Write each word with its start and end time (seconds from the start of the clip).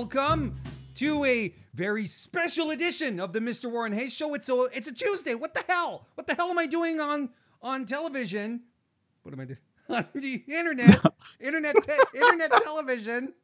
welcome 0.00 0.56
to 0.94 1.26
a 1.26 1.54
very 1.74 2.06
special 2.06 2.70
edition 2.70 3.20
of 3.20 3.34
the 3.34 3.38
Mr. 3.38 3.70
Warren 3.70 3.92
Hayes 3.92 4.14
Show. 4.14 4.32
It's 4.32 4.48
a 4.48 4.62
it's 4.72 4.88
a 4.88 4.94
Tuesday. 4.94 5.34
What 5.34 5.52
the 5.52 5.62
hell? 5.68 6.06
What 6.14 6.26
the 6.26 6.34
hell 6.34 6.48
am 6.48 6.58
I 6.58 6.64
doing 6.64 7.00
on 7.00 7.28
on 7.60 7.84
television? 7.84 8.62
What 9.24 9.34
am 9.34 9.40
I 9.40 9.44
doing 9.44 9.58
on 9.90 10.06
the 10.14 10.42
internet? 10.48 11.02
internet 11.38 11.76
te- 11.82 12.18
internet 12.18 12.50
television 12.62 13.34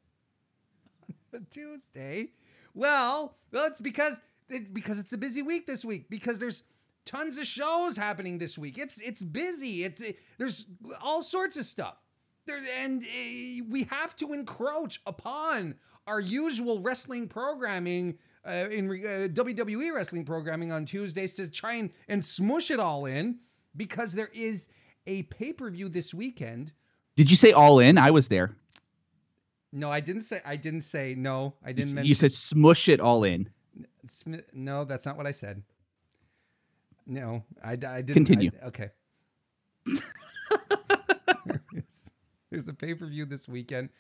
on 1.34 1.46
Tuesday. 1.50 2.30
Well, 2.73 3.36
well, 3.52 3.66
it's 3.66 3.82
because 3.82 4.18
it, 4.48 4.73
because 4.73 4.98
it's 4.98 5.12
a 5.12 5.18
busy 5.18 5.43
week 5.43 5.66
this 5.66 5.84
week 5.84 6.09
because 6.09 6.38
there's 6.38 6.62
tons 7.04 7.36
of 7.36 7.46
shows 7.46 7.98
happening 7.98 8.39
this 8.39 8.57
week. 8.57 8.79
It's 8.79 8.98
it's 9.03 9.23
busy. 9.23 9.84
It's 9.84 10.00
it, 10.00 10.18
there's 10.39 10.64
all 11.03 11.23
sorts 11.23 11.59
of 11.59 11.67
stuff. 11.67 11.96
There, 12.46 12.62
and 12.81 13.03
uh, 13.03 13.64
we 13.68 13.89
have 13.90 14.17
to 14.17 14.32
encroach 14.32 15.03
upon 15.04 15.75
our 16.07 16.21
usual 16.21 16.81
wrestling 16.81 17.29
programming 17.29 18.19
uh, 18.45 18.67
in 18.71 18.89
uh, 18.89 19.27
WWE 19.33 19.93
wrestling 19.95 20.25
programming 20.25 20.71
on 20.73 20.85
Tuesdays 20.85 21.35
to 21.35 21.51
try 21.51 21.75
and, 21.75 21.91
and 22.09 22.25
smush 22.25 22.71
it 22.71 22.79
all 22.79 23.07
in 23.07 23.39
because 23.77 24.13
there 24.13 24.31
is 24.32 24.69
a 25.07 25.23
pay 25.25 25.53
per 25.53 25.71
view 25.71 25.89
this 25.89 26.15
weekend. 26.15 26.73
Did 27.17 27.31
you 27.31 27.37
say 27.37 27.53
all 27.53 27.81
in? 27.81 27.99
I 27.99 28.11
was 28.11 28.29
there. 28.29 28.57
No, 29.73 29.91
I 29.91 30.01
didn't 30.01 30.23
say. 30.23 30.41
I 30.45 30.57
didn't 30.57 30.82
say 30.82 31.15
no. 31.17 31.55
I 31.65 31.73
didn't 31.73 31.89
You, 31.91 31.95
mention. 31.96 32.09
you 32.09 32.15
said 32.15 32.33
smush 32.33 32.89
it 32.89 33.01
all 33.01 33.25
in. 33.25 33.48
Sm- 34.07 34.37
No, 34.53 34.84
that's 34.84 35.05
not 35.05 35.17
what 35.17 35.27
I 35.27 35.33
said. 35.33 35.62
No, 37.07 37.43
I, 37.65 37.73
I 37.73 37.77
didn't. 37.77 38.15
Continue. 38.15 38.51
I- 38.62 38.67
okay. 38.67 38.91
there's, 41.73 42.11
there's 42.51 42.69
a 42.69 42.75
pay 42.75 42.95
per 42.95 43.07
view 43.07 43.25
this 43.25 43.48
weekend 43.48 43.91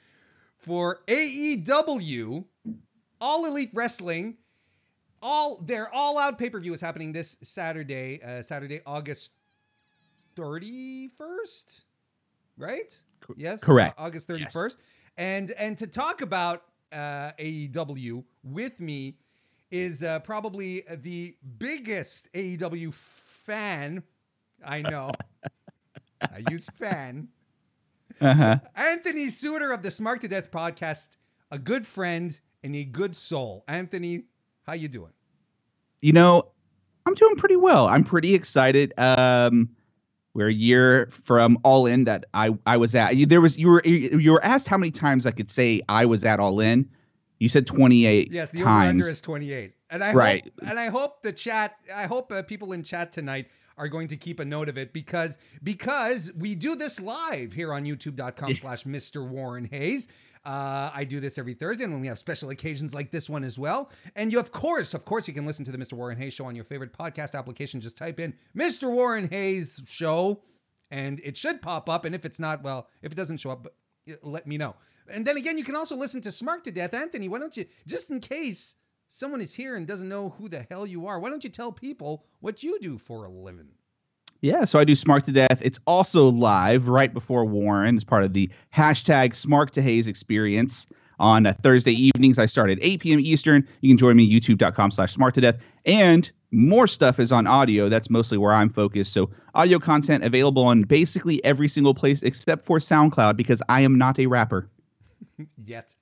for 0.58 1.00
AEW, 1.06 2.44
All 3.20 3.46
Elite 3.46 3.70
Wrestling. 3.72 4.36
All 5.22 5.56
their 5.56 5.92
all 5.92 6.18
out 6.18 6.38
pay 6.38 6.50
per 6.50 6.60
view 6.60 6.74
is 6.74 6.80
happening 6.80 7.12
this 7.12 7.36
Saturday, 7.42 8.22
uh, 8.22 8.42
Saturday, 8.42 8.80
August 8.86 9.32
31st, 10.36 11.82
right? 12.58 13.02
Yes, 13.36 13.62
correct. 13.62 13.98
Au- 13.98 14.04
August 14.04 14.28
31st. 14.28 14.76
And 15.16 15.50
and 15.52 15.78
to 15.78 15.86
talk 15.86 16.20
about 16.20 16.64
uh, 16.92 17.32
AEW 17.38 18.22
with 18.44 18.78
me 18.80 19.16
is 19.70 20.02
uh, 20.02 20.20
probably 20.20 20.84
the 20.88 21.34
biggest 21.58 22.32
AEW 22.34 22.92
fan 22.92 24.02
I 24.64 24.82
know. 24.82 25.10
I 26.20 26.42
use 26.50 26.68
fan. 26.78 27.28
Uh-huh. 28.20 28.58
Anthony 28.74 29.28
Suter 29.30 29.72
of 29.72 29.82
the 29.82 29.90
Smark 29.90 30.20
to 30.20 30.28
Death 30.28 30.50
podcast, 30.50 31.16
a 31.50 31.58
good 31.58 31.86
friend 31.86 32.38
and 32.62 32.74
a 32.74 32.84
good 32.84 33.14
soul. 33.14 33.64
Anthony, 33.68 34.24
how 34.66 34.72
you 34.74 34.88
doing? 34.88 35.12
You 36.00 36.12
know, 36.12 36.50
I'm 37.06 37.14
doing 37.14 37.36
pretty 37.36 37.56
well. 37.56 37.86
I'm 37.86 38.04
pretty 38.04 38.34
excited. 38.34 38.92
Um, 38.98 39.68
we're 40.34 40.48
a 40.48 40.52
year 40.52 41.06
from 41.10 41.58
All 41.62 41.86
In 41.86 42.04
that 42.04 42.24
I 42.34 42.56
I 42.66 42.76
was 42.76 42.94
at. 42.94 43.16
You, 43.16 43.26
there 43.26 43.40
was 43.40 43.56
you 43.56 43.68
were 43.68 43.82
you 43.84 44.32
were 44.32 44.44
asked 44.44 44.68
how 44.68 44.76
many 44.76 44.90
times 44.90 45.24
I 45.26 45.30
could 45.30 45.50
say 45.50 45.80
I 45.88 46.04
was 46.06 46.24
at 46.24 46.40
All 46.40 46.60
In. 46.60 46.88
You 47.38 47.48
said 47.50 47.66
28 47.66 48.32
Yes, 48.32 48.50
the 48.50 48.58
over 48.58 48.64
times. 48.66 48.88
under 48.88 49.08
is 49.08 49.20
28. 49.20 49.72
And 49.90 50.02
I 50.02 50.12
Right. 50.14 50.42
hope 50.44 50.68
and 50.70 50.78
I 50.80 50.88
hope 50.88 51.22
the 51.22 51.32
chat 51.32 51.76
I 51.94 52.04
hope 52.04 52.32
uh, 52.32 52.42
people 52.42 52.72
in 52.72 52.82
chat 52.82 53.12
tonight 53.12 53.46
are 53.78 53.88
going 53.88 54.08
to 54.08 54.16
keep 54.16 54.40
a 54.40 54.44
note 54.44 54.68
of 54.68 54.78
it 54.78 54.92
because 54.92 55.38
because 55.62 56.32
we 56.36 56.54
do 56.54 56.76
this 56.76 57.00
live 57.00 57.52
here 57.52 57.72
on 57.72 57.84
youtube.com 57.84 58.54
slash 58.54 58.84
Mr. 58.84 59.26
Warren 59.26 59.68
Hayes. 59.70 60.08
Uh, 60.44 60.92
I 60.94 61.02
do 61.02 61.18
this 61.18 61.38
every 61.38 61.54
Thursday, 61.54 61.82
and 61.82 61.92
when 61.92 62.00
we 62.00 62.06
have 62.06 62.20
special 62.20 62.50
occasions 62.50 62.94
like 62.94 63.10
this 63.10 63.28
one 63.28 63.42
as 63.42 63.58
well. 63.58 63.90
And 64.14 64.30
you, 64.30 64.38
of 64.38 64.52
course, 64.52 64.94
of 64.94 65.04
course, 65.04 65.26
you 65.26 65.34
can 65.34 65.44
listen 65.44 65.64
to 65.64 65.72
the 65.72 65.78
Mr. 65.78 65.94
Warren 65.94 66.16
Hayes 66.18 66.34
show 66.34 66.44
on 66.44 66.54
your 66.54 66.64
favorite 66.64 66.92
podcast 66.96 67.36
application. 67.36 67.80
Just 67.80 67.96
type 67.96 68.20
in 68.20 68.32
Mr. 68.56 68.88
Warren 68.88 69.28
Hayes 69.30 69.82
show, 69.88 70.42
and 70.88 71.20
it 71.24 71.36
should 71.36 71.60
pop 71.62 71.90
up. 71.90 72.04
And 72.04 72.14
if 72.14 72.24
it's 72.24 72.38
not, 72.38 72.62
well, 72.62 72.86
if 73.02 73.10
it 73.10 73.16
doesn't 73.16 73.38
show 73.38 73.50
up, 73.50 73.66
let 74.22 74.46
me 74.46 74.56
know. 74.56 74.76
And 75.10 75.26
then 75.26 75.36
again, 75.36 75.58
you 75.58 75.64
can 75.64 75.74
also 75.74 75.96
listen 75.96 76.20
to 76.20 76.28
Smark 76.28 76.62
to 76.62 76.70
Death. 76.70 76.94
Anthony, 76.94 77.28
why 77.28 77.40
don't 77.40 77.56
you, 77.56 77.66
just 77.84 78.08
in 78.08 78.20
case 78.20 78.76
someone 79.08 79.40
is 79.40 79.54
here 79.54 79.76
and 79.76 79.86
doesn't 79.86 80.08
know 80.08 80.30
who 80.38 80.48
the 80.48 80.66
hell 80.70 80.86
you 80.86 81.06
are, 81.06 81.18
why 81.18 81.30
don't 81.30 81.44
you 81.44 81.50
tell 81.50 81.72
people 81.72 82.24
what 82.40 82.62
you 82.62 82.78
do 82.80 82.98
for 82.98 83.24
a 83.24 83.28
living? 83.28 83.68
Yeah, 84.42 84.64
so 84.64 84.78
I 84.78 84.84
do 84.84 84.92
Smark 84.92 85.24
to 85.24 85.32
Death. 85.32 85.60
It's 85.62 85.78
also 85.86 86.28
live 86.28 86.88
right 86.88 87.12
before 87.12 87.44
Warren 87.44 87.96
as 87.96 88.04
part 88.04 88.22
of 88.22 88.32
the 88.32 88.50
hashtag 88.74 89.30
Smark 89.30 89.70
to 89.70 89.82
Hayes 89.82 90.06
experience 90.06 90.86
on 91.18 91.46
uh, 91.46 91.54
Thursday 91.62 91.92
evenings. 91.92 92.38
I 92.38 92.46
start 92.46 92.70
at 92.70 92.78
8 92.80 93.00
p.m. 93.00 93.20
Eastern. 93.20 93.66
You 93.80 93.90
can 93.90 93.98
join 93.98 94.16
me 94.16 94.30
youtube.com 94.30 94.90
slash 94.90 95.16
smark 95.16 95.32
to 95.32 95.40
death. 95.40 95.56
And 95.84 96.30
more 96.50 96.86
stuff 96.86 97.18
is 97.18 97.32
on 97.32 97.46
audio. 97.46 97.88
That's 97.88 98.10
mostly 98.10 98.38
where 98.38 98.52
I'm 98.52 98.68
focused. 98.68 99.12
So 99.12 99.30
audio 99.54 99.78
content 99.78 100.24
available 100.24 100.64
on 100.64 100.82
basically 100.82 101.44
every 101.44 101.68
single 101.68 101.94
place 101.94 102.22
except 102.22 102.64
for 102.64 102.78
SoundCloud 102.78 103.36
because 103.36 103.62
I 103.68 103.80
am 103.82 103.98
not 103.98 104.18
a 104.18 104.26
rapper. 104.26 104.68
Yet. 105.64 105.94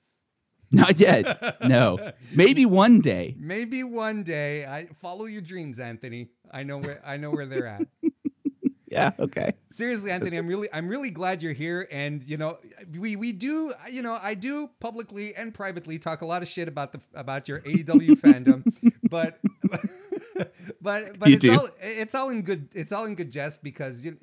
Not 0.71 0.99
yet. 0.99 1.57
no. 1.67 1.97
Maybe 2.33 2.65
one 2.65 2.99
day. 3.01 3.35
Maybe 3.37 3.83
one 3.83 4.23
day. 4.23 4.65
I 4.65 4.87
follow 5.01 5.25
your 5.25 5.41
dreams, 5.41 5.79
Anthony. 5.79 6.29
I 6.51 6.63
know 6.63 6.77
where 6.79 7.01
I 7.05 7.17
know 7.17 7.31
where 7.31 7.45
they're 7.45 7.67
at. 7.67 7.81
Yeah, 8.87 9.11
okay. 9.19 9.51
Seriously, 9.71 10.09
Anthony, 10.09 10.37
I'm 10.37 10.47
really 10.47 10.69
I'm 10.71 10.87
really 10.87 11.09
glad 11.09 11.43
you're 11.43 11.51
here. 11.51 11.85
And 11.91 12.23
you 12.23 12.37
know, 12.37 12.59
we 12.97 13.17
we 13.17 13.33
do 13.33 13.73
you 13.91 14.01
know 14.01 14.17
I 14.21 14.35
do 14.35 14.69
publicly 14.79 15.35
and 15.35 15.53
privately 15.53 15.99
talk 15.99 16.21
a 16.21 16.25
lot 16.25 16.41
of 16.41 16.47
shit 16.47 16.69
about 16.69 16.93
the 16.93 17.01
about 17.13 17.49
your 17.49 17.59
AEW 17.61 18.11
fandom, 18.21 18.63
but 19.09 19.39
but 20.81 21.19
but 21.19 21.29
You 21.29 21.35
it's 21.35 21.41
do. 21.41 21.51
all 21.59 21.69
it's 21.81 22.15
all 22.15 22.29
in 22.29 22.41
good 22.41 22.69
it's 22.73 22.93
all 22.93 23.03
in 23.05 23.15
good 23.15 23.31
jest 23.31 23.63
because 23.63 24.01
you 24.05 24.17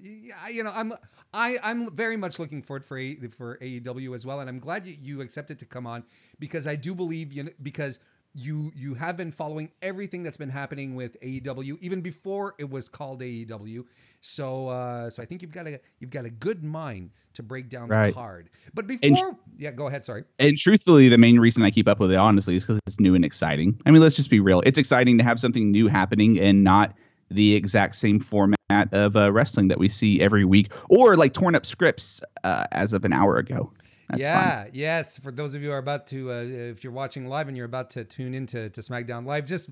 you 0.51 0.63
know 0.63 0.73
I'm 0.75 0.95
I 1.35 1.59
I'm 1.63 1.95
very 1.95 2.17
much 2.17 2.39
looking 2.39 2.63
forward 2.63 2.85
for 2.85 2.99
A, 2.99 3.15
for 3.29 3.59
AEW 3.59 4.15
as 4.15 4.27
well, 4.27 4.41
and 4.41 4.49
I'm 4.49 4.59
glad 4.59 4.87
you, 4.87 4.97
you 5.01 5.21
accepted 5.21 5.59
to 5.61 5.67
come 5.67 5.87
on 5.87 6.05
because 6.39 6.67
I 6.67 6.77
do 6.77 6.95
believe 6.95 7.33
you 7.33 7.51
because 7.63 7.99
you 8.35 8.73
you 8.75 8.95
have 8.95 9.17
been 9.17 9.31
following 9.31 9.71
everything 9.83 10.23
that's 10.23 10.37
been 10.37 10.51
happening 10.51 10.95
with 10.95 11.21
AEW 11.21 11.79
even 11.81 12.01
before 12.01 12.55
it 12.59 12.69
was 12.69 12.89
called 12.89 13.21
AEW. 13.21 13.85
So 14.21 14.69
uh, 14.69 15.11
so 15.11 15.23
I 15.23 15.27
think 15.27 15.43
you've 15.43 15.53
got 15.53 15.67
a 15.67 15.81
you've 15.99 16.11
got 16.11 16.25
a 16.25 16.31
good 16.31 16.63
mind 16.63 17.11
to 17.35 17.43
break 17.43 17.69
down 17.69 17.89
the 17.89 18.13
card. 18.13 18.51
But 18.75 18.87
before 18.87 19.37
yeah, 19.59 19.71
go 19.71 19.87
ahead. 19.87 20.05
Sorry. 20.05 20.25
And 20.39 20.57
truthfully, 20.57 21.09
the 21.09 21.19
main 21.19 21.41
reason 21.41 21.63
I 21.63 21.71
keep 21.71 21.89
up 21.89 21.99
with 21.99 22.13
it, 22.13 22.17
honestly, 22.17 22.57
is 22.57 22.63
because 22.63 22.79
it's 22.87 23.01
new 23.01 23.15
and 23.15 23.25
exciting. 23.25 23.81
I 23.87 23.91
mean, 23.91 24.03
let's 24.03 24.17
just 24.17 24.31
be 24.31 24.41
real. 24.41 24.63
It's 24.65 24.79
exciting 24.79 25.19
to 25.19 25.25
have 25.25 25.41
something 25.41 25.71
new 25.71 25.89
happening 25.89 26.39
and 26.39 26.63
not 26.63 26.95
the 27.31 27.55
exact 27.55 27.95
same 27.95 28.21
format 28.21 28.59
of 28.93 29.17
uh, 29.17 29.33
wrestling 29.33 29.69
that 29.69 29.79
we 29.79 29.89
see 29.89 30.21
every 30.21 30.45
week 30.45 30.73
or 30.89 31.17
like 31.17 31.33
torn 31.33 31.55
up 31.55 31.65
scripts 31.67 32.21
uh, 32.45 32.65
as 32.73 32.93
of 32.93 33.05
an 33.05 33.13
hour 33.13 33.37
ago. 33.37 33.71
That's 34.09 34.21
fun. 34.21 34.21
yeah, 34.21 34.67
yes. 34.73 35.19
For 35.19 35.31
those 35.33 35.55
of 35.55 35.63
you 35.63 35.69
who 35.69 35.75
are 35.75 35.79
about 35.79 36.07
to, 36.09 36.31
uh, 36.31 36.43
if 36.43 36.85
you're 36.85 36.93
watching 36.93 37.27
live 37.27 37.49
and 37.49 37.57
you're 37.57 37.67
about 37.67 37.91
to 37.91 38.05
tune 38.05 38.35
into 38.35 38.69
to 38.71 38.81
SmackDown 38.81 39.25
Live, 39.27 39.47
just 39.47 39.71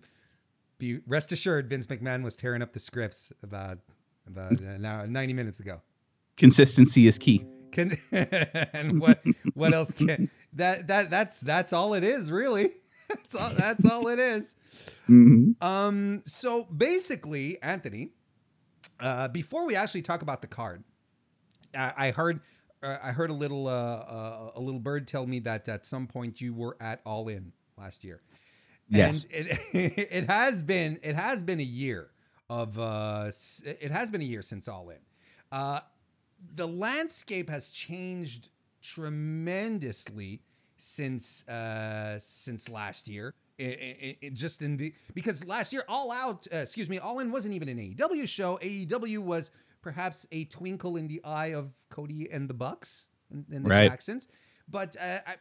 be 0.79 1.01
rest 1.07 1.31
assured, 1.33 1.69
Vince 1.69 1.87
McMahon 1.87 2.23
was 2.23 2.37
tearing 2.37 2.63
up 2.63 2.73
the 2.73 2.79
scripts 2.81 3.33
about 3.43 3.79
about 4.27 4.53
uh, 4.53 4.79
now 4.79 5.05
90 5.05 5.35
minutes 5.35 5.61
ago. 5.61 5.81
Consistency 6.37 7.07
is 7.07 7.19
key. 7.19 7.45
Can 7.73 7.97
and 8.13 9.01
what 9.01 9.23
what 9.55 9.75
else 9.75 9.93
can 9.93 10.31
that 10.55 10.87
that 10.89 11.11
that's 11.11 11.41
that's 11.41 11.73
all 11.73 11.95
it 11.95 12.05
is 12.05 12.31
really. 12.33 12.71
That's 13.11 13.35
all 13.35 13.51
that's 13.51 13.85
all 13.85 14.07
it 14.07 14.21
is. 14.21 14.55
hmm 15.07 15.51
Um, 15.61 16.23
so 16.27 16.63
basically, 16.67 17.61
Anthony, 17.61 18.11
uh, 19.01 19.29
before 19.29 19.67
we 19.67 19.77
actually 19.77 20.03
talk 20.03 20.23
about 20.23 20.41
the 20.41 20.47
card, 20.49 20.85
I, 21.75 21.93
I 21.97 22.11
heard 22.11 22.41
uh, 22.83 22.97
I 23.03 23.13
heard 23.13 23.31
a 23.31 23.35
little 23.35 23.69
uh, 23.69 23.71
uh, 23.71 24.51
a 24.57 24.61
little 24.61 24.81
bird 24.81 25.07
tell 25.07 25.27
me 25.27 25.39
that 25.41 25.69
at 25.69 25.85
some 25.85 26.07
point 26.07 26.41
you 26.41 26.55
were 26.55 26.77
at 26.81 27.01
All 27.05 27.29
In 27.29 27.53
last 27.77 28.05
year. 28.05 28.21
Yes. 28.89 29.29
and 29.33 29.47
it 29.49 29.59
it 30.13 30.31
has 30.31 30.63
been 30.63 30.99
it 31.03 31.15
has 31.15 31.43
been 31.43 31.61
a 31.61 31.65
year 31.65 32.11
of 32.49 32.79
uh, 32.79 33.31
it 33.65 33.91
has 33.91 34.11
been 34.11 34.21
a 34.21 34.25
year 34.25 34.43
since 34.43 34.69
All 34.69 34.91
In. 34.91 34.99
Uh, 35.53 35.81
the 36.55 36.67
landscape 36.67 37.51
has 37.51 37.71
changed 37.71 38.49
tremendously 38.83 40.41
since 40.79 41.47
uh 41.47 42.19
since 42.19 42.67
last 42.71 43.07
year 43.07 43.35
I- 43.61 44.17
I- 44.23 44.27
I- 44.27 44.29
just 44.31 44.63
in 44.63 44.77
the 44.77 44.95
because 45.15 45.45
last 45.45 45.73
year 45.73 45.85
all 45.89 46.11
out 46.11 46.47
uh, 46.53 46.57
excuse 46.59 46.89
me 46.89 46.99
all 46.99 47.19
in 47.21 47.31
wasn't 47.31 47.55
even 47.55 47.69
an 47.69 47.79
aew 47.79 48.29
show 48.29 48.59
aew 48.63 49.19
was 49.19 49.51
perhaps 49.83 50.27
a 50.33 50.45
twinkle 50.47 50.97
in 50.97 51.09
the 51.09 51.21
eye 51.25 51.53
of 51.55 51.73
cody 51.91 52.31
and 52.31 52.49
the 52.49 52.55
bucks 52.55 53.09
and, 53.31 53.45
and 53.53 53.65
the 53.65 53.71
Right. 53.71 53.91
jacksons 53.91 54.29
but 54.69 54.97
uh, 55.01 55.19
I, 55.27 55.35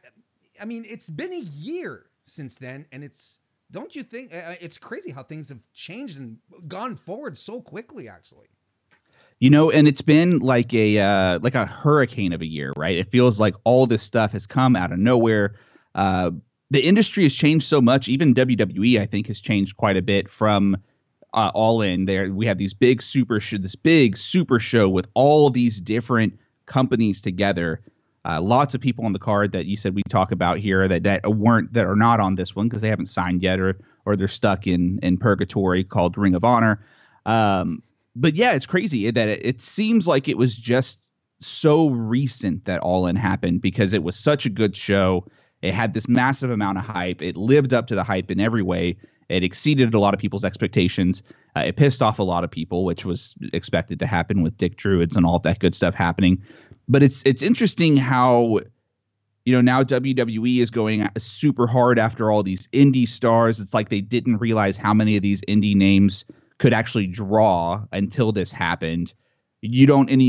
I 0.62 0.66
mean 0.66 0.86
it's 0.88 1.10
been 1.10 1.33
a 1.33 1.39
year 1.39 2.06
since 2.25 2.56
then 2.56 2.86
and 2.92 3.04
it's 3.04 3.39
don't 3.71 3.95
you 3.95 4.04
think 4.04 4.33
uh, 4.33 4.56
it's 4.60 4.77
crazy 4.77 5.12
how 5.12 5.24
things 5.24 5.50
have 5.50 5.62
changed 5.74 6.18
and 6.18 6.38
gone 6.68 6.95
forward 6.95 7.38
so 7.38 7.62
quickly 7.62 8.07
actually 8.10 8.48
You 9.42 9.50
know, 9.50 9.72
and 9.72 9.88
it's 9.88 10.01
been 10.01 10.39
like 10.39 10.74
a 10.74 11.00
uh, 11.00 11.39
like 11.42 11.56
a 11.56 11.65
hurricane 11.65 12.33
of 12.33 12.42
a 12.42 12.45
year, 12.45 12.74
right? 12.75 12.98
It 12.98 13.10
feels 13.10 13.39
like 13.39 13.56
all 13.63 13.88
this 13.88 14.04
stuff 14.04 14.33
has 14.33 14.45
come 14.45 14.75
out 14.75 14.92
of 14.92 15.00
nowhere. 15.00 15.56
The 16.71 16.81
industry 16.81 17.24
has 17.24 17.33
changed 17.33 17.66
so 17.66 17.81
much. 17.81 18.07
Even 18.07 18.33
WWE, 18.33 19.00
I 19.00 19.06
think, 19.06 19.27
has 19.27 19.42
changed 19.42 19.77
quite 19.77 19.98
a 19.98 20.01
bit 20.01 20.30
from 20.30 20.77
uh, 21.33 21.51
All 21.54 21.81
In. 21.81 22.06
There, 22.06 22.31
we 22.31 22.45
have 22.45 22.57
these 22.57 22.74
big 22.74 23.01
super 23.01 23.39
show, 23.39 23.57
this 23.57 23.75
big 23.75 24.18
super 24.18 24.60
show 24.60 24.89
with 24.89 25.07
all 25.13 25.50
these 25.50 25.81
different 25.81 26.38
companies 26.66 27.21
together. 27.21 27.81
Uh, 28.25 28.42
lots 28.42 28.75
of 28.75 28.81
people 28.81 29.06
on 29.06 29.13
the 29.13 29.19
card 29.19 29.51
that 29.54 29.66
you 29.66 29.77
said 29.77 29.95
we 29.95 30.04
talk 30.10 30.31
about 30.31 30.57
here 30.57 30.88
that 30.88 31.04
that 31.04 31.25
weren't 31.36 31.71
that 31.74 31.88
are 31.88 31.95
not 31.95 32.19
on 32.19 32.36
this 32.36 32.56
one 32.56 32.68
because 32.68 32.81
they 32.81 32.89
haven't 32.89 33.07
signed 33.07 33.42
yet 33.42 33.60
or 33.60 33.80
or 34.06 34.15
they're 34.15 34.27
stuck 34.27 34.68
in 34.68 35.00
in 35.01 35.18
purgatory 35.18 35.83
called 35.83 36.18
Ring 36.18 36.36
of 36.36 36.44
Honor. 36.44 36.86
Um, 37.25 37.81
but 38.15 38.36
yeah, 38.36 38.54
it's 38.54 38.65
crazy 38.65 39.10
that 39.10 39.27
it, 39.27 39.45
it 39.45 39.62
seems 39.62 40.07
like 40.07 40.27
it 40.27 40.38
was 40.38 40.56
just 40.56 41.10
so 41.39 41.89
recent 41.89 42.65
that 42.65 42.81
All 42.81 43.07
In 43.07 43.15
happened 43.15 43.62
because 43.62 43.94
it 43.94 44.04
was 44.04 44.18
such 44.18 44.45
a 44.45 44.50
good 44.50 44.75
show. 44.75 45.25
It 45.62 45.74
had 45.74 45.94
this 45.94 46.08
massive 46.08 46.52
amount 46.52 46.78
of 46.78 46.86
hype. 46.86 47.22
It 47.22 47.36
lived 47.36 47.74
up 47.74 47.88
to 47.88 47.96
the 47.96 48.04
hype 48.04 48.32
in 48.32 48.40
every 48.40 48.64
way. 48.64 48.98
It 49.30 49.44
exceeded 49.44 49.94
a 49.94 50.00
lot 50.00 50.14
of 50.14 50.20
people's 50.20 50.44
expectations. 50.44 51.22
Uh, 51.56 51.62
it 51.62 51.76
pissed 51.76 52.02
off 52.02 52.20
a 52.20 52.24
lot 52.24 52.44
of 52.44 52.50
people, 52.50 52.86
which 52.86 53.06
was 53.06 53.36
expected 53.54 54.00
to 54.00 54.08
happen 54.08 54.42
with 54.42 54.58
Dick 54.58 54.78
Druids 54.78 55.16
and 55.16 55.26
all 55.26 55.40
that 55.40 55.60
good 55.60 55.76
stuff 55.76 55.94
happening. 55.94 56.42
But 56.88 57.04
it's 57.04 57.22
it's 57.26 57.44
interesting 57.44 57.98
how 57.98 58.60
you 59.46 59.54
know 59.54 59.62
now 59.62 59.84
WWE 59.84 60.58
is 60.58 60.72
going 60.72 61.08
super 61.18 61.68
hard 61.68 62.00
after 62.00 62.32
all 62.32 62.42
these 62.42 62.68
indie 62.68 63.08
stars. 63.08 63.60
It's 63.60 63.74
like 63.74 63.90
they 63.90 64.02
didn't 64.02 64.38
realize 64.38 64.78
how 64.78 64.94
many 64.94 65.16
of 65.16 65.22
these 65.22 65.42
indie 65.42 65.76
names 65.76 66.26
could 66.58 66.74
actually 66.74 67.08
draw 67.08 67.84
until 67.92 68.32
this 68.32 68.52
happened. 68.52 69.14
You 69.62 69.86
don't 69.86 70.10
any 70.10 70.26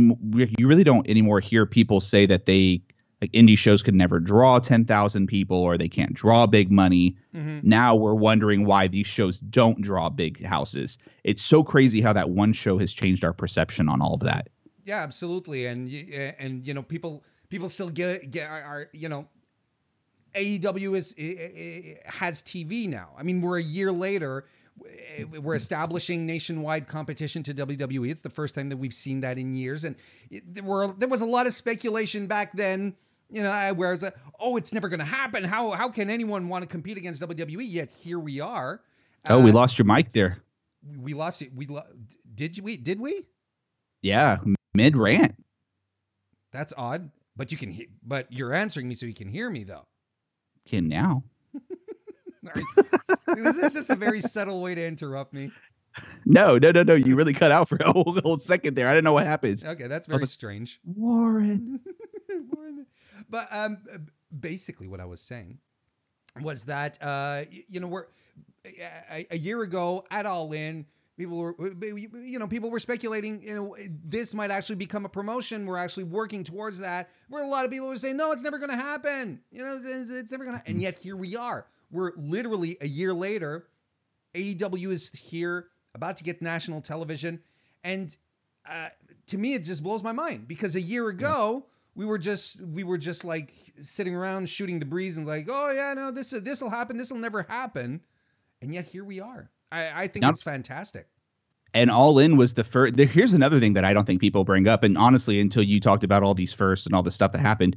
you 0.59 0.69
really 0.69 0.85
don't 0.85 1.09
anymore 1.09 1.41
hear 1.41 1.65
people 1.65 2.01
say 2.01 2.27
that 2.27 2.45
they 2.47 2.83
like 3.21 3.33
indie 3.33 3.59
shows 3.59 3.83
could 3.83 3.95
never 3.95 4.19
draw 4.19 4.59
10,000 4.59 5.27
people 5.27 5.59
or 5.59 5.77
they 5.77 5.89
can't 5.89 6.15
draw 6.15 6.47
big 6.47 6.73
money. 6.73 7.17
Mm-hmm. 7.35 7.61
Now 7.63 7.95
we're 7.95 8.15
wondering 8.15 8.65
why 8.65 8.87
these 8.87 9.07
shows 9.07 9.39
don't 9.39 9.81
draw 9.83 10.09
big 10.09 10.45
houses. 10.45 10.97
It's 11.23 11.43
so 11.43 11.63
crazy 11.63 12.01
how 12.01 12.13
that 12.15 12.31
one 12.31 12.53
show 12.53 12.79
has 12.79 12.93
changed 12.93 13.25
our 13.25 13.33
perception 13.33 13.89
on 13.89 14.01
all 14.01 14.15
of 14.15 14.21
that. 14.21 14.49
Yeah, 14.85 15.03
absolutely. 15.03 15.67
And 15.67 15.93
eh, 15.93 16.33
and 16.39 16.67
you 16.67 16.73
know 16.73 16.83
people 16.83 17.23
people 17.51 17.69
still 17.69 17.91
get 17.91 18.31
get 18.31 18.49
are, 18.51 18.63
are 18.63 18.89
you 18.93 19.09
know 19.09 19.29
AEW 20.35 20.97
is 20.97 21.15
has 22.07 22.43
TV 22.43 22.89
now. 22.89 23.11
I 23.19 23.23
mean, 23.23 23.43
we're 23.43 23.59
a 23.59 23.63
year 23.63 23.93
later 23.93 24.47
eh, 24.87 25.25
eh, 25.35 25.39
we're 25.39 25.55
establishing 25.55 26.25
nationwide 26.25 26.89
competition 26.89 27.43
to 27.43 27.55
WWE. 27.55 28.11
It's 28.11 28.23
the 28.23 28.31
first 28.31 28.55
time 28.55 28.71
that 28.71 28.79
we've 28.79 28.95
seen 28.95 29.21
that 29.21 29.39
in 29.39 29.55
years, 29.55 29.85
and 29.85 29.97
there 30.31 30.65
were 30.65 30.89
there 30.89 31.09
was 31.09 31.21
a 31.21 31.27
lot 31.27 31.47
of 31.47 31.53
speculation 31.53 32.27
back 32.27 32.55
then 32.55 32.97
you 33.31 33.43
know, 33.43 33.73
whereas, 33.75 34.03
uh, 34.03 34.11
oh, 34.39 34.57
it's 34.57 34.73
never 34.73 34.89
going 34.89 34.99
to 34.99 35.05
happen. 35.05 35.45
How 35.45 35.71
how 35.71 35.89
can 35.89 36.11
anyone 36.11 36.49
want 36.49 36.63
to 36.63 36.69
compete 36.69 36.99
against 36.99 37.21
WWE? 37.23 37.65
Yet 37.67 37.91
here 37.91 38.19
we 38.19 38.41
are. 38.41 38.83
Oh, 39.29 39.39
uh, 39.39 39.43
we 39.43 39.53
lost 39.53 39.79
your 39.79 39.87
mic 39.87 40.13
there. 40.13 40.39
We 40.99 41.15
lost 41.15 41.43
it. 41.43 41.55
We 41.55 41.67
lo- 41.67 41.83
did 42.35 42.59
we? 42.61 42.77
Did 42.77 43.01
we? 43.01 43.27
Yeah, 44.03 44.39
mid 44.75 44.97
rant. 44.97 45.37
That's 46.53 46.73
odd, 46.77 47.11
but 47.37 47.53
you 47.53 47.59
can. 47.59 47.71
He- 47.71 47.89
but 48.03 48.33
you're 48.33 48.55
answering 48.55 48.89
me, 48.89 48.95
so 48.95 49.07
you 49.07 49.15
can 49.15 49.29
hear 49.29 49.51
me 49.51 49.65
though. 49.65 49.87
Can 50.67 50.89
now. 50.89 51.25
Was 53.27 53.57
this 53.57 53.75
just 53.75 53.91
a 53.91 53.97
very 53.97 54.21
subtle 54.21 54.63
way 54.63 54.75
to 54.75 54.85
interrupt 54.85 55.33
me? 55.33 55.51
No, 56.25 56.59
no, 56.59 56.71
no, 56.71 56.83
no. 56.83 56.95
You 56.95 57.17
really 57.17 57.33
cut 57.33 57.51
out 57.51 57.69
for 57.69 57.77
a 57.77 57.93
whole, 57.93 58.19
whole 58.23 58.37
second 58.37 58.75
there. 58.75 58.89
I 58.89 58.93
didn't 58.93 59.05
know 59.05 59.13
what 59.13 59.27
happened. 59.27 59.63
Okay, 59.65 59.89
that's 59.89 60.07
very 60.07 60.21
like, 60.21 60.29
strange. 60.29 60.81
Warren. 60.85 61.81
But 63.29 63.49
um, 63.51 63.79
basically, 64.39 64.89
what 64.89 65.01
I 65.01 65.05
was 65.05 65.21
saying 65.21 65.59
was 66.41 66.65
that 66.65 66.99
uh, 67.03 67.43
you 67.69 67.81
know 67.81 67.89
we're 67.89 68.07
a, 68.65 69.27
a 69.31 69.39
year 69.39 69.63
ago 69.63 70.05
at 70.11 70.27
All 70.27 70.53
In 70.53 70.87
people 71.21 71.37
were 71.37 71.55
you 71.85 72.39
know 72.39 72.47
people 72.47 72.71
were 72.71 72.81
speculating 72.81 73.43
you 73.43 73.55
know 73.55 73.77
this 74.05 74.33
might 74.33 74.51
actually 74.51 74.77
become 74.77 75.05
a 75.05 75.09
promotion. 75.09 75.67
We're 75.67 75.77
actually 75.77 76.05
working 76.05 76.45
towards 76.45 76.79
that. 76.79 77.11
Where 77.29 77.45
a 77.45 77.47
lot 77.47 77.65
of 77.65 77.71
people 77.71 77.89
were 77.89 77.99
saying 77.99 78.17
no 78.17 78.33
it's 78.33 78.43
never 78.43 78.59
going 78.59 78.71
to 78.71 78.77
happen. 78.77 79.41
You 79.51 79.63
know 79.63 79.81
it's 79.83 80.31
never 80.31 80.45
going 80.45 80.59
to 80.59 80.67
and 80.67 80.81
yet 80.81 80.99
here 80.99 81.17
we 81.17 81.37
are. 81.37 81.67
We're 81.91 82.13
literally 82.17 82.79
a 82.81 82.89
year 82.89 83.13
later. 83.13 83.67
AEW 84.35 84.93
is 84.93 85.11
here 85.11 85.67
about 85.95 86.17
to 86.19 86.25
get 86.25 86.41
national 86.41 86.81
television. 86.81 87.41
And 87.85 88.17
uh, 88.67 88.89
to 89.27 89.39
me 89.39 89.55
it 89.55 89.65
just 89.65 89.83
blows 89.83 90.03
my 90.03 90.13
mind 90.13 90.49
because 90.49 90.75
a 90.75 90.81
year 90.81 91.09
ago 91.09 91.67
we 91.95 92.05
were 92.05 92.19
just 92.19 92.61
we 92.61 92.85
were 92.85 92.99
just 92.99 93.25
like 93.25 93.55
sitting 93.83 94.15
around 94.15 94.49
shooting 94.49 94.79
the 94.79 94.87
breeze 94.87 95.17
and 95.17 95.27
like, 95.27 95.49
oh 95.51 95.71
yeah, 95.71 95.95
no, 95.95 96.11
this 96.11 96.31
this 96.31 96.61
will 96.61 96.71
happen, 96.71 96.97
this 96.97 97.11
will 97.11 97.19
never 97.19 97.43
happen, 97.43 98.01
and 98.63 98.73
yet 98.75 98.87
here 98.87 99.05
we 99.05 99.21
are. 99.21 99.51
I, 99.73 100.03
I 100.03 100.07
think 100.09 100.23
now, 100.23 100.31
it's 100.31 100.43
fantastic. 100.43 101.09
And 101.75 101.91
All 101.91 102.19
In 102.19 102.37
was 102.37 102.55
the 102.55 102.65
first. 102.65 102.99
Here's 102.99 103.33
another 103.33 103.61
thing 103.61 103.75
that 103.75 103.85
I 103.85 103.93
don't 103.93 104.05
think 104.05 104.21
people 104.21 104.45
bring 104.45 104.67
up, 104.67 104.83
and 104.83 104.99
honestly, 104.99 105.41
until 105.41 105.63
you 105.63 105.81
talked 105.81 106.05
about 106.05 106.23
all 106.23 106.35
these 106.35 106.53
firsts 106.53 106.87
and 106.87 106.95
all 106.95 107.03
the 107.03 107.11
stuff 107.11 107.33
that 107.33 107.39
happened, 107.39 107.77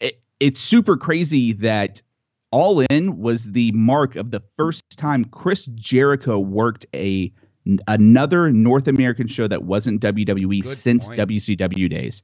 it, 0.00 0.20
it's 0.40 0.60
super 0.60 0.96
crazy 0.96 1.52
that 1.52 2.02
All 2.50 2.80
In 2.90 3.18
was 3.18 3.44
the 3.44 3.72
mark 3.72 4.16
of 4.16 4.30
the 4.30 4.42
first 4.56 4.84
time 4.96 5.24
Chris 5.26 5.66
Jericho 5.66 6.38
worked 6.38 6.86
a 6.94 7.32
another 7.86 8.50
North 8.50 8.88
American 8.88 9.28
show 9.28 9.46
that 9.46 9.64
wasn't 9.64 10.00
WWE 10.00 10.62
Good 10.62 10.78
since 10.78 11.06
point. 11.08 11.20
WCW 11.20 11.88
days. 11.88 12.22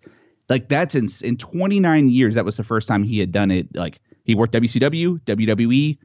Like 0.49 0.69
that's 0.69 0.95
in 0.95 1.09
in 1.23 1.37
29 1.37 2.09
years. 2.09 2.35
That 2.35 2.45
was 2.45 2.57
the 2.57 2.65
first 2.65 2.89
time 2.89 3.03
he 3.03 3.19
had 3.19 3.33
done 3.33 3.51
it. 3.51 3.69
Like 3.75 3.99
he 4.25 4.35
worked 4.35 4.55
WCW, 4.55 5.21
WWE, 5.23 5.99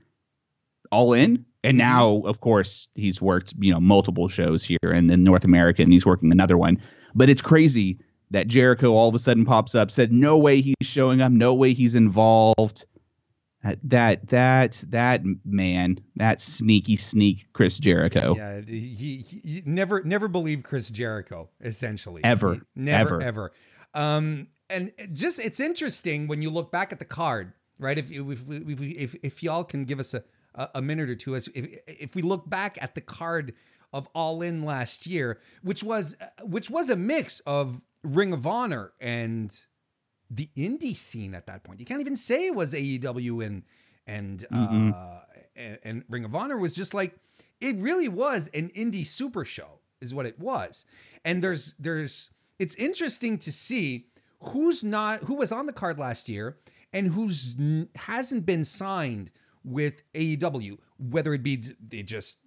all 0.92 1.14
in, 1.14 1.46
and 1.64 1.78
mm-hmm. 1.78 1.78
now 1.78 2.22
of 2.26 2.42
course 2.42 2.88
he's 2.96 3.22
worked 3.22 3.54
you 3.60 3.72
know 3.72 3.80
multiple 3.80 4.28
shows 4.28 4.64
here 4.64 4.80
and 4.84 5.10
then 5.10 5.24
North 5.24 5.44
America, 5.44 5.84
and 5.84 5.94
he's 5.94 6.06
working 6.06 6.32
another 6.32 6.58
one. 6.58 6.82
But 7.14 7.30
it's 7.30 7.42
crazy 7.42 8.00
that 8.32 8.48
Jericho 8.48 8.94
all 8.94 9.10
of 9.10 9.16
a 9.16 9.20
sudden 9.20 9.46
pops 9.46 9.76
up, 9.76 9.92
said 9.92 10.12
no 10.12 10.38
way 10.38 10.62
he's 10.62 10.76
showing 10.82 11.22
up, 11.22 11.32
no 11.32 11.54
way 11.54 11.74
he's 11.74 11.96
involved. 11.96 12.86
That 13.64 13.78
that 13.84 14.28
that 14.30 14.84
that 14.90 15.22
man, 15.46 16.00
that 16.16 16.42
sneaky 16.42 16.96
sneak 16.96 17.46
Chris 17.54 17.78
Jericho. 17.78 18.36
Yeah, 18.36 18.62
he, 18.62 19.24
he 19.44 19.62
never 19.66 20.02
never 20.02 20.28
believed 20.28 20.64
Chris 20.64 20.90
Jericho 20.90 21.50
essentially. 21.62 22.24
Ever. 22.24 22.56
He, 22.56 22.62
never 22.75 23.15
ever. 23.15 23.22
ever. 23.22 23.51
Um, 23.93 24.48
and 24.69 24.91
just 25.12 25.39
it's 25.39 25.60
interesting 25.60 26.27
when 26.27 26.41
you 26.41 26.50
look 26.50 26.71
back 26.71 26.91
at 26.91 27.00
the 27.00 27.05
card, 27.05 27.53
right? 27.79 27.98
If 27.98 28.12
if 28.12 28.50
if, 28.50 28.81
if, 28.81 29.15
if 29.21 29.43
y'all 29.43 29.63
can 29.63 29.86
give 29.86 30.00
us 30.00 30.13
a, 30.13 30.24
a 30.75 30.81
minute 30.81 31.10
or 31.10 31.15
two, 31.15 31.36
as 31.36 31.48
if, 31.53 31.77
if 31.88 32.15
we 32.15 32.21
look 32.21 32.50
back 32.50 32.77
at 32.81 32.95
the 32.95 33.01
card 33.01 33.53
of 33.93 34.07
All 34.15 34.41
In 34.41 34.63
last 34.63 35.05
year, 35.05 35.39
which 35.62 35.83
was 35.83 36.15
which 36.41 36.69
was 36.69 36.89
a 36.89 36.95
mix 36.95 37.41
of 37.41 37.81
Ring 38.03 38.33
of 38.33 38.48
Honor 38.48 38.93
and 39.00 39.57
the 40.29 40.50
indie 40.55 40.95
scene 40.95 41.36
at 41.36 41.45
that 41.48 41.63
point. 41.63 41.79
You 41.79 41.86
can't 41.86 42.01
even 42.01 42.15
say 42.15 42.48
it 42.48 42.55
was 42.55 42.74
AEW 42.74 43.45
and 43.45 43.63
and 44.07 44.45
mm-hmm. 44.51 44.91
uh, 44.95 45.19
and, 45.55 45.79
and 45.83 46.03
Ring 46.10 46.25
of 46.25 46.36
Honor 46.36 46.57
was 46.57 46.74
just 46.74 46.93
like 46.93 47.15
it 47.60 47.75
really 47.77 48.07
was 48.07 48.50
an 48.53 48.69
indie 48.69 49.05
super 49.05 49.45
show, 49.45 49.79
is 50.00 50.13
what 50.13 50.25
it 50.25 50.39
was. 50.39 50.86
And 51.24 51.43
there's 51.43 51.75
there's 51.77 52.31
it's 52.62 52.75
interesting 52.75 53.39
to 53.39 53.51
see 53.51 54.06
who's 54.39 54.84
not 54.84 55.24
who 55.24 55.34
was 55.34 55.51
on 55.51 55.65
the 55.65 55.74
card 55.74 55.98
last 55.98 56.30
year 56.30 56.60
and 56.94 57.08
who's 57.08 57.58
hasn't 57.96 58.46
been 58.46 58.63
signed 58.63 59.32
with 59.63 60.03
AEW, 60.13 60.77
whether 61.00 61.34
it 61.34 61.41
be 61.41 61.63
they 61.86 62.03
just 62.03 62.38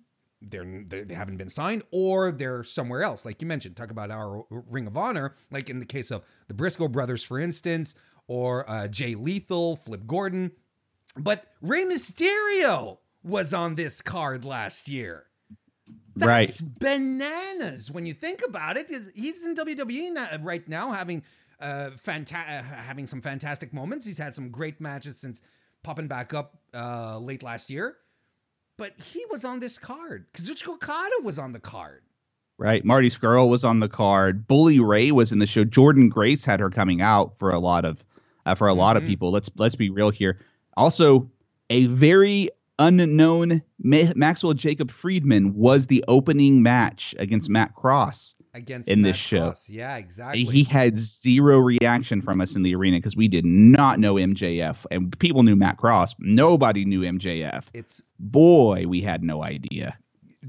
they're 0.41 0.85
they 0.87 1.15
haven't 1.15 1.39
been 1.39 1.49
signed 1.49 1.83
or 1.91 2.31
they're 2.31 2.63
somewhere 2.63 3.03
else. 3.03 3.25
Like 3.25 3.43
you 3.43 3.49
mentioned, 3.49 3.75
talk 3.75 3.91
about 3.91 4.13
our 4.13 4.45
Ring 4.51 4.87
of 4.87 4.97
Honor, 4.97 5.35
like 5.51 5.69
in 5.69 5.81
the 5.81 5.87
case 5.87 6.13
of 6.13 6.23
the 6.47 6.55
Briscoe 6.55 6.87
brothers, 6.87 7.25
for 7.25 7.41
instance, 7.41 7.97
or 8.29 8.71
uh, 8.71 8.87
Jay 8.87 9.17
Lethal, 9.17 9.75
Flip 9.75 10.07
Gordon. 10.07 10.53
But 11.17 11.47
Rey 11.61 11.85
Mysterio 11.85 12.99
was 13.25 13.53
on 13.53 13.75
this 13.75 14.01
card 14.01 14.45
last 14.45 14.87
year. 14.87 15.27
That's 16.17 16.63
right. 16.63 16.79
bananas 16.79 17.91
when 17.91 18.07
you 18.07 18.15
think 18.15 18.43
about 18.47 18.77
it. 18.77 18.91
He's 19.15 19.45
in 19.45 19.55
WWE 19.57 20.43
right 20.43 20.67
now, 20.69 20.93
having 20.93 21.23
uh, 21.61 21.91
fanta- 21.97 22.61
uh, 22.61 22.63
having 22.63 23.07
some 23.07 23.21
fantastic 23.21 23.73
moments. 23.73 24.07
He's 24.07 24.19
had 24.19 24.35
some 24.35 24.51
great 24.51 24.81
matches 24.81 25.19
since 25.19 25.43
popping 25.83 26.09
back 26.09 26.35
up 26.35 26.59
uh, 26.73 27.19
late 27.19 27.43
last 27.43 27.71
year. 27.71 27.97
But 28.77 29.01
he 29.01 29.25
was 29.31 29.45
on 29.45 29.61
this 29.61 29.79
card. 29.79 30.27
Kazuchika 30.33 30.75
Okada 30.75 31.17
was 31.23 31.39
on 31.39 31.53
the 31.53 31.61
card. 31.61 32.03
Right. 32.59 32.85
Marty 32.85 33.11
Scurll 33.11 33.49
was 33.49 33.65
on 33.65 33.81
the 33.81 33.89
card. 33.89 34.47
Bully 34.47 34.81
Ray 34.81 35.11
was 35.11 35.33
in 35.33 35.39
the 35.39 35.47
show. 35.47 35.65
Jordynne 35.65 36.09
Grace 36.09 36.45
had 36.45 36.61
her 36.61 36.71
coming 36.71 37.01
out 37.01 37.37
for 37.39 37.51
a 37.51 37.59
lot 37.59 37.85
of 37.85 38.05
uh, 38.47 38.55
for 38.55 38.69
a 38.69 38.71
mm-hmm. 38.71 38.81
lot 38.81 38.97
of 38.97 39.03
mm-hmm. 39.03 39.11
people. 39.11 39.31
Let's 39.31 39.51
let's 39.57 39.75
be 39.75 39.91
real 39.91 40.11
here. 40.11 40.39
Also, 40.77 41.29
a 41.71 41.87
very 41.87 42.51
unknown 42.79 43.63
Ma- 43.79 44.13
Maxwell 44.17 44.55
Jacob 44.55 44.91
Friedman 44.91 45.55
was 45.55 45.87
the 45.87 46.05
opening 46.09 46.63
match 46.63 47.15
against 47.19 47.49
Matt 47.49 47.75
Cross. 47.75 48.35
against 48.55 48.89
in 48.89 49.03
Matt 49.03 49.11
this 49.11 49.17
show. 49.17 49.47
Cross. 49.47 49.69
Yeah, 49.69 49.97
exactly. 49.97 50.45
He 50.45 50.65
had 50.65 50.97
zero 50.97 51.59
reaction 51.59 52.23
from 52.23 52.41
us 52.41 52.55
in 52.57 52.63
the 52.63 52.75
arena 52.75 52.99
because 52.99 53.17
we 53.17 53.29
did 53.29 53.45
not 53.45 53.99
know 53.99 54.15
MJF, 54.15 54.87
and 54.91 55.17
people 55.19 55.43
knew 55.43 55.57
Matt 55.57 55.77
Cross. 55.79 56.15
Nobody 56.19 56.85
knew 56.85 57.01
MJF. 57.03 57.65
it's 57.75 58.03
Boy, 58.19 58.87
we 58.87 59.01
had 59.01 59.23
no 59.23 59.43
idea. 59.43 59.97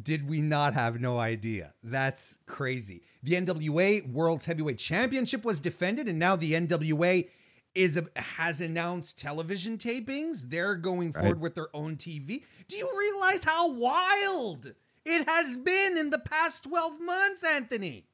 did 0.01 0.29
we 0.29 0.41
not 0.41 0.73
have 0.73 0.99
no 0.99 1.17
idea? 1.19 1.73
That's 1.83 2.37
crazy. 2.45 3.01
The 3.23 3.33
NWA 3.33 4.07
World's 4.11 4.45
Heavyweight 4.45 4.77
Championship 4.77 5.43
was 5.43 5.59
defended, 5.59 6.07
and 6.07 6.19
now 6.19 6.35
the 6.35 6.53
NWA 6.53 7.27
is 7.75 7.97
a, 7.97 8.05
has 8.15 8.61
announced 8.61 9.19
television 9.19 9.77
tapings. 9.77 10.49
They're 10.49 10.75
going 10.75 11.11
Right. 11.11 11.21
forward 11.21 11.41
with 11.41 11.55
their 11.55 11.67
own 11.75 11.97
TV. 11.97 12.43
Do 12.67 12.77
you 12.77 12.89
realize 12.97 13.43
how 13.43 13.69
wild 13.71 14.73
it 15.05 15.27
has 15.27 15.57
been 15.57 15.97
in 15.97 16.09
the 16.09 16.19
past 16.19 16.63
12 16.63 16.99
months, 17.01 17.43
Anthony? 17.43 18.05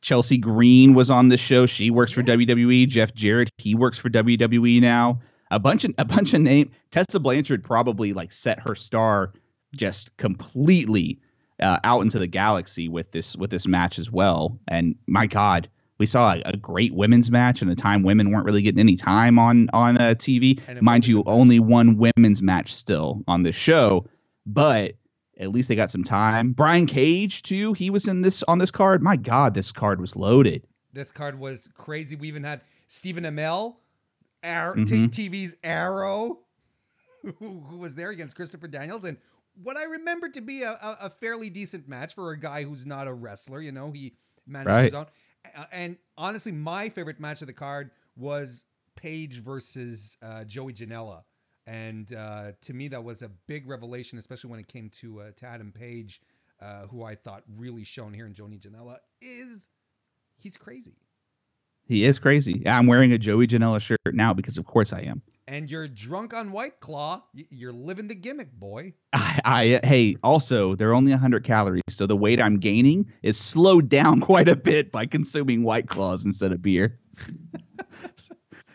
Chelsea 0.00 0.38
Green 0.38 0.94
was 0.94 1.10
on 1.10 1.28
the 1.28 1.36
show. 1.36 1.66
She 1.66 1.90
works 1.90 2.12
for 2.12 2.20
Yes. 2.22 2.36
WWE. 2.38 2.86
Jeff 2.88 3.14
Jarrett, 3.14 3.50
he 3.58 3.74
works 3.74 3.98
for 3.98 4.08
WWE 4.08 4.80
now. 4.80 5.20
A 5.50 5.58
bunch 5.58 5.84
of 5.84 5.92
a 5.98 6.04
bunch 6.04 6.32
of 6.32 6.40
name. 6.40 6.70
Tessa 6.90 7.20
Blanchard 7.20 7.62
probably 7.62 8.12
like 8.14 8.32
set 8.32 8.58
her 8.60 8.74
star 8.74 9.32
just 9.76 10.16
completely 10.16 11.20
uh, 11.60 11.78
out 11.84 12.00
into 12.00 12.18
the 12.18 12.26
galaxy 12.26 12.88
with 12.88 13.12
this 13.12 13.36
with 13.36 13.50
this 13.50 13.66
match 13.66 13.98
as 13.98 14.10
well. 14.10 14.58
And 14.68 14.96
my 15.06 15.26
God, 15.26 15.68
we 16.02 16.06
saw 16.06 16.32
a, 16.34 16.42
a 16.46 16.56
great 16.56 16.92
women's 16.92 17.30
match 17.30 17.62
in 17.62 17.68
a 17.68 17.76
time 17.76 18.02
women 18.02 18.32
weren't 18.32 18.44
really 18.44 18.60
getting 18.60 18.80
any 18.80 18.96
time 18.96 19.38
on 19.38 19.70
on 19.72 19.96
uh, 19.98 20.14
TV. 20.16 20.58
Mind 20.82 21.06
you, 21.06 21.22
only 21.26 21.60
one 21.60 21.96
women's 21.96 22.42
match 22.42 22.74
still 22.74 23.22
on 23.28 23.44
the 23.44 23.52
show, 23.52 24.04
but 24.44 24.94
at 25.38 25.50
least 25.50 25.68
they 25.68 25.76
got 25.76 25.92
some 25.92 26.02
time. 26.02 26.50
Brian 26.54 26.86
Cage 26.86 27.44
too. 27.44 27.72
He 27.74 27.88
was 27.88 28.08
in 28.08 28.22
this 28.22 28.42
on 28.48 28.58
this 28.58 28.72
card. 28.72 29.00
My 29.00 29.14
God, 29.16 29.54
this 29.54 29.70
card 29.70 30.00
was 30.00 30.16
loaded. 30.16 30.66
This 30.92 31.12
card 31.12 31.38
was 31.38 31.68
crazy. 31.74 32.16
We 32.16 32.26
even 32.26 32.42
had 32.42 32.62
Stephen 32.88 33.22
Amell, 33.22 33.76
Ar- 34.42 34.74
Mhm. 34.74 35.12
T- 35.12 35.28
TV's 35.30 35.54
Arrow, 35.62 36.40
who, 37.38 37.60
who 37.60 37.76
was 37.76 37.94
there 37.94 38.10
against 38.10 38.34
Christopher 38.34 38.66
Daniels. 38.66 39.04
And 39.04 39.18
what 39.62 39.76
I 39.76 39.84
remember 39.84 40.28
to 40.30 40.40
be 40.40 40.62
a, 40.64 40.72
a, 40.72 40.98
a 41.02 41.10
fairly 41.10 41.48
decent 41.48 41.86
match 41.88 42.12
for 42.16 42.32
a 42.32 42.36
guy 42.38 42.64
who's 42.64 42.84
not 42.86 43.06
a 43.06 43.12
wrestler. 43.14 43.60
You 43.60 43.70
know, 43.70 43.92
he 43.92 44.14
managed 44.48 44.68
Right. 44.68 44.84
his 44.86 44.94
own. 44.94 45.06
Uh, 45.56 45.64
and 45.72 45.96
honestly, 46.16 46.52
my 46.52 46.88
favorite 46.88 47.20
match 47.20 47.40
of 47.40 47.46
the 47.46 47.52
card 47.52 47.90
was 48.16 48.64
Page 48.94 49.40
versus 49.42 50.16
uh, 50.22 50.44
Joey 50.44 50.72
Janela. 50.72 51.22
And 51.66 52.12
uh, 52.12 52.52
to 52.62 52.74
me, 52.74 52.88
that 52.88 53.02
was 53.02 53.22
a 53.22 53.30
big 53.46 53.68
revelation, 53.68 54.18
especially 54.18 54.50
when 54.50 54.60
it 54.60 54.68
came 54.68 54.90
to, 55.00 55.20
uh, 55.20 55.30
to 55.36 55.46
Adam 55.46 55.72
Page, 55.72 56.20
uh, 56.60 56.86
who 56.86 57.02
I 57.02 57.14
thought 57.14 57.42
really 57.56 57.84
shown 57.84 58.12
here 58.12 58.26
in 58.26 58.34
Joey 58.34 58.58
Janela 58.58 58.98
is 59.20 59.68
he's 60.38 60.56
crazy. 60.56 60.96
He 61.84 62.04
is 62.04 62.18
crazy. 62.18 62.62
I'm 62.66 62.86
wearing 62.86 63.12
a 63.12 63.18
Joey 63.18 63.46
Janela 63.46 63.80
shirt 63.80 63.98
now 64.12 64.32
because 64.32 64.58
of 64.58 64.66
course 64.66 64.92
I 64.92 65.00
am. 65.00 65.22
And 65.46 65.70
you're 65.70 65.88
drunk 65.88 66.34
on 66.34 66.52
White 66.52 66.80
Claw, 66.80 67.22
you're 67.50 67.72
living 67.72 68.08
the 68.08 68.14
gimmick, 68.14 68.52
boy. 68.52 68.94
I, 69.12 69.40
I 69.44 69.86
hey, 69.86 70.16
also 70.22 70.74
they're 70.74 70.94
only 70.94 71.12
100 71.12 71.44
calories, 71.44 71.82
so 71.88 72.06
the 72.06 72.16
weight 72.16 72.40
I'm 72.40 72.58
gaining 72.58 73.10
is 73.22 73.38
slowed 73.38 73.88
down 73.88 74.20
quite 74.22 74.48
a 74.48 74.56
bit 74.56 74.92
by 74.92 75.06
consuming 75.06 75.62
White 75.62 75.88
Claws 75.88 76.24
instead 76.24 76.52
of 76.52 76.62
beer. 76.62 76.98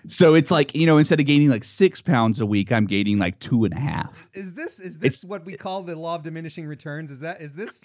so 0.08 0.34
it's 0.34 0.52
like 0.52 0.76
you 0.76 0.86
know, 0.86 0.98
instead 0.98 1.20
of 1.20 1.26
gaining 1.26 1.50
like 1.50 1.64
six 1.64 2.02
pounds 2.02 2.40
a 2.40 2.46
week, 2.46 2.72
I'm 2.72 2.86
gaining 2.86 3.18
like 3.18 3.40
two 3.40 3.66
and 3.66 3.74
a 3.74 3.80
half. 3.80 4.28
Is 4.34 4.54
this 4.54 4.80
is 4.80 5.00
this 5.00 5.16
it's, 5.16 5.24
what 5.24 5.46
we 5.46 5.56
call 5.56 5.84
the 5.84 5.96
law 5.96 6.16
of 6.16 6.24
diminishing 6.24 6.68
returns? 6.68 7.12
Is 7.12 7.20
that 7.20 7.42
is 7.42 7.54
this? 7.54 7.82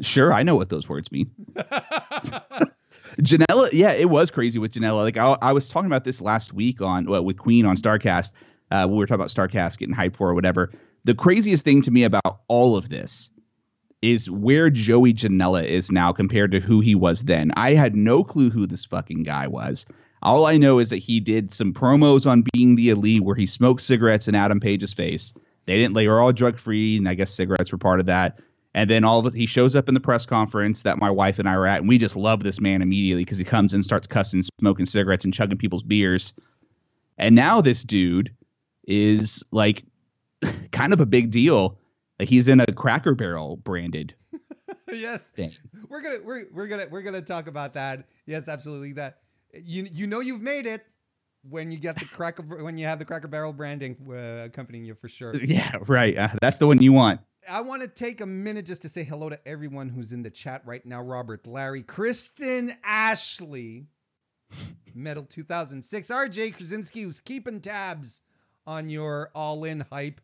Sure, 0.00 0.32
I 0.32 0.42
know 0.42 0.56
what 0.56 0.68
those 0.68 0.88
words 0.88 1.10
mean. 1.10 1.30
Janela, 3.20 3.70
yeah, 3.72 3.92
it 3.92 4.10
was 4.10 4.30
crazy 4.30 4.58
with 4.58 4.72
Janela. 4.72 5.02
Like 5.02 5.16
I, 5.16 5.36
I 5.40 5.52
was 5.52 5.68
talking 5.68 5.86
about 5.86 6.04
this 6.04 6.20
last 6.20 6.52
week 6.52 6.80
on 6.80 7.06
well, 7.06 7.24
with 7.24 7.38
Queen 7.38 7.64
on 7.64 7.76
Starcast. 7.76 8.32
Uh, 8.70 8.86
we 8.88 8.96
were 8.96 9.06
talking 9.06 9.20
about 9.20 9.28
Starcast 9.28 9.78
getting 9.78 9.94
hyped 9.94 10.16
for 10.16 10.30
or 10.30 10.34
whatever. 10.34 10.70
The 11.04 11.14
craziest 11.14 11.64
thing 11.64 11.82
to 11.82 11.90
me 11.90 12.04
about 12.04 12.40
all 12.48 12.76
of 12.76 12.88
this 12.88 13.30
is 14.02 14.30
where 14.30 14.70
Joey 14.70 15.14
Janela 15.14 15.64
is 15.64 15.90
now 15.90 16.12
compared 16.12 16.52
to 16.52 16.60
who 16.60 16.80
he 16.80 16.94
was 16.94 17.22
then. 17.22 17.52
I 17.56 17.74
had 17.74 17.96
no 17.96 18.22
clue 18.22 18.50
who 18.50 18.66
this 18.66 18.84
fucking 18.84 19.22
guy 19.22 19.46
was. 19.46 19.86
All 20.22 20.46
I 20.46 20.56
know 20.56 20.78
is 20.78 20.90
that 20.90 20.98
he 20.98 21.20
did 21.20 21.54
some 21.54 21.72
promos 21.72 22.28
on 22.28 22.44
being 22.52 22.76
the 22.76 22.90
elite 22.90 23.22
where 23.22 23.36
he 23.36 23.46
smoked 23.46 23.82
cigarettes 23.82 24.28
in 24.28 24.34
Adam 24.34 24.60
Page's 24.60 24.92
face. 24.92 25.32
They 25.66 25.76
didn't. 25.76 25.94
They 25.94 26.08
were 26.08 26.20
all 26.20 26.32
drug 26.32 26.58
free, 26.58 26.96
and 26.96 27.08
I 27.08 27.14
guess 27.14 27.32
cigarettes 27.32 27.72
were 27.72 27.78
part 27.78 28.00
of 28.00 28.06
that. 28.06 28.40
And 28.76 28.90
then 28.90 29.04
all 29.04 29.26
of 29.26 29.32
he 29.32 29.46
shows 29.46 29.74
up 29.74 29.88
in 29.88 29.94
the 29.94 30.00
press 30.00 30.26
conference 30.26 30.82
that 30.82 30.98
my 30.98 31.10
wife 31.10 31.38
and 31.38 31.48
I 31.48 31.56
were 31.56 31.66
at, 31.66 31.80
and 31.80 31.88
we 31.88 31.96
just 31.96 32.14
love 32.14 32.42
this 32.42 32.60
man 32.60 32.82
immediately 32.82 33.24
because 33.24 33.38
he 33.38 33.44
comes 33.44 33.72
in, 33.72 33.82
starts 33.82 34.06
cussing, 34.06 34.42
smoking 34.60 34.84
cigarettes, 34.84 35.24
and 35.24 35.32
chugging 35.32 35.56
people's 35.56 35.82
beers. 35.82 36.34
And 37.16 37.34
now 37.34 37.62
this 37.62 37.82
dude 37.82 38.34
is 38.86 39.42
like 39.50 39.82
kind 40.72 40.92
of 40.92 41.00
a 41.00 41.06
big 41.06 41.30
deal. 41.30 41.78
He's 42.20 42.48
in 42.48 42.60
a 42.60 42.66
Cracker 42.66 43.14
Barrel 43.14 43.56
branded 43.56 44.14
yes, 44.92 45.30
thing. 45.30 45.52
we're 45.88 46.02
gonna 46.02 46.18
we're 46.22 46.44
we're 46.52 46.66
gonna 46.66 46.86
we're 46.90 47.02
gonna 47.02 47.22
talk 47.22 47.46
about 47.46 47.72
that. 47.72 48.04
Yes, 48.26 48.46
absolutely. 48.46 48.92
That 48.92 49.20
you 49.54 49.88
you 49.90 50.06
know 50.06 50.20
you've 50.20 50.42
made 50.42 50.66
it 50.66 50.84
when 51.48 51.70
you 51.70 51.78
get 51.78 51.98
the 51.98 52.04
cracker 52.04 52.42
when 52.42 52.76
you 52.76 52.84
have 52.84 52.98
the 52.98 53.06
Cracker 53.06 53.28
Barrel 53.28 53.54
branding 53.54 53.96
uh, 54.10 54.44
accompanying 54.44 54.84
you 54.84 54.94
for 54.94 55.08
sure. 55.08 55.34
Yeah, 55.42 55.76
right. 55.86 56.16
Uh, 56.16 56.28
that's 56.42 56.58
the 56.58 56.66
one 56.66 56.82
you 56.82 56.92
want. 56.92 57.20
I 57.48 57.60
want 57.60 57.82
to 57.82 57.88
take 57.88 58.20
a 58.20 58.26
minute 58.26 58.66
just 58.66 58.82
to 58.82 58.88
say 58.88 59.04
hello 59.04 59.28
to 59.28 59.48
everyone 59.48 59.88
who's 59.90 60.12
in 60.12 60.22
the 60.22 60.30
chat 60.30 60.62
right 60.64 60.84
now. 60.84 61.00
Robert, 61.02 61.46
Larry, 61.46 61.82
Kristen, 61.82 62.74
Ashley, 62.84 63.86
Metal 64.94 65.24
2006, 65.24 66.08
RJ 66.08 66.56
Krasinski, 66.56 67.02
who's 67.02 67.20
keeping 67.20 67.60
tabs 67.60 68.22
on 68.66 68.88
your 68.88 69.30
all 69.34 69.64
in 69.64 69.84
hype. 69.90 70.20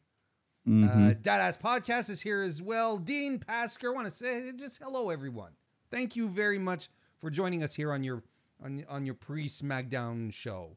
Mhm. 0.67 0.89
Uh, 1.11 1.15
Dadass 1.15 1.59
Podcast 1.61 2.09
is 2.09 2.23
here 2.23 2.43
as 2.43 2.63
well. 2.63 2.97
Dean 2.99 3.39
Pasker, 3.39 3.89
I 3.89 3.95
want 3.95 4.07
to 4.07 4.13
say 4.13 4.53
just 4.53 4.81
hello, 4.83 5.11
everyone. 5.11 5.53
Thank 5.91 6.15
you 6.17 6.29
very 6.29 6.59
much 6.59 6.89
for 7.21 7.31
joining 7.31 7.63
us 7.63 7.75
here 7.75 7.93
on 7.93 8.03
your 8.05 8.23
on, 8.63 8.85
on 8.89 9.05
your 9.05 9.15
pre 9.17 9.49
SmackDown 9.49 10.33
show. 10.33 10.77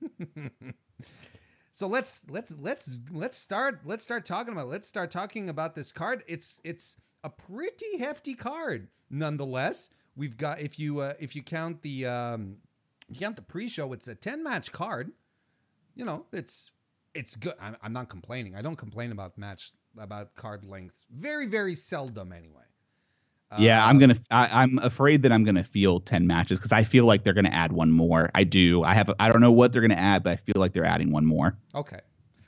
so 1.76 1.86
let's 1.86 2.22
let's 2.30 2.54
let's 2.58 3.00
let's 3.12 3.36
start 3.36 3.80
let's 3.84 4.02
start 4.02 4.24
talking 4.24 4.54
about 4.54 4.68
let's 4.68 4.88
start 4.88 5.10
talking 5.10 5.50
about 5.50 5.74
this 5.74 5.92
card. 5.92 6.24
It's 6.26 6.58
it's 6.64 6.96
a 7.22 7.28
pretty 7.28 7.98
hefty 7.98 8.32
card, 8.32 8.88
nonetheless. 9.10 9.90
We've 10.16 10.38
got 10.38 10.58
if 10.58 10.78
you 10.78 11.00
uh, 11.00 11.12
if 11.20 11.36
you 11.36 11.42
count 11.42 11.82
the 11.82 12.06
um, 12.06 12.56
you 13.10 13.20
count 13.20 13.36
the 13.36 13.42
pre-show, 13.42 13.92
it's 13.92 14.08
a 14.08 14.14
ten 14.14 14.42
match 14.42 14.72
card. 14.72 15.12
You 15.94 16.06
know, 16.06 16.24
it's 16.32 16.70
it's 17.12 17.36
good. 17.36 17.52
I'm, 17.60 17.76
I'm 17.82 17.92
not 17.92 18.08
complaining. 18.08 18.56
I 18.56 18.62
don't 18.62 18.76
complain 18.76 19.12
about 19.12 19.36
match 19.36 19.72
about 19.98 20.34
card 20.34 20.64
lengths. 20.64 21.04
Very 21.10 21.44
very 21.44 21.74
seldom 21.74 22.32
anyway. 22.32 22.65
Yeah, 23.58 23.84
Uh, 23.84 23.88
I'm 23.88 23.98
gonna. 23.98 24.16
I, 24.30 24.62
I'm 24.62 24.78
afraid 24.78 25.22
that 25.22 25.32
I'm 25.32 25.44
gonna 25.44 25.64
feel 25.64 26.00
ten 26.00 26.26
matches 26.26 26.58
because 26.58 26.72
I 26.72 26.82
feel 26.82 27.04
like 27.04 27.22
they're 27.24 27.32
gonna 27.34 27.48
add 27.50 27.72
one 27.72 27.90
more. 27.92 28.30
I 28.34 28.44
do. 28.44 28.82
I 28.82 28.94
have. 28.94 29.12
I 29.18 29.30
don't 29.30 29.40
know 29.40 29.52
what 29.52 29.72
they're 29.72 29.82
gonna 29.82 29.94
add, 29.94 30.22
but 30.22 30.32
I 30.32 30.36
feel 30.36 30.54
like 30.56 30.72
they're 30.72 30.84
adding 30.84 31.12
one 31.12 31.24
more. 31.24 31.56
Okay. 31.74 32.00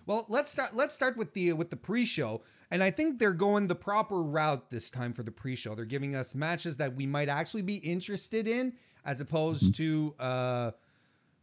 Well, 0.07 0.27
let's 0.29 0.51
start. 0.51 0.75
Let's 0.75 0.95
start 0.95 1.17
with 1.17 1.35
the 1.35 1.53
with 1.53 1.71
the 1.71 1.77
pre-show, 1.77 2.43
and 2.71 2.83
I 2.83 2.91
think 2.91 3.19
they're 3.19 3.33
going 3.33 3.67
the 3.67 3.75
proper 3.75 4.23
route 4.23 4.71
this 4.71 4.91
time 4.91 5.13
for 5.13 5.23
the 5.23 5.31
pre-show. 5.31 5.75
They're 5.75 5.85
giving 5.85 6.17
us 6.17 6.35
matches 6.35 6.79
that 6.79 6.97
we 6.97 7.07
might 7.07 7.29
actually 7.29 7.63
be 7.63 7.77
interested 7.77 8.49
in, 8.49 8.73
as 9.05 9.21
opposed 9.21 9.75
to 9.77 10.15
uh, 10.19 10.71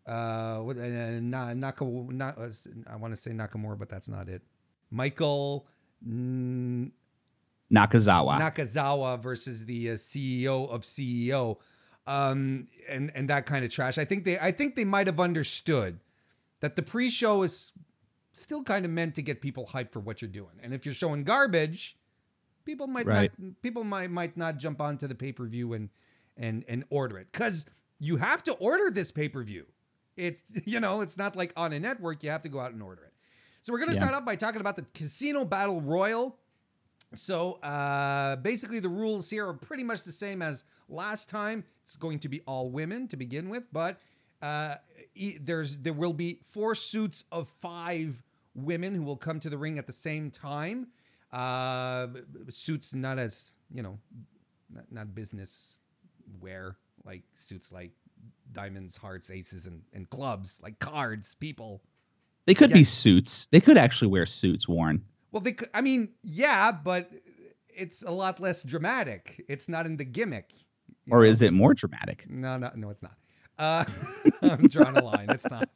uh, 0.08 0.58
what, 0.60 0.78
uh 0.78 1.20
Na- 1.20 1.54
Naka, 1.54 1.86
Na- 1.86 2.34
uh, 2.38 2.50
I 2.90 2.96
want 2.96 3.14
to 3.14 3.20
say 3.20 3.32
Nakamura, 3.32 3.78
but 3.78 3.88
that's 3.88 4.10
not 4.10 4.28
it. 4.30 4.42
Michael 4.92 5.68
mm, 6.08 6.85
Nakazawa. 7.75 8.39
Nakazawa 8.39 9.20
versus 9.22 9.65
the 9.65 9.91
uh, 9.91 9.94
CEO 9.94 10.70
of 10.70 10.82
CEO, 10.82 11.58
um, 12.08 12.67
and 12.89 13.12
and 13.15 13.29
that 13.29 13.46
kind 13.46 13.65
of 13.65 13.72
trash. 13.72 13.98
I 13.98 14.05
think 14.05 14.24
they 14.24 14.39
I 14.39 14.51
think 14.51 14.75
they 14.75 14.86
might 14.86 15.08
have 15.08 15.20
understood 15.20 16.00
that 16.62 16.75
the 16.75 16.82
pre-show 16.84 17.44
is 17.44 17.74
still 18.32 18.63
kind 18.63 18.86
of 18.86 18.91
meant 18.91 19.15
to 19.15 19.22
get 19.22 19.41
people 19.41 19.67
hyped 19.74 19.91
for 19.91 20.00
what 20.00 20.22
you're 20.22 20.29
doing, 20.32 20.60
and 20.63 20.74
if 20.74 20.86
you're 20.86 20.96
showing 20.96 21.24
garbage, 21.24 21.98
people 22.65 22.88
might 22.88 23.05
Right. 23.05 23.32
not 23.39 23.62
people 23.62 23.84
might 23.84 24.10
might 24.12 24.38
not 24.38 24.58
jump 24.58 24.79
onto 24.82 25.08
the 25.08 25.15
pay-per-view 25.15 25.74
and 25.74 25.89
and 26.38 26.63
and 26.67 26.84
order 26.89 27.17
it 27.20 27.27
because 27.32 27.65
you 28.00 28.17
have 28.17 28.44
to 28.44 28.53
order 28.53 28.89
this 28.91 29.12
pay-per-view. 29.12 29.65
It's 30.17 30.44
you 30.65 30.79
know 30.79 31.01
it's 31.01 31.17
not 31.17 31.36
like 31.36 31.53
on 31.58 31.74
a 31.74 31.79
network 31.79 32.24
you 32.24 32.29
have 32.29 32.41
to 32.44 32.50
go 32.50 32.60
out 32.60 32.72
and 32.72 32.82
order 32.84 33.03
it. 33.03 33.13
So 33.62 33.74
we're 33.74 33.79
gonna 33.79 33.94
Yeah. 33.94 34.00
start 34.00 34.13
off 34.13 34.25
by 34.25 34.36
talking 34.36 34.62
about 34.62 34.75
the 34.75 34.86
Casino 34.94 35.44
Battle 35.46 35.82
Royal. 35.82 36.38
So 37.15 37.53
uh, 37.63 38.38
basically, 38.38 38.79
the 38.79 38.89
rules 38.89 39.29
here 39.29 39.48
are 39.48 39.53
pretty 39.53 39.84
much 39.84 40.03
the 40.03 40.12
same 40.12 40.41
as 40.41 40.63
last 40.89 41.29
time. 41.29 41.63
It's 41.84 41.95
going 41.95 42.19
to 42.19 42.29
be 42.29 42.41
all 42.41 42.69
women 42.69 43.07
to 43.10 43.17
begin 43.17 43.50
with, 43.50 43.63
but 43.72 44.00
uh, 44.41 44.75
there's 45.41 45.77
there 45.77 45.93
will 45.93 46.13
be 46.13 46.39
four 46.43 46.75
suits 46.75 47.25
of 47.31 47.48
five 47.48 48.22
women 48.53 48.95
who 48.95 49.03
will 49.03 49.17
come 49.17 49.39
to 49.39 49.50
the 49.50 49.57
ring 49.57 49.77
at 49.77 49.88
the 49.88 49.93
same 49.93 50.31
time. 50.31 50.88
Uh, 51.31 52.07
suits 52.50 52.93
not 52.93 53.19
as 53.19 53.57
you 53.74 53.81
know, 53.81 54.00
not, 54.74 54.91
not 54.91 55.15
business 55.15 55.77
wear 56.39 56.77
like 57.05 57.24
suits 57.34 57.72
like 57.72 57.91
diamonds, 58.51 58.98
hearts, 58.98 59.29
aces, 59.29 59.65
and, 59.65 59.81
and 59.93 60.10
clubs, 60.10 60.60
like 60.63 60.79
cards, 60.79 61.36
people. 61.36 61.81
They 62.45 62.53
could 62.53 62.69
Yeah. 62.69 62.77
be 62.77 62.84
suits. 62.84 63.48
They 63.48 63.60
could 63.62 63.77
actually 63.77 64.07
wear 64.10 64.25
suits, 64.25 64.67
Warren. 64.67 65.03
Well, 65.36 65.42
they, 65.42 65.51
could- 65.51 65.70
I 65.74 65.82
mean, 65.82 66.13
yeah, 66.24 66.72
but 66.72 67.12
it's 67.68 68.04
a 68.04 68.12
lot 68.12 68.39
less 68.39 68.63
dramatic. 68.63 69.44
It's 69.50 69.68
not 69.68 69.86
in 69.86 69.98
the 69.98 70.06
gimmick. 70.06 70.50
Or 71.12 71.20
know? 71.20 71.24
is 71.30 71.42
it 71.42 71.51
more 71.51 71.74
dramatic? 71.74 72.25
No, 72.30 72.58
no, 72.58 72.72
no, 72.74 72.89
it's 72.89 73.04
not. 73.04 73.18
Uh, 73.60 73.84
I'm 74.42 74.70
drawing 74.70 74.96
a 74.96 75.04
line. 75.04 75.25
It's 75.30 75.50
not. 75.50 75.68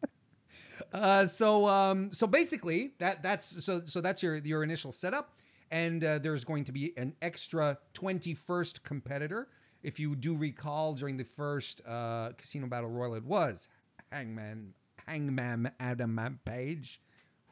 Uh, 0.93 1.27
so, 1.27 1.67
um, 1.67 2.09
so 2.13 2.25
basically, 2.25 2.93
that 2.99 3.21
that's 3.21 3.65
so 3.65 3.81
so 3.85 3.99
that's 3.99 4.23
your 4.23 4.37
your 4.37 4.63
initial 4.63 4.93
setup, 4.93 5.35
and 5.69 6.05
uh, 6.05 6.19
there's 6.19 6.45
going 6.45 6.63
to 6.63 6.71
be 6.71 6.93
an 6.97 7.13
extra 7.21 7.77
21st 7.95 8.81
competitor. 8.83 9.49
If 9.83 9.99
you 9.99 10.15
do 10.15 10.37
recall, 10.37 10.93
during 10.93 11.17
the 11.17 11.25
first 11.25 11.81
uh, 11.85 12.29
Casino 12.37 12.67
Battle 12.67 12.89
Royal, 12.89 13.15
it 13.15 13.25
was 13.25 13.67
Hangman 14.09 14.73
Hangman 15.05 15.71
Adam 15.81 16.39
Page 16.45 17.01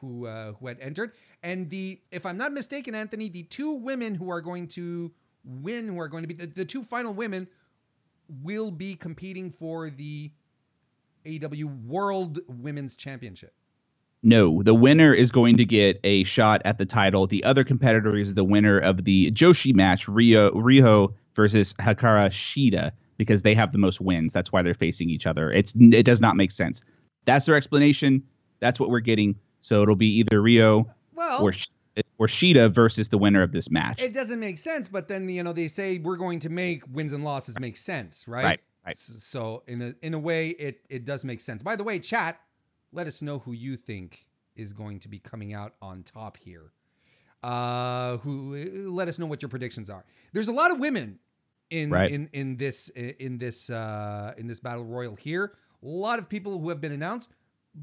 who 0.00 0.26
uh, 0.26 0.52
who 0.52 0.66
had 0.66 0.78
entered, 0.80 1.12
and 1.42 1.70
the 1.70 2.00
if 2.10 2.26
I'm 2.26 2.36
not 2.36 2.52
mistaken, 2.52 2.94
Anthony, 2.94 3.28
the 3.28 3.44
two 3.44 3.72
women 3.72 4.14
who 4.14 4.30
are 4.30 4.40
going 4.40 4.68
to 4.68 5.12
win, 5.44 5.88
who 5.88 6.00
are 6.00 6.08
going 6.08 6.22
to 6.22 6.28
be 6.28 6.34
the, 6.34 6.46
the 6.46 6.64
two 6.64 6.82
final 6.82 7.12
women 7.12 7.48
will 8.42 8.70
be 8.70 8.94
competing 8.94 9.50
for 9.50 9.90
the 9.90 10.30
AW 11.26 11.66
World 11.86 12.40
Women's 12.46 12.96
Championship. 12.96 13.52
No, 14.22 14.62
the 14.62 14.74
winner 14.74 15.12
is 15.14 15.30
going 15.30 15.56
to 15.58 15.64
get 15.64 16.00
a 16.02 16.24
shot 16.24 16.60
at 16.64 16.78
the 16.78 16.86
title. 16.86 17.26
The 17.26 17.44
other 17.44 17.62
competitor 17.62 18.16
is 18.16 18.34
the 18.34 18.44
winner 18.44 18.78
of 18.78 19.04
the 19.04 19.30
Joshi 19.30 19.72
match, 19.72 20.08
Rio 20.08 20.50
Riho 20.50 21.14
versus 21.36 21.72
Hikaru 21.74 22.28
Shida, 22.30 22.90
because 23.16 23.42
they 23.42 23.54
have 23.54 23.70
the 23.70 23.78
most 23.78 24.00
wins. 24.00 24.32
That's 24.32 24.50
why 24.50 24.62
they're 24.62 24.74
facing 24.74 25.08
each 25.08 25.26
other. 25.26 25.52
It's 25.52 25.72
it 25.76 26.04
does 26.04 26.20
not 26.20 26.36
make 26.36 26.50
sense. 26.50 26.82
That's 27.26 27.46
their 27.46 27.54
explanation. 27.54 28.24
That's 28.58 28.80
what 28.80 28.90
we're 28.90 29.00
getting. 29.00 29.36
So 29.60 29.82
it'll 29.82 29.96
be 29.96 30.06
either 30.18 30.40
Rio 30.40 30.86
Well, 31.14 31.42
or 31.42 31.52
or 32.18 32.26
Shida 32.28 32.72
versus 32.72 33.08
the 33.08 33.18
winner 33.18 33.42
of 33.42 33.50
this 33.52 33.70
match. 33.70 34.00
it 34.00 34.12
doesn't 34.12 34.38
make 34.38 34.58
sense, 34.58 34.88
but 34.88 35.08
then 35.08 35.28
you 35.28 35.42
know 35.42 35.52
they 35.52 35.68
say 35.68 35.98
we're 35.98 36.16
going 36.16 36.38
to 36.40 36.48
make 36.48 36.82
wins 36.92 37.12
and 37.12 37.24
losses 37.24 37.58
make 37.58 37.76
sense, 37.76 38.26
right? 38.28 38.44
Right, 38.44 38.60
right. 38.86 38.96
So 38.96 39.62
in 39.66 39.82
a 39.82 39.94
in 40.02 40.14
a 40.14 40.18
way, 40.18 40.48
it 40.50 40.80
it 40.88 41.04
does 41.04 41.24
make 41.24 41.40
sense. 41.40 41.62
By 41.62 41.76
the 41.76 41.84
way, 41.84 41.98
chat, 41.98 42.40
let 42.92 43.06
us 43.06 43.20
know 43.22 43.40
who 43.40 43.52
you 43.52 43.76
think 43.76 44.26
is 44.54 44.72
going 44.72 45.00
to 45.00 45.08
be 45.08 45.18
coming 45.18 45.52
out 45.54 45.74
on 45.82 46.02
top 46.02 46.36
here. 46.36 46.72
Uh, 47.42 48.16
who 48.18 48.56
let 48.90 49.06
us 49.06 49.18
know 49.18 49.26
what 49.26 49.40
your 49.42 49.48
predictions 49.48 49.88
are. 49.88 50.04
There's 50.32 50.48
a 50.48 50.52
lot 50.52 50.72
of 50.72 50.80
women 50.80 51.20
in 51.70 51.90
Right. 51.90 52.10
in 52.10 52.28
in 52.32 52.56
this 52.56 52.88
in 52.88 53.38
this 53.38 53.70
uh 53.70 54.34
in 54.36 54.46
this 54.48 54.58
battle 54.58 54.84
royal 54.84 55.14
here. 55.14 55.52
A 55.82 55.86
lot 55.86 56.18
of 56.18 56.28
people 56.28 56.58
who 56.58 56.68
have 56.70 56.80
been 56.80 56.90
announced, 56.90 57.30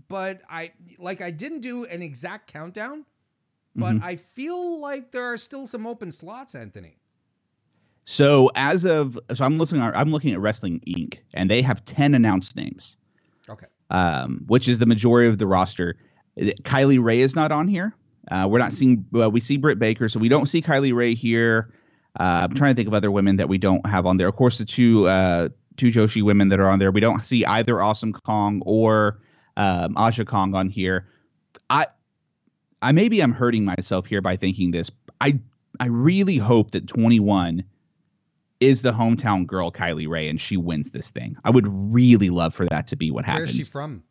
but 0.07 0.41
I 0.49 0.71
like 0.99 1.21
I 1.21 1.31
didn't 1.31 1.61
do 1.61 1.85
an 1.85 2.01
exact 2.01 2.51
countdown, 2.51 3.05
but 3.75 3.95
Mhm. 3.95 4.03
I 4.03 4.15
feel 4.15 4.79
like 4.79 5.11
there 5.11 5.25
are 5.25 5.37
still 5.37 5.67
some 5.67 5.85
open 5.87 6.11
slots, 6.11 6.55
Anthony. 6.55 6.97
So 8.05 8.51
as 8.55 8.85
of 8.85 9.17
so 9.33 9.43
I'm 9.45 9.57
looking 9.57 9.79
at 9.81 9.95
I'm 9.97 10.11
looking 10.11 10.33
at 10.33 10.39
Wrestling 10.39 10.81
Inc. 10.87 11.19
and 11.33 11.49
they 11.49 11.61
have 11.61 11.83
ten 11.85 12.13
announced 12.13 12.55
names. 12.55 12.97
Okay. 13.49 13.67
um, 13.91 14.43
which 14.47 14.67
is 14.67 14.79
the 14.79 14.85
majority 14.87 15.29
of 15.29 15.37
the 15.37 15.45
roster. 15.45 15.95
Kylie 16.39 17.01
Rae 17.01 17.19
is 17.21 17.35
not 17.35 17.51
on 17.51 17.67
here. 17.67 17.93
Uh, 18.31 18.47
we're 18.49 18.57
not 18.57 18.73
seeing. 18.73 19.05
Well, 19.11 19.29
we 19.31 19.39
see 19.39 19.57
Britt 19.57 19.77
Baker, 19.77 20.09
so 20.09 20.19
we 20.19 20.27
don't 20.27 20.47
see 20.47 20.59
Kylie 20.63 20.91
Rae 20.95 21.13
here. 21.13 21.71
Uh, 22.19 22.47
I'm 22.49 22.55
trying 22.55 22.73
to 22.73 22.75
think 22.75 22.87
of 22.87 22.95
other 22.95 23.11
women 23.11 23.35
that 23.35 23.47
we 23.47 23.59
don't 23.59 23.85
have 23.85 24.07
on 24.07 24.17
there. 24.17 24.27
Of 24.27 24.35
course, 24.35 24.57
the 24.57 24.65
two 24.65 25.07
uh, 25.07 25.49
two 25.77 25.89
Joshi 25.89 26.23
women 26.23 26.49
that 26.49 26.59
are 26.59 26.67
on 26.67 26.79
there. 26.79 26.89
We 26.91 26.99
don't 27.01 27.21
see 27.21 27.45
either 27.45 27.79
Awesome 27.79 28.11
Kong 28.13 28.63
or 28.65 29.19
um, 29.57 29.95
Aja 29.97 30.25
Kong 30.25 30.53
on 30.55 30.69
here. 30.69 31.07
I 31.69 31.87
I 32.81 32.91
maybe 32.91 33.21
I'm 33.21 33.31
hurting 33.31 33.65
myself 33.65 34.05
here 34.05 34.21
by 34.21 34.35
thinking 34.35 34.71
this. 34.71 34.91
I 35.21 35.39
I 35.79 35.87
really 35.87 36.37
hope 36.37 36.71
that 36.71 36.87
21 36.87 37.63
is 38.59 38.81
the 38.81 38.91
hometown 38.91 39.45
girl 39.45 39.71
Kylie 39.71 40.07
Rae 40.07 40.29
and 40.29 40.39
she 40.39 40.57
wins 40.57 40.91
this 40.91 41.09
thing. 41.09 41.37
I 41.43 41.49
would 41.49 41.65
really 41.67 42.29
love 42.29 42.53
for 42.53 42.65
that 42.65 42.87
to 42.87 42.95
be 42.95 43.11
what 43.11 43.25
happens. 43.25 43.49
is 43.51 43.55
she 43.55 43.63
from? 43.63 44.03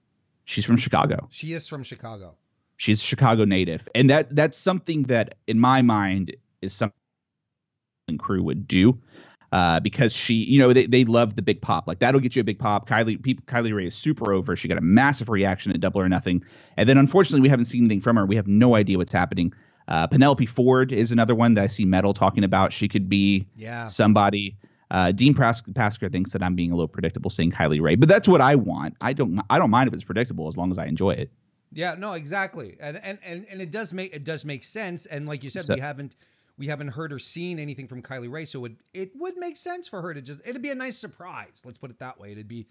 She's 0.45 0.65
from 0.65 0.77
Chicago. 0.77 1.29
She 1.31 1.53
is 1.55 1.67
from 1.67 1.83
Chicago. 1.83 2.35
She's 2.77 3.01
a 3.01 3.05
Chicago 3.05 3.45
native, 3.45 3.89
and 3.95 4.11
that 4.11 4.35
that's 4.35 4.59
something 4.59 5.05
that, 5.05 5.37
in 5.47 5.59
my 5.61 5.81
mind, 5.83 6.37
is 6.61 6.75
something 6.75 6.93
crew 8.19 8.43
would 8.43 8.67
do, 8.67 8.99
uh, 9.55 9.79
because 9.81 10.13
she, 10.13 10.35
you 10.35 10.59
know, 10.59 10.73
they, 10.73 10.87
they 10.87 11.05
love 11.05 11.37
the 11.37 11.43
big 11.43 11.61
pop. 11.63 11.87
Like 11.87 12.01
that'll 12.01 12.21
get 12.21 12.35
you 12.35 12.41
a 12.41 12.45
big 12.45 12.59
pop. 12.59 12.89
Kylie, 12.89 13.23
people, 13.23 13.45
Kylie 13.47 13.73
Rae 13.75 13.87
is 13.87 13.95
super 13.95 14.33
over. 14.33 14.57
She 14.57 14.67
got 14.69 14.79
a 14.79 14.83
massive 14.83 15.29
reaction 15.29 15.71
at 15.73 15.81
Double 15.81 16.01
or 16.01 16.09
Nothing, 16.09 16.45
and 16.77 16.89
then 16.89 16.99
unfortunately, 16.99 17.41
we 17.41 17.49
haven't 17.49 17.67
seen 17.67 17.83
anything 17.85 18.01
from 18.01 18.17
her. 18.17 18.27
We 18.27 18.37
have 18.37 18.49
no 18.49 18.75
idea 18.75 18.99
what's 18.99 19.13
happening. 19.13 19.53
Uh, 19.87 20.07
Penelope 20.07 20.47
Ford 20.47 20.93
is 20.93 21.13
another 21.13 21.35
one 21.35 21.55
that 21.55 21.65
I 21.65 21.67
see 21.69 21.85
Metal 21.85 22.15
talking 22.15 22.43
about. 22.43 22.73
She 22.73 22.89
could 22.89 23.09
be 23.09 23.47
Yeah. 23.55 23.87
somebody. 23.87 24.57
Uh, 24.91 25.13
Dean 25.13 25.35
Pras- 25.35 25.63
Pasker 25.73 26.11
thinks 26.11 26.33
that 26.33 26.43
I'm 26.43 26.55
being 26.55 26.71
a 26.71 26.75
little 26.75 26.89
predictable 26.89 27.31
saying 27.31 27.53
Kylie 27.53 27.81
Rae, 27.81 27.95
but 27.97 28.09
that's 28.09 28.27
what 28.29 28.41
I 28.41 28.55
want. 28.57 28.95
I 29.01 29.13
don't 29.13 29.41
I 29.51 29.59
don't 29.59 29.71
mind 29.71 29.89
if 29.89 29.95
it's 29.95 30.05
predictable 30.05 30.49
as 30.49 30.57
long 30.57 30.71
as 30.71 30.79
I 30.79 30.87
enjoy 30.87 31.11
it. 31.11 31.31
Yeah, 31.73 31.95
no, 31.99 32.13
exactly. 32.13 32.77
And 32.81 32.97
and 33.03 33.19
and, 33.25 33.47
and 33.51 33.61
it 33.61 33.71
does 33.71 33.93
make 33.93 34.15
it 34.15 34.25
does 34.25 34.45
make 34.45 34.63
sense. 34.65 35.07
And 35.07 35.27
like 35.27 35.43
you 35.45 35.51
said, 35.51 35.65
So- 35.65 35.75
we 35.75 35.81
haven't 35.81 36.17
we 36.59 36.67
haven't 36.67 36.89
heard 36.89 37.13
or 37.13 37.19
seen 37.19 37.59
anything 37.59 37.89
from 37.89 38.03
Kylie 38.03 38.31
Rae, 38.31 38.45
so 38.45 38.65
it 38.65 38.73
it 38.93 39.13
would 39.17 39.37
make 39.37 39.57
sense 39.57 39.89
for 39.89 40.03
her 40.03 40.15
to 40.15 40.23
just 40.23 40.41
it'd 40.47 40.63
be 40.63 40.71
a 40.71 40.75
nice 40.75 40.99
surprise. 40.99 41.63
Let's 41.65 41.79
put 41.79 41.91
it 41.91 41.99
that 41.99 42.19
way. 42.19 42.33
It'd 42.33 42.49
be 42.49 42.67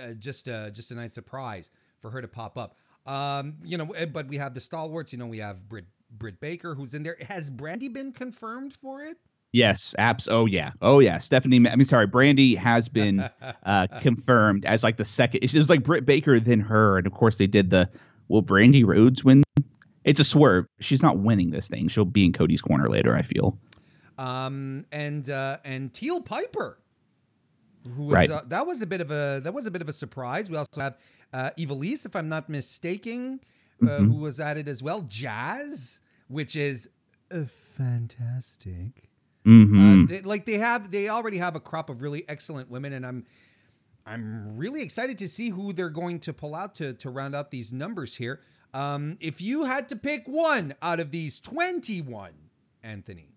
uh, 0.00 0.12
just 0.12 0.48
uh, 0.48 0.70
just 0.70 0.90
a 0.90 0.94
nice 0.94 1.12
surprise 1.12 1.70
for 1.98 2.10
her 2.10 2.22
to 2.22 2.28
pop 2.28 2.56
up. 2.56 2.76
Um, 3.06 3.56
you 3.64 3.78
know, 3.78 3.86
eh, 3.92 4.06
but 4.06 4.28
we 4.28 4.36
have 4.36 4.54
the 4.54 4.60
stalwarts. 4.60 5.12
You 5.12 5.18
know, 5.18 5.26
we 5.26 5.38
have 5.38 5.68
Britt 5.68 5.86
Britt 6.10 6.40
Baker 6.40 6.74
who's 6.74 6.94
in 6.94 7.02
there. 7.02 7.16
Has 7.28 7.50
Brandy 7.50 7.88
been 7.88 8.12
confirmed 8.12 8.74
for 8.74 9.02
it? 9.02 9.18
Yes, 9.52 9.94
apps. 9.98 10.28
Oh 10.30 10.46
yeah, 10.46 10.72
oh 10.82 10.98
yeah. 11.00 11.18
Stephanie, 11.18 11.56
I 11.68 11.76
mean, 11.76 11.84
sorry, 11.84 12.06
Brandy 12.06 12.54
has 12.54 12.88
been 12.88 13.28
uh, 13.64 13.86
confirmed 14.00 14.64
as 14.66 14.82
like 14.82 14.98
the 14.98 15.04
second. 15.04 15.42
It 15.42 15.54
was 15.54 15.70
like 15.70 15.82
Britt 15.82 16.04
Baker, 16.04 16.38
then 16.38 16.60
her, 16.60 16.98
and 16.98 17.06
of 17.06 17.12
course 17.12 17.36
they 17.36 17.46
did 17.46 17.70
the. 17.70 17.90
Will 18.30 18.42
Brandy 18.42 18.84
Rhodes 18.84 19.24
win? 19.24 19.42
It's 20.08 20.20
a 20.20 20.24
swerve. 20.24 20.64
She's 20.80 21.02
not 21.02 21.18
winning 21.18 21.50
this 21.50 21.68
thing. 21.68 21.86
She'll 21.88 22.04
be 22.04 22.24
in 22.24 22.32
Cody's 22.32 22.62
corner 22.62 22.88
later. 22.88 23.14
I 23.14 23.22
feel. 23.22 23.58
um, 24.18 24.84
and 24.90 25.28
uh, 25.28 25.58
and 25.64 25.92
Teal 25.92 26.20
Piper, 26.22 26.78
who 27.94 28.04
was 28.04 28.14
Right. 28.14 28.30
uh, 28.30 28.42
that 28.48 28.66
was 28.66 28.80
a 28.82 28.86
bit 28.86 29.00
of 29.00 29.10
a 29.10 29.40
that 29.44 29.52
was 29.54 29.66
a 29.66 29.70
bit 29.70 29.82
of 29.82 29.88
a 29.88 29.92
surprise. 29.92 30.48
We 30.50 30.56
also 30.56 30.80
have 30.80 30.96
uh, 31.32 31.50
Ivelisse, 31.58 32.06
if 32.06 32.16
I'm 32.16 32.28
not 32.28 32.48
mistaken, 32.48 33.40
uh, 33.82 33.86
Mhm. 33.86 34.06
who 34.08 34.14
was 34.16 34.40
added 34.40 34.66
as 34.68 34.82
well. 34.82 35.02
Jazz, 35.02 36.00
which 36.28 36.56
is 36.56 36.88
uh, 37.30 37.44
fantastic. 37.44 39.10
hmm 39.44 40.02
Uh, 40.04 40.06
they, 40.06 40.20
like 40.22 40.46
they 40.46 40.58
have, 40.58 40.90
they 40.90 41.08
already 41.10 41.36
have 41.38 41.54
a 41.54 41.60
crop 41.60 41.90
of 41.90 42.00
really 42.02 42.26
excellent 42.28 42.70
women, 42.70 42.92
and 42.94 43.04
I'm, 43.06 43.26
I'm 44.06 44.56
really 44.56 44.80
excited 44.82 45.18
to 45.18 45.28
see 45.28 45.50
who 45.50 45.72
they're 45.74 45.90
going 45.90 46.18
to 46.20 46.32
pull 46.32 46.54
out 46.54 46.74
to 46.76 46.94
to 46.94 47.10
round 47.10 47.34
out 47.34 47.50
these 47.50 47.72
numbers 47.72 48.16
here. 48.16 48.40
Um, 48.74 49.16
if 49.20 49.40
you 49.40 49.64
had 49.64 49.88
to 49.88 49.96
pick 49.96 50.26
one 50.28 50.74
out 50.82 51.00
of 51.00 51.10
these 51.10 51.40
21, 51.40 52.32
Anthony, 52.82 53.30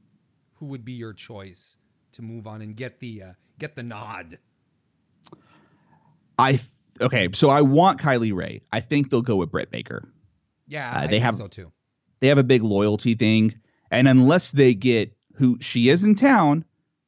who 0.55 0.65
would 0.67 0.83
be 0.85 0.91
your 0.93 1.13
choice 1.13 1.77
to 2.13 2.21
move 2.21 2.45
on 2.47 2.61
and 2.61 2.75
get 2.75 2.99
the 2.99 3.23
uh, 3.23 3.31
get 3.57 3.75
the 3.75 3.83
nod? 3.83 4.37
I 6.37 6.51
th- 6.53 6.63
okay. 6.99 7.29
So 7.33 7.49
I 7.49 7.61
want 7.61 7.99
Kylie 7.99 8.33
Rae. 8.35 8.61
I 8.71 8.79
think 8.81 9.09
they'll 9.09 9.21
go 9.21 9.37
with 9.37 9.51
Britt 9.51 9.71
Baker. 9.71 10.11
Yeah, 10.67 10.91
Uh, 10.91 10.99
I 10.99 11.01
they 11.07 11.13
think 11.13 11.23
have- 11.23 11.35
so 11.35 11.47
too. 11.47 11.71
They 12.19 12.27
have 12.27 12.37
a 12.37 12.43
big 12.43 12.61
loyalty 12.63 13.15
thing, 13.15 13.55
and 13.89 14.07
unless 14.07 14.51
they 14.51 14.75
get 14.75 15.11
who 15.33 15.57
she 15.59 15.89
is 15.89 16.03
in 16.03 16.13
town, 16.13 16.63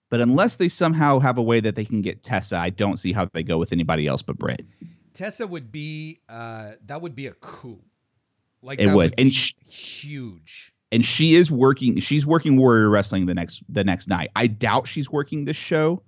but 0.10 0.22
unless 0.22 0.56
they 0.56 0.70
somehow 0.70 1.20
have 1.20 1.38
a 1.38 1.42
way 1.44 1.60
that 1.60 1.76
they 1.76 1.86
can 1.86 2.02
get 2.02 2.24
Tessa, 2.24 2.58
I 2.58 2.72
don't 2.72 2.98
see 2.98 3.14
how 3.14 3.28
they 3.32 3.44
go 3.44 3.60
with 3.60 3.72
anybody 3.72 4.08
else 4.08 4.24
but 4.24 4.40
Britt. 4.40 4.66
Tessa 5.14 5.46
would 5.46 5.72
be 5.72 6.20
uh, 6.30 6.72
that 6.88 7.02
would 7.04 7.14
be 7.16 7.28
a 7.28 7.34
coup. 7.34 7.80
Like 8.64 8.80
It 8.80 8.88
that 8.88 8.96
would. 8.96 9.14
And 9.20 9.34
sh- 9.34 9.54
huge. 9.68 10.72
and 10.92 11.04
she 11.06 11.36
is 11.36 11.52
working 11.52 12.00
she's 12.00 12.26
working 12.26 12.56
warrior 12.58 12.90
wrestling 12.90 13.26
the 13.26 13.34
next 13.36 13.62
the 13.70 13.84
next 13.84 14.08
night 14.08 14.30
i 14.36 14.46
doubt 14.48 14.88
she's 14.88 15.10
working 15.10 15.46
this 15.46 15.58
show 15.58 16.02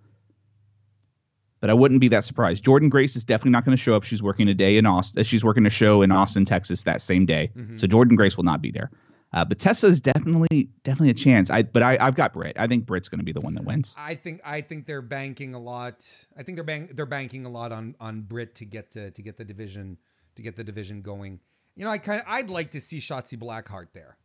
but 1.59 1.69
i 1.69 1.73
wouldn't 1.73 1.99
be 2.01 2.07
that 2.07 2.23
surprised 2.23 2.63
jordynne 2.63 2.89
grace 2.89 3.15
is 3.15 3.25
definitely 3.25 3.51
not 3.51 3.65
going 3.65 3.75
to 3.75 3.81
show 3.81 3.95
up 3.95 4.03
she's 4.03 4.21
working 4.21 4.47
a 4.47 4.53
day 4.53 4.77
in 4.77 4.85
austin 4.85 5.23
she's 5.23 5.43
working 5.43 5.65
a 5.65 5.69
show 5.71 6.01
in 6.03 6.11
austin 6.11 6.45
texas 6.45 6.83
that 6.83 7.01
same 7.01 7.25
day 7.25 7.51
Mhm. 7.57 7.79
so 7.79 7.87
jordynne 7.87 8.15
grace 8.15 8.37
will 8.37 8.43
not 8.43 8.61
be 8.61 8.69
there 8.71 8.91
uh, 9.33 9.43
but 9.43 9.57
tessa 9.57 9.87
is 9.87 9.99
definitely 9.99 10.69
definitely 10.83 11.09
a 11.09 11.13
chance 11.15 11.49
i 11.49 11.63
but 11.63 11.81
i 11.81 11.97
i've 11.99 12.15
got 12.15 12.31
britt 12.33 12.55
i 12.59 12.67
think 12.67 12.85
britt's 12.85 13.09
going 13.09 13.19
to 13.19 13.25
be 13.25 13.31
the 13.33 13.41
one 13.41 13.55
that 13.55 13.65
wins 13.65 13.95
I 13.97 14.13
think 14.15 14.41
I 14.45 14.61
think 14.61 14.85
they're 14.85 15.01
banking 15.01 15.55
a 15.55 15.59
lot. 15.59 16.05
I 16.37 16.43
think 16.43 16.57
they're 16.57 16.63
bank 16.63 16.95
they're 16.95 17.05
banking 17.07 17.45
a 17.45 17.49
lot 17.49 17.71
on 17.71 17.95
on 17.99 18.21
Britt 18.21 18.53
to 18.55 18.65
get 18.65 18.91
to 18.91 19.09
to 19.11 19.21
get 19.23 19.37
the 19.37 19.43
division 19.45 19.97
to 20.35 20.41
get 20.43 20.55
the 20.55 20.63
division 20.63 21.01
going. 21.01 21.39
You 21.75 21.83
know, 21.85 21.91
I 21.91 21.97
kind 21.97 22.21
of 22.21 22.27
I'd 22.27 22.49
like 22.49 22.71
to 22.71 22.81
see 22.81 22.97
Shotzi 22.99 23.37
Blackheart 23.37 23.87
there, 23.93 24.17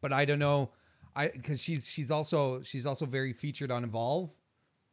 but 0.00 0.12
I 0.12 0.24
don't 0.24 0.38
know, 0.38 0.70
I 1.14 1.28
because 1.28 1.60
she's 1.62 1.86
she's 1.86 2.10
also 2.10 2.62
she's 2.62 2.86
also 2.86 3.06
very 3.06 3.32
featured 3.32 3.70
on 3.70 3.84
Evolve, 3.84 4.30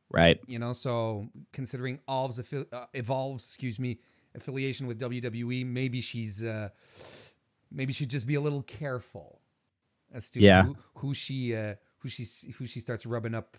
Right. 0.10 0.40
you 0.48 0.60
know. 0.60 0.74
So 0.74 1.28
considering 1.52 2.00
Evolve's 2.08 2.40
affi- 2.40 2.68
uh, 2.72 2.86
Evolve's 2.94 3.44
excuse 3.46 3.80
me 3.80 4.00
affiliation 4.36 4.88
with 4.88 5.00
WWE, 5.00 5.66
maybe 5.66 6.02
she's 6.02 6.44
uh 6.44 6.70
maybe 7.72 7.94
she'd 7.94 8.10
just 8.10 8.28
be 8.28 8.36
a 8.36 8.42
little 8.42 8.64
careful 8.64 9.42
as 10.14 10.30
to 10.32 10.40
Yeah. 10.40 10.64
who, 10.64 10.76
who 10.96 11.14
she 11.14 11.56
uh 11.56 11.76
who 12.00 12.10
she 12.10 12.26
who 12.54 12.68
she 12.68 12.80
starts 12.80 13.06
rubbing 13.06 13.34
up 13.36 13.58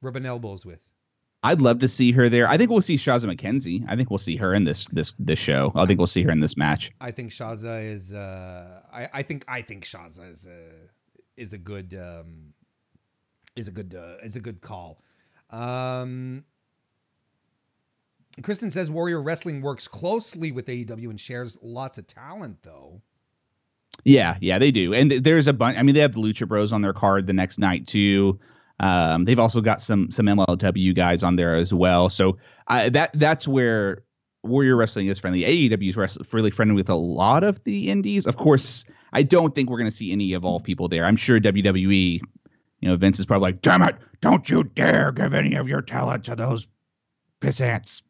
rubbing 0.00 0.26
elbows 0.26 0.64
with. 0.66 0.80
I'd 1.42 1.60
love 1.60 1.80
to 1.80 1.88
see 1.88 2.12
her 2.12 2.28
there. 2.28 2.48
I 2.48 2.56
think 2.56 2.70
we'll 2.70 2.80
see 2.80 2.96
Shazza 2.96 3.32
McKenzie. 3.32 3.84
I 3.88 3.94
think 3.94 4.10
we'll 4.10 4.18
see 4.18 4.36
her 4.36 4.52
in 4.52 4.64
this 4.64 4.86
this 4.86 5.14
this 5.18 5.38
show. 5.38 5.72
I 5.74 5.86
think 5.86 5.98
we'll 5.98 6.06
see 6.06 6.22
her 6.22 6.30
in 6.30 6.40
this 6.40 6.56
match. 6.56 6.90
I 7.00 7.10
think 7.10 7.30
Shazza 7.30 7.84
is. 7.84 8.12
Uh, 8.12 8.80
I 8.92 9.08
I 9.12 9.22
think 9.22 9.44
I 9.46 9.62
think 9.62 9.84
Shazza 9.84 10.30
is 10.30 10.46
a 10.46 11.40
is 11.40 11.52
a 11.52 11.58
good 11.58 11.94
um, 11.94 12.54
is 13.54 13.68
a 13.68 13.70
good 13.70 13.94
uh, 13.94 14.24
is 14.24 14.36
a 14.36 14.40
good 14.40 14.60
call. 14.60 15.02
Um, 15.50 16.44
Kristen 18.42 18.70
says 18.70 18.90
Warrior 18.90 19.22
Wrestling 19.22 19.62
works 19.62 19.88
closely 19.88 20.52
with 20.52 20.66
AEW 20.66 21.10
and 21.10 21.20
shares 21.20 21.58
lots 21.62 21.96
of 21.96 22.06
talent, 22.06 22.58
though. 22.62 23.00
Yeah, 24.04 24.36
yeah, 24.40 24.58
they 24.58 24.70
do. 24.70 24.92
And 24.92 25.10
th- 25.10 25.22
there's 25.22 25.46
a 25.46 25.52
bunch. 25.52 25.78
I 25.78 25.82
mean, 25.82 25.94
they 25.94 26.02
have 26.02 26.12
the 26.12 26.20
Lucha 26.20 26.46
Bros 26.46 26.72
on 26.72 26.82
their 26.82 26.92
card 26.92 27.26
the 27.26 27.32
next 27.32 27.58
night 27.58 27.86
too. 27.86 28.38
Um, 28.80 29.24
they've 29.24 29.38
also 29.38 29.60
got 29.60 29.80
some 29.80 30.10
some 30.10 30.26
MLW 30.26 30.94
guys 30.94 31.22
on 31.22 31.36
there 31.36 31.56
as 31.56 31.72
well. 31.72 32.08
So 32.08 32.38
I, 32.66 32.88
that 32.90 33.10
that's 33.14 33.48
where 33.48 34.02
Warrior 34.42 34.76
Wrestling 34.76 35.06
is 35.06 35.18
friendly. 35.18 35.42
AEW 35.42 35.90
is 35.90 35.96
wrest- 35.96 36.18
really 36.32 36.50
friendly 36.50 36.74
with 36.74 36.88
a 36.88 36.94
lot 36.94 37.42
of 37.44 37.62
the 37.64 37.90
indies. 37.90 38.26
Of 38.26 38.36
course, 38.36 38.84
I 39.12 39.22
don't 39.22 39.54
think 39.54 39.70
we're 39.70 39.78
going 39.78 39.90
to 39.90 39.96
see 39.96 40.12
any 40.12 40.32
Evolve 40.34 40.62
people 40.62 40.88
there. 40.88 41.04
I'm 41.04 41.16
sure 41.16 41.40
WWE, 41.40 42.20
you 42.80 42.88
know, 42.88 42.96
Vince 42.96 43.18
is 43.18 43.26
probably 43.26 43.52
like, 43.52 43.62
"Damn 43.62 43.82
it! 43.82 43.96
Don't 44.20 44.48
you 44.48 44.64
dare 44.64 45.12
give 45.12 45.34
any 45.34 45.54
of 45.56 45.68
your 45.68 45.82
talent 45.82 46.24
to 46.24 46.36
those 46.36 46.66
pissants." 47.40 48.02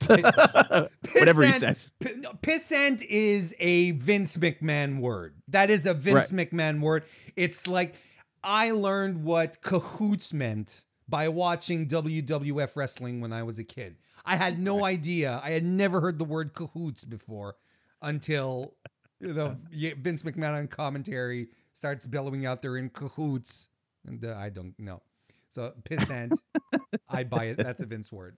Whatever 0.06 1.46
he 1.46 1.52
says. 1.52 1.92
Pissant 2.00 3.04
is 3.04 3.54
a 3.60 3.92
Vince 3.92 4.36
McMahon 4.38 5.00
word. 5.00 5.34
That 5.48 5.70
is 5.70 5.86
a 5.86 5.94
Vince 5.94 6.30
McMahon 6.30 6.80
word. 6.80 7.04
It's 7.36 7.66
like 7.66 7.94
I 8.42 8.70
learned 8.70 9.24
what 9.24 9.60
cahoots 9.62 10.32
meant 10.32 10.84
by 11.08 11.28
watching 11.28 11.88
WWF 11.88 12.76
wrestling 12.76 13.20
when 13.20 13.32
I 13.32 13.42
was 13.42 13.58
a 13.58 13.64
kid. 13.64 13.96
I 14.24 14.36
had 14.36 14.58
no 14.58 14.84
idea. 14.84 15.40
I 15.42 15.50
had 15.50 15.64
never 15.64 16.00
heard 16.00 16.18
the 16.18 16.24
word 16.24 16.54
cahoots 16.54 17.04
before 17.04 17.56
until 18.00 18.74
you 19.20 19.34
know 19.34 19.56
Vince 19.70 20.22
McMahon 20.22 20.52
on 20.54 20.68
commentary 20.68 21.48
starts 21.74 22.06
bellowing 22.06 22.46
out 22.46 22.62
there 22.62 22.76
in 22.76 22.90
cahoots, 22.90 23.68
and 24.06 24.24
uh, 24.24 24.36
I 24.38 24.50
don't 24.50 24.78
know. 24.78 25.02
So 25.50 25.72
pissant, 25.82 26.38
I 27.08 27.24
buy 27.24 27.46
it. 27.46 27.56
That's 27.56 27.82
a 27.82 27.86
Vince 27.86 28.12
word. 28.12 28.36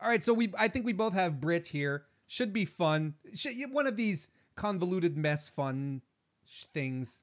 All 0.00 0.08
right, 0.08 0.22
so 0.22 0.32
we 0.34 0.52
I 0.58 0.68
think 0.68 0.84
we 0.84 0.92
both 0.92 1.14
have 1.14 1.40
Britt 1.40 1.68
here. 1.68 2.04
Should 2.26 2.52
be 2.52 2.64
fun. 2.64 3.14
Should, 3.34 3.54
one 3.72 3.86
of 3.86 3.96
these 3.96 4.30
convoluted 4.54 5.16
mess 5.16 5.48
fun 5.48 6.02
sh- 6.44 6.64
things. 6.72 7.22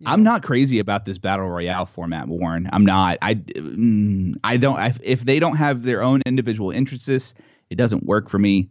You 0.00 0.06
I'm 0.06 0.22
not 0.22 0.42
crazy 0.42 0.78
about 0.78 1.04
this 1.04 1.18
battle 1.18 1.46
royale 1.46 1.84
format, 1.84 2.26
Warren. 2.26 2.70
I'm 2.72 2.86
not. 2.86 3.18
I 3.20 3.34
mm, 3.34 4.34
I 4.42 4.56
don't. 4.56 4.78
I, 4.78 4.94
if 5.02 5.26
they 5.26 5.38
don't 5.38 5.56
have 5.56 5.82
their 5.82 6.02
own 6.02 6.22
individual 6.24 6.70
interests, 6.70 7.34
it 7.68 7.74
doesn't 7.74 8.04
work 8.04 8.30
for 8.30 8.38
me. 8.38 8.70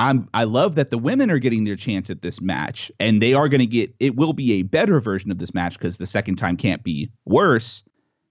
I'm. 0.00 0.28
I 0.34 0.42
love 0.42 0.74
that 0.74 0.90
the 0.90 0.98
women 0.98 1.30
are 1.30 1.38
getting 1.38 1.62
their 1.62 1.76
chance 1.76 2.10
at 2.10 2.22
this 2.22 2.40
match, 2.40 2.90
and 2.98 3.22
they 3.22 3.32
are 3.32 3.48
going 3.48 3.60
to 3.60 3.66
get. 3.66 3.94
It 4.00 4.16
will 4.16 4.32
be 4.32 4.54
a 4.54 4.62
better 4.62 4.98
version 4.98 5.30
of 5.30 5.38
this 5.38 5.54
match 5.54 5.78
because 5.78 5.98
the 5.98 6.06
second 6.06 6.34
time 6.34 6.56
can't 6.56 6.82
be 6.82 7.12
worse. 7.24 7.84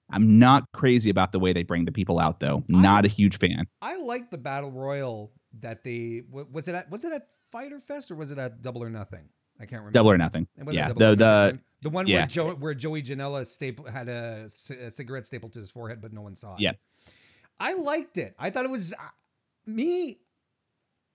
I'm 0.09 0.37
not 0.39 0.65
crazy 0.73 1.09
about 1.09 1.31
the 1.31 1.39
way 1.39 1.53
they 1.53 1.63
bring 1.63 1.85
the 1.85 1.91
people 1.93 2.19
out, 2.19 2.41
though. 2.41 2.65
Not 2.67 3.05
a 3.05 3.09
huge 3.09 3.39
fan. 3.39 3.65
I 3.81 3.95
like 3.95 4.29
the 4.29 4.37
battle 4.37 4.71
royal 4.71 5.31
that 5.61 5.85
they 5.85 6.23
was 6.29 6.67
it 6.67 6.75
at 6.75 6.91
was 6.91 7.05
it 7.05 7.13
at 7.13 7.29
Fyter 7.49 7.79
Fest 7.79 8.11
or 8.11 8.15
was 8.15 8.31
it 8.31 8.37
at 8.37 8.61
Double 8.61 8.83
or 8.83 8.89
Nothing? 8.89 9.29
I 9.59 9.65
can't 9.65 9.79
remember. 9.79 9.91
Double 9.91 10.11
or 10.11 10.17
nothing. 10.17 10.47
It 10.57 10.65
was 10.65 10.77
at 10.77 10.79
Yeah. 10.79 10.93
The 10.93 11.15
the 11.15 11.15
Nothing. 11.15 11.61
The 11.81 11.89
one 11.89 12.05
where 12.05 12.15
yeah. 12.15 12.25
Joe 12.25 12.53
where 12.55 12.73
Joey 12.73 13.03
Janela 13.03 13.45
staple 13.45 13.85
had 13.85 14.09
a, 14.09 14.49
c- 14.49 14.75
a 14.75 14.91
cigarette 14.91 15.25
stapled 15.25 15.53
to 15.53 15.59
his 15.59 15.69
forehead, 15.71 16.01
but 16.01 16.13
no 16.13 16.21
one 16.21 16.35
saw 16.35 16.55
it. 16.55 16.61
Yeah. 16.61 16.73
I 17.59 17.73
liked 17.73 18.17
it. 18.17 18.35
I 18.37 18.49
thought 18.49 18.65
it 18.65 18.71
was 18.71 18.93
uh, 18.93 18.97
me. 19.65 20.19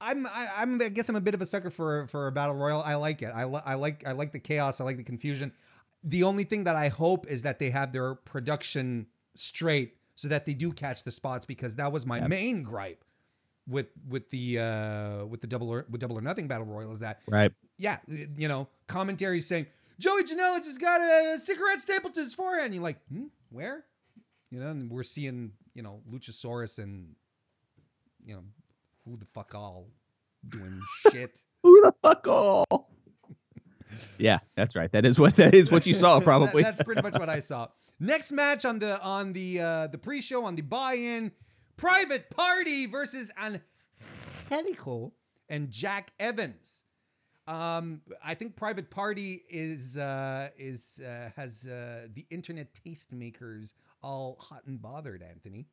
I'm 0.01 0.27
I, 0.27 0.49
I'm 0.59 0.81
I 0.83 0.89
guess 0.89 1.09
I'm 1.09 1.17
a 1.17 1.21
bit 1.21 1.35
of 1.35 1.41
a 1.41 1.47
sucker 1.47 1.71
for 1.71 2.07
for 2.09 2.27
a 2.27 2.33
battle 2.33 2.57
royal. 2.57 2.83
I 2.83 2.97
like 2.97 3.23
it. 3.23 3.31
I, 3.35 3.45
li- 3.45 3.61
I 3.65 3.75
like 3.75 4.07
I 4.07 4.13
like 4.13 4.33
the 4.33 4.41
chaos. 4.41 4.81
I 4.81 4.85
like 4.85 4.97
the 4.97 5.05
confusion. 5.05 5.53
The 6.05 6.25
only 6.25 6.43
thing 6.45 6.65
that 6.65 6.75
I 6.75 6.89
hope 6.89 7.29
is 7.29 7.43
that 7.43 7.61
they 7.61 7.71
have 7.71 7.93
their 7.93 8.17
production 8.17 9.07
straight 9.37 9.95
so 10.17 10.27
that 10.29 10.45
they 10.47 10.55
do 10.55 10.73
catch 10.73 11.05
the 11.05 11.13
spots 11.13 11.47
because 11.47 11.77
that 11.77 11.93
was 11.93 12.05
my 12.05 12.19
Yep. 12.19 12.29
main 12.29 12.63
gripe 12.65 13.05
with 13.69 13.87
with 14.09 14.29
the 14.31 14.59
uh 14.59 15.25
with 15.27 15.41
the 15.41 15.47
double 15.47 15.71
or 15.71 15.87
with 15.89 16.01
double 16.01 16.19
or 16.19 16.21
nothing 16.21 16.49
battle 16.49 16.67
royal 16.67 16.93
is 16.93 16.99
that 17.01 17.21
right. 17.29 17.53
yeah, 17.79 17.99
you 18.37 18.49
know, 18.49 18.67
commentary 18.89 19.41
saying 19.41 19.67
Joey 19.99 20.25
Janela 20.25 20.63
just 20.63 20.81
got 20.81 21.01
a 21.01 21.39
cigarette 21.39 21.81
stapled 21.81 22.15
to 22.15 22.21
his 22.21 22.35
forehead. 22.35 22.67
And 22.67 22.75
you're 22.75 22.83
like, 22.83 22.99
hmm, 23.09 23.27
where? 23.51 23.85
You 24.51 24.61
know, 24.61 24.69
and 24.71 24.91
we're 24.91 25.03
seeing, 25.03 25.53
you 25.75 25.83
know, 25.83 26.01
Luchasaurus 26.11 26.79
and, 26.79 27.15
you 28.25 28.35
know, 28.35 28.43
who 29.05 29.17
the 29.17 29.27
fuck 29.27 29.55
all 29.55 29.89
doing 30.49 30.81
shit. 31.13 31.43
Who 31.63 31.81
the 31.83 31.93
fuck 32.03 32.27
all? 32.29 32.91
yeah, 34.19 34.39
that's 34.57 34.75
right. 34.77 34.91
That 34.93 35.05
is 35.05 35.19
what 35.19 35.37
that 35.37 35.55
is 35.55 35.71
what 35.71 35.87
you 35.87 35.95
saw 35.95 36.19
That- 36.19 36.25
probably. 36.25 36.63
that's 36.63 36.83
pretty 36.83 37.03
much 37.03 37.15
what 37.19 37.29
I 37.29 37.41
saw. 37.41 37.69
Next 38.01 38.33
match 38.33 38.65
on 38.65 38.79
the 38.81 39.01
on 39.01 39.33
the 39.33 39.61
uh 39.61 39.87
the 39.87 39.99
pre-show 39.99 40.45
on 40.45 40.57
the 40.57 40.63
buy-in, 40.63 41.31
Private 41.77 42.31
Party 42.31 42.87
versus 42.87 43.31
Angelico 44.51 45.13
and 45.49 45.71
Jack 45.71 46.13
Evans. 46.19 46.85
Um, 47.47 48.03
I 48.25 48.35
think 48.35 48.55
Private 48.55 48.91
Party 48.91 49.45
is 49.49 49.97
uh 49.97 50.51
is 50.57 51.01
uh 51.05 51.31
has 51.37 51.67
uh 51.67 52.07
the 52.15 52.25
internet 52.31 52.69
tastemakers 52.73 53.73
all 54.03 54.37
hot 54.41 54.63
and 54.67 54.81
bothered, 54.81 55.23
Anthony. 55.23 55.67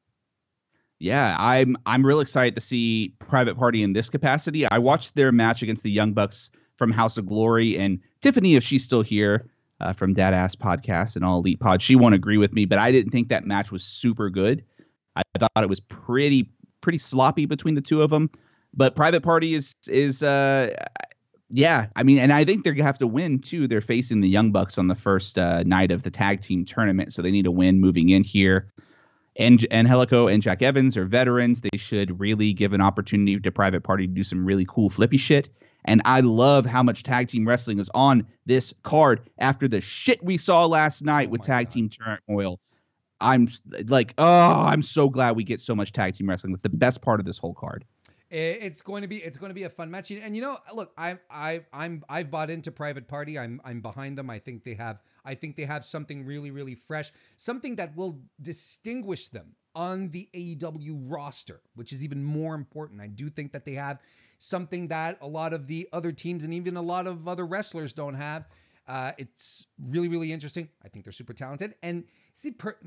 Yeah, 0.99 1.35
I'm 1.37 1.77
I'm 1.85 2.05
real 2.05 2.19
excited 2.19 2.55
to 2.55 2.61
see 2.61 3.13
Private 3.19 3.55
Party 3.55 3.83
in 3.83 3.93
this 3.93 4.09
capacity. 4.09 4.65
I 4.67 4.79
watched 4.79 5.15
their 5.15 5.31
match 5.31 5.61
against 5.61 5.83
the 5.83 5.91
Young 5.91 6.13
Bucks 6.13 6.49
from 6.75 6.91
House 6.91 7.17
of 7.17 7.27
Glory, 7.27 7.77
and 7.77 7.99
Tiffany, 8.21 8.55
if 8.55 8.63
she's 8.63 8.83
still 8.83 9.01
here 9.01 9.49
uh, 9.79 9.93
from 9.93 10.13
Dad 10.13 10.33
Ass 10.33 10.55
Podcast 10.55 11.15
and 11.15 11.23
All 11.23 11.39
Elite 11.39 11.59
Pod, 11.59 11.81
she 11.81 11.95
won't 11.95 12.15
agree 12.15 12.37
with 12.37 12.51
me, 12.53 12.65
but 12.65 12.79
I 12.79 12.91
didn't 12.91 13.11
think 13.11 13.29
that 13.29 13.45
match 13.45 13.71
was 13.71 13.83
super 13.83 14.29
good. 14.29 14.63
I 15.15 15.21
thought 15.37 15.51
it 15.63 15.69
was 15.69 15.79
pretty 15.79 16.49
pretty 16.81 16.97
sloppy 16.97 17.45
between 17.45 17.75
the 17.75 17.81
two 17.81 18.01
of 18.01 18.09
them. 18.09 18.29
But 18.73 18.95
Private 18.95 19.23
Party 19.23 19.53
is 19.53 19.73
is 19.87 20.21
uh 20.21 20.73
yeah, 21.51 21.87
I 21.95 22.03
mean, 22.03 22.19
and 22.19 22.31
I 22.31 22.45
think 22.45 22.63
they're 22.63 22.73
gonna 22.73 22.85
have 22.85 22.97
to 22.99 23.07
win 23.07 23.39
too. 23.39 23.67
They're 23.67 23.81
facing 23.81 24.21
the 24.21 24.29
Young 24.29 24.51
Bucks 24.51 24.77
on 24.77 24.87
the 24.87 24.95
first 24.95 25.37
uh, 25.37 25.63
night 25.63 25.91
of 25.91 26.03
the 26.03 26.11
tag 26.11 26.41
team 26.41 26.65
tournament, 26.65 27.13
so 27.13 27.21
they 27.21 27.31
need 27.31 27.45
to 27.45 27.51
win 27.51 27.79
moving 27.79 28.09
in 28.09 28.23
here 28.23 28.71
and 29.39 29.65
and 29.71 29.87
Angelico 29.87 30.27
and 30.27 30.43
Jack 30.43 30.61
Evans 30.61 30.97
are 30.97 31.05
veterans. 31.05 31.61
They 31.61 31.77
should 31.77 32.19
really 32.19 32.53
give 32.53 32.73
an 32.73 32.81
opportunity 32.81 33.39
to 33.39 33.51
Private 33.51 33.83
Party 33.83 34.05
to 34.05 34.13
do 34.13 34.23
some 34.23 34.45
really 34.45 34.65
cool 34.67 34.89
flippy 34.89 35.17
shit. 35.17 35.49
And 35.85 36.01
I 36.03 36.19
love 36.19 36.65
how 36.65 36.83
much 36.83 37.03
tag 37.03 37.29
team 37.29 37.47
wrestling 37.47 37.79
is 37.79 37.89
on 37.93 38.27
this 38.45 38.73
card 38.83 39.21
after 39.39 39.67
the 39.67 39.79
shit 39.79 40.21
we 40.23 40.37
saw 40.37 40.65
last 40.65 41.01
night 41.01 41.29
Oh 41.29 41.31
with 41.31 41.41
tag 41.41 41.67
God. 41.67 41.73
team 41.73 41.89
turmoil. 41.89 42.59
I'm 43.21 43.47
like, 43.87 44.13
oh, 44.17 44.63
I'm 44.63 44.81
so 44.81 45.09
glad 45.09 45.35
we 45.37 45.45
get 45.45 45.61
so 45.61 45.73
much 45.73 45.93
tag 45.93 46.15
team 46.15 46.29
wrestling. 46.29 46.53
It's 46.53 46.63
the 46.63 46.69
best 46.69 47.01
part 47.01 47.21
of 47.21 47.25
this 47.25 47.37
whole 47.37 47.53
card. 47.53 47.85
It's 48.31 48.83
going 48.83 49.01
to 49.01 49.07
be 49.07 49.17
it's 49.17 49.39
going 49.39 49.49
to 49.49 49.55
be 49.55 49.63
a 49.63 49.69
fun 49.69 49.89
match, 49.89 50.11
and 50.11 50.35
you 50.35 50.41
know, 50.41 50.57
look, 50.75 50.91
I 50.97 51.17
I 51.31 51.61
I'm 51.73 52.03
I've 52.07 52.29
bought 52.29 52.51
into 52.51 52.71
Private 52.71 53.07
Party. 53.07 53.39
I'm 53.39 53.59
I'm 53.65 53.81
behind 53.81 54.19
them. 54.19 54.29
I 54.29 54.37
think 54.37 54.63
they 54.63 54.75
have 54.75 55.01
I 55.25 55.33
think 55.33 55.55
they 55.55 55.65
have 55.65 55.83
something 55.83 56.25
really 56.25 56.51
really 56.51 56.75
fresh, 56.75 57.11
something 57.37 57.75
that 57.77 57.95
will 57.95 58.21
distinguish 58.39 59.29
them 59.29 59.55
on 59.73 60.09
the 60.09 60.29
AEW 60.35 61.05
roster, 61.09 61.61
which 61.73 61.91
is 61.91 62.03
even 62.03 62.23
more 62.23 62.53
important. 62.53 63.01
I 63.01 63.07
do 63.07 63.29
think 63.29 63.51
that 63.53 63.65
they 63.65 63.73
have 63.73 63.99
something 64.37 64.89
that 64.89 65.17
a 65.21 65.27
lot 65.27 65.51
of 65.51 65.65
the 65.65 65.89
other 65.91 66.11
teams 66.11 66.43
and 66.43 66.53
even 66.53 66.77
a 66.77 66.81
lot 66.81 67.07
of 67.07 67.27
other 67.27 67.45
wrestlers 67.45 67.93
don't 67.93 68.15
have. 68.15 68.47
Uh, 68.87 69.11
it's 69.17 69.65
really 69.81 70.07
really 70.07 70.31
interesting. 70.31 70.69
I 70.85 70.89
think 70.89 71.03
they're 71.03 71.11
super 71.11 71.33
talented, 71.33 71.73
and 71.81 72.03
see, 72.35 72.51
per, 72.51 72.77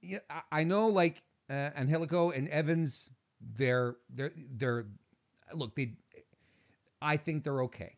yeah, 0.00 0.18
I, 0.30 0.60
I 0.60 0.64
know 0.64 0.88
like 0.88 1.22
uh, 1.50 1.70
Angelico 1.76 2.30
and 2.30 2.48
Evans, 2.48 3.10
they're 3.54 3.96
they're 4.10 4.32
they're 4.56 4.86
look 5.54 5.74
they. 5.74 5.94
I 7.00 7.16
think 7.16 7.44
they're 7.44 7.62
okay. 7.64 7.96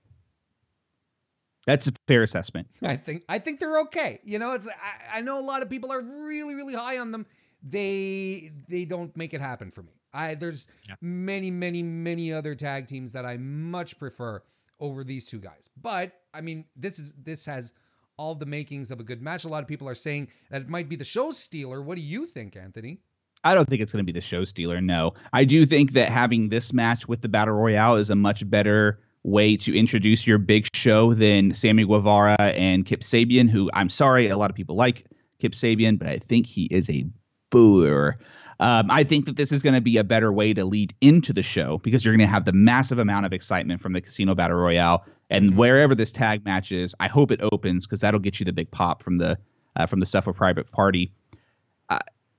That's 1.67 1.87
a 1.87 1.93
fair 2.07 2.23
assessment. 2.23 2.69
I 2.83 2.97
think 2.97 3.25
I 3.29 3.39
think 3.39 3.61
they're 3.61 3.81
okay. 3.81 4.21
You 4.25 4.39
know, 4.39 4.53
it's 4.53 4.67
I, 4.69 5.19
I 5.19 5.21
know 5.21 5.39
a 5.39 5.43
lot 5.43 5.63
of 5.63 5.71
people 5.71 5.93
are 5.93 6.01
really 6.01 6.55
really 6.55 6.75
high 6.75 6.99
on 6.99 7.11
them. 7.11 7.27
They 7.63 8.53
they 8.69 8.85
don't 8.85 9.17
make 9.17 9.33
it 9.35 9.41
happen 9.41 9.71
for 9.71 9.83
me. 9.83 9.93
I 10.13 10.35
there's 10.35 10.69
Yeah. 10.89 10.97
many 11.01 11.51
many 11.51 11.83
many 11.83 12.33
other 12.33 12.55
tag 12.55 12.87
teams 12.87 13.13
that 13.13 13.25
I 13.25 13.37
much 13.39 13.99
prefer 13.99 14.43
over 14.79 15.05
these 15.05 15.27
two 15.27 15.39
guys. 15.41 15.71
But 15.81 16.13
I 16.35 16.41
mean, 16.41 16.67
this 16.77 16.99
is 16.99 17.15
this 17.17 17.47
has 17.47 17.73
all 18.17 18.35
the 18.35 18.47
makings 18.47 18.91
of 18.91 19.01
a 19.01 19.05
good 19.05 19.23
match. 19.23 19.45
A 19.45 19.49
lot 19.49 19.63
of 19.63 19.69
people 19.69 19.89
are 19.89 19.95
saying 19.95 20.29
that 20.51 20.63
it 20.63 20.69
might 20.69 20.89
be 20.89 20.97
the 20.97 21.05
show 21.05 21.33
stealer. 21.33 21.81
What 21.83 21.97
do 21.97 22.03
you 22.03 22.27
think, 22.27 22.57
Anthony? 22.57 23.01
I 23.45 23.55
don't 23.55 23.69
think 23.69 23.83
it's 23.83 23.93
going 23.93 24.05
to 24.05 24.11
be 24.11 24.19
the 24.19 24.25
show 24.25 24.45
stealer. 24.45 24.81
No, 24.81 25.15
I 25.33 25.45
do 25.45 25.67
think 25.67 25.93
that 25.93 26.09
having 26.09 26.49
this 26.49 26.73
match 26.73 27.07
with 27.07 27.21
the 27.21 27.29
battle 27.29 27.55
royale 27.55 27.97
is 27.97 28.11
a 28.11 28.15
much 28.15 28.49
better 28.49 28.99
way 29.23 29.57
to 29.57 29.77
introduce 29.77 30.27
your 30.27 30.39
big 30.39 30.67
show 30.75 31.15
than 31.15 31.53
Sammy 31.53 31.85
Guevara 31.85 32.37
and 32.41 32.85
Kip 32.85 33.01
Sabian, 33.01 33.49
who 33.49 33.71
I'm 33.75 33.89
sorry, 33.89 34.29
a 34.29 34.37
lot 34.37 34.51
of 34.51 34.57
people 34.57 34.77
like 34.77 35.07
Kip 35.39 35.53
Sabian, 35.53 35.99
but 35.99 36.09
I 36.09 36.19
think 36.19 36.47
he 36.47 36.65
is 36.65 36.89
a 36.91 37.07
booer. 37.51 38.19
Um, 38.61 38.91
I 38.91 39.03
think 39.03 39.27
that 39.27 39.37
this 39.37 39.51
is 39.51 39.63
going 39.63 39.75
to 39.75 39.81
be 39.81 39.97
a 39.97 40.05
better 40.05 40.33
way 40.33 40.55
to 40.55 40.65
lead 40.65 40.95
into 41.01 41.33
the 41.33 41.43
show 41.43 41.79
because 41.79 42.05
you're 42.05 42.15
going 42.15 42.27
to 42.27 42.33
have 42.33 42.45
the 42.45 42.53
massive 42.53 42.99
amount 42.99 43.27
of 43.27 43.33
excitement 43.33 43.81
from 43.81 43.93
the 43.93 44.01
Casino 44.01 44.35
Battle 44.35 44.57
Royale, 44.57 45.05
and 45.31 45.51
mm-hmm. 45.51 45.59
wherever 45.59 45.95
this 45.95 46.13
tag 46.13 46.45
match 46.45 46.71
is, 46.71 46.95
I 47.01 47.09
hope 47.09 47.31
it 47.31 47.41
opens 47.43 47.87
because 47.87 48.01
that'll 48.01 48.21
get 48.21 48.39
you 48.39 48.47
the 48.47 48.53
big 48.53 48.71
pop 48.71 49.03
from 49.03 49.17
the 49.17 49.39
uh, 49.77 49.87
from 49.87 50.01
the 50.01 50.07
stuff 50.07 50.27
with 50.27 50.37
Private 50.37 50.71
Party. 50.71 51.13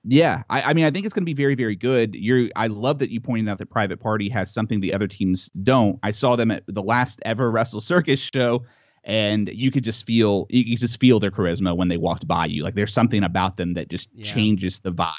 Yeah, 0.08 0.44
I, 0.52 0.62
I, 0.62 0.74
mean, 0.74 0.86
I 0.86 0.92
think 0.92 1.06
it's 1.06 1.14
going 1.14 1.24
to 1.24 1.26
be 1.26 1.34
very, 1.34 1.56
very 1.56 1.76
good. 1.76 2.16
You're, 2.16 2.50
I 2.56 2.68
love 2.68 3.00
that 3.00 3.10
you 3.10 3.20
pointed 3.20 3.50
out 3.50 3.58
that 3.58 3.72
Private 3.72 4.00
Party 4.00 4.30
has 4.30 4.54
something 4.54 4.80
the 4.80 4.94
other 4.94 5.08
teams 5.08 5.50
don't. 5.64 5.98
I 6.04 6.12
saw 6.12 6.36
them 6.36 6.52
at 6.52 6.64
the 6.68 6.84
last 6.84 7.20
ever 7.26 7.50
Wrestle 7.50 7.82
Circus 7.82 8.20
show, 8.20 8.64
and 9.04 9.50
you 9.52 9.72
could 9.72 9.84
just 9.84 10.06
feel, 10.06 10.46
you 10.50 10.76
could 10.76 10.80
just 10.80 11.00
feel 11.00 11.20
their 11.20 11.32
charisma 11.32 11.76
when 11.76 11.88
they 11.88 11.98
walked 11.98 12.28
by 12.28 12.46
you. 12.46 12.64
Like 12.64 12.76
there's 12.76 12.94
something 12.94 13.24
about 13.24 13.58
them 13.58 13.74
that 13.74 13.90
just 13.90 14.10
yeah. 14.14 14.32
changes 14.32 14.80
the 14.80 14.92
vibe. 14.92 15.14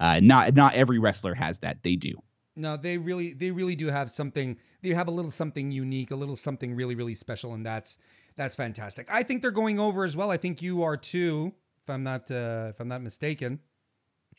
Uh, 0.00 0.18
not, 0.20 0.54
not 0.54 0.74
every 0.74 0.98
wrestler 0.98 1.34
has 1.34 1.60
that. 1.60 1.82
They 1.84 1.94
do. 1.94 2.14
No, 2.56 2.76
they 2.76 2.98
really, 2.98 3.34
they 3.34 3.52
really 3.52 3.76
do 3.76 3.88
have 3.88 4.10
something. 4.10 4.58
They 4.82 4.90
have 4.90 5.06
a 5.06 5.12
little 5.12 5.30
something 5.30 5.70
unique, 5.70 6.10
a 6.10 6.16
little 6.16 6.36
something 6.36 6.74
really, 6.74 6.96
really 6.96 7.14
special, 7.14 7.54
and 7.54 7.64
that's 7.64 7.98
that's 8.36 8.56
fantastic. 8.56 9.08
I 9.10 9.22
think 9.22 9.42
they're 9.42 9.50
going 9.50 9.78
over 9.78 10.04
as 10.04 10.16
well. 10.16 10.30
I 10.30 10.36
think 10.36 10.60
you 10.60 10.82
are 10.82 10.96
too, 10.96 11.52
if 11.82 11.90
I'm 11.90 12.02
not, 12.02 12.30
uh, 12.30 12.66
if 12.70 12.80
I'm 12.80 12.88
not 12.88 13.02
mistaken. 13.02 13.60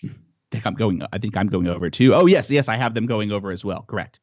I 0.04 0.10
think 0.52 0.66
I'm 0.66 0.76
going. 0.76 1.02
I 1.12 1.18
think 1.18 1.36
I'm 1.38 1.48
going 1.48 1.68
over 1.68 1.90
too. 1.90 2.14
Oh 2.14 2.26
yes, 2.26 2.50
yes, 2.52 2.70
I 2.70 2.76
have 2.76 2.94
them 2.94 3.06
going 3.06 3.32
over 3.32 3.52
as 3.52 3.66
well. 3.66 3.84
Correct. 3.88 4.20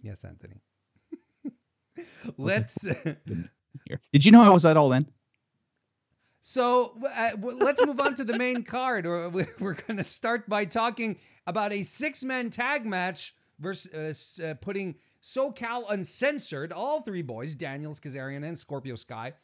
Yes, 0.00 0.24
Anthony. 0.24 0.60
Let's. 2.36 2.78
Did 4.12 4.24
you 4.24 4.32
know 4.32 4.42
I 4.42 4.48
was 4.48 4.64
at 4.64 4.76
all 4.76 4.92
in? 4.92 5.06
So 6.40 6.98
uh, 7.16 7.30
let's 7.40 7.84
move 7.86 8.00
on 8.00 8.16
to 8.16 8.24
the 8.24 8.36
main 8.36 8.62
card. 8.64 9.06
Or 9.06 9.28
we're 9.28 9.74
going 9.74 9.96
to 9.96 10.04
start 10.04 10.48
by 10.48 10.64
talking 10.64 11.18
about 11.46 11.72
a 11.72 11.82
six-man 11.82 12.50
tag 12.50 12.84
match 12.84 13.34
versus 13.58 14.40
uh, 14.42 14.48
uh, 14.48 14.54
putting 14.54 14.96
SoCal 15.22 15.84
Uncensored, 15.88 16.72
all 16.72 17.02
three 17.02 17.22
boys, 17.22 17.54
Daniels, 17.54 18.00
Kazarian, 18.00 18.44
and 18.44 18.58
Scorpio 18.58 18.96
Sky, 18.96 19.34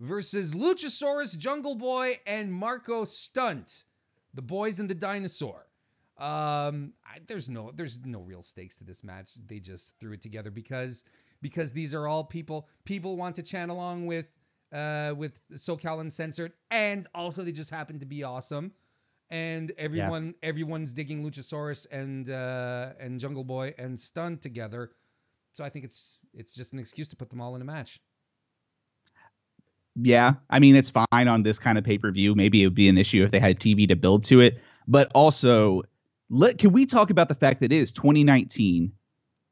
versus 0.00 0.52
Luchasaurus, 0.52 1.38
Jungle 1.38 1.76
Boy, 1.76 2.18
and 2.26 2.52
Marco 2.52 3.04
Stunt 3.04 3.84
the 4.34 4.42
boys 4.42 4.78
and 4.78 4.88
the 4.88 4.94
dinosaur. 4.94 5.66
Um, 6.18 6.92
I, 7.04 7.18
there's 7.26 7.48
no 7.48 7.72
there's 7.74 8.00
no 8.04 8.20
real 8.20 8.42
stakes 8.42 8.78
to 8.78 8.84
this 8.84 9.02
match. 9.02 9.30
They 9.46 9.58
just 9.58 9.98
threw 9.98 10.12
it 10.12 10.22
together 10.22 10.50
because 10.50 11.04
because 11.40 11.72
these 11.72 11.94
are 11.94 12.06
all 12.06 12.24
people 12.24 12.68
people 12.84 13.16
want 13.16 13.36
to 13.36 13.42
chant 13.42 13.70
along 13.70 14.06
with 14.06 14.26
uh 14.72 15.14
with 15.16 15.40
SoCal 15.52 16.00
Uncensored, 16.00 16.52
and 16.70 17.06
also 17.14 17.42
they 17.42 17.52
just 17.52 17.70
happen 17.70 17.98
to 17.98 18.06
be 18.06 18.22
awesome. 18.22 18.72
And 19.30 19.72
everyone 19.78 20.34
yeah. 20.42 20.48
everyone's 20.48 20.92
digging 20.92 21.24
Luchasaurus 21.24 21.86
and 21.90 22.28
uh 22.28 22.92
and 23.00 23.18
Jungle 23.18 23.44
Boy 23.44 23.74
and 23.78 23.98
Stunt 23.98 24.42
together. 24.42 24.92
So 25.52 25.64
I 25.64 25.70
think 25.70 25.84
it's 25.84 26.18
it's 26.34 26.52
just 26.52 26.72
an 26.72 26.78
excuse 26.78 27.08
to 27.08 27.16
put 27.16 27.30
them 27.30 27.40
all 27.40 27.56
in 27.56 27.62
a 27.62 27.64
match 27.64 28.00
yeah, 29.96 30.34
I 30.50 30.58
mean 30.58 30.76
it's 30.76 30.90
fine 30.90 31.28
on 31.28 31.42
this 31.42 31.58
kind 31.58 31.78
of 31.78 31.84
pay 31.84 31.98
per 31.98 32.10
view. 32.10 32.34
Maybe 32.34 32.62
it 32.62 32.66
would 32.66 32.74
be 32.74 32.88
an 32.88 32.98
issue 32.98 33.22
if 33.24 33.30
they 33.30 33.40
had 33.40 33.58
TV 33.58 33.88
to 33.88 33.96
build 33.96 34.24
to 34.24 34.40
it. 34.40 34.60
But 34.88 35.10
also, 35.14 35.82
let 36.30 36.58
can 36.58 36.72
we 36.72 36.86
talk 36.86 37.10
about 37.10 37.28
the 37.28 37.34
fact 37.34 37.60
that 37.60 37.72
it 37.72 37.76
is 37.76 37.92
2019 37.92 38.92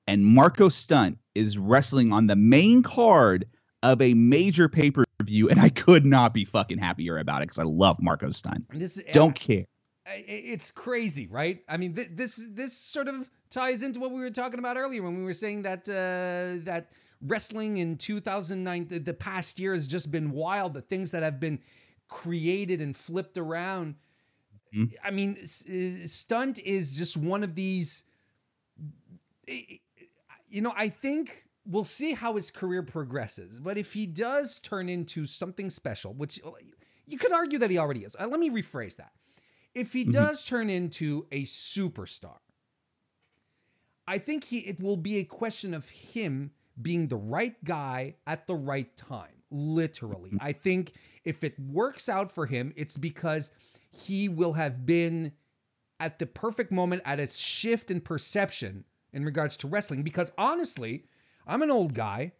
and 0.06 0.24
Marco 0.24 0.68
Stunt 0.68 1.18
is 1.34 1.58
wrestling 1.58 2.12
on 2.12 2.26
the 2.26 2.36
main 2.36 2.82
card 2.82 3.46
of 3.82 4.00
a 4.02 4.14
major 4.14 4.68
pay 4.68 4.90
per 4.90 5.04
view, 5.22 5.48
and 5.48 5.60
I 5.60 5.68
could 5.68 6.04
not 6.04 6.34
be 6.34 6.44
fucking 6.44 6.78
happier 6.78 7.18
about 7.18 7.42
it 7.42 7.48
because 7.48 7.58
I 7.58 7.64
love 7.64 7.98
Marco 8.00 8.30
Stunt. 8.30 8.64
This 8.72 9.00
don't 9.12 9.38
care. 9.38 9.64
It's 10.06 10.70
crazy, 10.70 11.28
right? 11.28 11.62
I 11.68 11.76
mean, 11.76 11.94
th- 11.94 12.10
this 12.12 12.40
this 12.50 12.76
sort 12.76 13.08
of 13.08 13.30
ties 13.50 13.82
into 13.82 14.00
what 14.00 14.10
we 14.10 14.20
were 14.20 14.30
talking 14.30 14.58
about 14.58 14.76
earlier 14.76 15.02
when 15.02 15.16
we 15.16 15.24
were 15.24 15.32
saying 15.32 15.62
that 15.62 15.88
uh, 15.88 16.64
that 16.64 16.90
wrestling 17.20 17.76
in 17.76 17.96
2009, 17.96 18.88
the, 18.88 18.98
the 18.98 19.14
past 19.14 19.58
year 19.58 19.72
has 19.72 19.86
just 19.86 20.10
been 20.10 20.30
wild. 20.30 20.74
The 20.74 20.80
things 20.80 21.10
that 21.10 21.22
have 21.22 21.40
been 21.40 21.60
created 22.08 22.80
and 22.80 22.96
flipped 22.96 23.36
around. 23.36 23.96
Mm-hmm. 24.74 24.94
I 25.04 25.10
mean, 25.10 25.36
uh, 25.40 26.06
stunt 26.06 26.58
is 26.60 26.92
just 26.92 27.16
one 27.16 27.42
of 27.42 27.54
these. 27.54 28.04
You 29.46 30.62
know, 30.62 30.72
I 30.76 30.88
think 30.88 31.44
we'll 31.66 31.84
see 31.84 32.12
how 32.12 32.36
his 32.36 32.50
career 32.50 32.82
progresses. 32.82 33.58
But 33.58 33.78
if 33.78 33.92
he 33.92 34.06
does 34.06 34.60
turn 34.60 34.88
into 34.88 35.26
something 35.26 35.70
special, 35.70 36.12
which 36.14 36.40
you 37.06 37.18
could 37.18 37.32
argue 37.32 37.58
that 37.58 37.70
he 37.70 37.78
already 37.78 38.04
is, 38.04 38.16
uh, 38.18 38.26
let 38.26 38.40
me 38.40 38.50
rephrase 38.50 38.96
that. 38.96 39.12
If 39.74 39.92
he 39.92 40.02
mm-hmm. 40.02 40.12
does 40.12 40.44
turn 40.44 40.70
into 40.70 41.26
a 41.30 41.44
superstar, 41.44 42.38
I 44.06 44.18
think 44.18 44.44
he 44.44 44.58
it 44.60 44.80
will 44.80 44.96
be 44.96 45.18
a 45.18 45.24
question 45.24 45.74
of 45.74 45.88
him 45.88 46.50
being 46.82 47.08
the 47.08 47.16
right 47.16 47.62
guy 47.64 48.16
at 48.26 48.46
the 48.46 48.54
right 48.54 48.96
time. 48.96 49.42
Literally. 49.50 50.32
I 50.40 50.52
think 50.52 50.92
if 51.24 51.42
it 51.42 51.58
works 51.58 52.08
out 52.08 52.30
for 52.30 52.46
him, 52.46 52.72
it's 52.76 52.96
because 52.96 53.52
he 53.90 54.28
will 54.28 54.52
have 54.54 54.86
been 54.86 55.32
at 55.98 56.18
the 56.18 56.26
perfect 56.26 56.70
moment 56.70 57.02
at 57.04 57.20
a 57.20 57.26
shift 57.28 57.90
in 57.90 58.00
perception 58.00 58.84
in 59.12 59.24
regards 59.24 59.56
to 59.58 59.68
wrestling. 59.68 60.02
Because 60.02 60.30
honestly, 60.38 61.04
I'm 61.46 61.62
an 61.62 61.70
old 61.70 61.94
guy. 61.94 62.32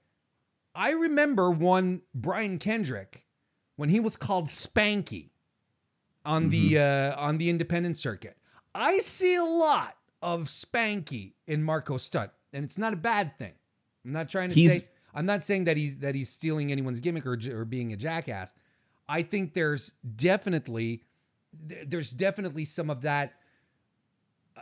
I 0.75 0.91
remember 0.91 1.51
one 1.51 2.03
Brian 2.15 2.59
Kendrick 2.59 3.27
when 3.77 3.89
he 3.89 3.99
was 3.99 4.17
called 4.17 4.47
Spanky 4.47 5.31
on 6.25 6.51
mm-hmm. 6.51 6.51
the 6.51 6.79
uh, 6.79 7.21
on 7.21 7.39
the 7.39 7.51
independent 7.51 7.97
circuit. 7.97 8.37
I 8.75 8.99
see 8.99 9.35
a 9.35 9.45
lot 9.45 9.97
of 10.23 10.45
Spanky 10.45 11.33
in 11.47 11.63
Marco 11.63 11.97
Stunt, 11.97 12.31
and 12.53 12.65
it's 12.65 12.79
not 12.79 12.93
a 12.93 12.97
bad 12.97 13.37
thing. 13.39 13.55
I'm 14.05 14.13
not 14.13 14.29
trying 14.29 14.51
to 14.51 14.55
he's, 14.55 14.85
say 14.85 14.91
I'm 15.15 15.27
not 15.27 15.45
saying 15.45 15.65
that 15.65 15.77
he's 15.77 15.99
that 15.99 16.15
he's 16.15 16.29
stealing 16.29 16.73
anyone's 16.73 17.01
gimmick 17.01 17.27
or 17.27 17.39
or 17.53 17.65
being 17.65 17.93
a 17.93 17.97
jackass. 17.97 18.55
I 19.09 19.23
think 19.23 19.55
there's 19.55 19.93
definitely 20.17 21.05
there's 21.87 22.11
definitely 22.11 22.65
some 22.65 22.91
of 22.91 23.03
that 23.03 23.35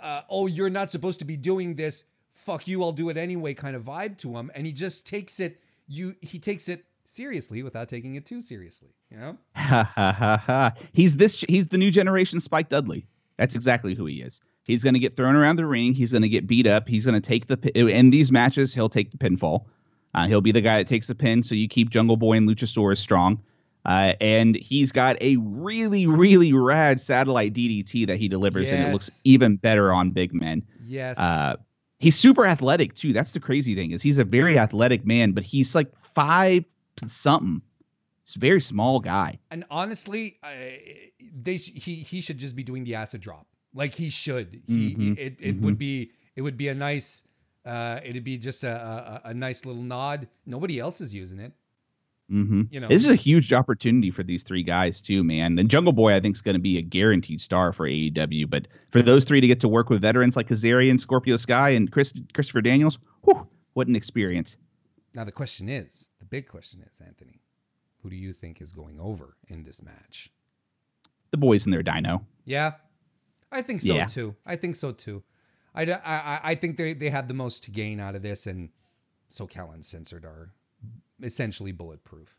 uh, 0.00 0.22
oh 0.28 0.46
you're 0.46 0.70
not 0.70 0.90
supposed 0.90 1.18
to 1.18 1.24
be 1.24 1.36
doing 1.36 1.74
this 1.74 2.04
fuck 2.32 2.66
you 2.66 2.82
I'll 2.82 2.92
do 2.92 3.08
it 3.10 3.16
anyway 3.16 3.54
kind 3.54 3.76
of 3.76 3.84
vibe 3.84 4.16
to 4.18 4.36
him. 4.36 4.50
And 4.54 4.66
he 4.66 4.72
just 4.72 5.06
takes 5.06 5.40
it 5.40 5.60
you 5.86 6.16
he 6.20 6.38
takes 6.38 6.68
it 6.68 6.84
seriously 7.04 7.62
without 7.62 7.88
taking 7.88 8.14
it 8.16 8.26
too 8.26 8.40
seriously 8.40 8.88
you 9.10 9.18
know? 9.18 9.36
Ha 9.54 9.90
ha 9.94 10.12
ha 10.12 10.42
ha. 10.44 10.74
He's 10.92 11.16
this 11.16 11.44
he's 11.48 11.68
the 11.68 11.78
new 11.78 11.90
generation 11.90 12.40
Spike 12.40 12.68
Dudley. 12.68 13.06
That's 13.36 13.54
exactly 13.54 13.94
who 13.94 14.06
he 14.06 14.22
is 14.22 14.40
He's 14.68 14.84
going 14.84 14.94
to 14.94 15.00
get 15.00 15.16
thrown 15.16 15.34
around 15.34 15.56
the 15.56 15.66
ring. 15.66 15.94
He's 15.94 16.12
going 16.12 16.22
to 16.22 16.28
get 16.28 16.46
beat 16.46 16.66
up. 16.66 16.86
He's 16.86 17.06
going 17.06 17.20
to 17.20 17.26
take 17.26 17.46
the 17.46 17.58
in 17.74 18.10
these 18.10 18.30
matches. 18.30 18.74
He'll 18.74 18.90
take 18.90 19.10
the 19.10 19.16
pinfall. 19.16 19.64
Uh, 20.14 20.26
he'll 20.26 20.42
be 20.42 20.52
the 20.52 20.60
guy 20.60 20.76
that 20.76 20.86
takes 20.86 21.06
the 21.06 21.14
pin. 21.14 21.42
So 21.42 21.54
you 21.54 21.68
keep 21.68 21.88
Jungle 21.88 22.18
Boy 22.18 22.34
and 22.34 22.48
Luchasaurus 22.48 22.98
strong. 22.98 23.42
Uh, 23.86 24.12
and 24.20 24.56
he's 24.56 24.92
got 24.92 25.16
a 25.22 25.36
really, 25.36 26.06
really 26.06 26.52
rad 26.52 27.00
satellite 27.00 27.54
DDT 27.54 28.06
that 28.06 28.18
he 28.18 28.28
delivers, 28.28 28.70
yes. 28.70 28.72
and 28.72 28.88
it 28.88 28.92
looks 28.92 29.22
even 29.24 29.56
better 29.56 29.90
on 29.90 30.10
big 30.10 30.34
men. 30.34 30.62
Yes. 30.84 31.18
Uh, 31.18 31.56
he's 31.98 32.16
super 32.16 32.44
athletic 32.44 32.94
too. 32.94 33.14
That's 33.14 33.32
the 33.32 33.40
crazy 33.40 33.74
thing 33.74 33.92
is 33.92 34.02
he's 34.02 34.18
a 34.18 34.24
very 34.24 34.58
athletic 34.58 35.06
man, 35.06 35.32
but 35.32 35.44
he's 35.44 35.74
like 35.74 35.88
five 36.14 36.64
something. 37.06 37.62
He's 38.26 38.36
a 38.36 38.38
very 38.40 38.60
small 38.60 39.00
guy. 39.00 39.38
And 39.50 39.64
honestly, 39.70 40.38
uh, 40.42 40.48
they 41.42 41.56
he 41.56 41.94
he 41.96 42.20
should 42.20 42.36
just 42.36 42.54
be 42.54 42.62
doing 42.62 42.84
the 42.84 42.94
acid 42.96 43.22
drop 43.22 43.46
like 43.74 43.94
he 43.94 44.10
should. 44.10 44.62
He 44.66 44.94
mm-hmm. 44.94 45.12
it, 45.12 45.18
it 45.18 45.56
mm-hmm. 45.56 45.64
would 45.64 45.78
be 45.78 46.12
it 46.36 46.42
would 46.42 46.56
be 46.56 46.68
a 46.68 46.74
nice 46.74 47.24
uh 47.64 48.00
it'd 48.04 48.24
be 48.24 48.38
just 48.38 48.64
a, 48.64 49.22
a, 49.24 49.30
a 49.30 49.34
nice 49.34 49.64
little 49.64 49.82
nod. 49.82 50.28
Nobody 50.46 50.78
else 50.78 51.00
is 51.00 51.14
using 51.14 51.38
it. 51.38 51.52
Mm-hmm. 52.30 52.62
You 52.70 52.80
know, 52.80 52.88
this 52.88 53.04
is 53.06 53.10
a 53.10 53.16
huge 53.16 53.54
opportunity 53.54 54.10
for 54.10 54.22
these 54.22 54.42
three 54.42 54.62
guys 54.62 55.00
too, 55.00 55.24
man. 55.24 55.58
And 55.58 55.70
Jungle 55.70 55.94
Boy, 55.94 56.14
I 56.14 56.20
think, 56.20 56.36
is 56.36 56.42
going 56.42 56.56
to 56.56 56.60
be 56.60 56.76
a 56.76 56.82
guaranteed 56.82 57.40
star 57.40 57.72
for 57.72 57.88
AEW. 57.88 58.50
But 58.50 58.68
for 58.90 59.00
those 59.00 59.24
three 59.24 59.40
to 59.40 59.46
get 59.46 59.60
to 59.60 59.68
work 59.68 59.88
with 59.88 60.02
veterans 60.02 60.36
like 60.36 60.48
Kazarian, 60.48 61.00
Scorpio 61.00 61.38
Sky, 61.38 61.70
and 61.70 61.90
Chris 61.90 62.12
Christopher 62.34 62.60
Daniels, 62.60 62.98
whew, 63.22 63.46
what 63.72 63.88
an 63.88 63.96
experience! 63.96 64.58
Now 65.14 65.24
the 65.24 65.32
question 65.32 65.70
is, 65.70 66.10
the 66.18 66.26
big 66.26 66.48
question 66.48 66.84
is, 66.88 67.00
Anthony, 67.00 67.40
who 68.02 68.10
do 68.10 68.16
you 68.16 68.34
think 68.34 68.60
is 68.60 68.72
going 68.72 69.00
over 69.00 69.36
in 69.48 69.64
this 69.64 69.82
match? 69.82 70.30
The 71.30 71.38
boys 71.38 71.64
in 71.64 71.72
their 71.72 71.82
dino. 71.82 72.26
Yeah, 72.44 72.74
I 73.50 73.62
think 73.62 73.80
so 73.80 73.94
yeah. 73.94 74.06
too. 74.06 74.36
I 74.44 74.56
think 74.56 74.76
so 74.76 74.92
too. 74.92 75.22
I, 75.74 75.82
I, 75.92 76.40
I 76.42 76.54
think 76.54 76.76
they, 76.76 76.92
they 76.92 77.10
have 77.10 77.28
the 77.28 77.34
most 77.34 77.62
to 77.64 77.70
gain 77.70 78.00
out 78.00 78.14
of 78.14 78.22
this, 78.22 78.46
and 78.46 78.70
so 79.28 79.46
SoCal 79.46 79.72
Uncensored 79.74 80.24
are 80.24 80.50
essentially 81.22 81.72
bulletproof. 81.72 82.36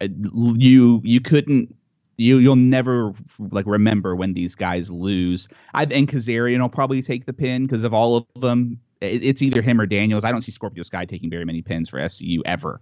Uh, 0.00 0.08
you 0.56 1.00
you 1.04 1.20
couldn't 1.20 1.74
you 2.16 2.38
you'll 2.38 2.56
never 2.56 3.14
like 3.38 3.66
remember 3.66 4.14
when 4.14 4.34
these 4.34 4.54
guys 4.54 4.90
lose. 4.90 5.48
I 5.72 5.86
think 5.86 6.10
Kazarian 6.10 6.60
will 6.60 6.68
probably 6.68 7.00
take 7.00 7.24
the 7.24 7.32
pin 7.32 7.66
because 7.66 7.84
of 7.84 7.94
all 7.94 8.16
of 8.16 8.40
them. 8.40 8.80
It, 9.00 9.24
it's 9.24 9.42
either 9.42 9.62
him 9.62 9.80
or 9.80 9.86
Daniels. 9.86 10.24
I 10.24 10.30
don't 10.30 10.42
see 10.42 10.52
Scorpio 10.52 10.82
Sky 10.82 11.06
taking 11.06 11.30
very 11.30 11.46
many 11.46 11.62
pins 11.62 11.88
for 11.88 11.98
SCU 11.98 12.40
ever. 12.44 12.80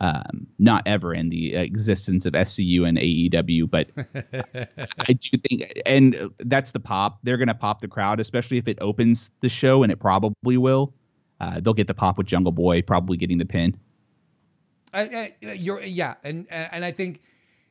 Um, 0.00 0.48
not 0.58 0.82
ever 0.86 1.14
in 1.14 1.28
the 1.28 1.54
existence 1.54 2.26
of 2.26 2.32
SCU 2.32 2.86
and 2.86 2.98
AEW, 2.98 3.70
but 3.70 3.88
I 5.08 5.12
do 5.12 5.38
think, 5.48 5.72
and 5.86 6.30
that's 6.40 6.72
the 6.72 6.80
pop. 6.80 7.20
They're 7.22 7.36
gonna 7.36 7.54
pop 7.54 7.80
the 7.80 7.88
crowd, 7.88 8.18
especially 8.18 8.58
if 8.58 8.66
it 8.66 8.76
opens 8.80 9.30
the 9.40 9.48
show, 9.48 9.82
and 9.82 9.92
it 9.92 10.00
probably 10.00 10.56
will. 10.58 10.92
Uh, 11.40 11.60
they'll 11.60 11.74
get 11.74 11.86
the 11.86 11.94
pop 11.94 12.18
with 12.18 12.26
Jungle 12.26 12.52
Boy 12.52 12.82
probably 12.82 13.16
getting 13.16 13.38
the 13.38 13.44
pin. 13.44 13.76
I, 14.94 15.34
I, 15.42 15.52
you're 15.52 15.80
yeah, 15.82 16.14
and 16.22 16.46
and 16.50 16.84
I 16.84 16.92
think 16.92 17.20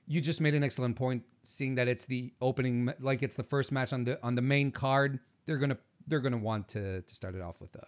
you 0.08 0.22
just 0.22 0.42
made 0.42 0.54
an 0.54 0.64
excellent 0.64 0.96
point. 0.96 1.24
Seeing 1.46 1.76
that 1.76 1.88
it's 1.88 2.06
the 2.06 2.32
opening, 2.40 2.94
like 3.00 3.24
it's 3.24 3.36
the 3.36 3.44
first 3.44 3.72
match 3.72 3.94
on 3.94 4.04
the 4.04 4.22
on 4.24 4.36
the 4.36 4.42
main 4.42 4.72
card, 4.72 5.20
they're 5.46 5.58
gonna 5.58 5.78
they're 6.08 6.20
gonna 6.20 6.38
want 6.38 6.68
to 6.70 7.02
to 7.02 7.16
start 7.16 7.36
it 7.36 7.42
off 7.42 7.60
with 7.62 7.76
a 7.76 7.86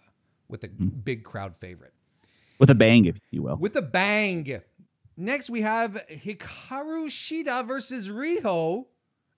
with 0.48 0.64
a 0.64 0.68
mm. 0.68 1.04
big 1.04 1.24
crowd 1.24 1.56
favorite, 1.56 1.92
with 2.58 2.70
a 2.70 2.74
bang, 2.74 3.04
if 3.04 3.18
you 3.30 3.42
will, 3.42 3.56
with 3.56 3.76
a 3.76 3.82
bang. 3.82 4.60
Next, 5.16 5.48
we 5.48 5.62
have 5.62 6.04
Hikaru 6.10 7.06
Shida 7.08 7.66
versus 7.66 8.10
Riho, 8.10 8.86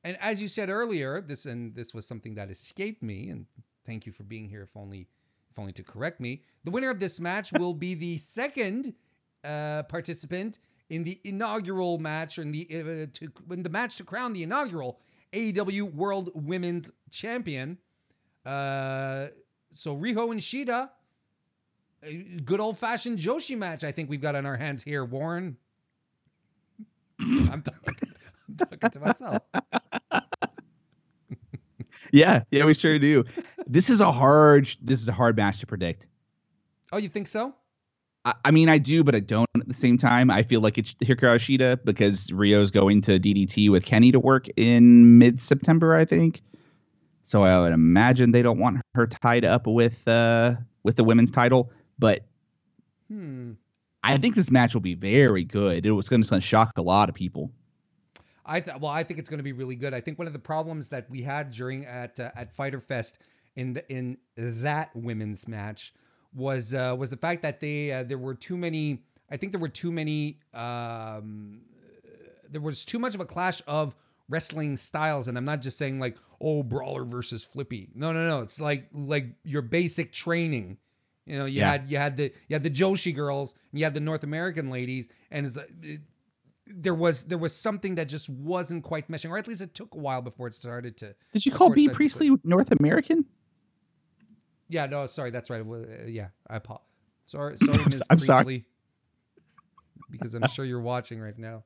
and 0.02 0.16
as 0.20 0.42
you 0.42 0.48
said 0.48 0.70
earlier, 0.70 1.20
this 1.20 1.46
and 1.46 1.74
this 1.74 1.94
was 1.94 2.06
something 2.06 2.34
that 2.34 2.50
escaped 2.50 3.02
me, 3.02 3.28
and 3.28 3.46
thank 3.86 4.06
you 4.06 4.12
for 4.12 4.24
being 4.24 4.48
here, 4.48 4.62
if 4.62 4.76
only 4.76 5.08
if 5.50 5.58
only 5.58 5.72
to 5.72 5.82
correct 5.82 6.20
me. 6.20 6.42
The 6.64 6.70
winner 6.70 6.90
of 6.90 7.00
this 7.00 7.20
match 7.20 7.52
will 7.52 7.74
be 7.74 7.94
the 7.94 8.18
second 8.18 8.94
uh, 9.44 9.84
participant 9.84 10.58
in 10.90 11.04
the 11.04 11.20
inaugural 11.24 11.98
match, 11.98 12.38
or 12.38 12.42
in 12.42 12.52
the 12.52 12.66
uh, 12.70 13.06
to, 13.12 13.32
in 13.50 13.62
the 13.62 13.70
match 13.70 13.96
to 13.96 14.04
crown 14.04 14.32
the 14.32 14.42
inaugural 14.42 14.98
AEW 15.32 15.94
World 15.94 16.30
Women's 16.34 16.90
Champion. 17.10 17.78
Uh, 18.44 19.28
so 19.74 19.96
Riho 19.96 20.32
and 20.32 20.40
Shida, 20.40 20.90
good 22.44 22.60
old 22.60 22.78
fashioned 22.78 23.18
Joshi 23.18 23.56
match. 23.56 23.84
I 23.84 23.92
think 23.92 24.08
we've 24.10 24.20
got 24.20 24.34
on 24.34 24.46
our 24.46 24.56
hands 24.56 24.82
here, 24.82 25.04
Warren. 25.04 25.56
I'm 27.20 27.62
talking, 27.62 27.94
I'm 28.48 28.56
talking 28.56 28.90
to 28.90 29.00
myself. 29.00 29.42
yeah, 32.12 32.42
yeah, 32.50 32.64
we 32.64 32.74
sure 32.74 32.98
do. 32.98 33.24
This 33.66 33.90
is 33.90 34.00
a 34.00 34.12
hard. 34.12 34.68
This 34.82 35.00
is 35.00 35.08
a 35.08 35.12
hard 35.12 35.36
match 35.36 35.60
to 35.60 35.66
predict. 35.66 36.06
Oh, 36.92 36.98
you 36.98 37.08
think 37.08 37.28
so? 37.28 37.54
I, 38.44 38.50
mean, 38.50 38.68
I 38.68 38.78
do, 38.78 39.04
but 39.04 39.14
I 39.14 39.20
don't 39.20 39.46
at 39.56 39.68
the 39.68 39.74
same 39.74 39.96
time. 39.96 40.30
I 40.30 40.42
feel 40.42 40.60
like 40.60 40.76
it's 40.76 40.94
Hikaru 40.94 41.38
Shida 41.38 41.78
because 41.84 42.28
Riho's 42.28 42.70
going 42.70 43.00
to 43.02 43.18
DDT 43.18 43.70
with 43.70 43.84
Kenny 43.84 44.12
to 44.12 44.20
work 44.20 44.46
in 44.56 45.18
mid 45.18 45.40
September, 45.40 45.94
I 45.94 46.04
think. 46.04 46.42
So 47.22 47.44
I 47.44 47.58
would 47.60 47.72
imagine 47.72 48.32
they 48.32 48.42
don't 48.42 48.58
want 48.58 48.80
her 48.94 49.06
tied 49.06 49.44
up 49.44 49.66
with 49.66 50.06
uh 50.08 50.56
with 50.82 50.96
the 50.96 51.04
women's 51.04 51.30
title. 51.30 51.70
But 51.98 52.24
hmm. 53.08 53.52
I 54.02 54.18
think 54.18 54.36
this 54.36 54.50
match 54.50 54.74
will 54.74 54.80
be 54.80 54.94
very 54.94 55.44
good. 55.44 55.84
It 55.84 55.92
was 55.92 56.08
going 56.08 56.22
to 56.22 56.40
shock 56.40 56.72
a 56.76 56.82
lot 56.82 57.08
of 57.08 57.14
people. 57.14 57.50
I 58.46 58.60
th- 58.60 58.78
well, 58.80 58.90
I 58.90 59.02
think 59.02 59.18
it's 59.18 59.28
going 59.28 59.38
to 59.38 59.44
be 59.44 59.52
really 59.52 59.76
good. 59.76 59.92
I 59.92 60.00
think 60.00 60.18
one 60.18 60.26
of 60.26 60.32
the 60.32 60.38
problems 60.38 60.88
that 60.88 61.10
we 61.10 61.22
had 61.22 61.50
during 61.50 61.84
at 61.84 62.18
uh, 62.18 62.30
at 62.34 62.54
Fyter 62.54 62.80
Fest 62.80 63.18
in 63.56 63.74
the, 63.74 63.92
in 63.92 64.16
that 64.36 64.90
women's 64.94 65.46
match 65.46 65.92
was 66.34 66.72
uh, 66.72 66.96
was 66.98 67.10
the 67.10 67.16
fact 67.16 67.42
that 67.42 67.60
they 67.60 67.92
uh, 67.92 68.02
there 68.04 68.18
were 68.18 68.34
too 68.34 68.56
many. 68.56 69.02
I 69.30 69.36
think 69.36 69.52
there 69.52 69.60
were 69.60 69.68
too 69.68 69.92
many. 69.92 70.40
Um, 70.54 71.60
there 72.50 72.62
was 72.62 72.86
too 72.86 72.98
much 72.98 73.14
of 73.14 73.20
a 73.20 73.26
clash 73.26 73.60
of 73.66 73.94
wrestling 74.30 74.76
styles, 74.78 75.28
and 75.28 75.36
I'm 75.36 75.44
not 75.44 75.60
just 75.60 75.76
saying 75.76 76.00
like 76.00 76.16
oh 76.40 76.62
brawler 76.62 77.04
versus 77.04 77.44
flippy. 77.44 77.90
No, 77.94 78.12
no, 78.12 78.26
no. 78.26 78.42
It's 78.42 78.60
like 78.60 78.88
like 78.92 79.34
your 79.44 79.62
basic 79.62 80.12
training. 80.12 80.78
You 81.28 81.38
know, 81.38 81.44
you 81.44 81.60
yeah. 81.60 81.70
had 81.72 81.90
you 81.90 81.98
had 81.98 82.16
the 82.16 82.32
you 82.48 82.54
had 82.54 82.62
the 82.62 82.70
Joshi 82.70 83.14
girls, 83.14 83.54
and 83.70 83.78
you 83.78 83.84
had 83.84 83.94
the 83.94 84.00
North 84.00 84.24
American 84.24 84.70
ladies, 84.70 85.08
and 85.30 85.46
it's. 85.46 85.56
It, 85.82 86.00
there 86.70 86.94
was 86.94 87.24
there 87.24 87.38
was 87.38 87.56
something 87.56 87.94
that 87.94 88.08
just 88.08 88.28
wasn't 88.28 88.84
quite 88.84 89.10
meshing, 89.10 89.30
or 89.30 89.38
at 89.38 89.48
least 89.48 89.62
it 89.62 89.74
took 89.74 89.94
a 89.94 89.98
while 89.98 90.20
before 90.20 90.46
it 90.48 90.54
started 90.54 90.98
to. 90.98 91.14
Did 91.32 91.46
you 91.46 91.52
call 91.52 91.70
Bea 91.70 91.88
Priestley 91.88 92.30
North 92.44 92.70
American? 92.78 93.24
Yeah, 94.68 94.86
no, 94.86 95.06
sorry, 95.06 95.30
that's 95.30 95.48
right. 95.48 95.62
Uh, 95.62 96.06
yeah, 96.06 96.28
I 96.46 96.56
apologize. 96.56 96.84
Sorry, 97.26 97.56
sorry, 97.64 97.84
Ms. 97.86 98.02
I'm 98.10 98.18
Priestley, 98.18 98.26
sorry. 98.26 98.66
because 100.10 100.34
I'm 100.34 100.46
sure 100.48 100.64
you're 100.64 100.80
watching 100.80 101.20
right 101.20 101.38
now. 101.38 101.64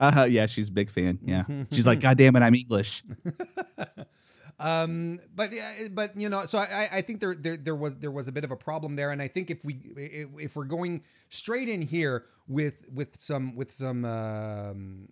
Uh 0.00 0.10
huh. 0.12 0.24
Yeah, 0.24 0.46
she's 0.46 0.68
a 0.68 0.72
big 0.72 0.90
fan. 0.90 1.18
Yeah, 1.24 1.44
she's 1.72 1.86
like, 1.86 2.00
God 2.00 2.16
damn 2.16 2.36
it, 2.36 2.40
I'm 2.40 2.54
English. 2.54 3.02
um, 4.58 5.20
but 5.34 5.52
but 5.90 6.18
you 6.20 6.28
know, 6.28 6.46
so 6.46 6.58
I, 6.58 6.88
I 6.92 7.00
think 7.00 7.20
there, 7.20 7.34
there 7.34 7.56
there 7.56 7.74
was 7.74 7.96
there 7.96 8.10
was 8.10 8.28
a 8.28 8.32
bit 8.32 8.44
of 8.44 8.50
a 8.50 8.56
problem 8.56 8.96
there, 8.96 9.10
and 9.10 9.20
I 9.20 9.28
think 9.28 9.50
if 9.50 9.64
we 9.64 9.74
if 9.96 10.54
we're 10.54 10.64
going 10.64 11.02
straight 11.28 11.68
in 11.68 11.82
here 11.82 12.24
with 12.46 12.74
with 12.92 13.20
some 13.20 13.56
with 13.56 13.72
some 13.72 14.04
um, 14.04 15.08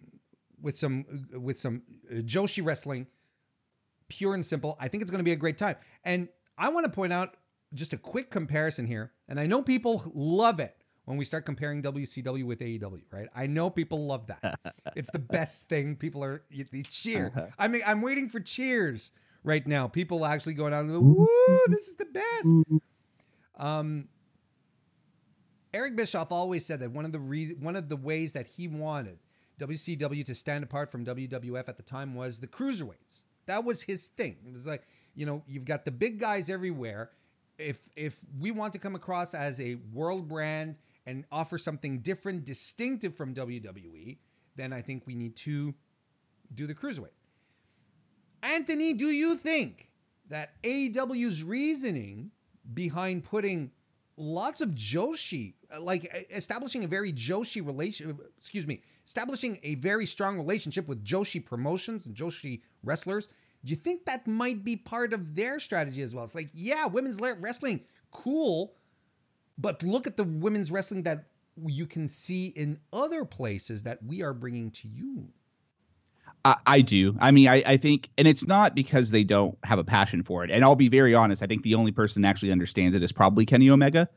with 0.61 0.77
some 0.77 1.05
with 1.33 1.59
some 1.59 1.83
Joshi 2.11 2.65
wrestling, 2.65 3.09
pure 4.09 4.35
and 4.35 4.47
simple, 4.47 4.77
I 4.81 4.89
think 4.89 5.03
it's 5.03 5.11
going 5.11 5.21
to 5.21 5.25
be 5.25 5.33
a 5.33 5.37
great 5.37 5.59
time. 5.59 5.77
And 6.05 6.29
I 6.57 6.69
want 6.69 6.85
to 6.87 6.93
point 6.93 7.13
out 7.13 7.37
just 7.75 7.93
a 7.93 7.99
quick 7.99 8.31
comparison 8.31 8.87
here, 8.87 9.13
and 9.29 9.41
I 9.41 9.47
know 9.47 9.61
people 9.63 10.05
love 10.15 10.61
it 10.61 10.77
when 11.05 11.17
we 11.17 11.25
start 11.25 11.45
comparing 11.45 11.83
WCW 11.83 12.45
with 12.45 12.61
AEW, 12.61 13.03
right? 13.11 13.27
I 13.35 13.49
know 13.49 13.71
people 13.71 14.07
love 14.07 14.29
that. 14.29 14.61
it's 14.97 15.11
the 15.11 15.19
best 15.19 15.69
thing. 15.69 15.97
People 15.97 16.23
are 16.23 16.45
they 16.71 16.83
cheer. 16.83 17.33
Uh-huh. 17.37 17.47
I 17.59 17.67
mean, 17.67 17.83
I'm 17.85 18.03
waiting 18.03 18.29
for 18.29 18.39
cheers 18.39 19.11
right 19.45 19.67
now. 19.67 19.89
People 19.89 20.25
actually 20.25 20.55
going 20.55 20.73
out 20.73 20.85
and 20.85 20.91
go, 20.91 21.01
"Woo, 21.01 21.59
this 21.69 21.89
is 21.89 21.95
the 21.95 22.07
best." 22.07 22.83
Um, 23.57 24.09
Eric 25.75 25.97
Bischoff 25.97 26.33
always 26.33 26.67
said 26.67 26.81
that 26.81 26.91
one 26.91 27.05
of 27.05 27.13
the 27.13 27.21
re- 27.21 27.55
one 27.59 27.77
of 27.77 27.89
the 27.89 27.97
ways 27.97 28.33
that 28.33 28.47
he 28.47 28.69
wanted 28.69 29.19
WCW 29.59 30.25
to 30.25 30.35
stand 30.35 30.65
apart 30.65 30.91
from 30.91 31.05
WWF 31.05 31.69
at 31.69 31.77
the 31.77 31.83
time 31.83 32.15
was 32.15 32.41
the 32.41 32.47
cruiserweights. 32.47 33.23
That 33.47 33.65
was 33.65 33.83
his 33.83 34.09
thing. 34.09 34.37
It 34.47 34.53
was 34.53 34.67
like 34.67 34.87
you 35.15 35.27
know, 35.27 35.43
you've 35.47 35.65
got 35.65 35.85
the 35.85 35.91
big 35.91 36.19
guys 36.19 36.49
everywhere. 36.49 37.11
If 37.59 37.79
if 37.97 38.19
we 38.39 38.51
want 38.51 38.73
to 38.75 38.79
come 38.79 38.95
across 38.95 39.35
as 39.35 39.61
a 39.61 39.77
world 39.93 40.29
brand 40.29 40.77
and 41.07 41.25
offer 41.31 41.59
something 41.59 41.99
different, 41.99 42.45
distinctive 42.45 43.15
from 43.15 43.35
WWE, 43.35 44.19
then 44.57 44.73
I 44.73 44.83
think 44.83 45.07
we 45.07 45.15
need 45.15 45.37
to 45.37 45.75
do 46.55 46.67
the 46.67 46.75
cruiserweight. 46.75 47.17
Anthony, 48.43 48.93
do 48.93 49.07
you 49.07 49.37
think 49.37 49.89
that 50.29 50.61
AEW's 50.63 51.45
reasoning 51.45 52.31
behind 52.75 53.25
putting 53.25 53.71
lots 54.17 54.61
of 54.61 54.71
Joshi, 54.71 55.55
like 55.79 56.27
establishing 56.31 56.85
a 56.85 56.89
very 56.89 57.13
Joshi 57.13 57.65
relation, 57.65 58.19
excuse 58.37 58.67
me, 58.67 58.83
establishing 59.05 59.59
a 59.63 59.77
very 59.77 60.07
strong 60.07 60.37
relationship 60.37 60.89
with 60.89 61.05
Joshi 61.05 61.45
promotions 61.45 62.07
and 62.07 62.15
Joshi 62.15 62.63
wrestlers, 62.83 63.29
do 63.65 63.71
you 63.71 63.77
think 63.77 64.07
that 64.07 64.27
might 64.27 64.65
be 64.65 64.77
part 64.77 65.13
of 65.13 65.35
their 65.37 65.61
strategy 65.61 66.03
as 66.03 66.15
well? 66.15 66.25
It's 66.25 66.35
like, 66.35 66.51
yeah, 66.53 66.87
women's 66.87 67.21
wrestling, 67.21 67.83
cool, 68.11 68.75
but 69.57 69.83
look 69.83 70.07
at 70.07 70.17
the 70.17 70.25
women's 70.25 70.73
wrestling 70.73 71.05
that 71.05 71.27
you 71.67 71.87
can 71.87 72.09
see 72.09 72.47
in 72.47 72.81
other 72.93 73.25
places 73.25 73.83
that 73.85 74.03
we 74.05 74.23
are 74.23 74.33
bringing 74.35 74.71
to 74.71 74.89
you. 74.89 75.29
I, 76.45 76.57
I 76.67 76.81
do. 76.81 77.17
I 77.21 77.31
mean, 77.31 77.49
I, 77.49 77.63
I 77.65 77.77
think, 77.77 78.11
and 78.19 78.27
it's 78.27 78.47
not 78.47 78.75
because 78.75 79.11
they 79.11 79.25
don't 79.25 79.57
have 79.65 79.79
a 79.79 79.85
passion 79.85 80.23
for 80.23 80.45
it. 80.45 80.51
And 80.51 80.65
I'll 80.65 80.75
be 80.75 80.89
very 80.89 81.15
honest. 81.15 81.43
I 81.43 81.47
think 81.47 81.63
the 81.63 81.75
only 81.75 81.93
person 81.93 82.23
that 82.23 82.29
actually 82.29 82.53
understands 82.53 82.97
it 82.97 83.03
is 83.03 83.13
probably 83.13 83.47
Kenny 83.47 83.71
Omega. 83.71 84.09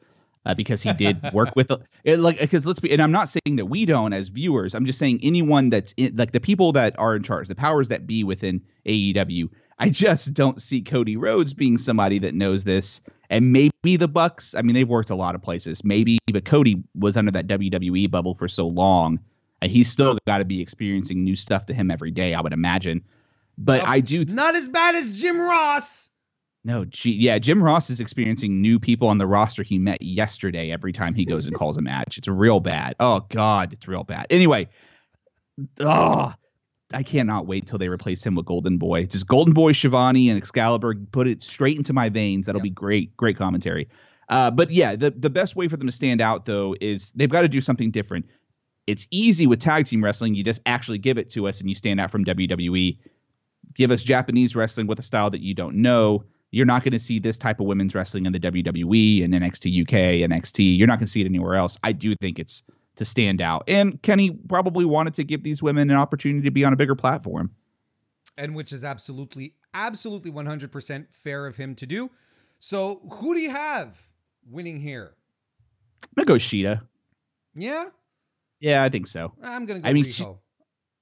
Uh, 0.47 0.53
because 0.53 0.83
he 0.83 0.93
did 0.93 1.19
work 1.33 1.55
with 1.55 1.71
it, 2.03 2.19
like 2.19 2.39
because 2.39 2.67
let's 2.67 2.79
be 2.79 2.91
and 2.91 3.01
I'm 3.01 3.11
not 3.11 3.29
saying 3.29 3.55
that 3.55 3.65
we 3.65 3.83
don't 3.83 4.13
as 4.13 4.27
viewers 4.27 4.75
I'm 4.75 4.85
just 4.85 4.99
saying 4.99 5.21
anyone 5.23 5.71
that's 5.71 5.91
in, 5.97 6.15
like 6.15 6.33
the 6.33 6.39
people 6.39 6.71
that 6.73 6.93
are 6.99 7.15
in 7.15 7.23
charge 7.23 7.47
the 7.47 7.55
powers 7.55 7.87
that 7.87 8.05
be 8.05 8.23
within 8.23 8.61
AEW 8.85 9.49
I 9.79 9.89
just 9.89 10.35
don't 10.35 10.61
see 10.61 10.83
Cody 10.83 11.17
Rhodes 11.17 11.55
being 11.55 11.79
somebody 11.79 12.19
that 12.19 12.35
knows 12.35 12.63
this 12.63 13.01
and 13.31 13.53
maybe 13.53 13.97
the 13.97 14.07
Bucks 14.07 14.53
I 14.53 14.61
mean 14.61 14.75
they've 14.75 14.87
worked 14.87 15.09
a 15.09 15.15
lot 15.15 15.33
of 15.33 15.41
places 15.41 15.83
maybe 15.83 16.19
but 16.31 16.45
Cody 16.45 16.83
was 16.93 17.17
under 17.17 17.31
that 17.31 17.47
WWE 17.47 18.11
bubble 18.11 18.35
for 18.35 18.47
so 18.47 18.67
long 18.67 19.19
and 19.61 19.71
he's 19.71 19.89
still 19.89 20.17
got 20.25 20.39
to 20.39 20.45
be 20.45 20.61
experiencing 20.61 21.23
new 21.23 21.35
stuff 21.35 21.65
to 21.67 21.73
him 21.73 21.91
every 21.91 22.11
day 22.11 22.33
I 22.33 22.41
would 22.41 22.53
imagine 22.53 23.03
but 23.57 23.81
oh, 23.81 23.85
I 23.85 23.99
do 23.99 24.25
th- 24.25 24.35
not 24.35 24.55
as 24.55 24.69
bad 24.69 24.95
as 24.95 25.11
Jim 25.19 25.39
Ross 25.39 26.09
no, 26.65 26.83
gee, 26.83 27.11
yeah, 27.11 27.37
Jim 27.37 27.63
Ross 27.63 27.91
is 27.91 27.99
experiencing 27.99 28.59
new 28.59 28.79
people 28.79 29.07
on 29.07 29.19
the 29.19 29.27
roster 29.27 29.61
he 29.61 29.77
met 29.77 30.01
yesterday 30.01 30.71
every 30.71 30.91
time 30.91 31.13
he 31.13 31.23
goes 31.23 31.45
and 31.45 31.55
calls 31.55 31.77
a 31.77 31.81
match. 31.81 32.17
It's 32.17 32.27
real 32.27 32.59
bad. 32.59 32.95
Oh 32.99 33.23
God, 33.29 33.71
it's 33.71 33.87
real 33.87 34.03
bad. 34.03 34.25
Anyway, 34.31 34.67
oh, 35.79 36.33
I 36.91 37.03
cannot 37.03 37.45
wait 37.45 37.67
till 37.67 37.77
they 37.77 37.87
replace 37.87 38.25
him 38.25 38.33
with 38.33 38.47
Golden 38.47 38.79
Boy. 38.79 39.05
Just 39.05 39.27
Golden 39.27 39.53
Boy, 39.53 39.73
Schiavone, 39.73 40.27
and 40.27 40.39
Excalibur. 40.39 40.95
Put 41.11 41.27
it 41.27 41.43
straight 41.43 41.77
into 41.77 41.93
my 41.93 42.09
veins. 42.09 42.47
That'll 42.47 42.59
yep. 42.59 42.63
be 42.63 42.69
great. 42.71 43.15
Great 43.15 43.37
commentary. 43.37 43.87
Uh, 44.29 44.49
but 44.49 44.71
yeah, 44.71 44.95
the 44.95 45.11
the 45.11 45.29
best 45.29 45.55
way 45.55 45.67
for 45.67 45.77
them 45.77 45.87
to 45.87 45.93
stand 45.93 46.19
out 46.19 46.45
though 46.45 46.75
is 46.81 47.11
they've 47.11 47.29
got 47.29 47.41
to 47.41 47.47
do 47.47 47.61
something 47.61 47.91
different. 47.91 48.25
It's 48.87 49.07
easy 49.11 49.47
with 49.47 49.59
tag 49.59 49.85
team 49.85 50.03
wrestling. 50.03 50.35
You 50.35 50.43
just 50.43 50.61
actually 50.65 50.99
give 50.99 51.17
it 51.17 51.29
to 51.31 51.47
us 51.47 51.59
and 51.59 51.69
you 51.69 51.75
stand 51.75 51.99
out 51.99 52.11
from 52.11 52.23
WWE. 52.25 52.97
Give 53.73 53.91
us 53.91 54.03
Japanese 54.03 54.55
wrestling 54.55 54.87
with 54.87 54.99
a 54.99 55.03
style 55.03 55.29
that 55.31 55.41
you 55.41 55.53
don't 55.53 55.77
know. 55.77 56.23
You're 56.51 56.65
not 56.65 56.83
going 56.83 56.93
to 56.93 56.99
see 56.99 57.19
this 57.19 57.37
type 57.37 57.59
of 57.59 57.65
women's 57.65 57.95
wrestling 57.95 58.25
in 58.25 58.31
the 58.31 58.39
WWE 58.39 59.23
and 59.23 59.33
NXT 59.33 59.81
UK, 59.81 60.29
NXT. 60.29 60.77
You're 60.77 60.87
not 60.87 60.99
going 60.99 61.07
to 61.07 61.11
see 61.11 61.21
it 61.21 61.25
anywhere 61.25 61.55
else. 61.55 61.77
I 61.83 61.91
do 61.91 62.15
think 62.15 62.39
it's 62.39 62.63
to 62.95 63.05
stand 63.05 63.41
out. 63.41 63.63
And 63.67 64.01
Kenny 64.01 64.31
probably 64.31 64.85
wanted 64.85 65.15
to 65.15 65.23
give 65.23 65.43
these 65.43 65.61
women 65.61 65.89
an 65.89 65.97
opportunity 65.97 66.43
to 66.45 66.51
be 66.51 66.63
on 66.63 66.71
a 66.71 66.75
bigger 66.75 66.95
platform. 66.95 67.51
And 68.37 68.55
which 68.55 68.71
is 68.71 68.83
absolutely, 68.83 69.55
absolutely 69.73 70.31
100% 70.31 71.07
fair 71.11 71.45
of 71.45 71.57
him 71.57 71.75
to 71.75 71.85
do. 71.85 72.11
So 72.59 73.01
who 73.11 73.33
do 73.33 73.41
you 73.41 73.49
have 73.49 74.07
winning 74.49 74.79
here? 74.79 75.15
I'm 76.17 76.23
to 76.23 76.25
go 76.25 76.35
Shida. 76.35 76.81
Yeah? 77.55 77.89
Yeah, 78.65 78.83
I 78.83 78.89
think 78.89 79.05
so. 79.05 79.31
I'm 79.43 79.65
gonna 79.67 79.79
go 79.81 79.87
I 79.87 79.93
mean, 79.93 80.05
Riho. 80.05 80.11
she- 80.15 80.25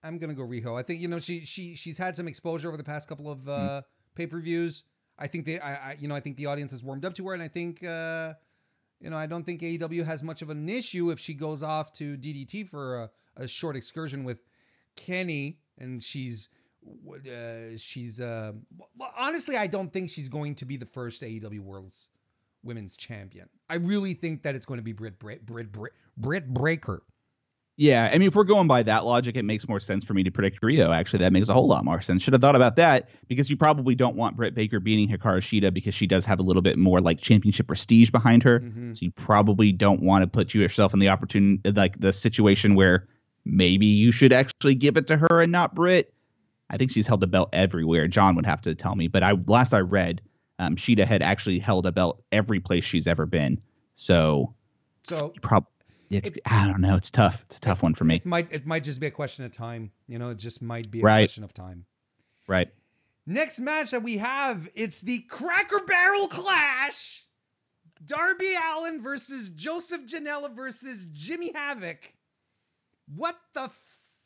I'm 0.04 0.18
gonna 0.18 0.34
go 0.34 0.44
Riho. 0.44 0.78
I 0.78 0.84
think 0.84 1.00
you 1.02 1.08
know 1.08 1.20
she 1.20 1.46
she 1.46 1.76
she's 1.76 1.98
had 1.98 2.14
some 2.16 2.28
exposure 2.28 2.68
over 2.68 2.76
the 2.76 2.84
past 2.84 3.08
couple 3.08 3.32
of 3.32 3.40
Mm. 3.40 3.48
uh, 3.60 3.82
pay 4.16 4.28
per 4.28 4.42
views. 4.42 4.84
I 5.18 5.28
think 5.28 5.46
they 5.46 5.60
I, 5.60 5.92
I 5.92 5.96
you 5.98 6.10
know 6.10 6.16
I 6.16 6.20
think 6.20 6.36
the 6.36 6.48
audience 6.48 6.72
has 6.72 6.84
warmed 6.84 7.06
up 7.06 7.14
to 7.16 7.28
her, 7.28 7.34
and 7.34 7.42
I 7.42 7.48
think 7.48 7.82
uh, 7.86 8.34
you 9.00 9.10
know 9.10 9.16
I 9.16 9.28
don't 9.28 9.46
think 9.46 9.62
AEW 9.62 10.04
has 10.04 10.24
much 10.24 10.42
of 10.42 10.50
an 10.50 10.68
issue 10.68 11.10
if 11.10 11.20
she 11.20 11.34
goes 11.34 11.64
off 11.64 11.94
to 11.94 12.18
DDT 12.18 12.68
for 12.68 13.04
a, 13.04 13.10
a 13.38 13.48
short 13.48 13.78
excursion 13.78 14.26
with 14.26 14.40
Kenny, 14.98 15.60
and 15.78 16.04
she's 16.04 16.50
uh, 16.86 17.78
she's 17.78 18.20
uh, 18.20 18.52
well, 18.98 19.14
honestly 19.18 19.56
I 19.56 19.68
don't 19.68 19.94
think 19.94 20.10
she's 20.10 20.28
going 20.28 20.56
to 20.56 20.66
be 20.66 20.76
the 20.76 20.86
first 20.86 21.22
AEW 21.22 21.62
World's 21.62 22.10
Women's 22.62 22.98
Champion. 22.98 23.48
I 23.70 23.76
really 23.76 24.14
think 24.16 24.44
that 24.44 24.54
it's 24.54 24.66
going 24.66 24.80
to 24.80 24.84
be 24.84 24.92
Britt 24.92 25.18
Britt 25.18 25.46
Britt 25.46 25.72
Britt, 25.72 25.94
Britt 26.18 26.54
Breaker. 26.54 27.04
Yeah, 27.76 28.08
I 28.14 28.20
mean, 28.20 28.28
if 28.28 28.36
we're 28.36 28.44
going 28.44 28.68
by 28.68 28.84
that 28.84 29.04
logic, 29.04 29.36
it 29.36 29.46
makes 29.46 29.68
more 29.68 29.80
sense 29.80 30.04
for 30.04 30.14
me 30.14 30.24
to 30.24 30.30
predict 30.30 30.62
Riho. 30.62 30.96
Actually, 30.96 31.20
that 31.20 31.34
makes 31.34 31.50
a 31.50 31.54
whole 31.54 31.68
lot 31.68 31.84
more 31.84 32.02
sense. 32.02 32.22
Should 32.22 32.34
have 32.34 32.42
thought 32.42 32.56
about 32.56 32.76
that 32.76 33.10
because 33.28 33.50
you 33.50 33.58
probably 33.58 33.96
don't 33.96 34.16
want 34.16 34.36
Britt 34.36 34.54
Baker 34.54 34.80
beating 34.80 35.10
Hikaru 35.10 35.40
Shida 35.40 35.74
because 35.74 35.96
she 35.96 36.06
does 36.06 36.24
have 36.26 36.40
a 36.40 36.44
little 36.44 36.62
bit 36.62 36.78
more 36.78 37.00
like 37.00 37.20
championship 37.20 37.66
prestige 37.66 38.12
behind 38.12 38.44
her. 38.44 38.60
Mhm. 38.60 38.96
So 38.96 39.06
you 39.06 39.12
probably 39.12 39.72
don't 39.72 40.04
want 40.04 40.22
to 40.22 40.28
put 40.28 40.54
yourself 40.54 40.94
in 40.94 41.00
the 41.00 41.10
opportunity, 41.10 41.72
like 41.72 42.00
the 42.00 42.14
situation 42.14 42.76
where 42.76 43.08
maybe 43.44 43.88
you 43.88 44.12
should 44.12 44.34
actually 44.34 44.76
give 44.76 44.96
it 44.96 45.08
to 45.08 45.18
her 45.18 45.42
and 45.42 45.52
not 45.52 45.74
Britt. 45.74 46.14
I 46.70 46.78
think 46.78 46.92
she's 46.92 47.08
held 47.08 47.22
the 47.22 47.28
belt 47.28 47.50
everywhere. 47.54 48.08
John 48.08 48.36
would 48.36 48.46
have 48.46 48.62
to 48.62 48.76
tell 48.76 48.96
me, 48.96 49.08
but 49.08 49.24
I 49.24 49.34
last 49.48 49.74
I 49.74 49.80
read, 49.80 50.22
um, 50.60 50.76
Shida 50.76 51.06
had 51.06 51.24
actually 51.24 51.58
held 51.58 51.88
a 51.88 51.92
belt 51.92 52.22
every 52.32 52.60
place 52.60 52.84
she's 52.84 53.08
ever 53.08 53.26
been. 53.26 53.60
So 53.96 54.54
So 55.02 55.34
you 55.36 55.42
it's 56.10 56.32
I 56.46 56.68
don't 56.68 56.82
know, 56.82 56.96
it's 56.96 57.12
tough. 57.12 57.44
It's 57.48 57.58
a 57.58 57.62
tough 57.62 57.84
one 57.84 57.94
for 57.94 58.04
me. 58.04 58.16
It 58.18 58.26
might 58.26 58.52
it 58.54 58.66
might 58.66 58.84
just 58.84 59.00
be 59.00 59.08
a 59.08 59.12
question 59.12 59.46
of 59.46 59.52
time. 59.52 59.92
You 60.08 60.20
know, 60.20 60.30
it 60.30 60.38
just 60.38 60.62
might 60.62 60.90
be 60.92 61.00
a 61.00 61.04
Right. 61.04 61.22
question 61.28 61.44
of 61.44 61.54
time. 61.54 61.86
Right. 62.48 62.70
Next 63.26 63.60
match 63.60 63.92
that 63.92 64.04
we 64.04 64.18
have, 64.18 64.70
it's 64.76 65.02
the 65.02 65.20
Cracker 65.22 65.80
Barrel 65.88 66.28
Clash. 66.28 67.24
Darby 68.06 68.54
Allin 68.74 69.02
versus 69.02 69.50
Joseph 69.52 70.02
Janela 70.06 70.54
versus 70.54 71.06
Jimmy 71.12 71.54
Havoc. 71.54 72.14
What 73.08 73.38
the 73.54 73.70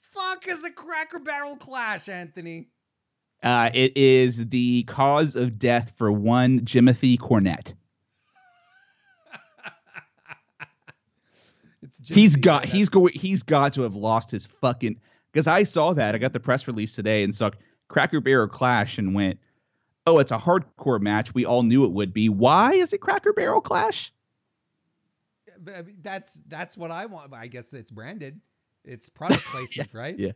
fuck 0.02 0.48
is 0.48 0.64
a 0.64 0.72
Cracker 0.72 1.20
Barrel 1.20 1.58
Clash, 1.58 2.10
Anthony? 2.10 2.70
Uh, 3.44 3.70
it 3.72 3.96
is 3.96 4.48
the 4.50 4.82
cause 4.86 5.36
of 5.36 5.60
death 5.60 5.94
for 5.96 6.12
one 6.12 6.62
Jimothy 6.62 7.20
Cornette. 7.20 7.74
It's 9.30 9.36
Jimmy 11.72 11.77
He's 12.06 12.36
got 12.36 12.66
he's 12.66 12.90
going 12.90 13.14
he's 13.14 13.44
got 13.44 13.74
to 13.74 13.82
have 13.82 13.96
lost 13.96 14.32
his 14.32 14.46
fucking 14.46 15.00
because 15.32 15.48
I 15.48 15.64
saw 15.64 15.94
that 15.94 16.16
I 16.16 16.18
got 16.18 16.34
the 16.34 16.40
press 16.40 16.68
release 16.68 16.96
today 16.96 17.24
and 17.24 17.36
saw 17.36 17.52
Cracker 17.88 18.22
Barrel 18.22 18.48
Clash 18.48 18.98
and 18.98 19.14
went, 19.14 19.40
oh, 20.06 20.20
it's 20.20 20.32
a 20.32 20.38
hardcore 20.38 21.00
match. 21.00 21.34
We 21.34 21.46
all 21.46 21.64
knew 21.64 21.86
it 21.86 21.92
would 21.92 22.14
be. 22.14 22.30
Why 22.30 22.74
is 22.74 22.94
it 22.94 23.00
Cracker 23.00 23.34
Barrel 23.34 23.62
Clash? 23.62 24.12
I 25.76 25.82
mean, 25.82 25.98
that's 26.02 26.42
that's 26.48 26.78
what 26.78 26.92
I 26.92 27.06
want. 27.06 27.34
I 27.34 27.48
guess 27.48 27.74
it's 27.74 27.92
branded. 27.92 28.40
It's 28.84 29.10
product 29.10 29.44
placement, 29.52 29.94
right? 29.94 30.18
yeah. 30.18 30.32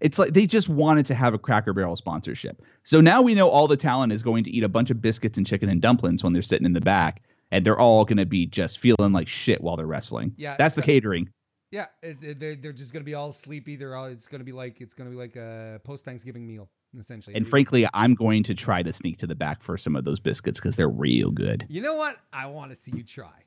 It's 0.00 0.18
like 0.18 0.32
they 0.32 0.46
just 0.46 0.68
wanted 0.68 1.06
to 1.06 1.14
have 1.14 1.34
a 1.34 1.38
Cracker 1.38 1.74
Barrel 1.74 1.96
sponsorship. 1.96 2.62
So 2.82 3.00
now 3.00 3.20
we 3.20 3.34
know 3.34 3.50
all 3.50 3.68
the 3.68 3.76
talent 3.76 4.12
is 4.12 4.22
going 4.22 4.44
to 4.44 4.50
eat 4.50 4.64
a 4.64 4.68
bunch 4.68 4.90
of 4.90 5.02
biscuits 5.02 5.36
and 5.36 5.46
chicken 5.46 5.68
and 5.68 5.82
dumplings 5.82 6.24
when 6.24 6.32
they're 6.32 6.42
sitting 6.42 6.64
in 6.64 6.72
the 6.72 6.80
back, 6.80 7.22
and 7.50 7.64
they're 7.64 7.78
all 7.78 8.04
going 8.04 8.18
to 8.18 8.26
be 8.26 8.46
just 8.46 8.78
feeling 8.78 9.12
like 9.12 9.28
shit 9.28 9.60
while 9.60 9.76
they're 9.76 9.86
wrestling. 9.86 10.34
Yeah, 10.36 10.56
that's 10.56 10.74
the 10.74 10.82
catering. 10.82 11.30
Yeah, 11.70 11.86
they're, 12.02 12.56
they're 12.56 12.72
just 12.72 12.92
gonna 12.92 13.04
be 13.04 13.14
all 13.14 13.32
sleepy. 13.32 13.76
They're 13.76 13.94
all. 13.94 14.06
It's 14.06 14.26
gonna 14.26 14.42
be 14.42 14.52
like 14.52 14.80
it's 14.80 14.92
gonna 14.92 15.10
be 15.10 15.16
like 15.16 15.36
a 15.36 15.80
post 15.84 16.04
Thanksgiving 16.04 16.44
meal, 16.44 16.68
essentially. 16.98 17.36
And 17.36 17.46
frankly, 17.46 17.86
I'm 17.94 18.14
going 18.14 18.42
to 18.44 18.54
try 18.54 18.82
to 18.82 18.92
sneak 18.92 19.18
to 19.18 19.26
the 19.28 19.36
back 19.36 19.62
for 19.62 19.78
some 19.78 19.94
of 19.94 20.04
those 20.04 20.18
biscuits 20.18 20.58
because 20.58 20.74
they're 20.74 20.88
real 20.88 21.30
good. 21.30 21.66
you 21.68 21.80
know 21.80 21.94
what? 21.94 22.16
I 22.32 22.46
want 22.46 22.70
to 22.70 22.76
see 22.76 22.90
you 22.92 23.04
try. 23.04 23.44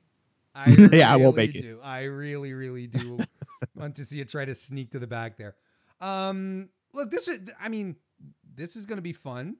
I 0.54 0.70
Yeah, 0.92 1.12
I 1.12 1.16
really 1.16 1.32
make 1.32 1.54
it. 1.54 1.78
I 1.82 2.04
really, 2.04 2.54
really 2.54 2.86
do 2.86 3.18
want 3.74 3.96
to 3.96 4.06
see 4.06 4.18
you 4.18 4.24
try 4.24 4.46
to 4.46 4.54
sneak 4.54 4.92
to 4.92 4.98
the 4.98 5.06
back 5.06 5.36
there. 5.36 5.56
Um, 6.00 6.70
look, 6.94 7.10
this 7.10 7.28
is. 7.28 7.40
I 7.60 7.68
mean, 7.68 7.96
this 8.54 8.74
is 8.74 8.86
gonna 8.86 9.02
be 9.02 9.12
fun, 9.12 9.56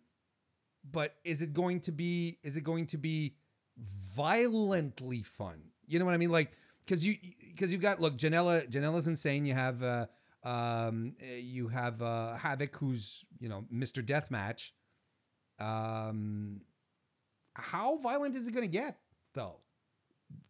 but 0.90 1.16
is 1.22 1.42
it 1.42 1.52
going 1.52 1.80
to 1.80 1.92
be? 1.92 2.38
Is 2.42 2.56
it 2.56 2.62
going 2.62 2.86
to 2.86 2.96
be 2.96 3.34
violently 3.78 5.22
fun? 5.22 5.60
You 5.86 5.98
know 5.98 6.04
what 6.04 6.14
I 6.14 6.18
mean? 6.18 6.30
Like, 6.30 6.52
because 6.84 7.06
you 7.06 7.16
because 7.40 7.72
you've 7.72 7.82
got 7.82 8.00
look, 8.00 8.16
Janela. 8.16 8.70
Janela's 8.70 9.08
insane. 9.08 9.46
You 9.46 9.54
have. 9.54 9.82
uh 9.82 10.06
um, 10.44 11.14
you 11.20 11.68
have 11.68 12.02
uh, 12.02 12.34
Havoc, 12.34 12.76
who's 12.76 13.24
you 13.40 13.48
know 13.48 13.64
Mr. 13.72 14.04
Deathmatch. 14.04 14.70
Um, 15.58 16.60
how 17.54 17.96
violent 17.98 18.36
is 18.36 18.46
it 18.46 18.52
going 18.52 18.64
to 18.64 18.70
get, 18.70 18.98
though? 19.34 19.56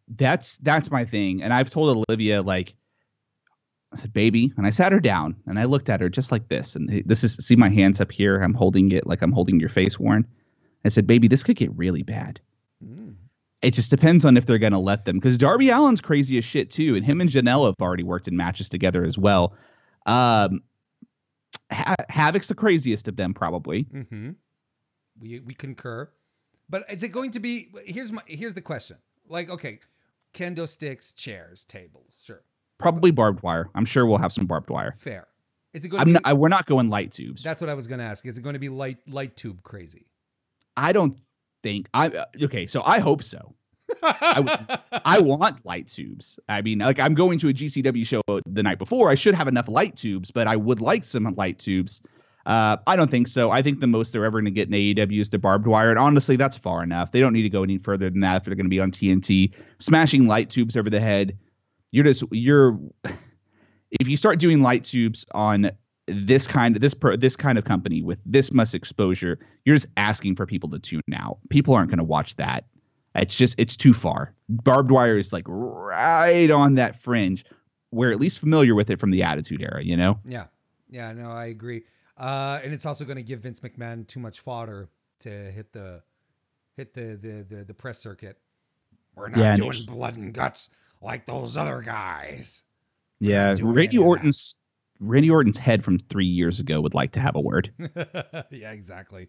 That's 0.07 0.57
that's 0.57 0.91
my 0.91 1.05
thing. 1.05 1.41
And 1.41 1.53
I've 1.53 1.69
told 1.69 2.05
Olivia 2.09 2.41
like 2.41 2.75
I 3.93 3.97
said, 3.97 4.13
baby, 4.13 4.51
and 4.57 4.67
I 4.67 4.71
sat 4.71 4.91
her 4.91 4.99
down 4.99 5.37
and 5.47 5.57
I 5.57 5.65
looked 5.65 5.89
at 5.89 6.01
her 6.01 6.09
just 6.09 6.31
like 6.31 6.49
this. 6.49 6.75
And 6.75 7.03
this 7.05 7.23
is 7.23 7.35
see 7.35 7.55
my 7.55 7.69
hands 7.69 8.01
up 8.01 8.11
here. 8.11 8.41
I'm 8.41 8.53
holding 8.53 8.91
it 8.91 9.07
like 9.07 9.21
I'm 9.21 9.31
holding 9.31 9.59
your 9.59 9.69
face, 9.69 9.97
Warren. 9.97 10.27
I 10.83 10.89
said, 10.89 11.07
baby, 11.07 11.27
this 11.27 11.41
could 11.41 11.55
get 11.55 11.75
really 11.75 12.03
bad. 12.03 12.39
It 13.65 13.73
just 13.73 13.89
depends 13.89 14.25
on 14.25 14.37
if 14.37 14.45
they're 14.45 14.59
gonna 14.59 14.79
let 14.79 15.05
them. 15.05 15.17
Because 15.17 15.37
Darby 15.37 15.71
Allin's 15.71 16.01
crazy 16.01 16.37
as 16.37 16.45
shit 16.45 16.69
too, 16.69 16.95
and 16.95 17.05
him 17.05 17.19
and 17.19 17.29
Janela 17.29 17.67
have 17.67 17.75
already 17.81 18.03
worked 18.03 18.27
in 18.27 18.37
matches 18.37 18.69
together 18.69 19.03
as 19.03 19.17
well. 19.17 19.55
Um, 20.05 20.61
ha- 21.71 21.95
Havoc's 22.09 22.47
the 22.47 22.55
craziest 22.55 23.07
of 23.07 23.15
them, 23.15 23.33
probably. 23.33 23.85
Mm-hmm. 23.85 24.31
We 25.19 25.39
we 25.39 25.53
concur, 25.53 26.09
but 26.69 26.83
is 26.91 27.01
it 27.01 27.09
going 27.09 27.31
to 27.31 27.39
be? 27.39 27.69
Here's 27.85 28.11
my 28.11 28.21
here's 28.27 28.53
the 28.53 28.61
question. 28.61 28.97
Like, 29.27 29.49
okay, 29.49 29.79
kendo 30.33 30.67
sticks, 30.67 31.13
chairs, 31.13 31.63
tables, 31.63 32.21
sure, 32.23 32.43
Probably 32.77 33.09
barbed 33.11 33.41
wire. 33.41 33.69
I'm 33.73 33.85
sure 33.85 34.05
we'll 34.05 34.19
have 34.19 34.33
some 34.33 34.45
barbed 34.45 34.69
wire. 34.69 34.93
fair. 34.97 35.27
Is 35.73 35.83
it 35.83 35.89
going 35.89 36.01
I'm 36.01 36.07
be? 36.07 36.13
not, 36.13 36.21
I, 36.23 36.33
we're 36.33 36.49
not 36.49 36.67
going 36.67 36.89
light 36.89 37.11
tubes. 37.11 37.43
that's 37.43 37.59
what 37.61 37.69
I 37.69 37.73
was 37.73 37.87
going 37.87 37.99
to 37.99 38.05
ask. 38.05 38.25
Is 38.25 38.37
it 38.37 38.41
going 38.41 38.53
to 38.53 38.59
be 38.59 38.69
light 38.69 38.97
light 39.07 39.35
tube 39.35 39.63
crazy? 39.63 40.05
I 40.77 40.91
don't 40.91 41.17
think 41.65 41.89
I 41.93 42.07
uh, 42.09 42.25
okay. 42.43 42.67
So 42.67 42.83
I 42.85 42.99
hope 42.99 43.23
so. 43.23 43.55
I 44.03 44.77
I 45.05 45.19
want 45.19 45.65
light 45.65 45.87
tubes. 45.87 46.39
I 46.47 46.61
mean, 46.61 46.79
like 46.79 46.99
I'm 46.99 47.15
going 47.15 47.39
to 47.39 47.49
a 47.49 47.53
GCW 47.53 48.05
show 48.05 48.21
the 48.45 48.63
night 48.63 48.77
before. 48.77 49.09
I 49.09 49.15
should 49.15 49.33
have 49.33 49.47
enough 49.47 49.67
light 49.67 49.95
tubes, 49.95 50.29
but 50.31 50.47
I 50.47 50.55
would 50.55 50.79
like 50.79 51.03
some 51.03 51.23
light 51.35 51.57
tubes. 51.57 52.01
Uh, 52.45 52.77
I 52.85 52.95
don't 52.95 53.09
think 53.09 53.27
so. 53.27 53.49
I 53.49 53.63
think 53.63 53.79
the 53.79 53.87
most 53.87 54.13
they're 54.13 54.23
ever 54.23 54.37
going 54.37 54.45
to 54.45 54.51
get 54.51 54.67
in 54.67 54.75
AEW 54.75 55.19
is 55.19 55.31
the 55.31 55.39
barbed 55.39 55.65
wire, 55.65 55.89
and 55.89 55.97
honestly, 55.97 56.35
that's 56.35 56.55
far 56.55 56.83
enough. 56.83 57.11
They 57.11 57.19
don't 57.19 57.33
need 57.33 57.41
to 57.41 57.49
go 57.49 57.63
any 57.63 57.79
further 57.79 58.07
than 58.11 58.19
that 58.19 58.37
if 58.37 58.43
they're 58.43 58.53
going 58.53 58.67
to 58.67 58.69
be 58.69 58.79
on 58.79 58.91
TNT, 58.91 59.51
smashing 59.79 60.27
light 60.27 60.51
tubes 60.51 60.77
over 60.77 60.91
the 60.91 60.99
head. 60.99 61.37
You're 61.91 62.05
just 62.05 62.23
you're. 62.31 62.79
If 64.01 64.09
you 64.09 64.17
start 64.17 64.39
doing 64.39 64.61
light 64.61 64.83
tubes 64.83 65.25
on 65.31 65.71
this 66.07 66.47
kind 66.47 66.75
of 66.75 66.81
this 66.81 66.93
per, 66.93 67.17
this 67.17 67.35
kind 67.35 67.57
of 67.57 67.63
company 67.63 68.01
with 68.01 68.19
this 68.25 68.51
much 68.51 68.73
exposure, 68.73 69.39
you're 69.65 69.75
just 69.75 69.87
asking 69.97 70.35
for 70.35 70.45
people 70.45 70.69
to 70.69 70.79
tune 70.79 71.01
out. 71.13 71.39
People 71.49 71.73
aren't 71.73 71.89
going 71.89 71.97
to 71.97 72.03
watch 72.03 72.35
that. 72.35 72.65
It's 73.15 73.35
just 73.35 73.55
it's 73.57 73.77
too 73.77 73.93
far. 73.93 74.33
Barbed 74.49 74.91
wire 74.91 75.17
is 75.17 75.31
like 75.31 75.45
right 75.47 76.51
on 76.51 76.75
that 76.75 77.01
fringe. 77.01 77.45
We're 77.91 78.11
at 78.11 78.19
least 78.19 78.39
familiar 78.39 78.75
with 78.75 78.89
it 78.89 78.99
from 78.99 79.11
the 79.11 79.23
Attitude 79.23 79.61
Era, 79.61 79.83
you 79.83 79.95
know. 79.95 80.19
Yeah, 80.25 80.45
yeah, 80.89 81.13
no, 81.13 81.29
I 81.29 81.45
agree. 81.45 81.83
Uh, 82.17 82.59
and 82.63 82.73
it's 82.73 82.85
also 82.85 83.05
going 83.05 83.17
to 83.17 83.23
give 83.23 83.39
Vince 83.41 83.61
McMahon 83.61 84.05
too 84.05 84.19
much 84.19 84.41
fodder 84.41 84.89
to 85.19 85.29
hit 85.29 85.71
the 85.71 86.03
hit 86.75 86.93
the 86.93 87.17
the 87.21 87.55
the, 87.55 87.63
the 87.63 87.73
press 87.73 87.99
circuit. 87.99 88.37
We're 89.15 89.29
not 89.29 89.39
Yeah, 89.39 89.55
doing 89.55 89.77
blood 89.87 90.17
and 90.17 90.33
guts 90.33 90.69
like 91.01 91.25
those 91.25 91.55
other 91.55 91.81
guys. 91.81 92.63
Yeah, 93.21 93.53
doing 93.55 93.77
any 93.77 93.97
Randy. 93.97 93.97
Orton's 93.97 94.55
Randy 94.99 95.29
Orton's 95.29 95.57
head 95.57 95.83
from 95.83 95.99
three 95.99 96.25
years 96.25 96.59
ago 96.59 96.79
would 96.81 96.93
like 96.93 97.11
to 97.13 97.19
have 97.19 97.35
a 97.35 97.41
word. 97.41 97.71
yeah, 98.49 98.71
exactly. 98.71 99.27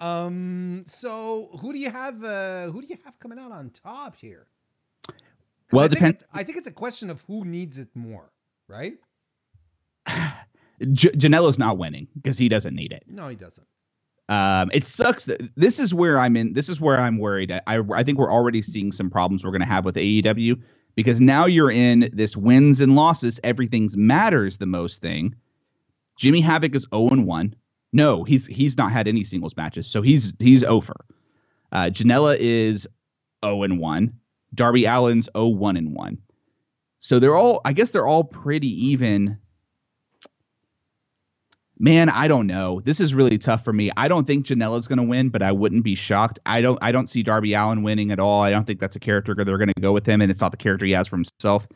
Um, 0.00 0.84
so 0.86 1.50
who 1.60 1.72
do 1.72 1.78
you 1.78 1.90
have? 1.90 2.22
Uh, 2.24 2.66
who 2.66 2.80
do 2.82 2.88
you 2.88 2.98
have 3.04 3.18
coming 3.18 3.38
out 3.38 3.52
on 3.52 3.70
top 3.70 4.16
here? 4.16 4.46
Well, 5.72 5.82
I 5.82 5.86
it 5.86 5.88
think 5.90 5.98
depends. 6.00 6.24
I 6.32 6.42
think 6.42 6.58
it's 6.58 6.66
a 6.66 6.72
question 6.72 7.10
of 7.10 7.22
who 7.22 7.44
needs 7.44 7.78
it 7.78 7.88
more, 7.94 8.32
right? 8.66 8.94
J- 10.92 11.10
Janela's 11.10 11.58
not 11.58 11.78
winning 11.78 12.08
because 12.16 12.38
he 12.38 12.48
doesn't 12.48 12.74
need 12.74 12.92
it. 12.92 13.04
No, 13.06 13.28
he 13.28 13.36
doesn't. 13.36 13.66
Um, 14.28 14.70
it 14.72 14.84
sucks. 14.86 15.26
That, 15.26 15.40
this 15.56 15.78
is 15.78 15.92
where 15.92 16.18
I'm 16.18 16.36
in. 16.36 16.52
This 16.52 16.68
is 16.68 16.80
where 16.80 16.98
I'm 16.98 17.18
worried. 17.18 17.52
I, 17.52 17.60
I, 17.66 17.82
I 17.94 18.02
think 18.02 18.18
we're 18.18 18.32
already 18.32 18.62
seeing 18.62 18.92
some 18.92 19.10
problems 19.10 19.44
we're 19.44 19.50
going 19.50 19.60
to 19.60 19.66
have 19.66 19.84
with 19.84 19.96
AEW 19.96 20.60
because 20.94 21.20
now 21.20 21.46
you're 21.46 21.70
in 21.70 22.10
this 22.12 22.36
wins 22.36 22.80
and 22.80 22.96
losses. 22.96 23.40
Everything's 23.44 23.96
matters 23.96 24.58
the 24.58 24.66
most 24.66 25.00
thing. 25.00 25.34
Jimmy 26.16 26.40
Havoc 26.40 26.74
is 26.74 26.86
0 26.94 27.08
and 27.08 27.26
1. 27.26 27.54
No, 27.92 28.24
he's 28.24 28.46
he's 28.46 28.76
not 28.76 28.92
had 28.92 29.08
any 29.08 29.24
singles 29.24 29.56
matches, 29.56 29.86
so 29.86 30.02
he's 30.02 30.32
he's 30.38 30.62
over. 30.62 30.94
Uh, 31.72 31.90
Janela 31.92 32.36
is 32.38 32.86
0 33.44 33.62
and 33.62 33.80
1. 33.80 34.12
Darby 34.54 34.86
Allin's 34.86 35.28
0 35.36 35.48
1 35.48 35.76
and 35.76 35.94
1. 35.94 36.18
So 36.98 37.18
they're 37.18 37.36
all. 37.36 37.60
I 37.64 37.72
guess 37.72 37.90
they're 37.90 38.06
all 38.06 38.24
pretty 38.24 38.68
even 38.88 39.38
Man, 41.82 42.10
I 42.10 42.28
don't 42.28 42.46
know. 42.46 42.80
This 42.84 43.00
is 43.00 43.14
really 43.14 43.38
tough 43.38 43.64
for 43.64 43.72
me. 43.72 43.90
I 43.96 44.06
don't 44.06 44.26
think 44.26 44.44
Janela's 44.44 44.86
going 44.86 44.98
to 44.98 45.02
win, 45.02 45.30
but 45.30 45.42
I 45.42 45.50
wouldn't 45.50 45.82
be 45.82 45.94
shocked. 45.94 46.38
I 46.44 46.60
don't. 46.60 46.78
I 46.82 46.92
don't 46.92 47.08
see 47.08 47.22
Darby 47.22 47.54
Allin 47.54 47.82
winning 47.82 48.12
at 48.12 48.20
all. 48.20 48.42
I 48.42 48.50
don't 48.50 48.66
think 48.66 48.80
that's 48.80 48.96
a 48.96 49.00
character 49.00 49.34
they're 49.34 49.56
going 49.56 49.72
to 49.74 49.80
go 49.80 49.90
with 49.92 50.04
him, 50.06 50.20
and 50.20 50.30
it's 50.30 50.42
not 50.42 50.50
the 50.50 50.58
character 50.58 50.84
he 50.84 50.92
has 50.92 51.08
for 51.08 51.16
himself. 51.16 51.66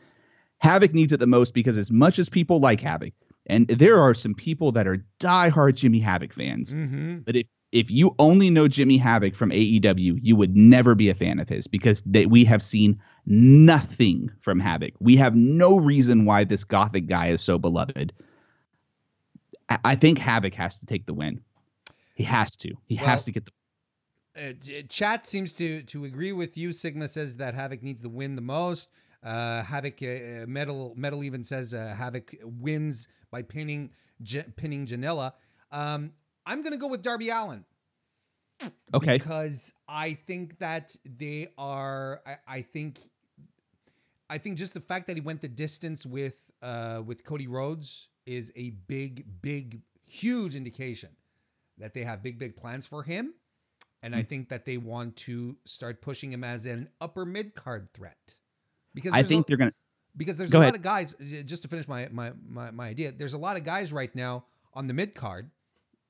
Havoc 0.59 0.93
needs 0.93 1.11
it 1.11 1.19
the 1.19 1.25
most 1.27 1.55
because 1.55 1.75
as 1.75 1.89
much 1.91 2.19
as 2.19 2.29
people 2.29 2.59
like 2.59 2.79
Havoc, 2.81 3.13
and 3.47 3.67
there 3.67 3.99
are 3.99 4.13
some 4.13 4.35
people 4.35 4.71
that 4.73 4.87
are 4.87 5.03
diehard 5.19 5.73
Jimmy 5.75 5.99
Havoc 5.99 6.33
fans, 6.33 6.71
Mm-hmm. 6.73 7.17
but 7.25 7.35
if 7.35 7.47
if 7.71 7.89
you 7.89 8.13
only 8.19 8.51
know 8.51 8.67
Jimmy 8.67 8.97
Havoc 8.97 9.33
from 9.35 9.49
AEW, 9.49 10.19
you 10.21 10.35
would 10.35 10.55
never 10.55 10.93
be 10.93 11.09
a 11.09 11.15
fan 11.15 11.39
of 11.39 11.49
his 11.49 11.67
because 11.67 12.01
they, 12.05 12.25
we 12.27 12.45
have 12.45 12.61
seen 12.61 13.01
nothing 13.25 14.29
from 14.39 14.59
Havoc. 14.59 14.93
We 14.99 15.15
have 15.17 15.35
no 15.35 15.77
reason 15.77 16.25
why 16.25 16.43
this 16.43 16.63
gothic 16.63 17.07
guy 17.07 17.27
is 17.29 17.41
so 17.41 17.57
beloved. 17.57 18.13
I, 19.69 19.95
think 19.95 20.19
Havoc 20.19 20.53
has 20.55 20.79
to 20.79 20.85
take 20.85 21.05
the 21.05 21.13
win. 21.13 21.41
He 22.13 22.23
has 22.23 22.55
to. 22.57 22.73
He 22.85 22.95
Well, 22.97 23.05
has 23.05 23.25
to 23.25 23.31
get 23.31 23.45
the. 23.45 23.51
Uh, 24.37 24.53
chat 24.89 25.25
seems 25.25 25.53
to 25.53 25.81
to 25.83 26.03
agree 26.05 26.33
with 26.33 26.57
you. 26.57 26.71
Sigma 26.73 27.07
says 27.07 27.37
that 27.37 27.53
Havoc 27.53 27.81
needs 27.81 28.01
the 28.01 28.09
win 28.09 28.35
the 28.35 28.41
most. 28.41 28.89
Uh, 29.23 29.63
Havoc 29.63 30.01
uh, 30.01 30.45
metal 30.45 30.93
metal 30.95 31.23
even 31.23 31.43
says 31.43 31.73
uh, 31.73 31.95
Havoc 31.97 32.35
wins 32.43 33.07
by 33.31 33.41
pinning 33.41 33.91
J- 34.21 34.45
pinning 34.55 34.85
Janela. 34.85 35.33
Um, 35.71 36.11
I'm 36.45 36.61
gonna 36.61 36.77
go 36.77 36.87
with 36.87 37.01
Darby 37.01 37.29
Allin. 37.29 37.65
Okay. 38.93 39.17
because 39.17 39.73
I 39.87 40.13
think 40.13 40.59
that 40.59 40.95
they 41.05 41.47
are. 41.57 42.21
I, 42.25 42.37
I 42.47 42.61
think, 42.61 42.99
I 44.29 44.37
think 44.37 44.57
just 44.57 44.73
the 44.73 44.79
fact 44.81 45.07
that 45.07 45.17
he 45.17 45.21
went 45.21 45.41
the 45.41 45.47
distance 45.47 46.05
with 46.05 46.37
uh, 46.61 47.01
with 47.05 47.23
Cody 47.23 47.47
Rhodes 47.47 48.07
is 48.25 48.51
a 48.55 48.71
big, 48.71 49.41
big, 49.41 49.81
huge 50.07 50.55
indication 50.55 51.09
that 51.77 51.93
they 51.93 52.03
have 52.03 52.23
big, 52.23 52.37
big 52.39 52.55
plans 52.55 52.85
for 52.85 53.03
him, 53.03 53.33
and 54.01 54.15
I 54.15 54.21
Hmm. 54.21 54.27
think 54.27 54.49
that 54.49 54.65
they 54.65 54.77
want 54.77 55.15
to 55.17 55.57
start 55.65 56.01
pushing 56.01 56.31
him 56.31 56.43
as 56.43 56.65
an 56.65 56.89
upper 57.01 57.25
mid 57.25 57.53
card 57.55 57.93
threat. 57.93 58.35
Because 58.93 59.13
I 59.13 59.23
think 59.23 59.45
a, 59.45 59.47
they're 59.47 59.57
gonna. 59.57 59.73
because 60.15 60.37
there's 60.37 60.51
Go 60.51 60.59
a 60.59 60.61
ahead. 60.61 60.73
lot 60.73 60.75
of 60.75 60.81
guys. 60.81 61.15
Just 61.45 61.63
to 61.63 61.67
finish 61.67 61.87
my 61.87 62.07
my 62.11 62.33
my, 62.47 62.71
my 62.71 62.87
idea, 62.87 63.11
there's 63.11 63.33
a 63.33 63.37
lot 63.37 63.57
of 63.57 63.63
guys 63.63 63.91
right 63.91 64.13
now 64.15 64.45
on 64.73 64.87
the 64.87 64.93
mid 64.93 65.15
card, 65.15 65.51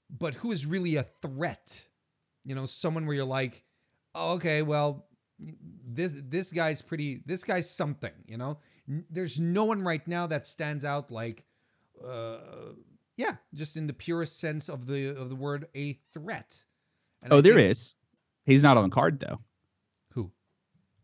but 0.09 0.35
who 0.35 0.51
is 0.51 0.65
really 0.65 0.95
a 0.95 1.03
threat? 1.21 1.87
You 2.43 2.55
know, 2.55 2.65
someone 2.65 3.05
where 3.07 3.15
you're 3.15 3.25
like, 3.25 3.63
oh, 4.13 4.33
okay, 4.35 4.61
well, 4.61 5.07
this 5.39 6.13
this 6.15 6.51
guy's 6.51 6.81
pretty. 6.81 7.23
This 7.25 7.43
guy's 7.43 7.69
something. 7.69 8.13
You 8.27 8.37
know, 8.37 8.59
there's 9.09 9.39
no 9.39 9.65
one 9.65 9.81
right 9.81 10.05
now 10.07 10.27
that 10.27 10.45
stands 10.45 10.85
out 10.85 11.11
like, 11.11 11.43
uh, 12.03 12.37
yeah, 13.17 13.35
just 13.53 13.77
in 13.77 13.87
the 13.87 13.93
purest 13.93 14.39
sense 14.39 14.69
of 14.69 14.87
the 14.87 15.07
of 15.09 15.29
the 15.29 15.35
word, 15.35 15.67
a 15.75 15.99
threat. 16.13 16.65
And 17.21 17.31
Oh, 17.33 17.37
I 17.37 17.41
there 17.41 17.53
think- 17.55 17.71
is. 17.71 17.95
He's 18.45 18.61
not 18.61 18.77
on 18.77 18.83
the 18.89 18.93
card 18.93 19.19
though. 19.19 19.39
who. 20.13 20.31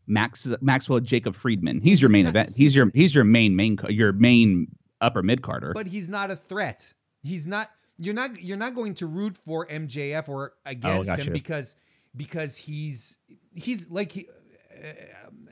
Max 0.06 0.46
Maxwell 0.60 1.00
Jacob 1.00 1.34
Friedman. 1.34 1.80
He's 1.80 2.00
your 2.00 2.10
main 2.10 2.26
event. 2.26 2.54
He's 2.56 2.74
your 2.76 2.90
he's 2.94 3.14
your 3.14 3.24
main 3.24 3.56
main 3.56 3.78
your 3.88 4.12
main 4.12 4.68
upper 5.00 5.22
mid 5.22 5.42
carder. 5.42 5.72
but 5.74 5.86
he's 5.86 6.08
not 6.08 6.30
a 6.30 6.36
threat. 6.36 6.92
He's 7.22 7.46
not. 7.46 7.70
You're 7.98 8.14
not. 8.14 8.40
You're 8.42 8.56
not 8.56 8.74
going 8.74 8.94
to 8.94 9.06
root 9.06 9.36
for 9.36 9.66
MJF 9.66 10.28
or 10.28 10.52
against 10.66 11.08
gotcha. 11.08 11.24
him 11.24 11.32
because 11.32 11.76
because 12.16 12.56
he's 12.56 13.18
he's 13.54 13.88
like 13.90 14.12
he, 14.12 14.28
uh, 14.72 14.86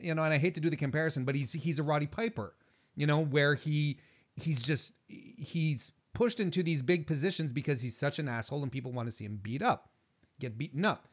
you 0.00 0.14
know, 0.14 0.22
and 0.24 0.32
I 0.34 0.38
hate 0.38 0.54
to 0.54 0.60
do 0.60 0.70
the 0.70 0.76
comparison, 0.76 1.24
but 1.24 1.34
he's 1.34 1.52
he's 1.52 1.78
a 1.78 1.82
Roddy 1.82 2.06
Piper, 2.06 2.54
you 2.96 3.06
know, 3.06 3.18
where 3.24 3.54
he 3.54 3.98
he's 4.36 4.62
just 4.62 4.94
he's 5.08 5.92
pushed 6.12 6.40
into 6.40 6.62
these 6.62 6.82
big 6.82 7.06
positions 7.06 7.52
because 7.52 7.82
he's 7.82 7.96
such 7.96 8.18
an 8.18 8.28
asshole 8.28 8.62
and 8.62 8.72
people 8.72 8.92
want 8.92 9.06
to 9.06 9.12
see 9.12 9.24
him 9.24 9.38
beat 9.42 9.62
up, 9.62 9.90
get 10.38 10.58
beaten 10.58 10.84
up. 10.84 11.08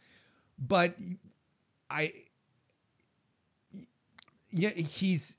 But 0.58 0.96
I 1.90 2.14
yeah, 4.52 4.70
he's 4.70 5.38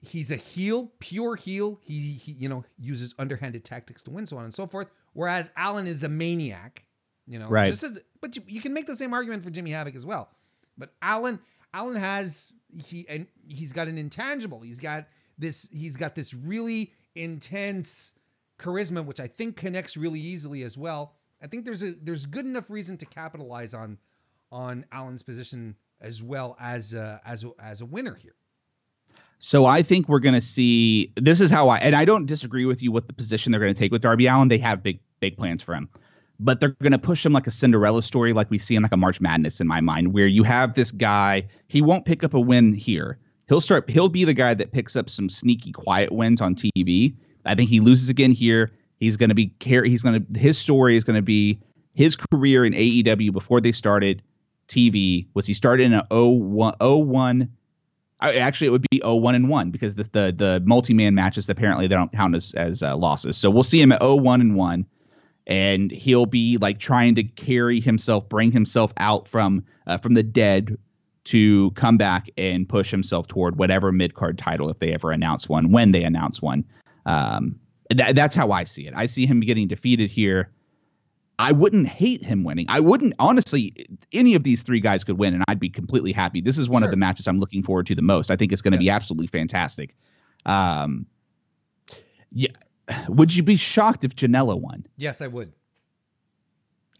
he's 0.00 0.30
a 0.30 0.36
heel, 0.36 0.92
pure 0.98 1.36
heel. 1.36 1.78
He, 1.82 2.12
he 2.12 2.32
you 2.32 2.48
know 2.48 2.64
uses 2.78 3.14
underhanded 3.18 3.64
tactics 3.64 4.02
to 4.04 4.10
win, 4.10 4.26
so 4.26 4.36
on 4.36 4.44
and 4.44 4.54
so 4.54 4.66
forth. 4.66 4.88
Whereas 5.12 5.50
Allin 5.56 5.86
is 5.86 6.04
a 6.04 6.08
maniac, 6.08 6.84
you 7.26 7.38
know. 7.38 7.48
Right. 7.48 7.70
Just 7.70 7.82
as, 7.82 7.98
but 8.20 8.36
you, 8.36 8.42
you 8.46 8.60
can 8.60 8.72
make 8.72 8.86
the 8.86 8.96
same 8.96 9.14
argument 9.14 9.44
for 9.44 9.50
Jimmy 9.50 9.70
Havoc 9.70 9.94
as 9.94 10.06
well. 10.06 10.28
But 10.76 10.92
Allin, 11.02 11.40
Allin 11.74 11.96
has 11.96 12.52
he 12.84 13.06
and 13.08 13.26
he's 13.46 13.72
got 13.72 13.88
an 13.88 13.98
intangible. 13.98 14.60
He's 14.60 14.80
got 14.80 15.06
this. 15.38 15.68
He's 15.72 15.96
got 15.96 16.14
this 16.14 16.34
really 16.34 16.92
intense 17.18 18.14
charisma, 18.58 19.04
which 19.04 19.20
I 19.20 19.26
think 19.26 19.56
connects 19.56 19.96
really 19.96 20.20
easily 20.20 20.62
as 20.62 20.76
well. 20.76 21.14
I 21.42 21.46
think 21.46 21.64
there's 21.64 21.82
a 21.82 21.92
there's 21.92 22.26
good 22.26 22.46
enough 22.46 22.68
reason 22.68 22.96
to 22.98 23.06
capitalize 23.06 23.74
on 23.74 23.98
on 24.50 24.84
Allin's 24.90 25.22
position 25.22 25.76
as 26.00 26.22
well 26.22 26.56
as 26.60 26.94
a, 26.94 27.20
as 27.24 27.44
a, 27.44 27.50
as 27.58 27.80
a 27.80 27.86
winner 27.86 28.14
here. 28.14 28.34
So 29.40 29.66
I 29.66 29.82
think 29.82 30.08
we're 30.08 30.18
going 30.18 30.34
to 30.34 30.40
see. 30.40 31.12
This 31.16 31.40
is 31.40 31.50
how 31.50 31.68
I 31.68 31.78
and 31.78 31.94
I 31.94 32.04
don't 32.04 32.26
disagree 32.26 32.64
with 32.64 32.82
you 32.82 32.90
with 32.90 33.06
the 33.06 33.12
position 33.12 33.52
they're 33.52 33.60
going 33.60 33.74
to 33.74 33.78
take 33.78 33.92
with 33.92 34.02
Darby 34.02 34.26
Allin. 34.26 34.48
They 34.48 34.58
have 34.58 34.82
big 34.82 34.98
big 35.20 35.36
plans 35.36 35.62
for 35.62 35.74
him, 35.74 35.88
but 36.40 36.58
they're 36.58 36.74
going 36.82 36.92
to 36.92 36.98
push 36.98 37.24
him 37.24 37.32
like 37.32 37.46
a 37.46 37.52
Cinderella 37.52 38.02
story, 38.02 38.32
like 38.32 38.50
we 38.50 38.58
see 38.58 38.74
in 38.74 38.82
like 38.82 38.92
a 38.92 38.96
March 38.96 39.20
Madness 39.20 39.60
in 39.60 39.68
my 39.68 39.80
mind, 39.80 40.12
where 40.12 40.26
you 40.26 40.42
have 40.42 40.74
this 40.74 40.90
guy. 40.90 41.46
He 41.68 41.82
won't 41.82 42.04
pick 42.04 42.24
up 42.24 42.34
a 42.34 42.40
win 42.40 42.74
here. 42.74 43.18
He'll 43.48 43.60
start. 43.60 43.88
He'll 43.88 44.08
be 44.08 44.24
the 44.24 44.34
guy 44.34 44.54
that 44.54 44.72
picks 44.72 44.96
up 44.96 45.08
some 45.08 45.28
sneaky, 45.28 45.72
quiet 45.72 46.12
wins 46.12 46.40
on 46.40 46.54
TV. 46.54 47.14
I 47.44 47.54
think 47.54 47.70
he 47.70 47.80
loses 47.80 48.08
again 48.08 48.32
here. 48.32 48.70
He's 49.00 49.16
going 49.16 49.30
to 49.30 49.34
be 49.34 49.46
care. 49.58 49.84
He's 49.84 50.02
going 50.02 50.24
to. 50.24 50.38
His 50.38 50.58
story 50.58 50.96
is 50.96 51.04
going 51.04 51.16
to 51.16 51.22
be 51.22 51.58
his 51.94 52.16
career 52.16 52.64
in 52.64 52.72
AEW 52.72 53.32
before 53.32 53.60
they 53.60 53.72
started 53.72 54.22
TV. 54.68 55.26
Was 55.34 55.46
he 55.46 55.54
started 55.54 55.84
in 55.84 55.94
a 55.94 56.06
01, 56.10 56.74
01 56.80 57.48
I, 58.20 58.34
actually, 58.36 58.66
it 58.66 58.70
would 58.70 58.86
be 58.90 59.00
0-1 59.00 59.34
and 59.34 59.48
1 59.48 59.70
because 59.70 59.94
the 59.94 60.04
the, 60.04 60.34
the 60.36 60.62
multi-man 60.64 61.14
matches 61.14 61.48
apparently 61.48 61.86
they 61.86 61.94
don't 61.94 62.12
count 62.12 62.34
as 62.34 62.52
as 62.54 62.82
uh, 62.82 62.96
losses. 62.96 63.36
So 63.36 63.50
we'll 63.50 63.64
see 63.64 63.80
him 63.80 63.92
at 63.92 64.00
0-1 64.00 64.40
and 64.40 64.56
1 64.56 64.86
and 65.46 65.90
he'll 65.90 66.26
be 66.26 66.58
like 66.58 66.78
trying 66.78 67.14
to 67.14 67.22
carry 67.22 67.80
himself, 67.80 68.28
bring 68.28 68.52
himself 68.52 68.92
out 68.98 69.28
from 69.28 69.64
uh, 69.86 69.96
from 69.96 70.14
the 70.14 70.22
dead 70.22 70.76
to 71.30 71.70
come 71.72 71.96
back 71.96 72.28
and 72.36 72.68
push 72.68 72.90
himself 72.90 73.26
toward 73.28 73.56
whatever 73.58 73.92
mid-card 73.92 74.38
title 74.38 74.70
if 74.70 74.78
they 74.78 74.92
ever 74.94 75.10
announce 75.12 75.48
one, 75.48 75.70
when 75.70 75.92
they 75.92 76.04
announce 76.04 76.40
one. 76.42 76.64
Um 77.06 77.58
tha- 77.90 78.12
that's 78.14 78.34
how 78.36 78.50
I 78.52 78.64
see 78.64 78.86
it. 78.86 78.92
I 78.96 79.06
see 79.06 79.24
him 79.26 79.40
getting 79.40 79.66
defeated 79.68 80.10
here. 80.10 80.50
I 81.40 81.52
wouldn't 81.52 81.86
hate 81.86 82.24
him 82.24 82.42
winning. 82.42 82.66
I 82.68 82.80
wouldn't 82.80 83.14
honestly. 83.20 83.72
Any 84.12 84.34
of 84.34 84.42
these 84.42 84.62
three 84.62 84.80
guys 84.80 85.04
could 85.04 85.18
win, 85.18 85.34
and 85.34 85.44
I'd 85.46 85.60
be 85.60 85.68
completely 85.70 86.10
happy. 86.10 86.40
This 86.40 86.58
is 86.58 86.68
one 86.68 86.82
of 86.82 86.90
the 86.90 86.96
matches 86.96 87.28
I'm 87.28 87.38
looking 87.38 87.62
forward 87.62 87.86
to 87.86 87.94
the 87.94 88.02
most. 88.02 88.30
I 88.32 88.36
think 88.36 88.52
it's 88.52 88.60
going 88.60 88.72
to 88.72 88.78
be 88.78 88.90
absolutely 88.90 89.28
fantastic. 89.28 89.94
Um, 90.46 91.06
yeah. 92.32 92.50
Would 93.08 93.36
you 93.36 93.42
be 93.44 93.54
shocked 93.56 94.02
if 94.04 94.16
Janela 94.16 94.60
won? 94.60 94.84
Yes, 94.96 95.20
I 95.20 95.28
would. 95.28 95.52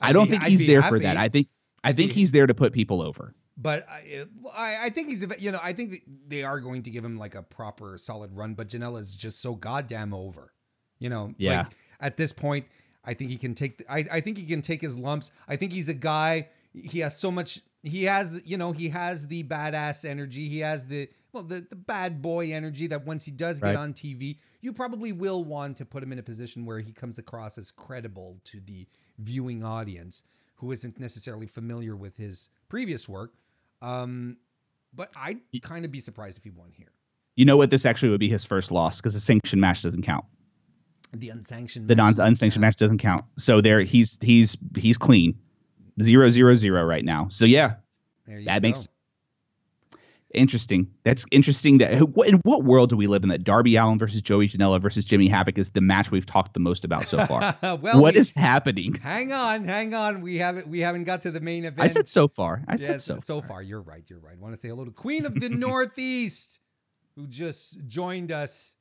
I 0.01 0.11
I'd 0.11 0.13
don't 0.13 0.27
be- 0.27 0.31
think 0.33 0.43
I'd 0.45 0.51
he's 0.53 0.67
there 0.67 0.83
for 0.85 0.99
that. 1.01 1.17
I 1.17 1.29
think 1.29 1.49
I 1.83 1.89
I'd 1.89 1.97
think 1.97 2.11
be- 2.11 2.15
he's 2.15 2.31
there 2.31 2.47
to 2.47 2.55
put 2.55 2.73
people 2.73 3.03
over. 3.03 3.35
But 3.61 3.87
I, 3.89 4.25
I 4.55 4.79
I 4.85 4.89
think 4.91 5.09
he's 5.09 5.27
you 5.39 5.51
know 5.51 5.59
I 5.63 5.73
think 5.73 6.03
they 6.29 6.45
are 6.45 6.61
going 6.61 6.83
to 6.85 6.91
give 6.91 7.05
him 7.05 7.19
like 7.19 7.35
a 7.35 7.43
proper 7.43 7.99
solid 7.99 8.35
run. 8.35 8.55
But 8.55 8.69
Janela 8.69 9.01
is 9.01 9.15
just 9.15 9.43
so 9.43 9.55
goddamn 9.55 10.15
over. 10.15 10.53
You 11.01 11.11
know, 11.11 11.35
Yeah. 11.39 11.59
Like, 11.65 11.67
at 12.01 12.17
this 12.17 12.33
point, 12.33 12.67
I 13.05 13.15
think 13.15 13.31
he 13.31 13.37
can 13.37 13.55
take. 13.55 13.85
I 13.91 14.05
I 14.11 14.21
think 14.21 14.39
he 14.39 14.45
can 14.47 14.63
take 14.63 14.81
his 14.81 14.97
lumps. 14.97 15.33
I 15.49 15.57
think 15.57 15.73
he's 15.73 15.89
a 15.89 15.95
guy. 15.95 16.49
He 16.73 17.01
has 17.01 17.19
so 17.19 17.31
much. 17.31 17.61
He 17.83 18.05
has 18.05 18.41
you 18.45 18.57
know 18.57 18.73
he 18.73 18.89
has 18.91 19.27
the 19.27 19.43
badass 19.45 20.05
energy. 20.05 20.49
He 20.49 20.61
has 20.61 20.87
the 20.87 21.09
well. 21.33 21.43
well, 21.43 21.59
the, 21.61 21.67
the 21.69 21.77
bad 21.77 22.23
boy 22.23 22.53
energy 22.53 22.87
that 22.89 23.05
once 23.05 23.25
he 23.25 23.33
does 23.33 23.61
get 23.61 23.67
Right. 23.69 23.77
on 23.77 23.93
TV, 23.93 24.39
you 24.61 24.73
probably 24.73 25.13
will 25.13 25.45
want 25.45 25.77
to 25.79 25.85
put 25.85 26.03
him 26.03 26.13
in 26.13 26.19
a 26.19 26.23
position 26.23 26.65
where 26.65 26.79
he 26.81 26.93
comes 26.93 27.19
across 27.19 27.59
as 27.59 27.71
credible 27.71 28.41
to 28.45 28.61
the 28.61 28.87
viewing 29.19 29.65
audience 29.65 30.25
who 30.57 30.73
isn't 30.73 30.99
necessarily 30.99 31.47
familiar 31.47 31.95
with 31.97 32.17
his 32.17 32.49
previous 32.69 33.09
work. 33.09 33.35
Um, 33.83 34.37
but 34.95 35.11
I'd 35.17 35.39
kind 35.63 35.85
of 35.85 35.91
be 35.91 36.01
surprised 36.01 36.39
if 36.39 36.45
he 36.45 36.51
won 36.51 36.71
here. 36.73 36.93
You 37.37 37.45
know 37.45 37.57
what? 37.57 37.71
This 37.71 37.87
actually 37.87 38.09
would 38.11 38.21
be 38.21 38.29
his 38.29 38.45
first 38.45 38.73
loss 38.73 38.97
because 38.99 39.15
the 39.15 39.21
sanctioned 39.21 39.61
match 39.61 39.83
doesn't 39.83 40.03
count. 40.03 40.25
The 41.13 41.31
unsanctioned, 41.31 41.89
The 41.89 41.95
non 41.95 42.09
match 42.09 42.17
doesn't 42.17 42.27
unsanctioned 42.29 42.63
count. 42.63 42.69
match 42.69 42.77
doesn't 42.77 42.99
count. 42.99 43.25
So 43.39 43.61
there, 43.61 43.81
he's 43.81 44.19
he's 44.21 44.57
he's 44.77 44.99
clean, 44.99 45.39
zero 46.03 46.29
zero 46.31 46.55
zero 46.57 46.83
right 46.85 47.05
now. 47.05 47.29
So 47.31 47.45
yeah, 47.45 47.75
There 48.27 48.39
you 48.41 48.45
that 48.47 48.61
go. 48.63 48.69
makes 48.69 48.89
interesting. 50.35 50.91
That's 51.05 51.25
interesting. 51.31 51.79
That 51.79 51.93
in 51.93 52.41
what 52.45 52.65
world 52.65 52.91
do 52.91 52.97
we 52.97 53.07
live 53.07 53.23
in 53.23 53.29
that 53.31 53.45
Darby 53.45 53.77
Allin 53.77 53.99
versus 53.99 54.21
Joey 54.23 54.49
Janela 54.49 54.81
versus 54.81 55.05
Jimmy 55.05 55.29
Havoc 55.29 55.57
is 55.59 55.71
the 55.71 55.81
match 55.81 56.11
we've 56.11 56.27
talked 56.27 56.55
the 56.55 56.61
most 56.61 56.85
about 56.85 57.09
so 57.09 57.19
far? 57.27 57.57
well, 57.63 57.79
what 57.79 58.15
we- 58.15 58.21
is 58.21 58.33
happening? 58.37 58.95
Hang 58.95 59.33
on, 59.33 59.65
hang 59.65 59.95
on. 59.95 60.21
We 60.21 60.37
haven't 60.39 60.69
we 60.69 60.81
haven't 60.81 61.05
got 61.05 61.23
to 61.23 61.31
the 61.31 61.41
main 61.41 61.65
event. 61.65 61.81
I 61.81 61.93
said 61.93 62.09
so 62.09 62.29
far. 62.29 62.63
I 62.69 62.77
said 62.77 62.91
yes, 62.91 63.05
so. 63.05 63.19
so 63.19 63.41
far. 63.43 63.63
You're 63.63 63.81
right. 63.83 64.05
You're 64.09 64.21
right. 64.21 64.37
I 64.39 64.43
want 64.43 64.55
to 64.55 64.61
say 64.61 64.69
hello 64.69 64.85
to 64.85 64.91
Queen 64.91 65.25
of 65.27 65.39
the 65.41 65.49
Northeast, 65.51 66.59
who 67.17 67.27
just 67.27 67.87
joined 67.87 68.31
us. 68.33 68.77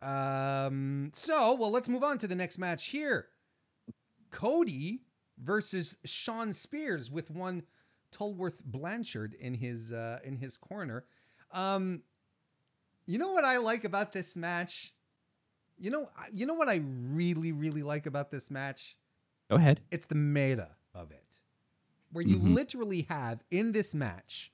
Um. 0.00 1.10
So, 1.14 1.54
well, 1.54 1.70
let's 1.70 1.88
move 1.88 2.04
on 2.04 2.18
to 2.18 2.28
the 2.28 2.36
next 2.36 2.58
match 2.58 2.88
here. 2.88 3.26
Cody 4.30 5.00
versus 5.42 5.96
Shawn 6.04 6.52
Spears 6.52 7.10
with 7.10 7.30
one 7.30 7.62
Tulworth 8.10 8.62
Blanchard 8.64 9.34
in 9.34 9.54
his 9.54 9.92
uh, 9.92 10.18
in 10.24 10.36
his 10.36 10.56
corner. 10.56 11.04
Um, 11.52 12.02
you 13.06 13.18
know 13.18 13.28
what 13.30 13.44
I 13.44 13.56
like 13.58 13.84
about 13.84 14.12
this 14.12 14.36
match? 14.36 14.92
You 15.78 15.90
know, 15.90 16.10
you 16.32 16.44
know 16.46 16.54
what 16.54 16.68
I 16.68 16.80
really, 16.84 17.52
really 17.52 17.82
like 17.82 18.06
about 18.06 18.30
this 18.30 18.50
match? 18.50 18.96
Go 19.48 19.56
ahead. 19.56 19.80
it's 19.90 20.04
the 20.06 20.14
meta 20.14 20.68
of 20.94 21.10
it 21.10 21.24
where 22.12 22.22
you 22.24 22.38
Mhm. 22.38 22.54
literally 22.54 23.02
have 23.08 23.42
in 23.50 23.72
this 23.72 23.94
match 23.94 24.52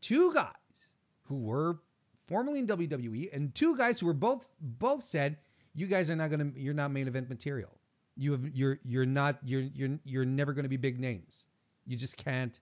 two 0.00 0.32
guys 0.32 0.94
who 1.24 1.36
were 1.38 1.80
formerly 2.26 2.58
in 2.60 2.66
WWE 2.66 3.28
and 3.32 3.54
two 3.54 3.76
guys 3.76 4.00
who 4.00 4.06
were 4.06 4.14
both 4.14 4.48
both 4.60 5.02
said 5.02 5.36
you 5.74 5.86
guys 5.86 6.08
are 6.10 6.16
not 6.16 6.30
going 6.30 6.52
to 6.52 6.58
you're 6.60 6.72
not 6.74 6.90
main 6.90 7.08
event 7.08 7.28
material. 7.28 7.78
You 8.16 8.32
have 8.32 8.48
you're 8.56 8.78
you're 8.84 9.04
not 9.06 9.38
you're 9.44 9.60
you're 9.62 9.98
you're 10.04 10.24
never 10.24 10.52
going 10.54 10.64
to 10.64 10.68
be 10.70 10.76
big 10.78 10.98
names. 11.00 11.46
You 11.86 11.96
just 11.96 12.16
can't 12.16 12.58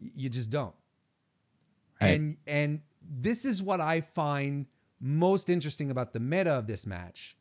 you 0.00 0.28
just 0.28 0.50
don't. 0.50 0.74
Right. 2.00 2.08
And 2.10 2.36
and 2.46 2.80
this 3.02 3.44
is 3.44 3.62
what 3.62 3.80
I 3.80 4.00
find 4.00 4.66
most 5.00 5.48
interesting 5.50 5.90
about 5.90 6.12
the 6.12 6.20
meta 6.20 6.50
of 6.50 6.66
this 6.66 6.86
match 6.86 7.36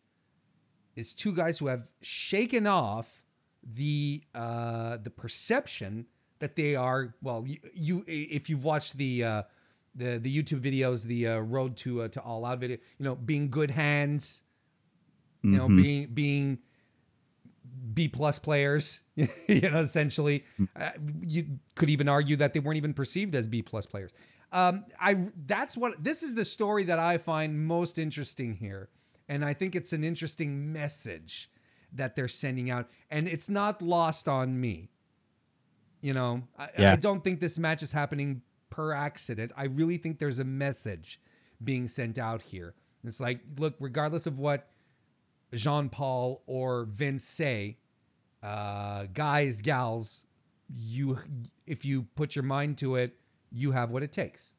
is 0.96 1.14
two 1.14 1.34
guys 1.34 1.58
who 1.60 1.68
have 1.68 1.88
shaken 2.02 2.68
off 2.68 3.22
the 3.64 4.24
uh 4.34 4.98
the 4.98 5.10
perception 5.10 6.06
that 6.40 6.56
they 6.56 6.76
are 6.76 7.14
well 7.22 7.44
you, 7.46 7.58
you 7.74 8.04
if 8.08 8.50
you've 8.50 8.64
watched 8.64 8.98
the 8.98 9.24
uh 9.24 9.44
the 9.96 10.18
the 10.18 10.32
YouTube 10.44 10.62
videos 10.62 11.04
the 11.04 11.28
uh, 11.28 11.40
road 11.40 11.76
to 11.78 12.04
uh, 12.04 12.08
to 12.08 12.22
all 12.22 12.46
out 12.46 12.60
video 12.60 12.78
you 12.98 13.04
know 13.04 13.16
being 13.16 13.50
good 13.50 13.72
hands 13.72 14.44
you 15.44 15.52
know 15.52 15.68
Mhm. 15.68 15.84
being 15.84 16.08
being 16.14 16.60
B 17.94 18.08
plus 18.08 18.40
players 18.40 19.02
you 19.16 19.70
know 19.70 19.80
essentially. 19.80 20.46
Uh, 20.76 20.92
you 21.22 21.60
could 21.76 21.90
even 21.90 22.08
argue 22.08 22.36
that 22.38 22.54
they 22.54 22.60
weren't 22.60 22.78
even 22.78 22.94
perceived 22.94 23.36
as 23.36 23.48
B 23.48 23.62
plus 23.62 23.86
players. 23.86 24.12
Um 24.52 24.86
I 25.00 25.28
that's 25.46 25.76
what 25.78 26.04
this 26.04 26.24
is 26.24 26.36
the 26.36 26.46
story 26.46 26.84
that 26.86 27.00
I 27.00 27.18
find 27.18 27.66
most 27.68 27.98
interesting 27.98 28.56
here. 28.56 28.90
And 29.28 29.44
I 29.46 29.54
think 29.54 29.76
it's 29.76 29.94
an 29.94 30.04
interesting 30.04 30.72
message 30.74 31.52
that 31.94 32.16
they're 32.16 32.28
sending 32.28 32.70
out. 32.70 32.90
And 33.12 33.28
it's 33.28 33.50
not 33.50 33.82
lost 33.82 34.28
on 34.28 34.60
me. 34.60 34.90
You 36.02 36.14
know 36.14 36.44
I, 36.58 36.70
Yeah. 36.78 36.94
I 36.94 36.96
don't 36.96 37.24
think 37.24 37.40
this 37.42 37.60
match 37.60 37.84
is 37.84 37.92
happening 37.92 38.42
per 38.70 38.94
accident. 38.94 39.52
I 39.58 39.66
really 39.66 39.98
think 39.98 40.20
there's 40.20 40.40
a 40.40 40.46
message 40.46 41.20
being 41.64 41.88
sent 41.88 42.18
out 42.18 42.42
here. 42.42 42.74
It's 43.04 43.20
like 43.20 43.42
look 43.58 43.76
regardless 43.80 44.26
of 44.26 44.40
what 44.40 44.70
Jean 45.54 45.90
Paul 45.90 46.44
or 46.46 46.86
Vince 46.86 47.24
say, 47.24 47.78
uh, 48.44 49.06
guys, 49.14 49.62
gals, 49.62 50.26
you 50.76 51.20
if 51.66 51.86
you 51.86 52.04
put 52.16 52.36
your 52.36 52.44
mind 52.44 52.78
to 52.80 52.96
it, 52.96 53.16
you 53.52 53.72
have 53.72 53.90
what 53.90 54.04
it 54.04 54.12
takes. 54.12 54.54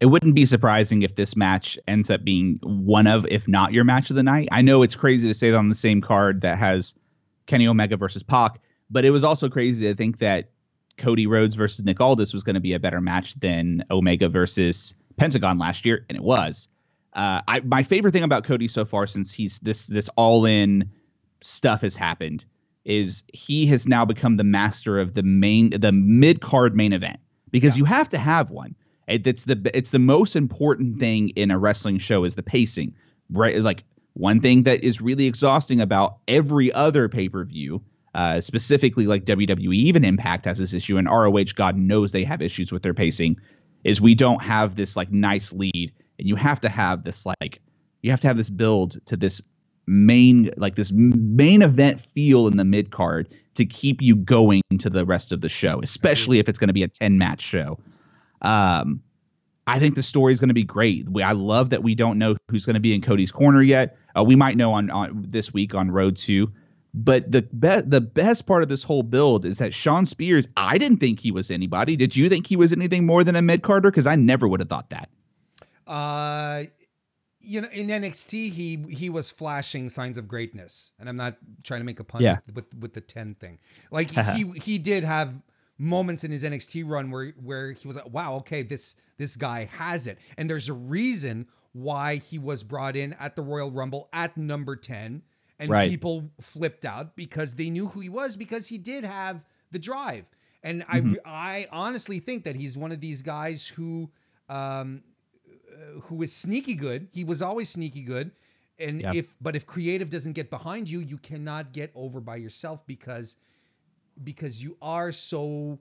it 0.00 0.06
wouldn't 0.06 0.34
be 0.34 0.44
surprising 0.44 1.02
if 1.02 1.14
this 1.14 1.36
match 1.36 1.78
ends 1.86 2.10
up 2.10 2.24
being 2.24 2.58
one 2.62 3.06
of, 3.06 3.24
if 3.28 3.46
not 3.46 3.72
your 3.72 3.84
match 3.84 4.10
of 4.10 4.16
the 4.16 4.22
night. 4.22 4.48
I 4.50 4.60
know 4.60 4.82
it's 4.82 4.96
crazy 4.96 5.28
to 5.28 5.34
say 5.34 5.50
that 5.50 5.56
on 5.56 5.68
the 5.68 5.74
same 5.76 6.00
card 6.00 6.40
that 6.40 6.58
has 6.58 6.94
Kenny 7.46 7.68
Omega 7.68 7.96
versus 7.96 8.22
Pac, 8.22 8.58
but 8.90 9.04
it 9.04 9.10
was 9.10 9.22
also 9.24 9.48
crazy 9.48 9.86
to 9.86 9.94
think 9.94 10.18
that 10.18 10.50
Cody 10.98 11.26
Rhodes 11.26 11.54
versus 11.54 11.84
Nick 11.84 12.00
Aldis 12.00 12.32
was 12.34 12.42
going 12.42 12.54
to 12.54 12.60
be 12.60 12.74
a 12.74 12.80
better 12.80 13.00
match 13.00 13.34
than 13.40 13.84
Omega 13.90 14.28
versus 14.28 14.94
Pentagon 15.16 15.56
last 15.56 15.86
year, 15.86 16.04
and 16.08 16.16
it 16.16 16.22
was. 16.22 16.68
Uh, 17.14 17.42
I 17.46 17.60
my 17.60 17.82
favorite 17.82 18.12
thing 18.12 18.22
about 18.22 18.44
Cody 18.44 18.68
so 18.68 18.84
far, 18.84 19.06
since 19.06 19.32
he's 19.32 19.58
this 19.60 19.86
this 19.86 20.08
all 20.16 20.44
in 20.46 20.90
stuff 21.42 21.82
has 21.82 21.94
happened, 21.94 22.44
is 22.84 23.22
he 23.32 23.66
has 23.66 23.86
now 23.86 24.04
become 24.04 24.36
the 24.36 24.44
master 24.44 24.98
of 24.98 25.14
the 25.14 25.22
main 25.22 25.70
the 25.70 25.92
mid 25.92 26.40
card 26.40 26.74
main 26.74 26.92
event 26.92 27.20
because 27.50 27.76
Yeah. 27.76 27.80
you 27.80 27.84
have 27.86 28.08
to 28.10 28.18
have 28.18 28.50
one. 28.50 28.74
It, 29.08 29.26
it's 29.26 29.44
the 29.44 29.70
it's 29.74 29.90
the 29.90 29.98
most 29.98 30.36
important 30.36 30.98
thing 31.00 31.30
in 31.30 31.50
a 31.50 31.58
wrestling 31.58 31.98
show 31.98 32.24
is 32.24 32.34
the 32.34 32.42
pacing, 32.42 32.94
right? 33.30 33.58
Like 33.60 33.84
one 34.14 34.40
thing 34.40 34.62
that 34.62 34.82
is 34.84 35.00
really 35.00 35.26
exhausting 35.26 35.80
about 35.80 36.18
every 36.28 36.72
other 36.72 37.08
pay 37.08 37.28
per 37.28 37.44
view, 37.44 37.82
uh, 38.14 38.40
specifically 38.40 39.06
like 39.06 39.24
WWE, 39.24 39.74
even 39.74 40.04
Impact 40.04 40.44
has 40.46 40.58
this 40.58 40.72
issue, 40.72 40.96
and 40.98 41.08
ROH, 41.08 41.52
God 41.54 41.76
knows 41.76 42.12
they 42.12 42.24
have 42.24 42.40
issues 42.40 42.72
with 42.72 42.82
their 42.82 42.94
pacing, 42.94 43.36
is 43.84 44.00
we 44.00 44.14
don't 44.14 44.42
have 44.42 44.76
this 44.76 44.96
like 44.96 45.10
nice 45.10 45.52
lead, 45.52 45.92
and 46.22 46.28
you 46.28 46.36
have 46.36 46.60
to 46.60 46.68
have 46.68 47.02
this 47.02 47.26
like 47.26 47.60
you 48.02 48.10
have 48.10 48.20
to 48.20 48.28
have 48.28 48.36
this 48.36 48.48
build 48.48 49.04
to 49.06 49.16
this 49.16 49.42
main 49.88 50.50
like 50.56 50.76
this 50.76 50.92
main 50.92 51.62
event 51.62 52.00
feel 52.00 52.46
in 52.46 52.56
the 52.56 52.64
mid 52.64 52.92
card 52.92 53.28
to 53.54 53.66
keep 53.66 54.00
you 54.00 54.14
going 54.14 54.62
to 54.78 54.88
the 54.88 55.04
rest 55.04 55.32
of 55.32 55.40
the 55.40 55.48
show, 55.48 55.80
especially 55.82 56.38
if 56.38 56.48
it's 56.48 56.60
going 56.60 56.68
to 56.68 56.74
be 56.74 56.84
a 56.84 56.88
10 56.88 57.18
match 57.18 57.42
show. 57.42 57.76
Um, 58.40 59.02
I 59.66 59.80
think 59.80 59.96
the 59.96 60.02
story 60.02 60.32
is 60.32 60.40
going 60.40 60.48
to 60.48 60.54
be 60.54 60.62
great. 60.62 61.08
We, 61.08 61.22
I 61.22 61.32
love 61.32 61.70
that 61.70 61.82
we 61.82 61.96
don't 61.96 62.18
know 62.18 62.36
who's 62.48 62.64
going 62.64 62.74
to 62.74 62.80
be 62.80 62.94
in 62.94 63.00
Cody's 63.00 63.32
corner 63.32 63.60
yet. 63.60 63.96
Uh, 64.16 64.22
we 64.22 64.36
might 64.36 64.56
know 64.56 64.72
on, 64.72 64.90
on 64.90 65.26
this 65.28 65.52
week 65.52 65.74
on 65.74 65.90
Road 65.90 66.16
Two, 66.16 66.52
but 66.94 67.30
the 67.30 67.42
be- 67.42 67.82
the 67.84 68.00
best 68.00 68.46
part 68.46 68.62
of 68.62 68.68
this 68.68 68.84
whole 68.84 69.02
build 69.02 69.44
is 69.44 69.58
that 69.58 69.74
Shawn 69.74 70.06
Spears. 70.06 70.46
I 70.56 70.78
didn't 70.78 70.98
think 70.98 71.20
he 71.20 71.32
was 71.32 71.50
anybody. 71.50 71.96
Did 71.96 72.14
you 72.16 72.28
think 72.28 72.46
he 72.46 72.56
was 72.56 72.72
anything 72.72 73.06
more 73.06 73.24
than 73.24 73.36
a 73.36 73.42
mid 73.42 73.62
carder? 73.62 73.90
Because 73.90 74.06
I 74.06 74.16
never 74.16 74.48
would 74.48 74.60
have 74.60 74.68
thought 74.68 74.90
that. 74.90 75.10
Uh, 75.92 76.64
you 77.44 77.60
know, 77.60 77.68
in 77.72 77.88
NXT, 77.88 78.50
he 78.52 78.76
he 78.90 79.10
was 79.10 79.28
flashing 79.28 79.88
signs 79.88 80.16
of 80.16 80.28
greatness, 80.28 80.92
and 80.98 81.08
I'm 81.08 81.16
not 81.16 81.36
trying 81.64 81.80
to 81.80 81.84
make 81.84 81.98
a 82.00 82.04
pun 82.04 82.22
Yeah. 82.22 82.38
with, 82.54 82.72
with 82.78 82.92
the 82.94 83.00
ten 83.00 83.34
thing. 83.34 83.58
Like 83.90 84.10
he 84.36 84.44
he 84.58 84.78
did 84.78 85.04
have 85.04 85.42
moments 85.76 86.22
in 86.22 86.30
his 86.30 86.44
NXT 86.44 86.88
run 86.88 87.10
where 87.10 87.30
where 87.42 87.72
he 87.72 87.86
was 87.88 87.96
like, 87.96 88.08
wow, 88.10 88.36
okay, 88.36 88.62
this 88.62 88.94
this 89.18 89.34
guy 89.36 89.64
has 89.64 90.06
it, 90.06 90.18
and 90.38 90.48
there's 90.48 90.68
a 90.68 90.72
reason 90.72 91.46
why 91.72 92.16
he 92.16 92.38
was 92.38 92.62
brought 92.62 92.96
in 92.96 93.12
at 93.14 93.34
the 93.34 93.42
Royal 93.42 93.70
Rumble 93.72 94.08
at 94.12 94.36
number 94.36 94.76
ten, 94.76 95.22
and 95.58 95.68
Right. 95.70 95.90
people 95.90 96.30
flipped 96.40 96.84
out 96.84 97.16
because 97.16 97.56
they 97.56 97.70
knew 97.70 97.88
who 97.88 98.00
he 98.00 98.08
was 98.08 98.36
because 98.36 98.68
he 98.68 98.78
did 98.78 99.02
have 99.04 99.44
the 99.72 99.78
drive, 99.80 100.26
and 100.62 100.82
Mm-hmm. 100.86 101.14
I 101.24 101.66
I 101.66 101.66
honestly 101.72 102.20
think 102.20 102.44
that 102.44 102.54
he's 102.56 102.76
one 102.78 102.92
of 102.92 103.00
these 103.00 103.20
guys 103.20 103.66
who. 103.66 104.10
Um, 104.48 105.02
who 106.02 106.22
is 106.22 106.32
sneaky 106.32 106.74
good. 106.74 107.08
He 107.12 107.24
was 107.24 107.42
always 107.42 107.68
sneaky 107.68 108.02
good. 108.02 108.32
And 108.78 109.00
Yeah. 109.00 109.12
if 109.14 109.34
but 109.40 109.54
if 109.56 109.66
creative 109.66 110.10
doesn't 110.10 110.32
get 110.32 110.50
behind 110.50 110.88
you, 110.90 111.00
you 111.00 111.18
cannot 111.18 111.72
get 111.72 111.90
over 111.94 112.20
by 112.20 112.36
yourself 112.36 112.86
because 112.86 113.36
because 114.22 114.62
you 114.62 114.76
are 114.82 115.12
so 115.12 115.78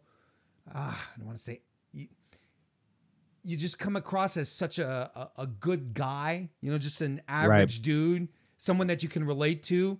ah, 0.74 1.10
I 1.14 1.18
don't 1.18 1.26
want 1.28 1.38
to 1.38 1.44
say 1.44 1.62
you, 1.92 2.08
you 3.44 3.58
just 3.58 3.80
come 3.80 3.96
across 3.96 4.38
as 4.38 4.50
such 4.50 4.78
a, 4.78 5.10
a 5.16 5.42
a 5.44 5.48
good 5.48 5.94
guy, 5.94 6.50
you 6.62 6.72
know, 6.72 6.78
just 6.78 7.02
an 7.02 7.22
average 7.28 7.82
dude, 7.82 8.28
someone 8.58 8.88
that 8.88 9.02
you 9.04 9.10
can 9.10 9.24
relate 9.24 9.64
to. 9.64 10.00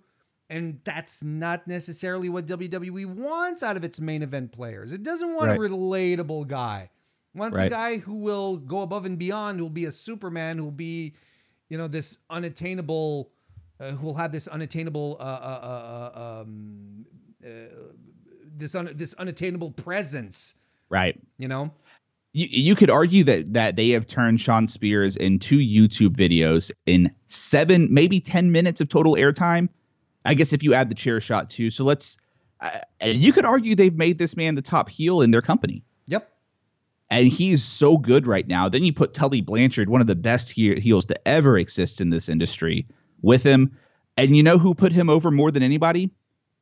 And 0.50 0.80
that's 0.84 1.22
not 1.24 1.66
necessarily 1.66 2.28
what 2.28 2.44
WWE 2.46 3.06
wants 3.06 3.62
out 3.62 3.78
of 3.78 3.84
its 3.84 3.98
main 4.00 4.22
event 4.22 4.52
players. 4.52 4.92
It 4.92 5.02
doesn't 5.02 5.34
want 5.34 5.48
Right. 5.48 5.56
a 5.56 5.60
relatable 5.74 6.46
guy. 6.46 6.90
Wants 7.34 7.58
a 7.58 7.70
guy 7.70 7.96
who 7.96 8.14
will 8.14 8.58
go 8.58 8.82
above 8.82 9.06
and 9.06 9.18
beyond, 9.18 9.58
who 9.58 9.64
will 9.64 9.70
be 9.70 9.86
a 9.86 9.90
Superman, 9.90 10.58
who 10.58 10.64
will 10.64 10.70
be, 10.70 11.14
you 11.70 11.78
know, 11.78 11.88
this 11.88 12.18
unattainable, 12.28 13.30
uh, 13.80 13.92
who 13.92 14.06
will 14.06 14.16
have 14.16 14.32
this 14.32 14.48
unattainable, 14.48 15.16
uh, 15.18 15.22
uh, 15.22 16.10
uh, 16.14 16.40
um, 16.42 17.06
uh, 17.42 17.48
this 18.54 18.74
un- 18.74 18.92
this 18.94 19.14
unattainable 19.14 19.70
presence. 19.70 20.56
Right. 20.90 21.18
You 21.38 21.48
know, 21.48 21.72
You, 22.34 22.46
you 22.50 22.74
could 22.74 22.90
argue 22.90 23.24
that 23.24 23.52
that 23.52 23.76
they 23.76 23.90
have 23.90 24.06
turned 24.06 24.40
Shawn 24.40 24.68
Spears 24.68 25.16
into 25.16 25.58
YouTube 25.58 26.16
videos 26.16 26.70
in 26.86 27.10
seven, 27.26 27.88
maybe 27.92 28.20
ten 28.20 28.52
minutes 28.52 28.80
of 28.80 28.88
total 28.88 29.14
airtime. 29.16 29.68
I 30.24 30.34
guess 30.34 30.52
if 30.52 30.62
you 30.62 30.74
add 30.74 30.90
the 30.90 30.94
chair 30.94 31.20
shot 31.20 31.50
too. 31.50 31.70
So 31.70 31.84
let's. 31.84 32.18
Uh, 32.60 32.78
you 33.04 33.32
could 33.32 33.44
argue 33.44 33.74
they've 33.74 33.96
made 33.96 34.18
this 34.18 34.36
man 34.36 34.54
the 34.54 34.62
top 34.62 34.88
heel 34.88 35.20
in 35.20 35.32
their 35.32 35.42
company. 35.42 35.82
And 37.12 37.28
he's 37.28 37.62
so 37.62 37.98
good 37.98 38.26
right 38.26 38.48
now. 38.48 38.70
Then 38.70 38.84
you 38.84 38.92
put 38.92 39.12
Tully 39.12 39.42
Blanchard, 39.42 39.90
one 39.90 40.00
of 40.00 40.06
the 40.06 40.16
best 40.16 40.50
he- 40.50 40.80
heels 40.80 41.04
to 41.06 41.28
ever 41.28 41.58
exist 41.58 42.00
in 42.00 42.08
this 42.08 42.26
industry, 42.26 42.86
with 43.20 43.42
him. 43.42 43.70
And 44.16 44.34
you 44.34 44.42
know 44.42 44.58
who 44.58 44.74
put 44.74 44.92
him 44.92 45.10
over 45.10 45.30
more 45.30 45.50
than 45.50 45.62
anybody? 45.62 46.10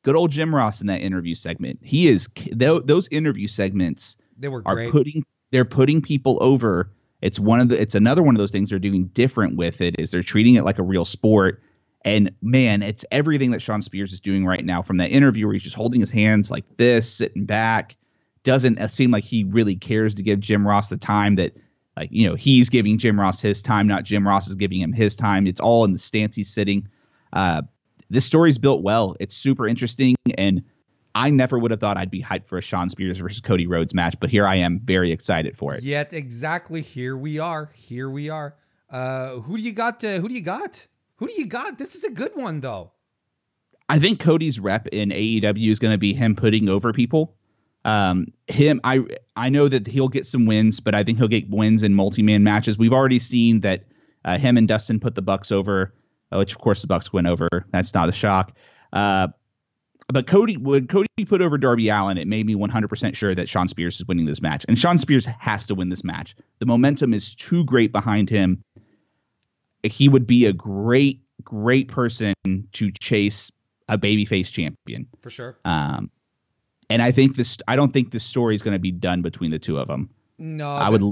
Good 0.03 0.17
old 0.17 0.33
Jim 0.33 0.53
Ross 0.53 0.81
in 0.81 0.89
that 0.89 1.03
interview 1.03 1.37
segment. 1.37 1.79
He 1.83 2.09
is 2.09 2.29
those 2.53 3.07
interview 3.13 3.47
segments 3.47 4.17
they 4.39 4.49
were 4.49 4.63
are 4.67 4.75
great. 4.75 4.91
putting 4.91 5.25
they're 5.53 5.65
putting 5.65 6.03
people 6.03 6.37
over. 6.41 6.91
It's 7.23 7.39
one 7.39 7.61
of 7.61 7.69
the 7.69 7.81
it's 7.81 7.95
another 7.95 8.23
one 8.23 8.35
of 8.35 8.39
those 8.39 8.51
things 8.51 8.71
they're 8.71 8.79
doing 8.81 9.07
different 9.09 9.57
with 9.57 9.81
it 9.81 9.95
is 10.01 10.11
they're 10.11 10.23
treating 10.23 10.57
it 10.57 10.65
like 10.65 10.79
a 10.79 10.83
real 10.83 11.05
sport. 11.05 11.63
And 12.05 12.35
man, 12.43 12.83
it's 12.83 13.05
everything 13.13 13.53
that 13.53 13.63
Shawn 13.63 13.83
Spears 13.83 14.13
is 14.13 14.21
doing 14.21 14.47
right 14.47 14.65
now 14.65 14.83
from 14.83 14.97
that 14.97 15.11
interview 15.11 15.47
where 15.47 15.53
he's 15.53 15.63
just 15.63 15.77
holding 15.77 16.01
his 16.01 16.11
hands 16.11 16.51
like 16.51 16.65
this, 16.77 17.13
sitting 17.13 17.45
back. 17.45 17.95
Doesn't 18.43 18.79
seem 18.89 19.11
like 19.11 19.25
he 19.25 19.45
really 19.45 19.77
cares 19.77 20.15
to 20.15 20.23
give 20.23 20.41
Jim 20.41 20.67
Ross 20.67 20.89
the 20.89 20.97
time 20.97 21.37
that 21.37 21.55
like, 21.97 22.11
you 22.13 22.27
know, 22.27 22.35
he's 22.35 22.71
giving 22.71 22.97
Jim 22.97 23.21
Ross 23.21 23.41
his 23.41 23.61
time, 23.61 23.87
not 23.87 24.05
Jim 24.05 24.27
Ross 24.27 24.49
is 24.49 24.55
giving 24.55 24.81
him 24.81 24.93
his 24.93 25.15
time. 25.15 25.47
It's 25.47 25.61
all 25.61 25.85
in 25.85 25.93
the 25.93 25.99
stance 25.99 26.37
he's 26.37 26.49
sitting. 26.49 26.89
Uh, 27.33 27.63
this 28.09 28.25
story's 28.25 28.59
built 28.59 28.83
well. 28.83 29.17
It's 29.21 29.37
super 29.37 29.69
interesting, 29.69 30.17
and 30.39 30.63
I 31.15 31.31
never 31.31 31.59
would 31.59 31.71
have 31.71 31.81
thought 31.81 31.99
I'd 31.99 32.11
be 32.11 32.23
hyped 32.23 32.47
for 32.47 32.59
a 32.59 32.63
Shawn 32.63 32.89
Spears 32.89 33.19
versus 33.19 33.41
Cody 33.41 33.67
Rhodes 33.67 33.95
match, 33.95 34.17
but 34.21 34.31
here 34.31 34.47
I 34.47 34.57
am, 34.57 34.81
very 34.85 35.13
excited 35.13 35.57
for 35.57 35.75
it. 35.75 35.83
Yet 35.83 36.13
exactly 36.13 36.81
here 36.81 37.17
we 37.17 37.39
are. 37.39 37.71
Here 37.75 38.09
we 38.09 38.31
are. 38.31 38.55
Uh, 38.89 39.37
who 39.41 39.57
do 39.57 39.63
you 39.63 39.73
got? 39.73 40.01
To, 40.01 40.21
who 40.21 40.29
do 40.29 40.35
you 40.35 40.41
got? 40.41 40.87
Who 41.17 41.27
do 41.27 41.35
you 41.37 41.47
got? 41.47 41.79
This 41.79 41.95
is 41.95 42.05
a 42.05 42.11
good 42.11 42.33
one 42.35 42.61
though. 42.61 42.93
I 43.89 43.99
think 43.99 44.21
Cody's 44.21 44.59
rep 44.61 44.87
in 44.89 45.11
AEW 45.11 45.71
is 45.71 45.79
going 45.79 45.93
to 45.93 45.99
be 45.99 46.15
him 46.15 46.37
putting 46.37 46.69
over 46.69 46.93
people. 46.93 47.37
Um, 47.85 48.27
him, 48.47 48.81
I 48.85 49.01
I 49.37 49.49
know 49.49 49.69
that 49.69 49.87
he'll 49.87 50.09
get 50.09 50.27
some 50.27 50.47
wins, 50.47 50.81
but 50.81 50.95
I 50.95 51.03
think 51.03 51.19
he'll 51.19 51.29
get 51.29 51.49
wins 51.49 51.83
in 51.83 51.95
multi-man 51.95 52.45
matches. 52.45 52.77
We've 52.77 52.93
already 52.93 53.19
seen 53.19 53.61
that 53.61 53.85
uh, 54.25 54.39
him 54.39 54.57
and 54.57 54.69
Dustin 54.69 55.01
put 55.01 55.15
the 55.15 55.23
Bucks 55.23 55.51
over 55.51 55.95
which 56.39 56.53
of 56.53 56.59
course 56.59 56.81
the 56.81 56.87
Bucks 56.87 57.13
went 57.13 57.27
over. 57.27 57.49
That's 57.73 57.93
not 57.95 58.09
a 58.09 58.13
shock. 58.13 58.53
Uh, 58.93 59.29
but 60.09 60.27
Cody 60.27 60.57
would 60.57 60.89
Cody 60.89 61.09
put 61.27 61.41
over 61.41 61.57
Darby 61.57 61.89
Allin, 61.89 62.19
it 62.19 62.27
made 62.27 62.47
me 62.47 62.55
100% 62.55 63.15
sure 63.15 63.35
that 63.35 63.49
Shawn 63.49 63.69
Spears 63.69 63.97
is 63.97 64.07
winning 64.07 64.27
this 64.27 64.43
match. 64.43 64.65
And 64.67 64.77
Shawn 64.77 64.99
Spears 64.99 65.25
has 65.25 65.67
to 65.69 65.75
win 65.75 65.89
this 65.89 66.03
match. 66.03 66.35
The 66.59 66.67
momentum 66.67 67.15
is 67.15 67.35
too 67.35 67.65
great 67.65 67.93
behind 67.93 68.29
him. 68.29 68.63
He 69.85 70.09
would 70.09 70.27
be 70.27 70.47
a 70.47 70.53
great, 70.53 71.23
great 71.45 71.89
person 71.89 72.35
to 72.73 72.91
chase 73.01 73.53
a 73.89 73.97
babyface 73.97 74.53
champion. 74.53 75.07
For 75.23 75.31
sure. 75.31 75.59
Um, 75.65 76.11
and 76.91 77.01
I 77.01 77.13
think 77.13 77.37
this 77.37 77.57
I 77.69 77.77
don't 77.77 77.93
think 77.93 78.11
this 78.11 78.25
story 78.25 78.55
is 78.55 78.63
going 78.63 78.75
to 78.75 78.81
be 78.81 78.91
done 78.91 79.23
between 79.23 79.53
the 79.53 79.59
two 79.59 79.79
of 79.79 79.89
them. 79.89 80.11
No. 80.39 80.69
I 80.69 80.91
would 80.91 81.03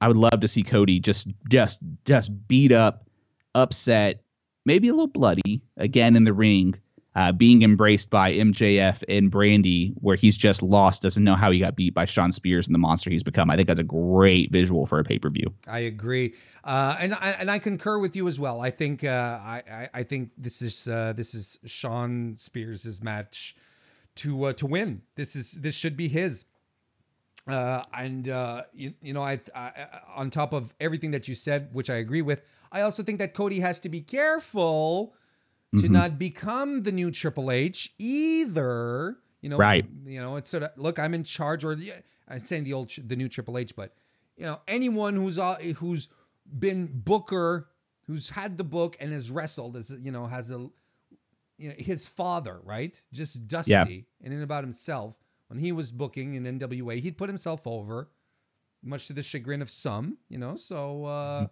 I 0.00 0.08
would 0.08 0.16
love 0.16 0.40
to 0.40 0.48
see 0.48 0.62
Cody 0.62 1.00
just 1.00 1.28
just 1.48 1.80
just 2.04 2.30
beat 2.46 2.70
up, 2.70 3.08
upset, 3.54 4.22
maybe 4.64 4.88
a 4.88 4.92
little 4.92 5.08
bloody 5.08 5.62
again 5.78 6.16
in 6.16 6.24
the 6.24 6.34
ring, 6.34 6.74
uh, 7.14 7.32
being 7.32 7.62
embraced 7.62 8.10
by 8.10 8.32
MJF 8.32 9.02
and 9.08 9.32
Brandi, 9.32 9.94
where 9.96 10.16
he's 10.16 10.36
just 10.36 10.62
lost, 10.62 11.02
doesn't 11.02 11.24
know 11.24 11.34
how 11.34 11.50
he 11.50 11.58
got 11.58 11.76
beat 11.76 11.94
by 11.94 12.04
Shawn 12.04 12.30
Spears 12.30 12.66
and 12.66 12.74
the 12.74 12.78
monster 12.78 13.10
he's 13.10 13.22
become. 13.22 13.50
I 13.50 13.56
think 13.56 13.68
that's 13.68 13.80
a 13.80 13.84
great 13.84 14.52
visual 14.52 14.86
for 14.86 14.98
a 14.98 15.04
pay 15.04 15.18
per 15.18 15.30
view. 15.30 15.54
I 15.66 15.80
agree, 15.80 16.34
uh, 16.62 16.96
and 17.00 17.14
I, 17.14 17.36
and 17.38 17.50
I 17.50 17.58
concur 17.58 17.98
with 17.98 18.14
you 18.16 18.28
as 18.28 18.38
well. 18.38 18.60
I 18.60 18.70
think 18.70 19.02
uh, 19.02 19.40
I, 19.42 19.62
I, 19.70 19.88
I 19.94 20.02
think 20.02 20.30
this 20.36 20.60
is 20.60 20.86
uh, 20.86 21.14
this 21.14 21.34
is 21.34 21.58
Shawn 21.64 22.34
Spears's 22.36 23.02
match 23.02 23.56
to 24.20 24.44
uh, 24.44 24.52
to 24.54 24.66
win. 24.66 25.02
This 25.16 25.34
is 25.34 25.52
this 25.52 25.74
should 25.74 25.96
be 25.96 26.08
his. 26.08 26.44
Uh, 27.46 27.82
and 27.94 28.28
uh, 28.28 28.62
you, 28.72 28.92
you 29.00 29.12
know, 29.12 29.22
I, 29.22 29.40
I 29.54 29.72
on 30.14 30.30
top 30.30 30.52
of 30.52 30.74
everything 30.78 31.10
that 31.12 31.26
you 31.26 31.34
said, 31.34 31.70
which 31.72 31.88
I 31.88 31.96
agree 31.96 32.22
with, 32.22 32.42
I 32.70 32.82
also 32.82 33.02
think 33.02 33.18
that 33.18 33.34
Cody 33.34 33.60
has 33.60 33.80
to 33.80 33.88
be 33.88 34.00
careful 34.00 35.14
to 35.72 35.82
mm-hmm. 35.82 35.92
not 35.92 36.18
become 36.18 36.82
the 36.82 36.92
new 36.92 37.10
Triple 37.10 37.50
H 37.50 37.94
either. 37.98 39.16
You 39.40 39.48
know, 39.48 39.56
right? 39.56 39.86
You 40.04 40.20
know, 40.20 40.36
it's 40.36 40.50
sort 40.50 40.64
of 40.64 40.70
look, 40.76 40.98
I'm 40.98 41.14
in 41.14 41.24
charge, 41.24 41.64
or 41.64 41.76
I'm 42.28 42.38
saying 42.38 42.64
the 42.64 42.74
old, 42.74 42.92
the 43.06 43.16
new 43.16 43.28
Triple 43.28 43.56
H, 43.56 43.74
but 43.74 43.94
you 44.36 44.44
know, 44.44 44.60
anyone 44.68 45.16
who's 45.16 45.38
uh, 45.38 45.56
who's 45.76 46.08
been 46.58 46.90
Booker, 46.92 47.68
who's 48.06 48.30
had 48.30 48.58
the 48.58 48.64
book 48.64 48.96
and 49.00 49.12
has 49.12 49.30
wrestled, 49.30 49.76
as 49.76 49.90
you 49.90 50.12
know, 50.12 50.26
has 50.26 50.50
a 50.50 50.68
you 51.60 51.68
know, 51.68 51.74
his 51.78 52.08
father, 52.08 52.60
right? 52.64 53.00
Just 53.12 53.46
dusty 53.46 53.70
yeah. 53.70 53.86
and 54.22 54.34
in 54.34 54.42
about 54.42 54.64
himself. 54.64 55.16
When 55.48 55.58
he 55.58 55.72
was 55.72 55.90
booking 55.90 56.34
in 56.34 56.44
NWA, 56.60 57.00
he'd 57.00 57.18
put 57.18 57.28
himself 57.28 57.66
over, 57.66 58.08
much 58.84 59.08
to 59.08 59.12
the 59.12 59.22
chagrin 59.22 59.60
of 59.60 59.68
some, 59.68 60.18
you 60.28 60.38
know. 60.38 60.54
So 60.54 61.04
uh, 61.04 61.40
mm-hmm 61.40 61.46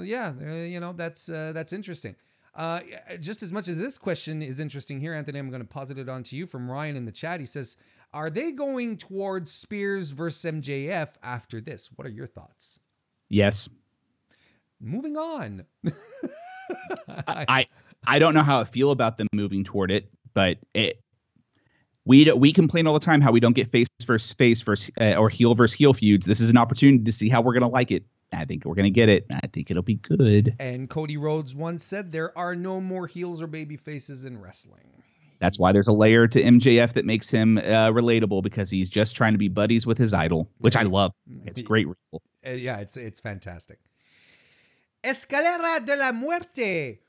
yeah, 0.00 0.32
uh, 0.40 0.54
you 0.54 0.80
know 0.80 0.92
that's 0.92 1.28
uh, 1.28 1.52
that's 1.52 1.72
interesting. 1.72 2.16
Uh, 2.54 2.80
just 3.20 3.42
as 3.42 3.50
much 3.50 3.68
as 3.68 3.76
this 3.76 3.96
question 3.96 4.42
is 4.42 4.60
interesting 4.60 5.00
here, 5.00 5.14
Anthony, 5.14 5.38
I'm 5.38 5.48
going 5.48 5.62
to 5.62 5.68
posit 5.68 5.98
it 5.98 6.08
on 6.08 6.22
to 6.24 6.36
you 6.36 6.46
from 6.46 6.70
Ryan 6.70 6.96
in 6.96 7.04
the 7.04 7.12
chat. 7.12 7.40
He 7.40 7.46
says, 7.46 7.76
"Are 8.12 8.30
they 8.30 8.52
going 8.52 8.96
towards 8.96 9.50
Spears 9.52 10.10
versus 10.10 10.50
MJF 10.50 11.10
after 11.22 11.60
this? 11.60 11.90
What 11.94 12.06
are 12.06 12.10
your 12.10 12.26
thoughts?" 12.26 12.78
Yes. 13.28 13.68
Moving 14.80 15.16
on. 15.16 15.64
I 17.08 17.66
I 18.06 18.18
don't 18.18 18.34
know 18.34 18.42
how 18.42 18.60
I 18.60 18.64
feel 18.64 18.90
about 18.90 19.16
them 19.18 19.28
moving 19.32 19.64
toward 19.64 19.90
it, 19.90 20.08
but 20.34 20.58
it 20.74 21.00
we 22.04 22.30
we 22.32 22.52
complain 22.52 22.86
all 22.86 22.94
the 22.94 23.00
time 23.00 23.20
how 23.20 23.32
we 23.32 23.40
don't 23.40 23.54
get 23.54 23.70
face 23.70 23.88
versus 24.04 24.32
face 24.32 24.60
versus 24.62 24.90
uh, 25.00 25.14
or 25.14 25.28
heel 25.28 25.54
versus 25.54 25.76
heel 25.76 25.94
feuds. 25.94 26.26
This 26.26 26.40
is 26.40 26.50
an 26.50 26.56
opportunity 26.56 27.04
to 27.04 27.12
see 27.12 27.28
how 27.28 27.42
we're 27.42 27.52
going 27.52 27.62
to 27.62 27.68
like 27.68 27.90
it. 27.90 28.04
I 28.32 28.44
think 28.44 28.64
we're 28.64 28.74
gonna 28.74 28.88
get 28.88 29.10
it. 29.10 29.26
I 29.30 29.46
think 29.46 29.70
it'll 29.70 29.82
be 29.82 29.96
good. 29.96 30.56
And 30.58 30.88
Cody 30.88 31.18
Rhodes 31.18 31.54
once 31.54 31.84
said 31.84 32.12
there 32.12 32.36
are 32.36 32.56
no 32.56 32.80
more 32.80 33.06
heels 33.06 33.42
or 33.42 33.46
baby 33.46 33.76
faces 33.76 34.24
in 34.24 34.40
wrestling. 34.40 35.02
That's 35.38 35.58
why 35.58 35.72
there's 35.72 35.88
a 35.88 35.92
layer 35.92 36.26
to 36.28 36.42
MJF 36.42 36.92
that 36.92 37.04
makes 37.04 37.28
him 37.28 37.58
uh, 37.58 37.90
relatable 37.90 38.42
because 38.42 38.70
he's 38.70 38.88
just 38.88 39.16
trying 39.16 39.32
to 39.32 39.38
be 39.38 39.48
buddies 39.48 39.86
with 39.86 39.98
his 39.98 40.14
idol, 40.14 40.48
which 40.58 40.76
I 40.76 40.82
love. 40.82 41.12
It's 41.44 41.60
great. 41.60 41.88
Uh, 42.14 42.50
yeah, 42.50 42.78
it's 42.78 42.96
it's 42.96 43.20
fantastic. 43.20 43.78
Escalera 45.04 45.84
de 45.84 45.96
la 45.96 46.12
Muerte 46.12 47.00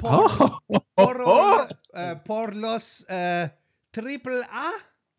por, 0.00 0.60
oh. 0.68 0.80
por. 0.96 1.20
Uh, 1.92 2.14
por 2.24 2.54
los 2.54 3.04
uh, 3.10 3.48
Triple 3.92 4.42
A 4.52 4.70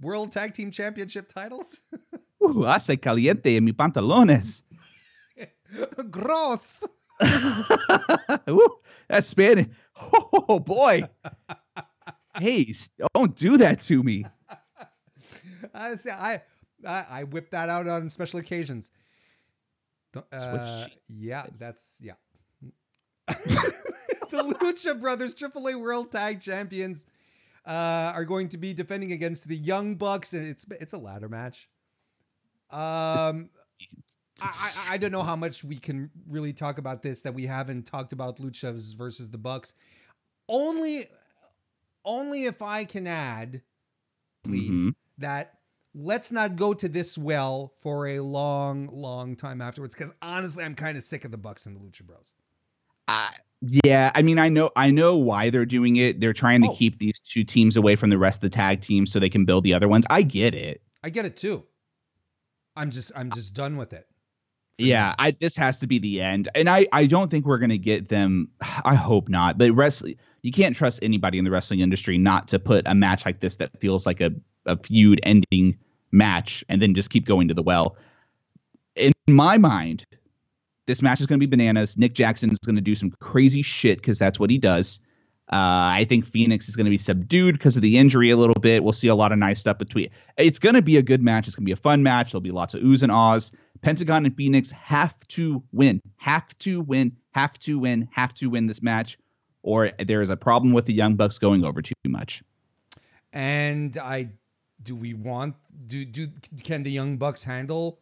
World 0.02 0.32
Tag 0.32 0.54
Team 0.54 0.72
Championship 0.72 1.28
titles. 1.28 1.82
uh, 2.42 2.64
hace 2.66 2.98
caliente 2.98 3.58
en 3.58 3.66
mi 3.66 3.74
pantalones. 3.74 4.64
Gross. 6.10 6.88
Ooh, 8.50 8.80
that's 9.10 9.28
Spanish. 9.28 9.68
Oh 10.14 10.60
boy. 10.60 11.04
hey, 12.40 12.74
don't 13.14 13.36
do 13.36 13.58
that 13.58 13.82
to 13.82 14.02
me. 14.02 14.26
I 15.74 15.96
say 15.96 16.12
I, 16.12 16.42
I 16.88 17.06
I 17.10 17.24
whip 17.26 17.50
that 17.52 17.68
out 17.68 17.88
on 17.88 18.10
special 18.10 18.40
occasions. 18.40 18.92
Uh, 20.32 20.88
yeah, 21.20 21.46
that's 21.60 21.98
yeah. 22.00 22.14
The 24.32 24.44
Lucha 24.44 25.00
Brothers 25.00 25.36
AAA 25.36 25.80
World 25.80 26.12
Tag 26.12 26.42
Champions 26.42 27.06
uh, 27.66 28.12
are 28.16 28.26
going 28.26 28.50
to 28.50 28.58
be 28.58 28.74
defending 28.74 29.12
against 29.12 29.48
the 29.48 29.56
Young 29.56 29.96
Bucks, 29.96 30.34
and 30.34 30.46
it's 30.46 30.66
it's 30.80 30.94
a 30.94 30.98
ladder 30.98 31.30
match. 31.30 31.70
Um, 32.72 33.50
I, 34.42 34.72
I 34.92 34.98
don't 34.98 35.12
know 35.12 35.24
how 35.24 35.36
much 35.36 35.64
we 35.64 35.78
can 35.78 36.10
really 36.28 36.54
talk 36.54 36.78
about 36.78 37.04
this 37.04 37.22
that 37.22 37.34
we 37.34 37.46
haven't 37.46 37.84
talked 37.84 38.14
about 38.14 38.38
Luchas 38.38 38.96
versus 38.96 39.30
the 39.30 39.38
Bucks. 39.38 39.76
Only, 40.50 41.08
only 42.04 42.46
if 42.46 42.62
I 42.62 42.86
can 42.86 43.08
add, 43.08 43.62
please, 44.44 44.72
mm-hmm. 44.72 44.90
that 45.20 45.60
let's 45.94 46.32
not 46.32 46.56
go 46.56 46.74
to 46.74 46.90
this 46.90 47.18
well 47.18 47.74
for 47.82 48.08
a 48.08 48.22
long, 48.22 48.88
long 48.88 49.36
time 49.36 49.62
afterwards. 49.62 49.94
Because 49.94 50.14
honestly, 50.22 50.64
I'm 50.64 50.76
kind 50.76 50.98
of 50.98 51.04
sick 51.04 51.26
of 51.26 51.32
the 51.32 51.38
Bucks 51.38 51.66
and 51.66 51.76
the 51.76 51.80
Lucha 51.80 52.04
Bros. 52.04 52.34
Uh, 53.08 53.30
yeah, 53.62 54.12
I 54.16 54.22
mean, 54.22 54.39
I 54.39 54.49
know, 54.49 54.72
I 54.76 54.91
know 54.91 55.18
why 55.18 55.49
they're 55.49 55.66
doing 55.66 55.97
it. 55.97 56.20
They're 56.20 56.34
trying 56.34 56.62
to 56.64 56.70
oh. 56.70 56.76
keep 56.76 56.99
these 56.99 57.20
two 57.20 57.43
teams 57.43 57.76
away 57.76 57.95
from 57.95 58.09
the 58.09 58.18
rest 58.18 58.38
of 58.38 58.51
the 58.51 58.55
tag 58.55 58.82
teams 58.82 59.12
so 59.12 59.20
they 59.20 59.30
can 59.30 59.45
build 59.45 59.64
the 59.64 59.74
other 59.74 59.88
ones. 59.88 60.05
I 60.09 60.24
get 60.24 60.55
it. 60.55 60.82
I 61.03 61.09
get 61.09 61.26
it 61.26 61.38
too. 61.38 61.64
I'm 62.76 62.91
just, 62.91 63.12
I'm 63.16 63.32
just 63.32 63.53
done 63.53 63.78
with 63.78 63.93
it 63.93 64.07
yeah, 64.82 65.16
I 65.20 65.32
this 65.32 65.55
has 65.57 65.80
to 65.80 65.88
be 65.88 65.99
the 65.99 66.22
end. 66.22 66.49
And 66.55 66.70
I 66.70 66.88
I 66.91 67.05
don't 67.05 67.30
think 67.30 67.45
we're 67.45 67.57
going 67.57 67.70
to 67.70 67.78
get 67.78 68.09
them 68.09 68.49
I 68.86 68.95
hope 68.95 69.30
not. 69.30 69.57
But 69.57 69.72
wrestling 69.72 70.16
you 70.41 70.51
can't 70.51 70.76
trust 70.76 70.99
anybody 71.03 71.38
in 71.38 71.45
the 71.45 71.51
wrestling 71.51 71.82
industry 71.82 72.18
not 72.18 72.47
to 72.49 72.59
put 72.59 72.88
a 72.88 72.95
match 72.95 73.26
like 73.26 73.39
this 73.39 73.57
that 73.57 73.80
feels 73.80 74.05
like 74.05 74.22
a 74.22 74.32
a 74.66 74.78
feud 74.78 75.20
ending 75.24 75.78
match 76.12 76.64
and 76.70 76.82
then 76.82 76.93
just 76.93 77.09
keep 77.09 77.26
going 77.26 77.47
to 77.47 77.53
the 77.53 77.64
well. 77.64 77.95
In 78.95 79.14
my 79.28 79.57
mind, 79.57 80.05
this 80.88 81.02
match 81.02 81.20
is 81.20 81.28
going 81.28 81.40
to 81.40 81.46
be 81.46 81.50
bananas. 81.50 81.98
Nick 81.98 82.14
Jackson 82.14 82.52
is 82.52 82.60
going 82.60 82.76
to 82.76 82.82
do 82.82 82.96
some 82.96 83.12
crazy 83.20 83.62
shit 83.62 84.00
because 84.00 84.20
that's 84.20 84.40
what 84.40 84.50
he 84.50 84.58
does. 84.58 85.00
Uh, 85.52 86.00
I 86.00 86.06
think 86.08 86.26
Fenix 86.26 86.70
is 86.70 86.78
going 86.78 86.86
to 86.86 86.92
be 86.92 86.98
subdued 86.98 87.56
because 87.56 87.76
of 87.76 87.82
the 87.82 87.98
injury 87.98 88.30
a 88.30 88.38
little 88.38 88.60
bit. 88.62 88.86
We'll 88.86 88.94
see 88.94 89.08
a 89.08 89.16
lot 89.16 89.34
of 89.34 89.38
nice 89.38 89.60
stuff 89.60 89.78
between. 89.78 90.10
It's 90.38 90.60
going 90.60 90.76
to 90.76 90.82
be 90.82 90.96
a 90.96 91.02
good 91.02 91.22
match. 91.22 91.46
It's 91.46 91.58
going 91.58 91.66
to 91.66 91.70
be 91.70 91.74
a 91.74 91.78
fun 91.78 92.04
match. 92.04 92.32
There'll 92.32 92.42
be 92.42 92.52
lots 92.52 92.74
of 92.74 92.82
oohs 92.82 93.04
and 93.04 93.12
ahs. 93.12 93.52
Pentagon 93.82 94.26
and 94.26 94.36
Fenix 94.36 94.72
have 94.72 95.28
to 95.30 95.62
win, 95.74 96.02
have 96.18 96.58
to 96.60 96.82
win, 96.82 97.18
have 97.32 97.60
to 97.60 97.80
win, 97.80 98.08
have 98.12 98.34
to 98.36 98.50
win 98.50 98.68
this 98.68 98.82
match, 98.82 99.18
or 99.64 99.92
there 100.00 100.22
is 100.22 100.30
a 100.30 100.38
problem 100.38 100.72
with 100.72 100.86
the 100.86 100.94
Young 100.94 101.16
Bucks 101.16 101.38
going 101.38 101.66
over 101.66 101.82
too 101.82 101.94
much. 102.06 102.44
And 103.34 103.98
I, 103.98 104.30
do 104.84 104.96
we 104.96 105.14
want 105.14 105.56
do 105.88 106.06
do 106.06 106.30
can 106.64 106.84
the 106.84 106.92
Young 106.92 107.18
Bucks 107.18 107.44
handle 107.44 108.00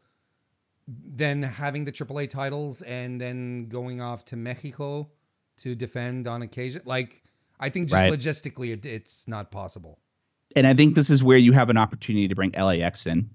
then 0.90 1.44
having 1.44 1.86
the 1.86 1.92
AAA 1.92 2.30
titles 2.30 2.82
and 2.82 3.20
then 3.22 3.68
going 3.68 4.02
off 4.02 4.26
to 4.26 4.36
Mexico 4.36 5.10
to 5.58 5.76
defend 5.76 6.28
on 6.28 6.42
occasion? 6.42 6.82
Like, 6.86 7.24
I 7.60 7.70
think 7.70 7.90
just 7.90 8.02
Right. 8.02 8.12
logistically, 8.12 8.74
it, 8.74 8.86
it's 8.86 9.28
not 9.28 9.52
possible. 9.52 10.00
And 10.56 10.66
I 10.66 10.74
think 10.74 10.96
this 10.96 11.10
is 11.10 11.24
where 11.24 11.38
you 11.38 11.52
have 11.52 11.70
an 11.70 11.78
opportunity 11.78 12.28
to 12.28 12.36
bring 12.36 12.52
LAX 12.52 13.06
in. 13.06 13.30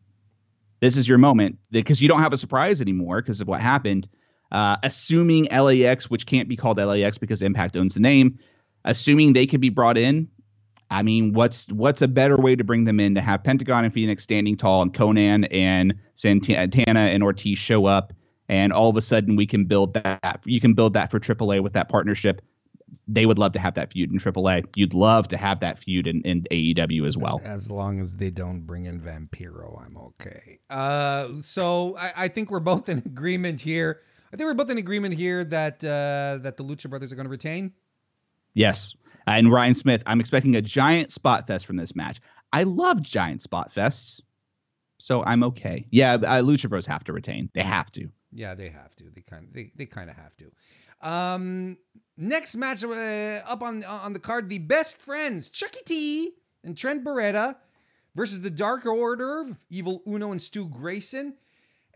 This 0.81 0.97
is 0.97 1.09
your 1.09 1.19
moment 1.19 1.59
because 1.71 2.03
you 2.03 2.09
don't 2.09 2.21
have 2.21 2.33
a 2.33 2.37
surprise 2.37 2.81
anymore 2.81 3.23
because 3.23 3.41
of 3.41 3.47
what 3.49 3.61
happened. 3.61 4.09
Uh, 4.51 4.77
assuming 4.83 5.45
LAX, 5.47 6.11
which 6.11 6.27
can't 6.27 6.49
be 6.49 6.57
called 6.57 6.79
LAX 6.79 7.19
because 7.19 7.41
Impact 7.43 7.77
owns 7.77 7.95
the 7.95 8.01
name, 8.01 8.39
assuming 8.85 9.33
they 9.33 9.47
could 9.47 9.61
be 9.61 9.69
brought 9.71 9.97
in. 9.97 10.29
I 10.91 11.03
mean, 11.03 11.33
what's 11.33 11.67
what's 11.71 12.03
a 12.03 12.09
better 12.09 12.37
way 12.37 12.57
to 12.57 12.65
bring 12.65 12.85
them 12.85 13.01
in 13.01 13.15
to 13.15 13.21
have 13.21 13.43
Pentagon 13.43 13.85
and 13.85 13.93
Fenix 13.93 14.23
standing 14.23 14.57
tall 14.57 14.83
and 14.83 14.93
Konnan 14.93 15.47
and 15.51 15.95
Santana 16.15 17.01
and 17.01 17.23
Ortiz 17.23 17.59
show 17.59 17.87
up, 17.87 18.13
and 18.49 18.73
all 18.73 18.91
of 18.91 18.97
a 18.97 19.03
sudden 19.03 19.37
we 19.37 19.47
can 19.47 19.65
build 19.65 19.95
that. 19.95 20.41
You 20.45 20.61
can 20.61 20.75
build 20.75 20.93
that 20.95 21.11
for 21.11 21.19
AAA 21.19 21.63
with 21.63 21.73
that 21.73 21.89
partnership. 21.89 22.43
They 23.07 23.27
would 23.27 23.39
love 23.39 23.53
to 23.53 23.59
have 23.59 23.75
that 23.75 23.93
feud 23.93 24.13
in 24.13 24.19
AAA. 24.19 24.65
You'd 24.77 24.95
love 24.95 25.29
to 25.29 25.37
have 25.37 25.61
that 25.61 25.79
feud 25.79 26.07
in, 26.07 26.23
in 26.23 26.43
AEW 26.51 27.07
as 27.07 27.19
well. 27.19 27.41
As 27.45 27.71
long 27.71 28.01
as 28.01 28.17
they 28.17 28.31
don't 28.31 28.61
bring 28.61 28.87
in 28.87 28.99
Vampiro, 28.99 29.85
I'm 29.85 29.97
okay. 29.97 30.59
Uh, 30.71 31.29
so 31.43 31.97
I, 31.99 32.13
I 32.17 32.29
think 32.29 32.51
we're 32.51 32.61
both 32.61 32.89
in 32.89 32.99
agreement 33.07 33.61
here. 33.61 34.01
I 34.33 34.37
think 34.37 34.49
we're 34.49 34.55
both 34.55 34.71
in 34.71 34.79
agreement 34.79 35.15
here 35.15 35.45
that 35.45 35.85
uh, 35.85 36.43
that 36.43 36.57
the 36.57 36.65
Lucha 36.65 36.89
Brothers 36.89 37.13
are 37.13 37.17
going 37.17 37.27
to 37.27 37.31
retain. 37.31 37.73
Yes. 38.55 38.95
And 39.27 39.51
Ryan 39.51 39.75
Smith, 39.75 40.03
I'm 40.07 40.21
expecting 40.21 40.57
a 40.57 40.63
giant 40.63 41.13
spot 41.13 41.47
fest 41.47 41.67
from 41.67 41.77
this 41.77 41.95
match. 41.95 42.21
I 42.53 42.63
love 42.65 43.03
giant 43.03 43.43
spot 43.43 43.73
fests, 43.73 44.21
so 44.99 45.25
I'm 45.25 45.43
okay. 45.45 45.87
Yeah, 45.91 46.15
uh, 46.15 46.43
Lucha 46.43 46.69
Bros 46.69 46.87
have 46.87 47.05
to 47.05 47.13
retain. 47.13 47.51
They 47.55 47.63
have 47.63 47.91
to. 47.93 48.09
Yeah, 48.33 48.55
they 48.55 48.69
have 48.69 48.95
to. 48.97 49.05
They 49.15 49.23
kind 49.23 49.45
of 49.45 49.53
they, 49.53 49.73
they 49.77 49.87
kind 49.87 50.11
of 50.11 50.17
have 50.17 50.37
to. 50.37 50.53
Um, 51.01 51.79
next 52.17 52.57
match 52.57 52.85
uh, 52.85 52.89
up 53.47 53.63
on 53.63 53.85
on 53.85 54.13
the 54.13 54.19
card: 54.19 54.49
the 54.49 54.59
best 54.59 54.99
friends 54.99 55.51
Chuckie 55.51 55.81
T 55.85 56.33
and 56.63 56.77
Trent 56.77 57.05
Beretta 57.05 57.57
versus 58.15 58.41
the 58.43 58.51
Dark 58.51 58.87
Order, 58.87 59.57
Evil 59.71 60.03
Uno 60.07 60.33
and 60.33 60.41
Stu 60.41 60.67
Grayson. 60.67 61.35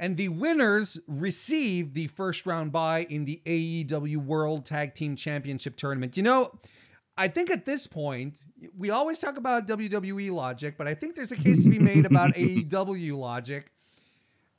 And 0.01 0.17
the 0.17 0.29
winners 0.29 0.99
receive 1.09 1.95
the 1.95 2.07
first 2.07 2.47
round 2.47 2.71
bye 2.71 3.05
in 3.11 3.25
the 3.25 3.43
AEW 3.45 4.19
World 4.19 4.65
Tag 4.65 4.95
Team 4.95 5.17
Championship 5.17 5.77
Tournament. 5.77 6.17
You 6.17 6.23
know, 6.23 6.53
I 7.19 7.27
think 7.27 7.51
at 7.51 7.67
this 7.67 7.89
point, 7.89 8.39
we 8.77 8.91
always 8.91 9.19
talk 9.19 9.37
about 9.37 9.67
WWE 9.67 10.31
logic, 10.31 10.77
but 10.79 10.87
I 10.87 10.95
think 10.95 11.17
there's 11.17 11.33
a 11.33 11.37
case 11.37 11.65
to 11.65 11.69
be 11.69 11.81
made 11.81 12.07
about 12.07 12.35
AEW 12.37 13.19
logic. 13.19 13.73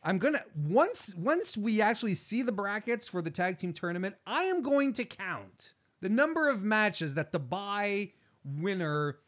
I'm 0.04 0.18
gonna 0.18 0.44
once 0.56 1.16
once 1.16 1.58
we 1.58 1.82
actually 1.82 2.16
see 2.16 2.42
the 2.42 2.52
brackets 2.52 3.08
for 3.08 3.22
the 3.22 3.32
tag 3.32 3.58
team 3.58 3.72
tournament, 3.72 4.16
I 4.28 4.44
am 4.44 4.62
going 4.62 4.92
to 4.94 5.06
count 5.06 5.74
the 6.02 6.10
number 6.10 6.50
of 6.50 6.64
matches 6.64 7.16
that 7.16 7.32
the 7.32 7.40
bye 7.40 8.12
winner 8.44 9.20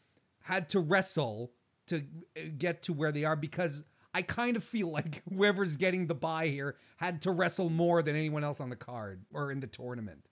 had 0.42 0.68
to 0.70 0.80
wrestle 0.80 1.52
to 1.86 2.02
uh, 2.36 2.40
get 2.58 2.82
to 2.84 2.92
where 2.92 3.12
they 3.12 3.24
are 3.24 3.36
because 3.36 3.84
I 4.14 4.22
kind 4.22 4.56
of 4.56 4.64
feel 4.64 4.88
like 4.92 5.22
whoever's 5.28 5.76
getting 5.78 6.06
the 6.06 6.14
bye 6.14 6.48
here 6.48 6.76
had 6.98 7.22
to 7.22 7.30
wrestle 7.30 7.70
more 7.70 8.02
than 8.02 8.14
anyone 8.14 8.44
else 8.44 8.60
on 8.60 8.68
the 8.68 8.76
card 8.76 9.24
or 9.32 9.50
in 9.50 9.60
the 9.60 9.66
tournament. 9.66 10.28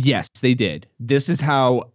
Yes, 0.00 0.28
they 0.40 0.54
did. 0.54 0.86
This 0.98 1.28
is 1.28 1.40
how 1.40 1.90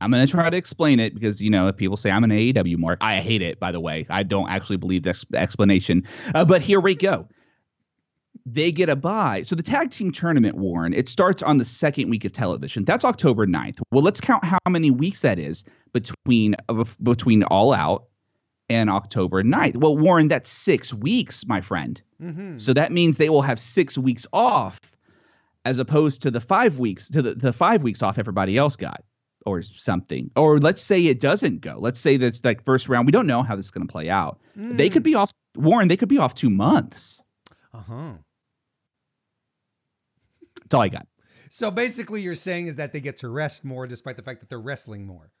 I'm 0.00 0.10
going 0.10 0.24
to 0.26 0.30
try 0.30 0.50
to 0.50 0.56
explain 0.56 1.00
it 1.00 1.14
because, 1.14 1.40
you 1.40 1.50
know, 1.50 1.68
if 1.68 1.76
people 1.76 1.96
say 1.96 2.10
I'm 2.10 2.24
an 2.24 2.30
AEW 2.30 2.78
mark, 2.78 2.98
I 3.00 3.20
hate 3.20 3.42
it, 3.42 3.60
by 3.60 3.72
the 3.72 3.80
way. 3.80 4.06
I 4.10 4.22
don't 4.22 4.48
actually 4.48 4.76
believe 4.76 5.02
this 5.02 5.24
explanation. 5.34 6.04
Uh, 6.34 6.44
but 6.44 6.62
here 6.62 6.80
we 6.80 6.94
go. 6.94 7.28
They 8.46 8.72
get 8.72 8.88
a 8.88 8.96
bye. 8.96 9.42
So 9.42 9.54
the 9.54 9.62
tag 9.62 9.90
team 9.90 10.10
tournament, 10.10 10.56
Warren, 10.56 10.94
it 10.94 11.08
starts 11.08 11.42
on 11.42 11.58
the 11.58 11.64
second 11.64 12.08
week 12.08 12.24
of 12.24 12.32
television. 12.32 12.84
That's 12.84 13.04
October 13.04 13.46
9th. 13.46 13.80
Well, 13.90 14.02
let's 14.02 14.20
count 14.20 14.44
how 14.44 14.58
many 14.68 14.90
weeks 14.90 15.20
that 15.20 15.38
is 15.38 15.64
between 15.92 16.54
uh, 16.68 16.84
between 17.02 17.42
All 17.44 17.74
Out 17.74 18.04
and 18.70 18.88
October 18.88 19.42
9th. 19.42 19.76
Well, 19.76 19.96
Warren, 19.96 20.28
that's 20.28 20.50
six 20.50 20.94
weeks, 20.94 21.46
my 21.46 21.60
friend. 21.60 22.00
Mm-hmm. 22.22 22.56
So 22.56 22.72
that 22.72 22.90
means 22.90 23.18
they 23.18 23.28
will 23.28 23.42
have 23.42 23.60
six 23.60 23.98
weeks 23.98 24.26
off 24.32 24.80
as 25.68 25.78
opposed 25.78 26.22
to 26.22 26.30
the 26.30 26.40
five 26.40 26.78
weeks 26.78 27.08
to 27.10 27.20
the, 27.20 27.34
the 27.34 27.52
five 27.52 27.82
weeks 27.82 28.02
off 28.02 28.18
everybody 28.18 28.56
else 28.56 28.74
got 28.74 29.04
or 29.44 29.62
something. 29.62 30.30
Or 30.34 30.58
let's 30.58 30.82
say 30.82 31.06
it 31.06 31.20
doesn't 31.20 31.60
go. 31.60 31.76
Let's 31.78 32.00
say 32.00 32.16
that's 32.16 32.42
like 32.42 32.64
first 32.64 32.88
round. 32.88 33.04
We 33.04 33.12
don't 33.12 33.26
know 33.26 33.42
how 33.42 33.54
this 33.54 33.66
is 33.66 33.70
going 33.70 33.86
to 33.86 33.92
play 33.92 34.08
out. 34.08 34.40
They 34.56 34.88
could 34.88 35.02
be 35.02 35.14
off 35.14 35.30
Warren, 35.56 35.88
they 35.88 35.96
could 35.96 36.08
be 36.08 36.18
off 36.18 36.34
two 36.34 36.48
months. 36.48 37.20
Uh 37.74 37.80
huh. 37.80 38.12
That's 40.62 40.74
all 40.74 40.80
I 40.80 40.88
got. 40.88 41.06
So 41.50 41.70
basically, 41.70 42.22
you're 42.22 42.34
saying 42.34 42.66
is 42.66 42.76
that 42.76 42.92
they 42.92 43.00
get 43.00 43.18
to 43.18 43.28
rest 43.28 43.64
more, 43.64 43.86
despite 43.86 44.16
the 44.16 44.22
fact 44.22 44.40
that 44.40 44.48
they're 44.48 44.60
wrestling 44.60 45.06
more. 45.06 45.32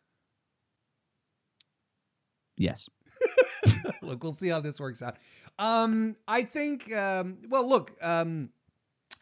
Yes. 2.56 2.86
look, 4.02 4.22
we'll 4.22 4.34
see 4.34 4.48
how 4.48 4.60
this 4.60 4.78
works 4.78 5.02
out. 5.02 5.16
Um, 5.58 6.16
I 6.26 6.42
think. 6.42 6.92
Um, 6.94 7.38
well, 7.48 7.66
look. 7.66 7.92
Um, 8.02 8.50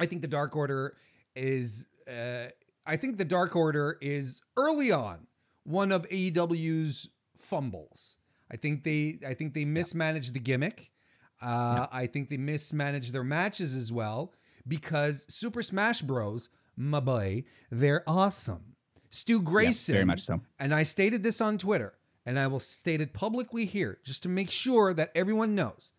I 0.00 0.06
think 0.06 0.22
the 0.22 0.28
Dark 0.28 0.54
Order 0.56 0.96
is. 1.34 1.86
Uh, 2.08 2.46
I 2.86 2.96
think 2.96 3.18
the 3.18 3.24
Dark 3.24 3.56
Order 3.56 3.98
is 4.00 4.42
early 4.56 4.92
on 4.92 5.26
one 5.64 5.90
of 5.90 6.06
AEW's 6.08 7.08
fumbles. 7.36 8.16
I 8.50 8.56
think 8.56 8.84
they. 8.84 9.18
I 9.26 9.34
think 9.34 9.54
they 9.54 9.64
mismanaged 9.64 10.34
the 10.34 10.40
gimmick. 10.40 10.90
Uh, 11.40 11.86
I 11.92 12.06
think 12.06 12.30
they 12.30 12.36
mismanaged 12.38 13.12
their 13.12 13.24
matches 13.24 13.74
as 13.74 13.92
well 13.92 14.32
because 14.66 15.26
Super 15.28 15.62
Smash 15.62 16.02
Bros. 16.02 16.48
My 16.76 17.00
boy, 17.00 17.44
they're 17.70 18.02
awesome. 18.06 18.76
Stu 19.10 19.40
Grayson, 19.40 19.94
very 19.94 20.04
much 20.04 20.22
so. 20.22 20.40
and 20.58 20.74
I 20.74 20.82
stated 20.82 21.22
this 21.22 21.40
on 21.40 21.56
Twitter, 21.56 21.94
and 22.26 22.38
I 22.38 22.48
will 22.48 22.60
state 22.60 23.00
it 23.00 23.14
publicly 23.14 23.64
here 23.64 23.98
just 24.04 24.22
to 24.24 24.28
make 24.28 24.50
sure 24.50 24.92
that 24.92 25.10
everyone 25.14 25.54
knows. 25.54 25.90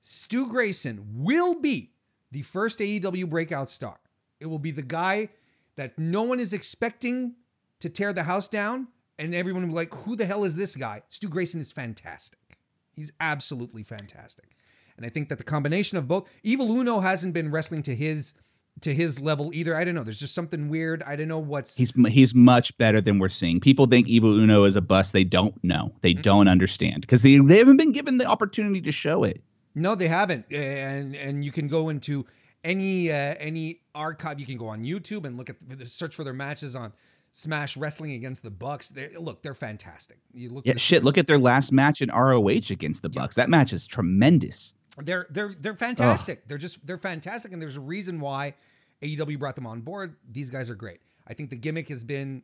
Stu 0.00 0.48
Grayson 0.48 1.04
will 1.14 1.54
be 1.60 1.92
the 2.36 2.42
first 2.42 2.80
AEW 2.80 3.30
breakout 3.30 3.70
star. 3.70 3.98
It 4.40 4.46
will 4.46 4.58
be 4.58 4.70
the 4.70 4.82
guy 4.82 5.30
that 5.76 5.98
no 5.98 6.22
one 6.22 6.38
is 6.38 6.52
expecting 6.52 7.34
to 7.80 7.88
tear 7.88 8.12
the 8.12 8.24
house 8.24 8.46
down, 8.46 8.88
and 9.18 9.34
everyone 9.34 9.62
will 9.62 9.70
be 9.70 9.74
like, 9.74 9.94
who 10.04 10.16
the 10.16 10.26
hell 10.26 10.44
is 10.44 10.54
this 10.54 10.76
guy? 10.76 11.00
Stu 11.08 11.30
Grayson 11.30 11.62
is 11.62 11.72
fantastic. 11.72 12.58
He's 12.92 13.10
absolutely 13.20 13.82
fantastic. 13.82 14.54
And 14.98 15.06
I 15.06 15.08
think 15.08 15.30
that 15.30 15.38
the 15.38 15.44
combination 15.44 15.96
of 15.96 16.08
both 16.08 16.28
Evil 16.42 16.70
Uno 16.70 17.00
hasn't 17.00 17.32
been 17.32 17.50
wrestling 17.50 17.82
to 17.84 17.94
his 17.94 18.34
to 18.82 18.92
his 18.92 19.18
level 19.18 19.50
either. 19.54 19.74
I 19.74 19.84
don't 19.84 19.94
know. 19.94 20.02
There's 20.02 20.20
just 20.20 20.34
something 20.34 20.68
weird. 20.68 21.02
I 21.04 21.16
don't 21.16 21.28
know 21.28 21.38
what's 21.38 21.78
He's 21.78 21.94
he's 22.08 22.34
much 22.34 22.76
better 22.76 23.00
than 23.00 23.18
we're 23.18 23.30
seeing. 23.30 23.60
People 23.60 23.86
think 23.86 24.08
Evil 24.08 24.38
Uno 24.38 24.64
is 24.64 24.76
a 24.76 24.82
bust. 24.82 25.14
They 25.14 25.24
don't 25.24 25.54
know. 25.64 25.94
They 26.02 26.12
mm-hmm. 26.12 26.20
don't 26.20 26.48
understand 26.48 27.00
because 27.00 27.22
they, 27.22 27.38
they 27.38 27.56
haven't 27.56 27.78
been 27.78 27.92
given 27.92 28.18
the 28.18 28.26
opportunity 28.26 28.82
to 28.82 28.92
show 28.92 29.24
it. 29.24 29.42
No, 29.76 29.94
they 29.94 30.08
haven't. 30.08 30.50
And 30.52 31.14
and 31.14 31.44
you 31.44 31.52
can 31.52 31.68
go 31.68 31.88
into 31.90 32.26
any 32.64 33.12
uh, 33.12 33.14
any 33.38 33.82
archive. 33.94 34.40
You 34.40 34.46
can 34.46 34.56
go 34.56 34.66
on 34.68 34.82
YouTube 34.84 35.24
and 35.24 35.36
look 35.36 35.50
at 35.50 35.56
search 35.86 36.14
for 36.16 36.24
their 36.24 36.32
matches 36.32 36.74
on 36.74 36.92
Smash 37.32 37.76
Wrestling 37.76 38.12
against 38.12 38.42
the 38.42 38.50
Bucks. 38.50 38.88
They, 38.88 39.10
look, 39.16 39.42
they're 39.42 39.54
fantastic. 39.54 40.18
You 40.32 40.50
look. 40.50 40.66
Yeah, 40.66 40.76
shit. 40.76 41.04
Look 41.04 41.18
at 41.18 41.26
their 41.26 41.38
last 41.38 41.70
match 41.72 42.00
in 42.00 42.08
ROH 42.08 42.70
against 42.70 43.02
the 43.02 43.10
Bucks. 43.10 43.36
That 43.36 43.50
match 43.50 43.72
is 43.74 43.86
tremendous. 43.86 44.74
They're 44.98 45.26
they're 45.30 45.54
they're 45.60 45.76
fantastic. 45.76 46.48
They're 46.48 46.56
just 46.58 46.84
they're 46.86 46.96
fantastic, 46.98 47.52
and 47.52 47.60
there's 47.60 47.76
a 47.76 47.80
reason 47.80 48.18
why 48.18 48.54
AEW 49.02 49.38
brought 49.38 49.54
them 49.56 49.66
on 49.66 49.82
board. 49.82 50.16
These 50.32 50.48
guys 50.48 50.70
are 50.70 50.74
great. 50.74 51.00
I 51.28 51.34
think 51.34 51.50
the 51.50 51.56
gimmick 51.56 51.88
has 51.90 52.02
been. 52.02 52.42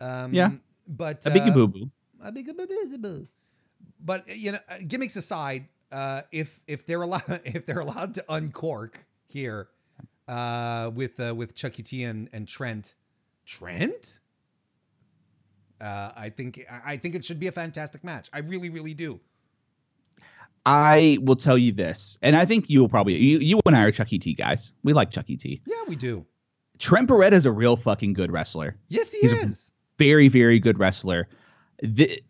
Um, 0.00 0.32
Yeah. 0.34 0.50
but 0.88 1.24
A 1.26 1.30
biggie 1.30 1.50
uh, 1.50 1.54
boo 1.54 1.68
boo. 1.68 1.90
a 2.22 2.32
big 2.32 2.46
boo. 3.02 3.28
But 4.04 4.28
you 4.28 4.52
know, 4.52 4.58
uh, 4.68 4.76
gimmicks 4.86 5.16
aside, 5.16 5.66
uh, 5.90 6.22
if 6.30 6.62
if 6.66 6.86
they're 6.86 7.02
allowed 7.02 7.40
if 7.44 7.66
they're 7.66 7.80
allowed 7.80 8.14
to 8.14 8.24
uncork 8.28 9.04
here 9.26 9.68
uh, 10.28 10.90
with 10.94 11.18
uh, 11.18 11.34
with 11.34 11.54
Chuckie 11.54 11.82
T 11.82 12.04
and, 12.04 12.28
and 12.32 12.46
Trent, 12.46 12.94
Trent, 13.46 14.20
uh, 15.80 16.10
I 16.16 16.28
think 16.30 16.64
I 16.84 16.96
think 16.96 17.14
it 17.14 17.24
should 17.24 17.40
be 17.40 17.46
a 17.46 17.52
fantastic 17.52 18.04
match. 18.04 18.28
I 18.32 18.38
really 18.40 18.70
really 18.70 18.94
do. 18.94 19.20
I 20.66 21.18
will 21.20 21.36
tell 21.36 21.58
you 21.58 21.72
this, 21.72 22.18
and 22.22 22.34
I 22.36 22.46
think 22.46 22.70
you'll 22.70 22.88
probably 22.88 23.14
you, 23.16 23.38
you 23.38 23.60
and 23.66 23.76
I 23.76 23.84
are 23.84 23.92
Chuckie 23.92 24.18
T 24.18 24.34
guys. 24.34 24.72
We 24.82 24.92
like 24.92 25.10
Chuckie 25.10 25.36
T. 25.36 25.60
Yeah, 25.66 25.82
we 25.88 25.96
do. 25.96 26.24
Trent 26.78 27.08
Beretta 27.08 27.32
is 27.32 27.46
a 27.46 27.52
real 27.52 27.76
fucking 27.76 28.14
good 28.14 28.32
wrestler. 28.32 28.76
Yes, 28.88 29.12
he 29.12 29.20
He's 29.20 29.32
a- 29.32 29.40
is. 29.46 29.70
Very, 29.98 30.26
very 30.26 30.58
good 30.58 30.78
wrestler. 30.78 31.28
The, 31.80 32.20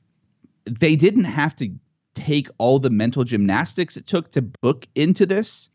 they 0.64 0.96
didn't 0.96 1.24
have 1.24 1.54
to 1.56 1.70
take 2.14 2.48
all 2.58 2.78
the 2.78 2.90
mental 2.90 3.24
gymnastics 3.24 3.96
it 3.96 4.06
took 4.06 4.30
to 4.32 4.42
book 4.42 4.86
into 4.94 5.26
this, 5.26 5.68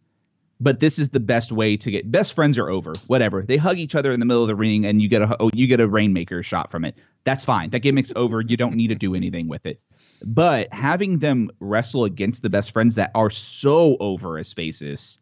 but 0.59 0.79
this 0.79 0.99
is 0.99 1.09
the 1.09 1.19
best 1.19 1.51
way 1.51 1.77
to 1.77 1.91
get 1.91 2.11
best 2.11 2.33
friends 2.33 2.57
are 2.57 2.69
over. 2.69 2.93
Whatever. 3.07 3.43
They 3.43 3.57
hug 3.57 3.77
each 3.77 3.95
other 3.95 4.11
in 4.11 4.19
the 4.19 4.25
middle 4.25 4.41
of 4.41 4.47
the 4.47 4.55
ring 4.55 4.85
and 4.85 5.01
you 5.01 5.07
get 5.07 5.21
a 5.21 5.37
oh, 5.39 5.49
you 5.53 5.67
get 5.67 5.79
a 5.79 5.87
rainmaker 5.87 6.43
shot 6.43 6.69
from 6.69 6.85
it. 6.85 6.95
That's 7.23 7.45
fine. 7.45 7.69
That 7.69 7.81
gimmick's 7.81 8.13
over. 8.15 8.41
You 8.41 8.57
don't 8.57 8.75
need 8.75 8.87
to 8.87 8.95
do 8.95 9.15
anything 9.15 9.47
with 9.47 9.65
it. 9.65 9.79
But 10.25 10.73
having 10.73 11.19
them 11.19 11.49
wrestle 11.59 12.03
against 12.03 12.41
the 12.41 12.49
best 12.49 12.71
friends 12.71 12.95
that 12.95 13.11
are 13.15 13.29
so 13.29 13.95
over 13.99 14.37
as 14.37 14.51
faces, 14.51 15.17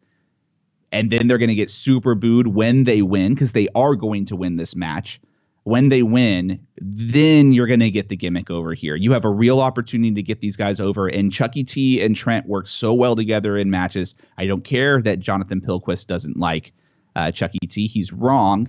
and 0.90 1.10
then 1.10 1.26
they're 1.26 1.38
going 1.38 1.48
to 1.50 1.54
get 1.54 1.70
super 1.70 2.14
booed 2.14 2.48
when 2.48 2.84
they 2.84 3.02
win 3.02 3.34
because 3.34 3.52
they 3.52 3.68
are 3.74 3.94
going 3.94 4.24
to 4.26 4.36
win 4.36 4.56
this 4.56 4.74
match. 4.74 5.20
When 5.68 5.90
they 5.90 6.02
win, 6.02 6.66
then 6.78 7.52
you're 7.52 7.66
going 7.66 7.80
to 7.80 7.90
get 7.90 8.08
the 8.08 8.16
gimmick 8.16 8.50
over 8.50 8.72
here. 8.72 8.96
You 8.96 9.12
have 9.12 9.26
a 9.26 9.30
real 9.30 9.60
opportunity 9.60 10.14
to 10.14 10.22
get 10.22 10.40
these 10.40 10.56
guys 10.56 10.80
over. 10.80 11.08
And 11.08 11.30
Chuckie 11.30 11.62
T 11.62 12.00
and 12.00 12.16
Trent 12.16 12.46
work 12.46 12.66
so 12.66 12.94
well 12.94 13.14
together 13.14 13.54
in 13.54 13.68
matches. 13.68 14.14
I 14.38 14.46
don't 14.46 14.64
care 14.64 15.02
that 15.02 15.20
Jonathan 15.20 15.60
Pilquist 15.60 16.08
doesn't 16.08 16.38
like 16.38 16.72
uh, 17.16 17.32
Chuckie 17.32 17.66
T. 17.66 17.86
He's 17.86 18.14
wrong. 18.14 18.66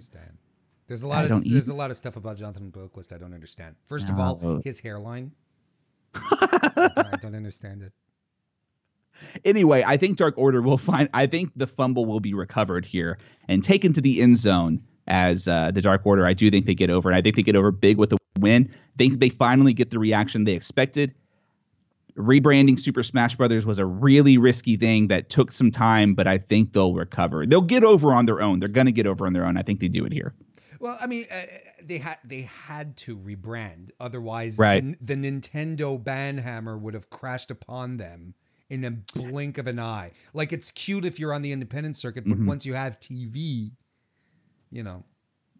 There's 0.87 1.03
a 1.03 1.07
lot 1.07 1.31
I 1.31 1.35
of 1.35 1.43
there's 1.45 1.69
a 1.69 1.73
lot 1.73 1.89
of 1.89 1.95
stuff 1.95 2.17
about 2.17 2.35
Jonathan 2.35 2.69
Bilquist 2.69 3.13
I 3.13 3.17
don't 3.17 3.33
understand. 3.33 3.77
First 3.85 4.09
of 4.09 4.19
all, 4.19 4.59
his 4.65 4.81
hairline. 4.81 5.31
I 6.13 7.17
don't 7.21 7.33
understand 7.33 7.81
it. 7.81 7.93
anyway, 9.45 9.85
I 9.87 9.95
think 9.95 10.17
Dark 10.17 10.33
Order 10.37 10.61
will 10.61 10.77
find. 10.77 11.07
I 11.13 11.27
think 11.27 11.51
the 11.55 11.67
fumble 11.67 12.05
will 12.05 12.19
be 12.19 12.33
recovered 12.33 12.85
here 12.85 13.19
and 13.47 13.63
taken 13.63 13.93
to 13.93 14.01
the 14.01 14.21
end 14.21 14.37
zone 14.37 14.81
as 15.09 15.47
uh, 15.47 15.71
the 15.71 15.81
Dark 15.81 16.05
Order. 16.05 16.25
I 16.25 16.33
do 16.33 16.49
think 16.49 16.65
they 16.65 16.75
get 16.75 16.89
over, 16.89 17.09
and 17.09 17.15
I 17.17 17.21
think 17.21 17.35
they 17.35 17.43
get 17.43 17.55
over 17.55 17.71
big 17.71 17.97
with 17.97 18.13
a 18.13 18.17
win. 18.39 18.69
I 18.71 18.97
think 18.97 19.19
they 19.19 19.29
finally 19.29 19.73
get 19.73 19.89
the 19.89 19.99
reaction 19.99 20.43
they 20.45 20.53
expected. 20.53 21.13
Rebranding 22.15 22.77
Super 22.79 23.01
Smash 23.03 23.35
Brothers 23.35 23.65
was 23.65 23.79
a 23.79 23.85
really 23.85 24.37
risky 24.37 24.75
thing 24.75 25.07
that 25.07 25.29
took 25.29 25.51
some 25.51 25.71
time, 25.71 26.13
but 26.15 26.27
I 26.27 26.37
think 26.37 26.73
they'll 26.73 26.93
recover. 26.93 27.45
They'll 27.45 27.61
get 27.61 27.83
over 27.83 28.13
on 28.13 28.25
their 28.25 28.41
own. 28.41 28.59
They're 28.59 28.67
going 28.67 28.87
to 28.87 28.91
get 28.91 29.07
over 29.07 29.25
on 29.25 29.33
their 29.33 29.45
own. 29.45 29.57
I 29.57 29.61
think 29.61 29.79
they 29.79 29.87
do 29.87 30.05
it 30.05 30.11
here. 30.11 30.33
Well, 30.79 30.97
I 30.99 31.07
mean, 31.07 31.25
uh, 31.31 31.41
they 31.83 31.97
had 31.97 32.17
they 32.23 32.41
had 32.41 32.95
to 32.97 33.17
rebrand, 33.17 33.89
otherwise, 33.99 34.57
Right. 34.57 34.97
the, 35.05 35.15
the 35.15 35.29
Nintendo 35.31 36.01
banhammer 36.01 36.79
would 36.79 36.93
have 36.93 37.09
crashed 37.09 37.51
upon 37.51 37.97
them 37.97 38.33
in 38.69 38.83
a 38.85 38.91
blink 38.91 39.57
of 39.57 39.67
an 39.67 39.79
eye. 39.79 40.11
Like 40.33 40.53
it's 40.53 40.71
cute 40.71 41.03
if 41.03 41.19
you're 41.19 41.33
on 41.33 41.41
the 41.41 41.51
independent 41.51 41.95
circuit, 41.97 42.23
but 42.27 42.37
Mhm. 42.39 42.45
once 42.45 42.65
you 42.65 42.75
have 42.75 42.99
TV, 42.99 43.71
you 44.71 44.83
know, 44.83 45.03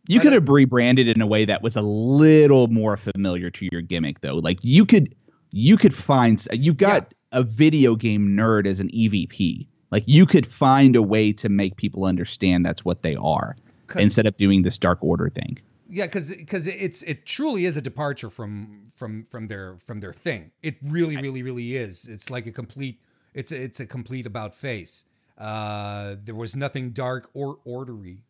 You 0.07 0.19
could 0.19 0.33
have 0.33 0.47
rebranded 0.47 1.07
in 1.07 1.21
a 1.21 1.27
way 1.27 1.45
that 1.45 1.61
was 1.61 1.75
a 1.75 1.81
little 1.81 2.67
more 2.67 2.97
familiar 2.97 3.49
to 3.51 3.67
your 3.71 3.81
gimmick, 3.81 4.21
though. 4.21 4.35
Like 4.35 4.59
you 4.63 4.85
could, 4.85 5.13
you 5.51 5.77
could 5.77 5.93
find 5.93 6.45
you've 6.51 6.77
got 6.77 7.13
a 7.31 7.43
video 7.43 7.95
game 7.95 8.29
nerd 8.29 8.65
as 8.65 8.79
an 8.79 8.89
EVP. 8.89 9.67
Like 9.91 10.03
you 10.05 10.25
could 10.25 10.45
find 10.45 10.95
a 10.95 11.01
way 11.01 11.33
to 11.33 11.49
make 11.49 11.77
people 11.77 12.05
understand 12.05 12.65
that's 12.65 12.85
what 12.85 13.01
they 13.01 13.15
are 13.15 13.55
instead 13.95 14.27
of 14.27 14.37
doing 14.37 14.61
this 14.61 14.77
Dark 14.77 14.99
Order 15.01 15.29
thing. 15.29 15.57
Yeah, 15.89 16.05
because 16.05 16.29
because 16.35 16.67
it's 16.67 17.01
it 17.03 17.25
truly 17.25 17.65
is 17.65 17.75
a 17.75 17.81
departure 17.81 18.29
from 18.29 18.91
from 18.95 19.25
from 19.31 19.47
their 19.47 19.77
from 19.85 20.01
their 20.01 20.13
thing. 20.13 20.51
It 20.61 20.75
really 20.83 21.17
really 21.17 21.41
really 21.41 21.75
is. 21.75 22.07
It's 22.07 22.29
like 22.29 22.45
a 22.45 22.51
complete. 22.51 23.01
It's 23.33 23.51
a, 23.51 23.61
it's 23.61 23.79
a 23.79 23.85
complete 23.85 24.25
about 24.25 24.53
face. 24.53 25.05
Uh, 25.37 26.15
there 26.23 26.35
was 26.35 26.55
nothing 26.55 26.91
dark 26.91 27.29
or 27.33 27.59
ordery 27.63 28.23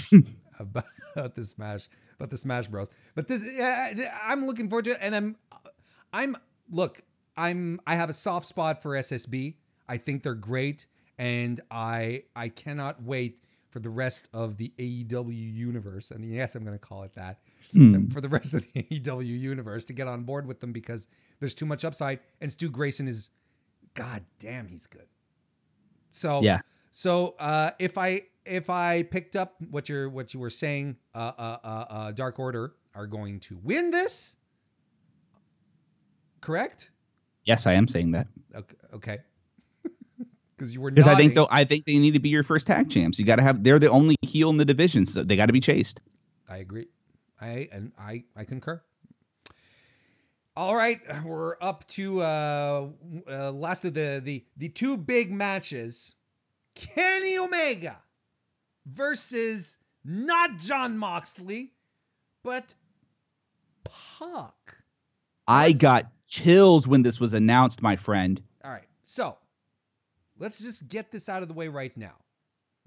about 0.58 1.34
the 1.34 1.44
Smash 1.44 1.88
about 2.18 2.30
the 2.30 2.36
Smash 2.38 2.68
Bros. 2.68 2.88
But 3.14 3.26
this 3.28 3.42
yeah, 3.56 4.18
I'm 4.22 4.46
looking 4.46 4.68
forward 4.68 4.84
to 4.86 4.92
it, 4.92 4.98
and 5.00 5.14
I'm 5.14 5.36
I'm 6.12 6.36
look 6.70 7.02
I'm 7.36 7.80
I 7.86 7.96
have 7.96 8.10
a 8.10 8.14
soft 8.14 8.46
spot 8.46 8.82
for 8.82 8.90
SSB. 8.92 9.54
I 9.88 9.96
think 9.96 10.22
they're 10.22 10.34
great, 10.34 10.86
and 11.18 11.60
I 11.70 12.24
I 12.36 12.48
cannot 12.48 13.02
wait 13.02 13.38
for 13.70 13.80
the 13.80 13.90
rest 13.90 14.28
of 14.34 14.58
the 14.58 14.70
AEW 14.78 15.32
universe. 15.54 16.10
And 16.10 16.22
yes, 16.30 16.54
I'm 16.54 16.62
going 16.62 16.78
to 16.78 16.84
call 16.86 17.04
it 17.04 17.14
that 17.14 17.40
Hmm. 17.72 18.08
for 18.08 18.20
the 18.20 18.28
rest 18.28 18.52
of 18.52 18.62
the 18.74 18.82
AEW 18.82 19.24
universe 19.40 19.86
to 19.86 19.94
get 19.94 20.06
on 20.06 20.24
board 20.24 20.46
with 20.46 20.60
them 20.60 20.72
because 20.72 21.08
there's 21.40 21.54
too 21.54 21.64
much 21.64 21.82
upside. 21.82 22.20
And 22.42 22.52
Stu 22.52 22.68
Grayson 22.68 23.08
is, 23.08 23.30
god 23.94 24.24
damn, 24.40 24.68
he's 24.68 24.86
good. 24.86 25.06
So 26.12 26.42
Yeah. 26.42 26.60
So 26.90 27.34
uh, 27.38 27.70
if 27.78 27.96
I 27.96 28.22
if 28.44 28.70
I 28.70 29.02
picked 29.02 29.36
up 29.36 29.54
what 29.70 29.88
you're 29.88 30.08
what 30.08 30.34
you 30.34 30.40
were 30.40 30.50
saying, 30.50 30.96
uh, 31.14 31.32
uh, 31.36 31.56
uh, 31.62 31.84
uh, 31.88 32.12
Dark 32.12 32.38
Order 32.38 32.74
are 32.94 33.06
going 33.06 33.40
to 33.40 33.58
win 33.62 33.90
this. 33.90 34.36
Correct? 36.40 36.90
Yes, 37.44 37.66
I 37.66 37.74
am 37.74 37.88
saying 37.88 38.12
that 38.12 38.28
Okay. 38.54 38.76
Okay. 38.94 39.18
Because 40.56 40.74
you 40.74 40.80
were 40.80 40.90
because 40.92 41.08
I 41.08 41.16
think 41.16 41.34
though. 41.34 41.48
I 41.50 41.64
think 41.64 41.86
they 41.86 41.98
need 41.98 42.14
to 42.14 42.20
be 42.20 42.28
your 42.28 42.44
first 42.44 42.68
tag 42.68 42.88
champs. 42.88 43.18
You 43.18 43.24
got 43.24 43.36
to 43.36 43.42
have. 43.42 43.64
They're 43.64 43.80
the 43.80 43.90
only 43.90 44.14
heel 44.22 44.48
in 44.50 44.58
the 44.58 44.64
division, 44.64 45.06
so 45.06 45.24
they 45.24 45.34
got 45.34 45.46
to 45.46 45.52
be 45.52 45.58
chased. 45.58 46.00
I 46.48 46.58
agree. 46.58 46.86
I 47.40 47.68
and 47.72 47.90
I 47.98 48.24
I 48.36 48.44
concur. 48.44 48.80
All 50.56 50.76
right, 50.76 51.00
we're 51.24 51.56
up 51.60 51.88
to 51.88 52.20
uh, 52.20 52.88
uh 53.28 53.50
last 53.50 53.84
of 53.84 53.94
the 53.94 54.20
the 54.22 54.44
the 54.56 54.68
two 54.68 54.96
big 54.96 55.32
matches. 55.32 56.14
Kenny 56.74 57.36
Omega 57.36 57.98
versus 58.86 59.78
not 60.04 60.58
Jon 60.58 60.98
Moxley, 60.98 61.72
but 62.42 62.74
Pac. 63.84 64.76
I 65.46 65.72
got 65.72 66.06
chills 66.26 66.86
when 66.86 67.02
this 67.02 67.20
was 67.20 67.32
announced, 67.32 67.82
my 67.82 67.96
friend. 67.96 68.40
All 68.64 68.70
right, 68.70 68.88
so 69.02 69.36
let's 70.38 70.58
just 70.58 70.88
get 70.88 71.10
this 71.10 71.28
out 71.28 71.42
of 71.42 71.48
the 71.48 71.54
way 71.54 71.68
right 71.68 71.96
now. 71.96 72.14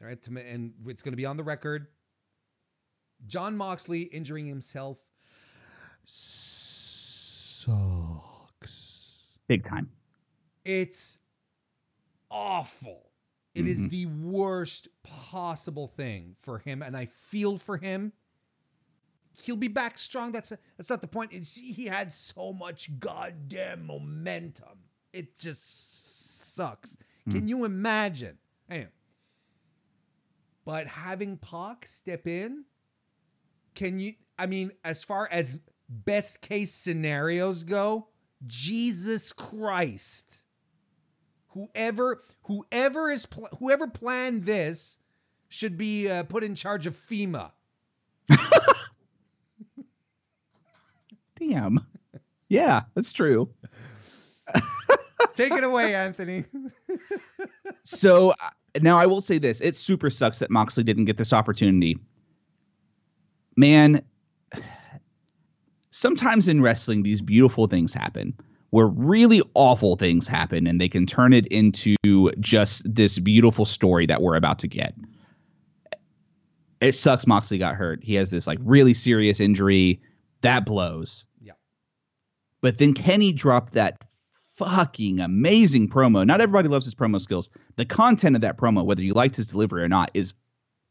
All 0.01 0.07
right, 0.07 0.27
and 0.27 0.73
it's 0.87 1.01
going 1.01 1.13
to 1.13 1.17
be 1.17 1.25
on 1.25 1.37
the 1.37 1.43
record. 1.43 1.87
Jon 3.27 3.55
Moxley 3.55 4.01
injuring 4.01 4.45
himself 4.47 4.99
sucks. 6.05 7.69
Big 9.47 9.63
time. 9.63 9.89
It's 10.63 11.17
awful. 12.29 13.11
It 13.55 13.67
is 13.67 13.85
Mhm. 13.85 13.89
the 13.89 14.05
worst 14.05 14.89
possible 15.01 15.87
thing 15.87 16.35
for 16.39 16.59
him, 16.59 16.81
and 16.83 16.95
I 16.95 17.05
feel 17.07 17.57
for 17.57 17.77
him. 17.77 18.11
He'll 19.43 19.55
be 19.57 19.67
back 19.69 19.97
strong. 19.97 20.31
That's 20.31 20.51
that's 20.77 20.89
not 20.89 21.01
the 21.01 21.07
point. 21.07 21.33
It's, 21.33 21.55
he 21.55 21.85
had 21.85 22.11
so 22.13 22.53
much 22.53 22.99
goddamn 22.99 23.85
momentum. 23.85 24.83
It 25.13 25.37
just 25.37 26.53
sucks. 26.55 26.95
Can 27.29 27.47
you 27.47 27.65
imagine? 27.65 28.37
Anyway, 28.69 28.91
but 30.63 30.87
having 30.87 31.37
Pac 31.37 31.85
step 31.87 32.27
in, 32.27 32.65
can 33.73 33.99
you? 33.99 34.15
I 34.37 34.45
mean, 34.45 34.71
as 34.83 35.03
far 35.03 35.27
as 35.31 35.59
best 35.89 36.41
case 36.41 36.73
scenarios 36.73 37.63
go, 37.63 38.09
Jesus 38.45 39.33
Christ 39.33 40.43
whoever 41.55 42.21
whoever 42.43 43.09
is 43.09 43.25
pl- 43.25 43.49
whoever 43.59 43.87
planned 43.87 44.45
this 44.45 44.99
should 45.49 45.77
be 45.77 46.09
uh, 46.09 46.23
put 46.23 46.43
in 46.43 46.53
charge 46.53 46.85
of 46.85 46.95
FEMA. 46.95 47.51
Damn. 51.39 51.79
Yeah, 52.49 52.83
that's 52.93 53.13
true. 53.13 53.49
Take 55.33 55.53
it 55.53 55.63
away, 55.63 55.95
Anthony. 55.95 56.45
so 57.83 58.31
uh, 58.31 58.35
now 58.81 58.97
I 58.97 59.05
will 59.05 59.21
say 59.21 59.37
this: 59.37 59.61
it 59.61 59.75
super 59.75 60.09
sucks 60.09 60.39
that 60.39 60.51
Moxley 60.51 60.83
didn't 60.83 61.05
get 61.05 61.17
this 61.17 61.33
opportunity. 61.33 61.97
Man, 63.57 64.01
sometimes 65.89 66.47
in 66.47 66.61
wrestling, 66.61 67.03
these 67.03 67.21
beautiful 67.21 67.67
things 67.67 67.93
happen 67.93 68.33
where 68.75 68.87
really 68.87 69.41
awful 69.53 69.95
things 69.95 70.27
happen, 70.27 70.67
and 70.67 70.81
they 70.81 70.89
can 70.89 71.05
turn 71.05 71.31
it 71.31 71.47
into 71.47 71.95
just 72.41 72.83
this 72.83 73.17
beautiful 73.19 73.63
story 73.63 74.05
that 74.05 74.21
we're 74.21 74.35
about 74.35 74.59
to 74.59 74.67
get. 74.67 74.93
It 76.81 76.91
sucks 76.91 77.25
Moxley 77.25 77.57
got 77.57 77.75
hurt. 77.75 78.03
He 78.03 78.15
has 78.15 78.31
this 78.31 78.45
like 78.45 78.59
really 78.61 78.93
serious 78.93 79.39
injury 79.39 80.01
that 80.41 80.65
blows. 80.65 81.23
Yeah. 81.39 81.53
But 82.59 82.77
then 82.77 82.93
Kenny 82.93 83.31
dropped 83.31 83.75
that 83.75 83.97
fucking 84.57 85.21
amazing 85.21 85.87
promo. 85.87 86.27
Not 86.27 86.41
everybody 86.41 86.67
loves 86.67 86.85
his 86.85 86.95
promo 86.95 87.21
skills. 87.21 87.49
The 87.77 87.85
content 87.85 88.35
of 88.35 88.41
that 88.41 88.57
promo, 88.57 88.83
whether 88.83 89.03
you 89.03 89.13
liked 89.13 89.37
his 89.37 89.45
delivery 89.45 89.83
or 89.83 89.87
not, 89.87 90.11
is 90.13 90.33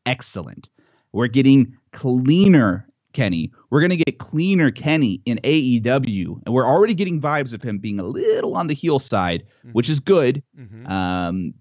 excellent. 0.07 0.71
We're 1.13 1.27
getting 1.27 1.77
cleaner 1.93 2.87
Kenny. 3.15 3.51
We're 3.71 3.81
gonna 3.81 3.97
get 3.97 4.19
cleaner 4.19 4.71
Kenny 4.71 5.23
in 5.25 5.39
AEW, 5.45 6.41
and 6.45 6.55
we're 6.55 6.67
already 6.67 6.93
getting 6.95 7.21
vibes 7.21 7.53
of 7.55 7.63
him 7.63 7.79
being 7.79 7.99
a 7.99 8.03
little 8.05 8.55
on 8.57 8.67
the 8.67 8.75
heel 8.75 8.99
side, 8.99 9.45
which 9.73 9.89
is 9.89 9.99
good. 10.01 10.43
Mhm. 10.59 10.89
Um, 10.91 11.55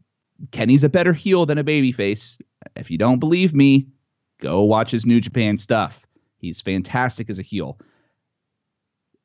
Kenny's 0.51 0.83
a 0.83 0.89
better 0.89 1.13
heel 1.13 1.45
than 1.45 1.57
a 1.57 1.63
babyface. 1.63 2.41
If 2.75 2.91
you 2.91 2.97
don't 2.97 3.19
believe 3.19 3.53
me, 3.53 3.87
go 4.41 4.61
watch 4.61 4.91
his 4.91 5.05
New 5.05 5.21
Japan 5.21 5.57
stuff. 5.57 6.05
He's 6.37 6.59
fantastic 6.59 7.29
as 7.29 7.39
a 7.39 7.43
heel. 7.43 7.79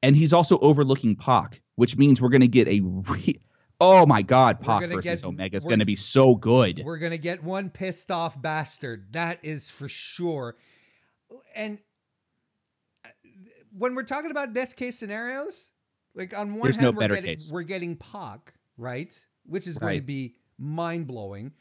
And 0.03 0.15
he's 0.15 0.33
also 0.33 0.59
overlooking 0.61 1.17
Pac, 1.17 1.61
which 1.75 1.97
means 1.97 2.21
we're 2.21 2.29
going 2.29 2.41
to 2.43 2.47
get 2.49 2.69
a 2.69 2.81
re- 2.81 3.41
Oh 3.81 4.07
my 4.07 4.23
god, 4.23 4.61
Pac 4.61 4.83
versus 4.89 5.23
Omega 5.25 5.57
is 5.57 5.65
going 5.65 5.79
to 5.79 5.85
be 5.85 5.95
so 5.97 6.35
good. 6.35 6.83
We're 6.85 6.99
gonna 6.99 7.17
get 7.17 7.45
one 7.45 7.71
pissed 7.71 8.11
off 8.11 8.41
bastard. 8.43 9.13
That 9.13 9.39
is 9.45 9.71
for 9.71 9.89
sure. 9.89 10.57
And 11.55 11.79
when 13.77 13.95
we're 13.95 14.03
talking 14.03 14.31
about 14.31 14.53
best 14.55 14.77
case 14.77 14.99
scenarios, 14.99 15.71
like 16.15 16.37
on 16.37 16.53
one 16.55 16.63
There's 16.63 16.77
hand, 16.77 16.95
no 16.95 16.99
we're 17.01 17.09
getting 17.09 17.25
case. 17.25 17.51
we're 17.53 17.63
getting 17.63 17.97
Pac, 17.97 18.55
right? 18.77 19.19
Which 19.45 19.67
is 19.67 19.79
going 19.79 19.97
to 19.97 20.03
be 20.07 20.37
mind 20.59 21.07
blowing. 21.07 21.53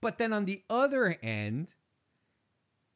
But 0.00 0.18
then 0.18 0.32
on 0.32 0.44
the 0.44 0.62
other 0.70 1.16
end, 1.22 1.74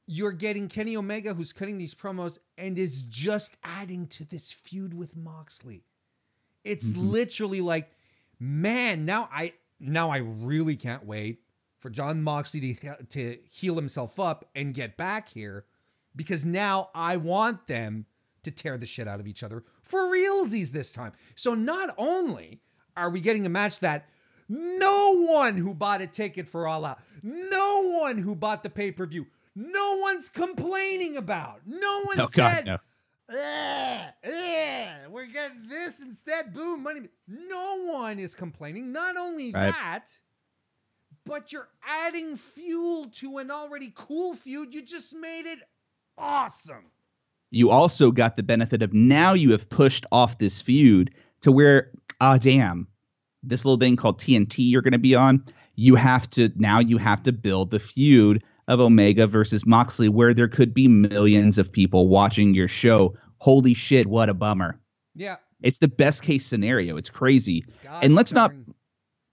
you're 0.07 0.33
getting 0.33 0.69
Kenny 0.69 0.97
Omega 0.97 1.35
who's 1.35 1.53
cutting 1.53 1.79
these 1.79 1.95
promos 1.95 2.39
and 2.59 2.79
is 2.79 3.03
just 3.05 3.57
adding 3.63 4.07
to 4.09 4.25
this 4.25 4.51
feud 4.53 4.95
with 4.95 5.17
Moxley. 5.17 5.85
It's 6.65 6.93
Mhm. 6.93 7.11
literally 7.11 7.61
like, 7.61 7.93
man, 8.39 9.05
now 9.05 9.29
I 9.33 9.55
now 9.81 10.11
I 10.11 10.19
really 10.19 10.77
can't 10.77 11.05
wait 11.05 11.43
for 11.79 11.91
Jon 11.91 12.23
Moxley 12.23 12.75
to 12.75 13.05
to 13.05 13.39
heal 13.51 13.75
himself 13.77 14.21
up 14.21 14.49
and 14.55 14.75
get 14.75 14.97
back 14.97 15.29
here 15.31 15.67
because 16.15 16.45
now 16.45 16.91
I 16.95 17.17
want 17.17 17.67
them 17.67 18.07
to 18.43 18.51
tear 18.51 18.77
the 18.77 18.87
shit 18.87 19.07
out 19.09 19.21
of 19.21 19.27
each 19.27 19.43
other 19.43 19.65
for 19.83 20.03
realsies 20.03 20.71
this 20.71 20.93
time. 20.93 21.13
So 21.35 21.55
not 21.55 21.95
only 21.97 22.61
are 22.97 23.11
we 23.11 23.21
getting 23.21 23.47
a 23.47 23.49
match 23.49 23.79
that 23.81 24.09
no 24.49 25.15
one 25.17 25.57
who 25.57 25.75
bought 25.75 26.03
a 26.03 26.07
ticket 26.07 26.47
for 26.49 26.67
All 26.67 26.85
Out, 26.85 26.99
no 27.23 27.83
one 28.01 28.19
who 28.19 28.35
bought 28.35 28.63
the 28.63 28.71
pay 28.71 28.91
per 28.93 29.07
view, 29.07 29.27
no 29.55 29.97
one's 29.99 30.29
complaining 30.29 31.17
about. 31.17 31.61
No 31.67 32.03
one 32.05 32.21
Oh 32.21 32.29
god, 32.33 32.55
said, 32.57 32.65
no. 32.67 32.79
"Ugh, 33.31 34.13
ugh, 34.25 35.11
we're 35.13 35.27
getting 35.27 35.69
this 35.69 36.01
instead. 36.01 36.53
Boom, 36.53 36.83
money. 36.83 37.03
No 37.29 37.83
one 37.85 38.19
is 38.19 38.35
complaining. 38.35 38.93
Not 38.93 39.17
only 39.17 39.53
Right. 39.53 39.73
that, 39.73 40.07
but 41.25 41.53
you're 41.53 41.69
adding 41.87 42.37
fuel 42.37 43.09
to 43.11 43.39
an 43.39 43.51
already 43.51 43.93
cool 43.95 44.35
feud. 44.35 44.75
You 44.75 44.83
just 44.83 45.15
made 45.15 45.47
it 45.47 45.61
awesome. 46.19 46.91
You 47.53 47.71
also 47.71 48.11
got 48.11 48.37
the 48.37 48.43
benefit 48.43 48.83
of 48.83 48.93
now 48.95 49.35
you 49.35 49.51
have 49.53 49.69
pushed 49.69 50.07
off 50.11 50.39
this 50.39 50.61
feud 50.61 51.15
to 51.43 51.53
where 51.53 51.91
ah 52.21 52.39
damn, 52.39 52.89
this 53.43 53.65
little 53.65 53.79
thing 53.79 53.95
called 53.95 54.19
TNT 54.19 54.71
you're 54.71 54.83
going 54.83 54.93
to 54.93 54.99
be 54.99 55.15
on, 55.15 55.45
you 55.77 55.95
have 55.95 56.29
to 56.31 56.51
now 56.57 56.79
you 56.81 56.97
have 56.99 57.23
to 57.25 57.33
build 57.33 57.71
the 57.71 57.79
feud 57.79 58.43
of 58.69 58.81
Omega 58.81 59.27
versus 59.27 59.67
Moxley 59.67 60.09
where 60.09 60.33
there 60.33 60.49
could 60.49 60.73
be 60.73 60.89
millions 60.89 61.59
of 61.59 61.71
people 61.71 62.09
watching 62.09 62.55
your 62.55 62.69
show. 62.69 63.15
Holy 63.39 63.75
shit, 63.75 64.07
what 64.07 64.31
a 64.31 64.35
bummer. 64.35 64.81
Yeah. 65.15 65.37
It's 65.63 65.79
the 65.79 65.89
best 65.89 66.23
case 66.23 66.47
scenario. 66.47 66.97
It's 66.97 67.11
crazy. 67.11 67.65
And 68.03 68.15
let's 68.15 68.33
not- 68.33 68.53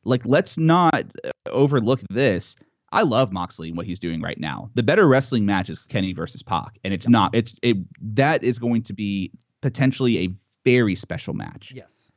Like 0.03 0.25
let's 0.25 0.57
not 0.57 1.05
uh, 1.23 1.29
overlook 1.51 2.01
this. 2.09 2.55
I 2.91 3.03
love 3.03 3.31
Moxley 3.31 3.69
and 3.69 3.77
what 3.77 3.85
he's 3.85 3.99
doing 3.99 4.21
right 4.21 4.39
now. 4.39 4.71
The 4.73 4.83
better 4.83 5.07
wrestling 5.07 5.45
match 5.45 5.69
is 5.69 5.79
Kenny 5.85 6.13
versus 6.13 6.41
Pac, 6.41 6.79
and 6.83 6.93
it's 6.93 7.07
not. 7.07 7.35
It's 7.35 7.55
it 7.61 7.77
that 8.15 8.43
is 8.43 8.59
going 8.59 8.83
to 8.83 8.93
be 8.93 9.31
potentially 9.61 10.19
a 10.19 10.33
very 10.65 10.95
special 10.95 11.33
match. 11.33 11.71
Yes. 11.75 12.11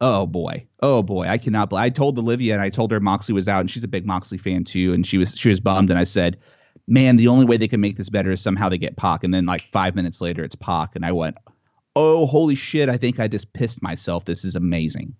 Oh 0.00 0.26
boy. 0.26 0.66
Oh 0.82 1.02
boy. 1.02 1.26
I 1.26 1.36
cannot. 1.38 1.70
bel- 1.70 1.78
I 1.78 1.90
told 1.90 2.18
Olivia 2.18 2.54
and 2.54 2.62
I 2.62 2.70
told 2.70 2.90
her 2.90 3.00
Moxley 3.00 3.34
was 3.34 3.48
out 3.48 3.60
and 3.60 3.70
she's 3.70 3.84
a 3.84 3.88
big 3.88 4.06
Moxley 4.06 4.38
fan 4.38 4.64
too. 4.64 4.92
And 4.94 5.06
she 5.06 5.18
was 5.18 5.36
she 5.36 5.50
was 5.50 5.60
bummed. 5.60 5.90
And 5.90 5.98
I 5.98 6.04
said, 6.04 6.38
man, 6.86 7.16
the 7.16 7.28
only 7.28 7.44
way 7.44 7.56
they 7.58 7.68
can 7.68 7.80
make 7.80 7.96
this 7.96 8.08
better 8.08 8.30
is 8.30 8.40
somehow 8.40 8.68
they 8.68 8.78
get 8.78 8.96
Pac. 8.96 9.24
And 9.24 9.34
then 9.34 9.44
like 9.44 9.62
five 9.72 9.94
minutes 9.94 10.20
later, 10.20 10.42
it's 10.42 10.54
Pac. 10.54 10.96
And 10.96 11.04
I 11.04 11.12
went, 11.12 11.36
oh 11.96 12.24
holy 12.26 12.54
shit! 12.54 12.88
I 12.88 12.96
think 12.96 13.20
I 13.20 13.28
just 13.28 13.52
pissed 13.52 13.82
myself. 13.82 14.24
This 14.24 14.44
is 14.44 14.56
amazing. 14.56 15.14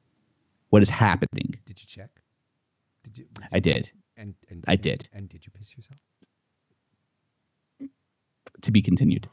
What 0.71 0.83
is 0.83 0.89
happening? 0.89 1.55
Did 1.67 1.81
you 1.81 1.87
check? 1.87 2.11
Did 3.05 3.19
you? 3.19 3.27
I 3.53 3.61
did. 3.61 3.91
And, 4.21 4.35
and 4.51 4.65
I 4.69 4.73
and- 4.73 4.81
did. 4.83 5.09
And 5.13 5.29
did 5.29 5.47
you 5.47 5.53
piss 5.53 5.75
yourself? 5.77 5.99
To 8.63 8.71
be 8.71 8.83
continued. 8.83 9.29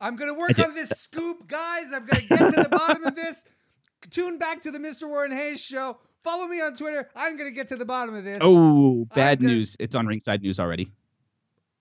I'm 0.00 0.14
gonna 0.16 0.34
work 0.34 0.56
on 0.60 0.74
this 0.74 0.90
scoop, 0.90 1.48
guys. 1.48 1.92
I'm 1.92 2.06
gonna 2.06 2.22
get 2.28 2.54
to 2.54 2.62
the 2.62 2.68
bottom 2.68 3.04
of 3.04 3.16
this. 3.16 3.44
Tune 4.10 4.38
back 4.38 4.62
to 4.62 4.70
the 4.70 4.78
Mr. 4.78 5.08
Warren 5.08 5.32
Hayes 5.32 5.60
show. 5.60 5.98
Follow 6.22 6.46
me 6.46 6.60
on 6.60 6.76
Twitter. 6.76 7.08
I'm 7.16 7.36
gonna 7.36 7.50
get 7.50 7.66
to 7.68 7.76
the 7.76 7.84
bottom 7.84 8.14
of 8.14 8.22
this. 8.22 8.38
Oh, 8.42 9.06
bad 9.14 9.40
gonna- 9.40 9.54
news! 9.54 9.76
It's 9.80 9.94
on 9.96 10.06
Ringside 10.06 10.42
News 10.42 10.60
already. 10.60 10.92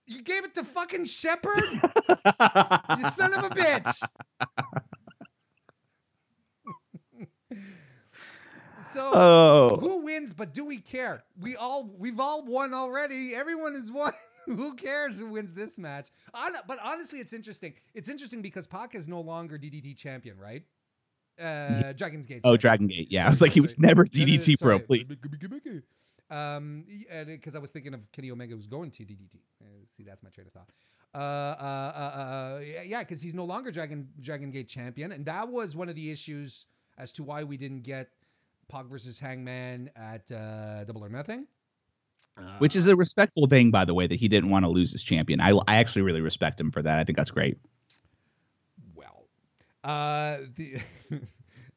You 0.08 0.22
gave 0.24 0.46
it 0.46 0.56
to 0.56 0.64
fucking 0.64 1.06
Shepard? 1.06 1.62
you 1.74 3.10
son 3.12 3.34
of 3.36 3.44
a 3.44 3.50
bitch. 3.50 4.02
so 8.94 9.12
Oh, 9.14 9.78
who 9.82 10.04
wins, 10.04 10.34
but 10.34 10.54
do 10.54 10.66
we 10.66 10.80
care? 10.80 11.24
We 11.40 11.56
all 11.56 11.90
we've 11.98 12.20
all 12.20 12.46
won 12.46 12.74
already. 12.74 13.36
Everyone 13.36 13.76
has 13.76 13.92
won. 13.92 14.14
who 14.46 14.74
cares 14.76 15.20
who 15.20 15.28
wins 15.30 15.54
this 15.54 15.78
match? 15.78 16.08
But 16.68 16.80
honestly, 16.84 17.20
it's 17.20 17.34
interesting. 17.34 17.74
It's 17.94 18.10
interesting 18.10 18.42
because 18.42 18.68
Pac 18.68 18.96
is 18.96 19.08
no 19.08 19.22
longer 19.22 19.58
DDT 19.58 19.98
champion, 19.98 20.38
right? 20.38 20.64
Uh, 21.42 21.94
Dragon's 21.94 22.26
Gate. 22.28 22.42
oh. 22.44 22.58
Dragon 22.58 22.88
Gate. 22.88 23.08
Yeah, 23.12 23.26
I 23.26 23.30
was 23.30 23.42
like, 23.42 23.52
he 23.52 23.62
was 23.62 23.72
sorry. 23.74 23.88
never 23.88 24.04
No, 24.04 24.10
no, 24.14 24.26
no, 24.26 24.32
DDT 24.32 24.62
pro. 24.62 24.80
Please. 24.80 25.18
Um, 26.30 26.86
because 27.26 27.56
I 27.56 27.60
was 27.60 27.72
thinking 27.72 27.94
of 27.94 28.12
Kenny 28.12 28.32
Omega 28.32 28.56
who's 28.56 28.68
going 28.68 28.92
to 28.92 29.04
DDT. 29.04 29.36
Uh, 29.62 29.66
see, 29.96 30.04
that's 30.04 30.24
my 30.24 30.30
train 30.30 30.48
of 30.48 30.54
thought. 30.54 30.70
Uh, 31.14 31.18
uh, 31.18 31.92
uh, 31.96 32.20
uh, 32.20 32.60
yeah, 32.86 33.00
because 33.00 33.22
he's 33.22 33.36
no 33.36 33.46
longer 33.46 33.72
Dragon 33.72 34.08
Dragon 34.20 34.50
Gate 34.50 34.68
champion, 34.68 35.12
and 35.12 35.26
that 35.26 35.48
was 35.48 35.76
one 35.76 35.90
of 35.90 35.96
the 35.96 36.12
issues 36.12 36.66
as 36.98 37.12
to 37.14 37.24
why 37.24 37.44
we 37.44 37.56
didn't 37.56 37.82
get 37.82 38.10
Pac 38.74 38.86
versus 38.86 39.20
Hangman 39.20 39.92
at 39.96 40.32
uh, 40.32 40.84
Double 40.86 41.06
or 41.06 41.10
Nothing. 41.10 41.48
Which 42.58 42.76
is 42.76 42.88
a 42.88 42.96
respectful 42.96 43.46
thing, 43.46 43.70
by 43.70 43.86
the 43.86 43.94
way, 43.94 44.08
that 44.08 44.20
he 44.20 44.28
didn't 44.28 44.50
want 44.50 44.66
to 44.66 44.70
lose 44.70 44.92
his 44.92 45.04
champion. 45.04 45.40
I, 45.40 45.52
I 45.68 45.76
actually 45.76 46.02
really 46.02 46.22
respect 46.22 46.60
him 46.60 46.72
for 46.72 46.82
that. 46.82 46.98
I 46.98 47.04
think 47.04 47.16
that's 47.16 47.30
great. 47.30 47.60
well, 48.96 49.28
uh, 49.84 50.40
the 50.56 50.82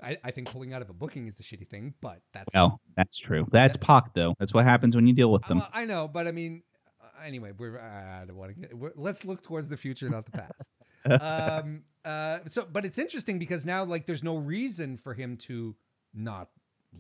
I, 0.02 0.16
I 0.24 0.30
think 0.30 0.50
pulling 0.50 0.72
out 0.72 0.80
of 0.80 0.88
a 0.88 0.94
booking 0.94 1.26
is 1.28 1.38
a 1.40 1.42
shitty 1.42 1.68
thing, 1.68 1.92
but 2.00 2.20
that's 2.32 2.54
Well, 2.54 2.80
that's 2.96 3.18
true. 3.18 3.46
That's 3.52 3.76
Pac, 3.76 4.14
though. 4.14 4.34
That's 4.38 4.54
what 4.54 4.64
happens 4.64 4.96
when 4.96 5.06
you 5.06 5.12
deal 5.12 5.30
with 5.30 5.44
them. 5.44 5.60
Uh, 5.60 5.66
I 5.74 5.84
know, 5.84 6.08
but 6.08 6.26
I 6.26 6.32
mean, 6.32 6.62
uh, 7.02 7.24
anyway, 7.24 7.52
we're 7.56 7.78
I 7.78 8.24
don't 8.24 8.36
want 8.36 8.54
to 8.54 8.60
get. 8.60 8.98
Let's 8.98 9.26
look 9.26 9.42
towards 9.42 9.68
the 9.68 9.76
future, 9.76 10.08
not 10.08 10.24
the 10.24 10.32
past. 10.32 11.62
um. 11.62 11.82
Uh. 12.02 12.38
So, 12.46 12.66
but 12.70 12.86
it's 12.86 12.98
interesting 12.98 13.38
because 13.38 13.66
now, 13.66 13.84
like, 13.84 14.06
there's 14.06 14.24
no 14.24 14.36
reason 14.36 14.96
for 14.96 15.12
him 15.12 15.36
to 15.38 15.76
not 16.14 16.48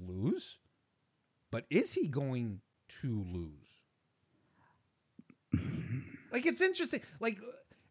lose. 0.06 0.58
But 1.50 1.66
is 1.70 1.94
he 1.94 2.08
going 2.08 2.60
to 3.02 3.24
lose? 3.32 3.52
Like, 6.32 6.44
it's 6.44 6.60
interesting. 6.60 7.00
Like. 7.20 7.38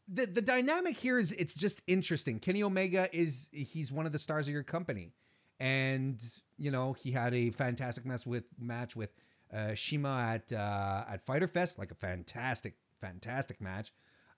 The, 0.07 0.27
the 0.27 0.41
dynamic 0.41 0.98
here 0.98 1.18
is 1.18 1.32
it's 1.32 1.56
just 1.56 1.82
interesting. 1.88 2.38
Kenny 2.38 2.61
Omega 2.61 3.10
is 3.11 3.49
he's 3.52 3.91
one 3.91 4.06
of 4.06 4.11
the 4.11 4.19
stars 4.19 4.48
of 4.48 4.53
your 4.53 4.61
company, 4.61 5.14
and 5.60 6.23
you 6.60 6.69
know 6.69 6.94
he 6.94 7.10
had 7.10 7.34
a 7.34 7.49
fantastic 7.49 8.06
mess 8.06 8.23
with 8.23 8.44
match 8.60 8.95
with 8.95 9.10
uh, 9.52 9.73
CIMA 9.73 10.10
at 10.34 10.53
uh, 10.53 11.06
at 11.10 11.26
Fyter 11.26 11.48
Fest, 11.48 11.80
like 11.80 11.90
a 11.90 11.95
fantastic, 11.95 12.76
fantastic 12.99 13.61
match. 13.61 13.91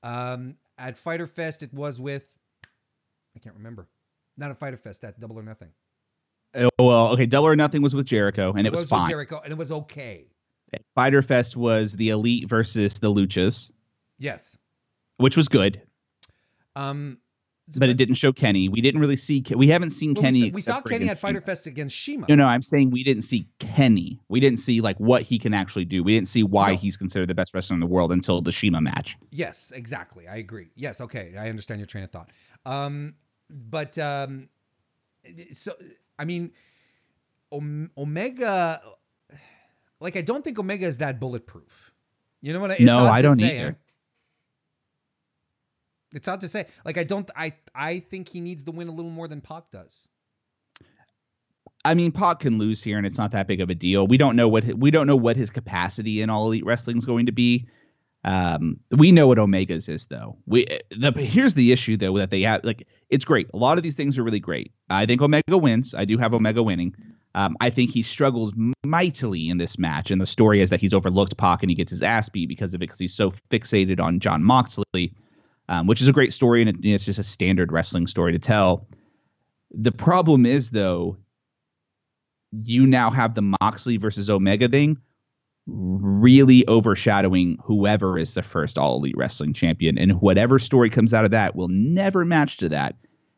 Um, 0.04 0.56
at 0.78 0.98
Fyter 0.98 1.28
Fest, 1.28 1.64
it 1.64 1.74
was 1.74 2.00
with 2.00 2.30
I 3.36 3.40
can't 3.40 3.56
remember, 3.56 3.88
not 4.38 4.52
at 4.52 4.58
Fyter 4.58 4.78
Fest, 4.78 5.02
that 5.02 5.20
Double 5.20 5.38
or 5.38 5.44
Nothing. 5.44 5.70
Oh, 6.58 6.70
well, 6.80 7.14
okay. 7.14 7.26
Double 7.26 7.48
or 7.48 7.56
Nothing 7.56 7.82
was 7.82 7.94
with 7.94 8.06
Jericho, 8.08 8.52
and 8.56 8.66
it, 8.66 8.72
was, 8.72 8.82
with 8.82 8.90
fine. 8.90 9.10
Jericho, 9.10 9.40
and 9.44 9.52
it 9.54 9.58
was 9.58 9.72
okay. 9.72 10.28
Fyter 10.96 11.22
Fest 11.22 11.56
was 11.56 11.94
the 11.94 12.10
Elite 12.10 12.50
versus 12.50 12.96
the 12.96 13.08
Luchas, 13.14 13.72
Yes. 14.18 14.58
which 15.18 15.38
was 15.38 15.48
good, 15.48 15.82
Um, 16.76 17.20
but 17.78 17.90
it 17.90 17.98
didn't 17.98 18.16
show 18.16 18.32
Kenny. 18.34 18.70
We 18.70 18.82
didn't 18.82 19.00
really 19.02 19.16
see. 19.18 19.44
We 19.56 19.68
haven't 19.68 19.92
seen 19.92 20.14
well, 20.14 20.24
Kenny. 20.24 20.52
We, 20.52 20.62
saw- 20.62 20.76
we 20.76 20.80
saw 20.80 20.82
Kenny 20.82 21.10
at 21.10 21.20
Fighter 21.20 21.40
CIMA. 21.40 21.46
Fest 21.46 21.68
against 21.68 21.98
CIMA. 22.02 22.26
No, 22.30 22.36
no, 22.36 22.46
I'm 22.48 22.62
saying 22.62 22.92
we 22.92 23.04
didn't 23.04 23.24
see 23.24 23.48
Kenny. 23.60 24.20
We 24.30 24.40
didn't 24.40 24.60
see 24.60 24.80
like 24.82 24.98
what 25.00 25.22
he 25.24 25.38
can 25.38 25.54
actually 25.54 25.86
do. 25.86 26.02
We 26.04 26.14
didn't 26.14 26.30
see 26.30 26.44
why 26.44 26.72
No. 26.72 26.78
he's 26.78 26.96
considered 26.98 27.28
the 27.28 27.36
best 27.36 27.54
wrestler 27.54 27.74
in 27.76 27.80
the 27.82 27.86
world 27.88 28.12
until 28.12 28.42
the 28.42 28.52
CIMA 28.52 28.82
match. 28.82 29.18
Yes, 29.32 29.72
exactly. 29.76 30.28
I 30.28 30.38
agree. 30.38 30.70
Yes, 30.76 31.02
okay. 31.02 31.34
I 31.38 31.50
understand 31.50 31.80
your 31.82 31.88
train 31.88 32.04
of 32.06 32.12
thought. 32.12 32.30
Um, 32.66 33.16
but 33.50 33.98
um, 33.98 34.48
so 35.52 35.74
I 36.20 36.26
mean, 36.26 36.52
Omega, 37.52 38.82
like 40.00 40.16
I 40.16 40.22
don't 40.22 40.44
think 40.44 40.60
Omega 40.60 40.86
is 40.86 40.98
that 41.00 41.20
bulletproof. 41.20 41.94
You 42.42 42.54
know 42.54 42.60
what? 42.60 42.72
I, 42.72 42.74
it's 42.76 42.84
No, 42.84 43.06
I 43.06 43.22
don't 43.22 43.40
say, 43.40 43.60
either. 43.60 43.78
It's 46.14 46.28
hard 46.28 46.42
to 46.42 46.50
say. 46.50 46.66
Like 46.86 46.98
I 46.98 47.04
don't. 47.04 47.30
I 47.36 47.54
I 47.76 48.00
think 48.00 48.30
he 48.30 48.42
needs 48.42 48.64
the 48.64 48.72
win 48.72 48.88
a 48.88 48.92
little 48.92 49.12
more 49.12 49.28
than 49.28 49.42
Pac 49.42 49.72
does. 49.72 50.08
I 51.86 51.94
mean, 51.94 52.12
Pac 52.12 52.40
can 52.40 52.58
lose 52.58 52.82
here, 52.82 52.98
and 52.98 53.06
it's 53.06 53.18
not 53.18 53.32
that 53.32 53.48
big 53.48 53.62
of 53.62 53.70
a 53.70 53.76
deal. 53.76 54.08
We 54.08 54.18
don't 54.18 54.36
know 54.36 54.50
what 54.50 54.66
we 54.66 54.92
don't 54.92 55.08
know 55.08 55.16
what 55.16 55.38
his 55.38 55.50
capacity 55.50 56.22
in 56.22 56.30
all 56.30 56.48
elite 56.48 56.66
wrestling 56.66 56.98
is 56.98 57.06
going 57.06 57.28
to 57.28 57.32
be. 57.32 57.68
Um, 58.24 58.80
we 58.92 59.12
know 59.12 59.28
what 59.28 59.40
Omega's 59.40 59.88
is 59.88 60.08
though. 60.08 60.38
We 60.46 60.66
the 60.92 61.12
here's 61.12 61.54
the 61.54 61.72
issue 61.72 61.98
though 61.98 62.18
that 62.18 62.30
they 62.30 62.42
have 62.42 62.64
like 62.64 62.88
it's 63.10 63.26
great. 63.26 63.48
A 63.54 63.58
lot 63.58 63.78
of 63.78 63.84
these 63.84 63.96
things 63.96 64.18
are 64.18 64.24
really 64.24 64.40
great. 64.40 64.74
I 64.90 65.06
think 65.06 65.22
Omega 65.22 65.58
wins. 65.58 65.96
I 65.96 66.06
do 66.06 66.18
have 66.18 66.34
Omega 66.34 66.64
winning. 66.64 66.96
Um, 67.36 67.56
I 67.62 67.70
think 67.70 67.92
he 67.92 68.02
struggles 68.02 68.52
mightily 68.84 69.48
in 69.48 69.60
this 69.60 69.78
match, 69.78 70.10
and 70.10 70.20
the 70.20 70.26
story 70.26 70.62
is 70.62 70.72
that 70.72 70.82
he's 70.82 70.94
overlooked 70.94 71.38
Pac 71.38 71.62
and 71.62 71.70
he 71.70 71.76
gets 71.76 71.92
his 71.92 72.02
ass 72.02 72.30
beat 72.30 72.50
because 72.50 72.74
of 72.74 72.80
it 72.80 72.86
because 72.86 73.00
he's 73.00 73.14
so 73.14 73.32
fixated 73.52 74.00
on 74.00 74.20
Jon 74.20 74.44
Moxley, 74.44 75.14
um, 75.70 75.86
which 75.86 76.02
is 76.02 76.08
a 76.08 76.14
great 76.14 76.34
story 76.34 76.62
and 76.62 76.70
it, 76.70 76.76
it's 76.84 77.06
just 77.06 77.20
a 77.20 77.24
standard 77.24 77.72
wrestling 77.72 78.08
story 78.08 78.32
to 78.32 78.40
tell. 78.40 78.88
The 79.72 79.92
problem 79.92 80.46
is 80.46 80.72
though, 80.72 81.18
you 82.52 82.88
now 82.88 83.12
have 83.12 83.36
the 83.36 83.56
Moxley 83.62 83.98
versus 83.98 84.30
Omega 84.30 84.68
thing 84.68 84.98
really 85.68 86.66
overshadowing 86.68 87.58
whoever 87.64 88.18
is 88.18 88.34
the 88.34 88.42
first 88.42 88.78
All 88.78 88.98
Elite 88.98 89.16
Wrestling 89.18 89.54
champion, 89.54 89.98
and 89.98 90.22
whatever 90.22 90.60
story 90.60 90.90
comes 90.90 91.14
out 91.14 91.26
of 91.26 91.32
that 91.32 91.56
will 91.56 91.68
never 91.68 92.26
match 92.26 92.58
to 92.58 92.70
that. 92.70 92.96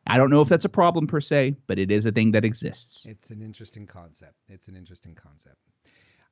I 0.08 0.18
don't 0.18 0.30
know 0.30 0.42
if 0.42 0.50
that's 0.50 0.66
a 0.66 0.70
problem 0.70 1.08
per 1.08 1.22
se, 1.22 1.56
but 1.68 1.78
it 1.78 1.92
is 1.92 2.06
a 2.06 2.12
thing 2.12 2.32
that 2.32 2.46
exists. 2.46 3.06
It's 3.06 3.30
an 3.30 3.42
interesting 3.42 3.86
concept. 3.86 4.36
It's 4.48 4.68
an 4.68 4.76
interesting 4.76 5.16
concept. 5.16 5.58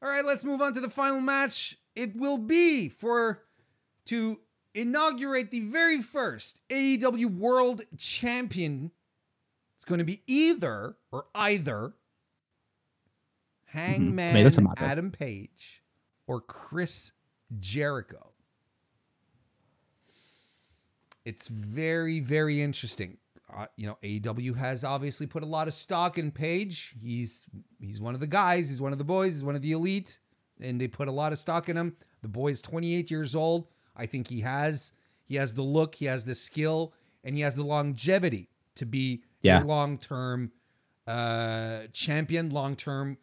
All 0.02 0.10
right, 0.10 0.26
let's 0.26 0.44
move 0.44 0.62
on 0.62 0.74
to 0.74 0.80
the 0.80 0.90
final 0.90 1.22
match. 1.22 1.78
It 1.96 2.16
will 2.16 2.38
be 2.38 2.90
for 2.90 3.44
to 4.06 4.40
inaugurate 4.74 5.52
the 5.52 5.62
very 5.62 6.02
first 6.02 6.62
AEW 6.70 7.38
World 7.38 7.82
Champion. 7.98 8.92
It's 9.76 9.86
going 9.86 10.00
to 10.00 10.06
be 10.06 10.22
either 10.28 10.96
or 11.12 11.26
either 11.34 11.94
mm-hmm. 13.70 13.78
Hangman 13.78 14.34
Tomato, 14.34 14.50
tomato. 14.50 14.86
Adam 14.86 15.12
Page 15.12 15.84
or 16.28 16.42
Chris 16.42 17.14
Jericho. 17.60 18.32
It's 21.26 21.48
very, 21.48 22.20
very 22.20 22.62
interesting. 22.62 23.18
Uh, 23.54 23.66
you 23.76 23.88
know, 23.88 23.98
AEW 24.04 24.56
has 24.58 24.84
obviously 24.84 25.26
put 25.26 25.44
a 25.44 25.46
lot 25.48 25.68
of 25.68 25.74
stock 25.74 26.18
in 26.18 26.32
Page. 26.32 26.94
He's 27.02 27.46
he's 27.80 28.00
one 28.00 28.14
of 28.14 28.20
the 28.20 28.28
guys. 28.28 28.70
He's 28.70 28.82
one 28.82 28.92
of 28.92 28.98
the 28.98 29.04
boys. 29.04 29.36
He's 29.36 29.44
one 29.44 29.56
of 29.56 29.62
the 29.62 29.72
elite, 29.72 30.20
and 30.62 30.80
they 30.80 30.88
put 30.88 31.08
a 31.08 31.12
lot 31.12 31.32
of 31.32 31.40
stock 31.40 31.70
in 31.70 31.78
him. 31.78 31.96
The 32.22 32.28
boy 32.28 32.50
is 32.50 32.62
28 32.62 33.10
years 33.10 33.36
old. 33.36 33.68
I 33.96 34.06
think 34.06 34.28
he 34.28 34.42
has 34.42 34.92
he 35.26 35.36
has 35.36 35.54
the 35.54 35.62
look, 35.62 35.96
he 35.96 36.06
has 36.06 36.26
the 36.26 36.36
skill, 36.36 36.94
and 37.24 37.36
he 37.36 37.42
has 37.42 37.56
the 37.56 37.64
longevity 37.64 38.50
to 38.76 38.86
be 38.86 39.24
Yeah. 39.42 39.64
a 39.64 39.66
long 39.66 39.98
term 39.98 40.52
uh, 41.08 41.84
champion, 41.94 42.50
long 42.50 42.76
term 42.76 43.18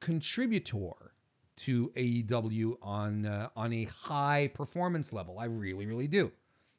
contributor 0.00 1.14
to 1.60 1.90
AEW 1.96 2.76
on 2.82 3.26
uh, 3.26 3.48
on 3.56 3.72
a 3.72 3.84
high 3.84 4.50
performance 4.54 5.12
level. 5.12 5.38
I 5.38 5.44
really, 5.46 5.86
really 5.86 6.08
do. 6.08 6.32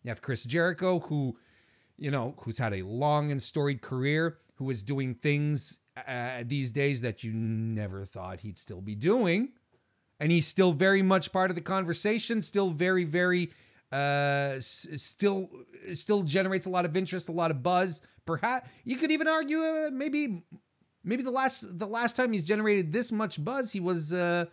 You 0.03 0.10
have 0.10 0.22
Chris 0.22 0.44
Jericho, 0.44 0.99
who 0.99 1.38
you 1.98 2.10
know, 2.10 2.34
who's 2.40 2.58
had 2.58 2.74
a 2.74 2.82
long 2.82 3.32
and 3.32 3.41
storied 3.41 3.82
career, 3.82 4.38
who 4.56 4.70
is 4.72 4.82
doing 4.82 5.14
things 5.14 5.80
uh, 6.08 6.44
these 6.45 6.72
days 6.72 7.02
that 7.02 7.24
you 7.24 7.32
never 7.32 8.06
thought 8.06 8.40
he'd 8.40 8.58
still 8.58 8.82
be 8.82 8.95
doing, 8.95 9.49
and 10.20 10.32
he's 10.32 10.48
still 10.48 10.74
very 10.74 11.02
much 11.03 11.32
part 11.32 11.52
of 11.52 11.56
the 11.56 11.62
conversation. 11.62 12.41
Still 12.41 12.72
very, 12.72 13.03
very, 13.03 13.52
uh, 13.91 14.53
s- 14.58 14.88
still, 14.95 15.49
still 15.94 16.24
generates 16.24 16.66
a 16.66 16.70
lot 16.70 16.86
of 16.86 16.98
interest, 16.98 17.30
a 17.30 17.32
lot 17.34 17.52
of 17.52 17.62
buzz. 17.62 18.02
Perhaps 18.26 18.68
you 18.84 18.95
could 18.95 19.12
even 19.12 19.28
argue 19.28 19.62
uh, 19.62 19.90
maybe, 19.94 20.44
maybe 21.03 21.22
the 21.22 21.30
last 21.32 21.78
the 21.78 21.88
last 21.88 22.16
time 22.16 22.32
he's 22.34 22.45
generated 22.45 22.94
this 22.94 23.12
much 23.12 23.44
buzz, 23.44 23.72
he 23.74 23.80
was 23.80 24.12
uh, 24.12 24.45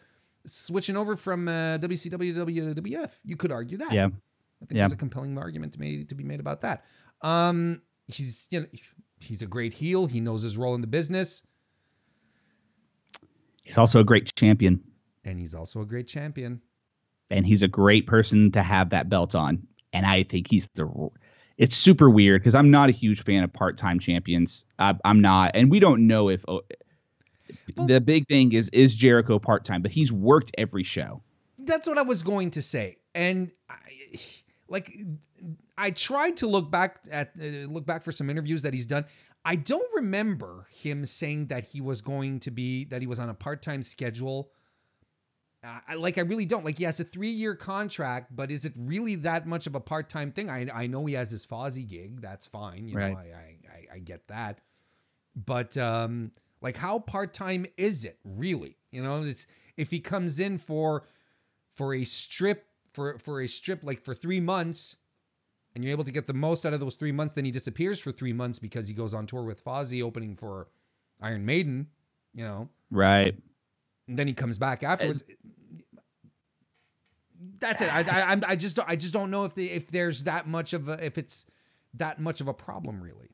switching 0.49 0.97
over 0.97 1.15
from 1.17 1.47
uh, 1.49 1.79
WCW 1.79 2.35
to 2.35 2.47
WWF. 2.81 3.11
You 3.25 3.37
could 3.37 3.53
argue 3.53 3.79
that. 3.79 3.93
Yeah. 3.93 4.07
I 4.07 4.65
think 4.67 4.73
Yeah. 4.73 4.83
there's 4.83 4.93
a 4.93 4.97
compelling 4.97 5.39
argument 5.39 5.75
to, 5.75 5.81
made, 5.81 6.09
to 6.09 6.15
be 6.15 6.25
made 6.25 6.41
about 6.41 6.63
that. 6.63 6.85
Um, 7.23 7.83
he's 8.07 8.47
you 8.51 8.61
know 8.61 8.67
he's 9.21 9.43
a 9.43 9.47
great 9.47 9.75
heel. 9.75 10.07
He 10.07 10.21
knows 10.21 10.43
his 10.43 10.57
role 10.57 10.75
in 10.75 10.81
the 10.81 10.87
business, 10.87 11.43
He's 13.63 13.77
also 13.79 14.01
a 14.01 14.05
great 14.05 14.35
champion, 14.35 14.81
and 15.25 15.39
he's 15.39 15.55
also 15.55 15.83
a 15.83 15.85
great 15.85 16.07
champion. 16.07 16.63
and 17.31 17.45
he's 17.47 17.63
a 17.63 17.69
great 17.69 18.07
person 18.07 18.51
to 18.53 18.63
have 18.63 18.91
that 18.91 19.11
belt 19.11 19.35
on. 19.35 19.63
And 19.93 20.07
I 20.07 20.23
think 20.23 20.49
he's 20.49 20.69
the. 20.75 20.89
It's 21.59 21.77
super 21.77 22.09
weird 22.09 22.41
because 22.41 22.55
I'm 22.55 22.71
not 22.71 22.89
a 22.89 22.93
huge 22.93 23.23
fan 23.23 23.43
of 23.45 23.53
part-time 23.53 23.99
champions. 24.01 24.65
I, 24.79 24.95
I'm 25.05 25.21
not, 25.21 25.51
and 25.55 25.71
we 25.71 25.81
don't 25.81 26.07
know 26.07 26.31
if. 26.31 26.45
Oh, 27.77 27.87
the 27.87 28.01
big 28.01 28.27
thing 28.29 28.53
is 28.53 28.69
is 28.71 28.95
Jericho 28.95 29.39
part-time, 29.39 29.83
but 29.83 29.91
he's 29.91 30.13
worked 30.13 30.53
every 30.59 30.85
show. 30.85 31.23
That's 31.59 31.89
what 31.89 31.99
I 31.99 32.03
was 32.03 32.23
going 32.23 32.51
to 32.53 32.63
say, 32.63 32.99
and 33.15 33.51
I, 33.69 33.77
like 34.69 34.97
I 35.77 35.91
tried 35.91 36.37
to 36.39 36.47
look 36.47 36.71
back 36.71 37.01
at 37.11 37.33
uh, 37.41 37.67
look 37.69 37.87
back 37.87 38.03
for 38.05 38.13
some 38.13 38.31
interviews 38.31 38.63
that 38.63 38.75
he's 38.75 38.87
done. 38.87 39.05
I 39.45 39.57
don't 39.57 39.89
remember 39.95 40.67
him 40.71 41.07
saying 41.07 41.47
that 41.47 41.65
he 41.65 41.81
was 41.81 42.03
going 42.03 42.41
to 42.41 42.51
be 42.51 42.85
that 42.87 43.01
he 43.01 43.07
was 43.07 43.19
on 43.19 43.29
a 43.29 43.35
part 43.35 43.63
time 43.63 43.83
schedule. 43.83 44.51
Uh, 45.65 45.81
I 45.89 45.95
like 45.95 46.19
I 46.19 46.21
really 46.21 46.47
don't 46.47 46.65
like 46.65 46.79
he 46.79 46.85
has 46.85 47.01
a 47.01 47.05
three 47.05 47.31
year 47.31 47.55
contract, 47.55 48.35
but 48.35 48.51
is 48.51 48.65
it 48.65 48.73
really 48.77 49.17
that 49.17 49.47
much 49.47 49.67
of 49.67 49.75
a 49.75 49.81
part 49.81 50.09
time 50.09 50.31
thing? 50.33 50.49
I 50.51 50.67
I 50.73 50.87
know 50.87 51.05
he 51.07 51.15
has 51.15 51.31
his 51.31 51.45
Fozzy 51.47 51.89
gig, 51.89 52.21
that's 52.21 52.47
fine, 52.47 52.89
you 52.89 52.97
Right. 52.97 53.13
know, 53.13 53.19
I 53.19 53.95
I 53.95 53.95
I 53.95 53.99
get 53.99 54.29
that, 54.29 54.61
but 55.35 55.77
um, 55.77 56.33
like 56.61 56.77
how 56.77 56.99
part 56.99 57.33
time 57.35 57.67
is 57.77 58.05
it 58.05 58.19
really? 58.25 58.77
You 58.91 59.03
know, 59.03 59.23
it's 59.23 59.47
if 59.77 59.91
he 59.91 60.01
comes 60.01 60.39
in 60.41 60.59
for 60.59 61.07
for 61.71 61.95
a 61.95 62.05
strip 62.05 62.67
for 62.93 63.19
for 63.19 63.41
a 63.41 63.47
strip 63.47 63.85
like 63.85 64.01
for 64.01 64.15
three 64.15 64.41
months 64.41 64.97
and 65.75 65.85
you're 65.85 65.93
able 65.93 66.05
to 66.05 66.11
get 66.11 66.27
the 66.27 66.35
most 66.35 66.65
out 66.67 66.73
of 66.73 66.81
those 66.81 66.97
three 66.97 67.13
months 67.13 67.35
then 67.35 67.45
he 67.45 67.51
disappears 67.51 68.01
for 68.01 68.11
three 68.11 68.33
months 68.33 68.59
because 68.59 68.89
he 68.89 68.95
goes 68.95 69.13
on 69.15 69.27
tour 69.27 69.43
with 69.43 69.63
Fozzy 69.63 70.03
opening 70.03 70.35
for 70.35 70.69
Iron 71.21 71.45
Maiden 71.45 71.89
you 72.35 72.43
know 72.43 72.69
Right. 72.91 73.37
and 74.09 74.19
then 74.19 74.27
he 74.27 74.33
comes 74.33 74.59
back 74.59 74.83
afterwards 74.83 75.23
that's 77.61 77.81
it 77.81 77.93
I, 77.95 78.01
I 78.01 78.21
I'm- 78.31 78.59
just 78.59 78.79
I 78.85 78.97
just 78.97 79.13
don't 79.13 79.31
know 79.31 79.45
if 79.45 79.55
the 79.55 79.71
if 79.71 79.89
there's 79.89 80.25
that 80.25 80.47
much 80.49 80.73
of 80.73 80.89
a 80.89 81.05
if 81.05 81.19
it's 81.19 81.47
that 81.95 82.19
much 82.21 82.41
of 82.41 82.49
a 82.49 82.55
problem 82.55 83.01
really 83.03 83.29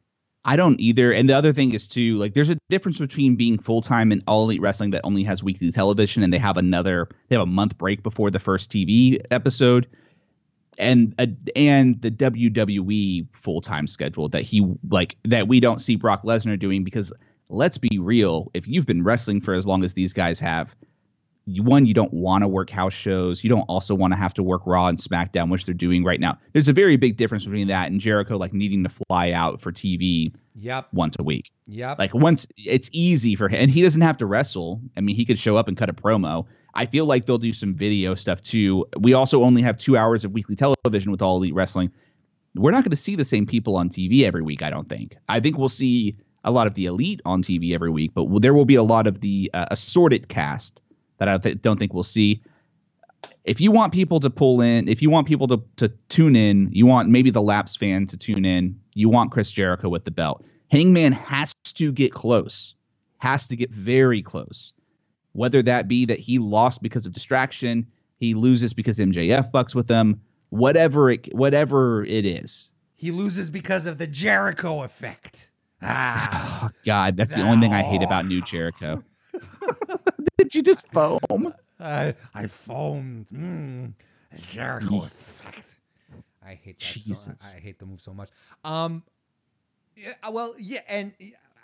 I 0.45 0.57
don't 0.57 0.79
either. 0.79 1.13
And 1.13 1.29
the 1.29 1.35
other 1.35 1.53
thing 1.53 1.73
is 1.73 1.89
too, 1.89 2.17
like 2.17 2.35
there's 2.35 2.51
a 2.51 2.59
difference 2.69 2.99
between 2.99 3.37
being 3.37 3.59
full 3.59 3.81
time 3.81 4.13
in 4.13 4.23
all 4.27 4.45
elite 4.45 4.61
wrestling 4.61 4.91
that 4.91 5.01
only 5.05 5.23
has 5.25 5.43
weekly 5.43 5.73
television 5.73 6.23
and 6.23 6.33
they 6.33 6.39
have 6.39 6.57
another 6.57 7.09
they 7.29 7.37
have 7.37 7.43
a 7.43 7.47
month 7.47 7.79
break 7.79 8.03
before 8.03 8.31
the 8.31 8.39
first 8.39 8.71
TV 8.71 9.19
episode. 9.31 9.87
And 10.77 11.15
uh, 11.19 11.27
and 11.57 12.01
the 12.03 12.11
WWE 12.11 13.27
full 13.33 13.61
time 13.61 13.87
schedule 13.87 14.29
that 14.31 14.43
he 14.43 14.67
like 14.91 15.17
that 15.25 15.49
we 15.49 15.61
don't 15.61 15.81
see 15.81 15.97
Brock 15.97 16.25
Lesnar 16.25 16.59
doing 16.59 16.85
because 16.85 17.13
let's 17.49 17.79
be 17.79 17.99
real, 17.99 18.51
if 18.55 18.67
you've 18.67 18.87
been 18.87 19.05
wrestling 19.05 19.41
for 19.41 19.55
as 19.55 19.67
long 19.67 19.85
as 19.85 19.95
these 19.95 20.13
guys 20.13 20.41
have, 20.41 20.75
you, 21.47 21.63
one, 21.63 21.87
you 21.87 21.95
don't 21.95 22.13
want 22.13 22.43
to 22.43 22.49
work 22.49 22.71
house 22.71 22.95
shows. 22.95 23.45
You 23.45 23.51
don't 23.51 23.63
also 23.63 23.95
want 23.95 24.13
to 24.13 24.17
have 24.17 24.35
to 24.35 24.43
work 24.43 24.63
Raw 24.67 24.87
and 24.87 24.99
SmackDown, 24.99 25.51
which 25.51 25.67
they're 25.67 25.75
doing 25.75 26.05
right 26.05 26.21
now. 26.21 26.39
There's 26.53 26.69
a 26.69 26.73
very 26.73 26.97
big 26.97 27.17
difference 27.17 27.45
between 27.45 27.69
that 27.69 27.91
and 27.91 28.01
Jericho 28.01 28.37
like 28.37 28.53
needing 28.53 28.83
to 28.85 28.89
fly 28.89 29.33
out 29.33 29.61
for 29.61 29.71
TV 29.71 30.33
yep 30.55 30.89
once 30.93 31.17
a 31.19 31.23
week. 31.23 31.51
yep 31.67 31.99
Like 31.99 32.15
once 32.15 32.47
it's 32.57 32.89
easy 32.93 33.37
for 33.37 33.49
him, 33.49 33.61
and 33.61 33.71
he 33.71 33.83
doesn't 33.83 34.03
have 34.03 34.17
to 34.19 34.27
wrestle. 34.27 34.81
I 34.97 35.01
mean, 35.01 35.17
he 35.17 35.25
could 35.25 35.39
show 35.39 35.57
up 35.57 35.69
and 35.69 35.77
cut 35.77 35.91
a 35.91 35.95
promo. 35.95 36.47
I 36.75 36.87
feel 36.87 37.05
like 37.05 37.27
they'll 37.27 37.39
do 37.39 37.53
some 37.53 37.75
video 37.75 38.15
stuff 38.15 38.43
too. 38.43 38.87
We 38.99 39.13
also 39.13 39.43
only 39.43 39.63
have 39.63 39.77
two 39.77 39.97
hours 39.97 40.25
of 40.25 40.33
weekly 40.33 40.57
television 40.57 41.13
with 41.13 41.23
All 41.23 41.37
Elite 41.37 41.55
Wrestling. 41.55 41.93
We're 42.57 42.71
not 42.71 42.85
going 42.85 42.91
to 42.91 42.97
see 42.97 43.17
the 43.17 43.25
same 43.25 43.47
people 43.47 43.77
on 43.77 43.89
TV 43.89 44.23
every 44.23 44.43
week. 44.43 44.63
I 44.63 44.71
don't 44.71 44.89
think. 44.89 45.17
I 45.29 45.41
think 45.41 45.59
we'll 45.59 45.69
see 45.69 46.17
a 46.45 46.51
lot 46.51 46.67
of 46.67 46.75
the 46.75 46.87
elite 46.87 47.21
on 47.25 47.43
TV 47.43 47.75
every 47.75 47.91
week, 47.91 48.13
but 48.15 48.27
there 48.41 48.55
will 48.55 48.65
be 48.65 48.75
a 48.75 48.83
lot 48.83 49.07
of 49.07 49.21
the 49.21 49.51
uh, 49.55 49.67
assorted 49.71 50.29
cast 50.29 50.81
that 51.19 51.29
I 51.29 51.39
th- 51.39 51.63
don't 51.63 51.79
think 51.79 51.93
we'll 51.95 52.03
see. 52.03 52.43
If 53.45 53.61
you 53.61 53.71
want 53.71 53.93
people 53.93 54.21
to 54.21 54.31
pull 54.31 54.61
in, 54.61 54.89
if 54.89 55.03
you 55.03 55.11
want 55.11 55.27
people 55.27 55.47
to 55.49 55.63
to 55.77 55.89
tune 56.09 56.37
in, 56.37 56.69
you 56.73 56.87
want 56.87 57.09
maybe 57.09 57.31
the 57.31 57.43
Laps 57.43 57.77
fan 57.77 58.07
to 58.07 58.17
tune 58.17 58.45
in. 58.45 58.79
You 58.95 59.09
want 59.09 59.31
Chris 59.33 59.51
Jericho 59.51 59.89
with 59.89 60.05
the 60.05 60.11
belt. 60.11 60.45
Hangman 60.71 61.13
has 61.13 61.53
to 61.75 61.93
get 61.93 62.13
close, 62.13 62.75
has 63.19 63.47
to 63.49 63.57
get 63.57 63.71
very 63.73 64.23
close. 64.23 64.73
Whether 65.33 65.63
that 65.63 65.89
be 65.89 66.05
that 66.07 66.21
he 66.21 66.39
lost 66.39 66.83
because 66.83 67.07
of 67.07 67.13
distraction, 67.13 67.87
he 68.19 68.35
loses 68.35 68.73
because 68.73 68.99
MJF 68.99 69.51
bucks 69.51 69.75
with 69.75 69.89
him, 69.89 70.21
whatever 70.51 71.11
it 71.11 71.35
whatever 71.35 72.05
it 72.05 72.25
is. 72.25 72.71
he 72.95 73.11
loses 73.11 73.51
because 73.51 73.85
of 73.87 73.99
the 73.99 74.07
Jericho 74.07 74.83
effect 74.83 75.49
ah 75.83 76.67
Oh, 76.67 76.71
God, 76.87 77.17
that's 77.17 77.35
the 77.35 77.43
only 77.43 77.67
thing 77.67 77.75
I 77.75 77.83
hate 77.83 78.03
about 78.03 78.25
New 78.27 78.41
Jericho. 78.43 79.03
Did 80.45 80.55
you 80.55 80.63
just 80.63 80.87
foam? 80.93 81.55
I 81.81 82.15
I 82.35 82.47
foamed. 82.47 83.29
Mm, 83.29 83.95
Jericho 84.37 85.05
effect. 85.05 85.67
I 86.47 86.55
hate 86.55 86.79
that. 86.81 86.87
Jesus. 86.87 87.53
I, 87.55 87.57
I 87.57 87.61
hate 87.61 87.79
the 87.79 87.87
move 87.87 88.01
so 88.01 88.13
much. 88.13 88.29
Um, 88.65 89.03
yeah, 89.97 90.13
well, 90.31 90.55
yeah, 90.59 90.81
and 90.87 91.13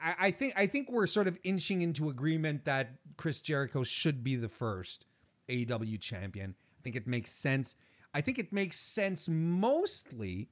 I, 0.03 0.15
I 0.19 0.31
think 0.31 0.55
I 0.57 0.67
think 0.67 0.91
we're 0.91 1.07
sort 1.07 1.29
of 1.29 1.39
inching 1.45 1.83
into 1.83 2.09
agreement 2.09 2.65
that 2.65 2.93
Chris 3.17 3.41
Jericho 3.41 3.83
should 3.83 4.25
be 4.25 4.37
the 4.37 4.49
first 4.49 5.05
AEW 5.49 6.01
champion. 6.01 6.55
I 6.59 6.81
think 6.83 6.97
it 6.97 7.07
makes 7.07 7.33
sense. 7.33 7.77
I 8.15 8.21
think 8.23 8.39
it 8.39 8.53
makes 8.53 8.79
sense 8.79 9.29
mostly 9.29 10.49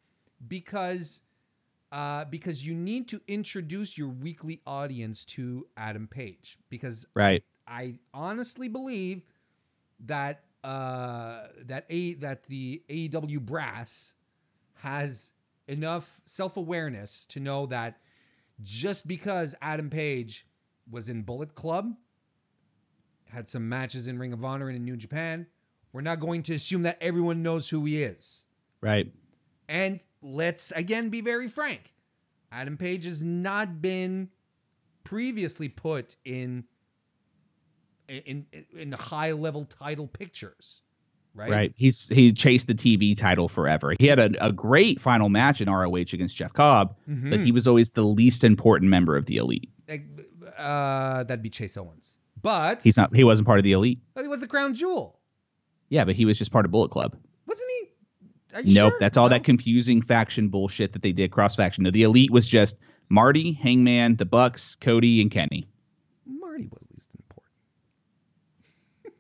because 0.47 1.23
uh, 1.91 2.27
because 2.27 2.67
you 2.67 2.75
need 2.75 3.09
to 3.09 3.21
introduce 3.27 3.97
your 3.97 4.09
weekly 4.09 4.61
audience 4.67 5.25
to 5.25 5.67
Adam 5.77 6.07
Page 6.07 6.59
because 6.69 7.07
Right. 7.15 7.43
I 7.69 7.99
honestly 8.15 8.69
believe 8.69 9.23
that 10.01 10.45
uh, 10.65 11.49
that 11.67 11.87
a 11.91 12.15
that 12.15 12.45
the 12.45 12.83
AEW 12.89 13.41
brass 13.41 14.15
has 14.77 15.33
enough 15.67 16.21
self 16.25 16.57
awareness 16.57 17.27
to 17.27 17.41
know 17.41 17.67
that 17.67 18.01
just 18.63 19.07
because 19.07 19.55
Adam 19.61 19.91
Page 19.91 20.47
was 20.91 21.09
in 21.09 21.23
Bullet 21.23 21.55
Club, 21.55 21.95
had 23.27 23.49
some 23.49 23.69
matches 23.69 24.09
in 24.09 24.19
Ring 24.19 24.33
of 24.33 24.45
Honor 24.45 24.69
and 24.69 24.77
in 24.77 24.85
New 24.85 24.97
Japan, 24.97 25.47
we're 25.93 26.01
not 26.01 26.21
going 26.21 26.43
to 26.45 26.55
assume 26.55 26.83
that 26.83 26.99
everyone 27.01 27.43
knows 27.43 27.69
who 27.69 27.85
he 27.85 28.03
is. 28.03 28.47
Right. 28.81 29.13
And 29.69 30.01
let's 30.23 30.73
again 30.73 31.11
be 31.11 31.21
very 31.21 31.49
frank. 31.49 31.93
Adam 32.51 32.77
Page 32.77 33.05
has 33.05 33.23
not 33.23 33.83
been 33.83 34.31
previously 35.05 35.69
put 35.69 36.17
in 36.25 36.65
in 38.09 38.47
in 38.77 38.93
high 38.93 39.33
level 39.33 39.65
title 39.67 40.07
pictures, 40.09 40.83
right? 41.35 41.51
Right. 41.51 41.73
He's 41.77 42.09
he 42.09 42.33
chased 42.33 42.67
the 42.67 42.75
TV 42.75 43.17
title 43.17 43.49
forever. 43.49 43.95
He 43.99 44.07
had 44.07 44.19
a, 44.19 44.47
a 44.47 44.53
great 44.53 45.01
final 45.01 45.29
match 45.29 45.61
in 45.61 45.69
ROH 45.71 45.95
against 46.13 46.37
Jeff 46.37 46.53
Cobb, 46.53 46.97
Mhm. 47.09 47.31
but 47.31 47.41
he 47.41 47.53
was 47.53 47.67
always 47.67 47.91
the 47.91 48.03
least 48.03 48.45
important 48.45 48.91
member 48.91 49.17
of 49.17 49.27
the 49.27 49.37
elite. 49.37 49.71
Uh, 50.57 51.25
that'd 51.25 51.43
be 51.43 51.51
Chase 51.51 51.77
Owens, 51.77 52.17
but 52.43 52.83
He's 52.83 52.97
not 52.97 53.15
he 53.15 53.25
wasn't 53.25 53.47
part 53.47 53.59
of 53.59 53.65
the 53.65 53.73
elite. 53.73 54.01
but 54.15 54.25
he 54.25 54.29
was 54.29 54.41
the 54.41 54.47
crown 54.49 54.75
jewel, 54.75 55.21
Yeah, 55.91 56.05
but 56.05 56.17
he 56.17 56.25
was 56.25 56.37
just 56.39 56.51
part 56.51 56.65
of 56.65 56.71
Bullet 56.71 56.91
Club. 56.91 57.17
wasn't 57.47 57.69
he? 57.81 58.57
Are 58.57 58.63
you 58.63 58.75
Nope, 58.75 58.93
sure? 58.93 58.99
that's 59.01 59.17
all 59.17 59.27
No? 59.27 59.31
that 59.31 59.45
confusing 59.45 60.01
faction 60.03 60.49
bullshit 60.49 60.93
that 60.95 61.03
they 61.03 61.13
did 61.13 61.31
cross 61.31 61.55
faction. 61.55 61.85
No, 61.85 61.91
the 61.91 62.03
elite 62.03 62.31
was 62.31 62.49
just 62.49 62.77
Marty, 63.11 63.53
Hangman, 63.53 64.17
the 64.17 64.25
Bucks, 64.27 64.75
Cody, 64.81 65.21
and 65.21 65.31
Kenny. 65.31 65.69
Marty 66.27 66.67
was. 66.69 66.88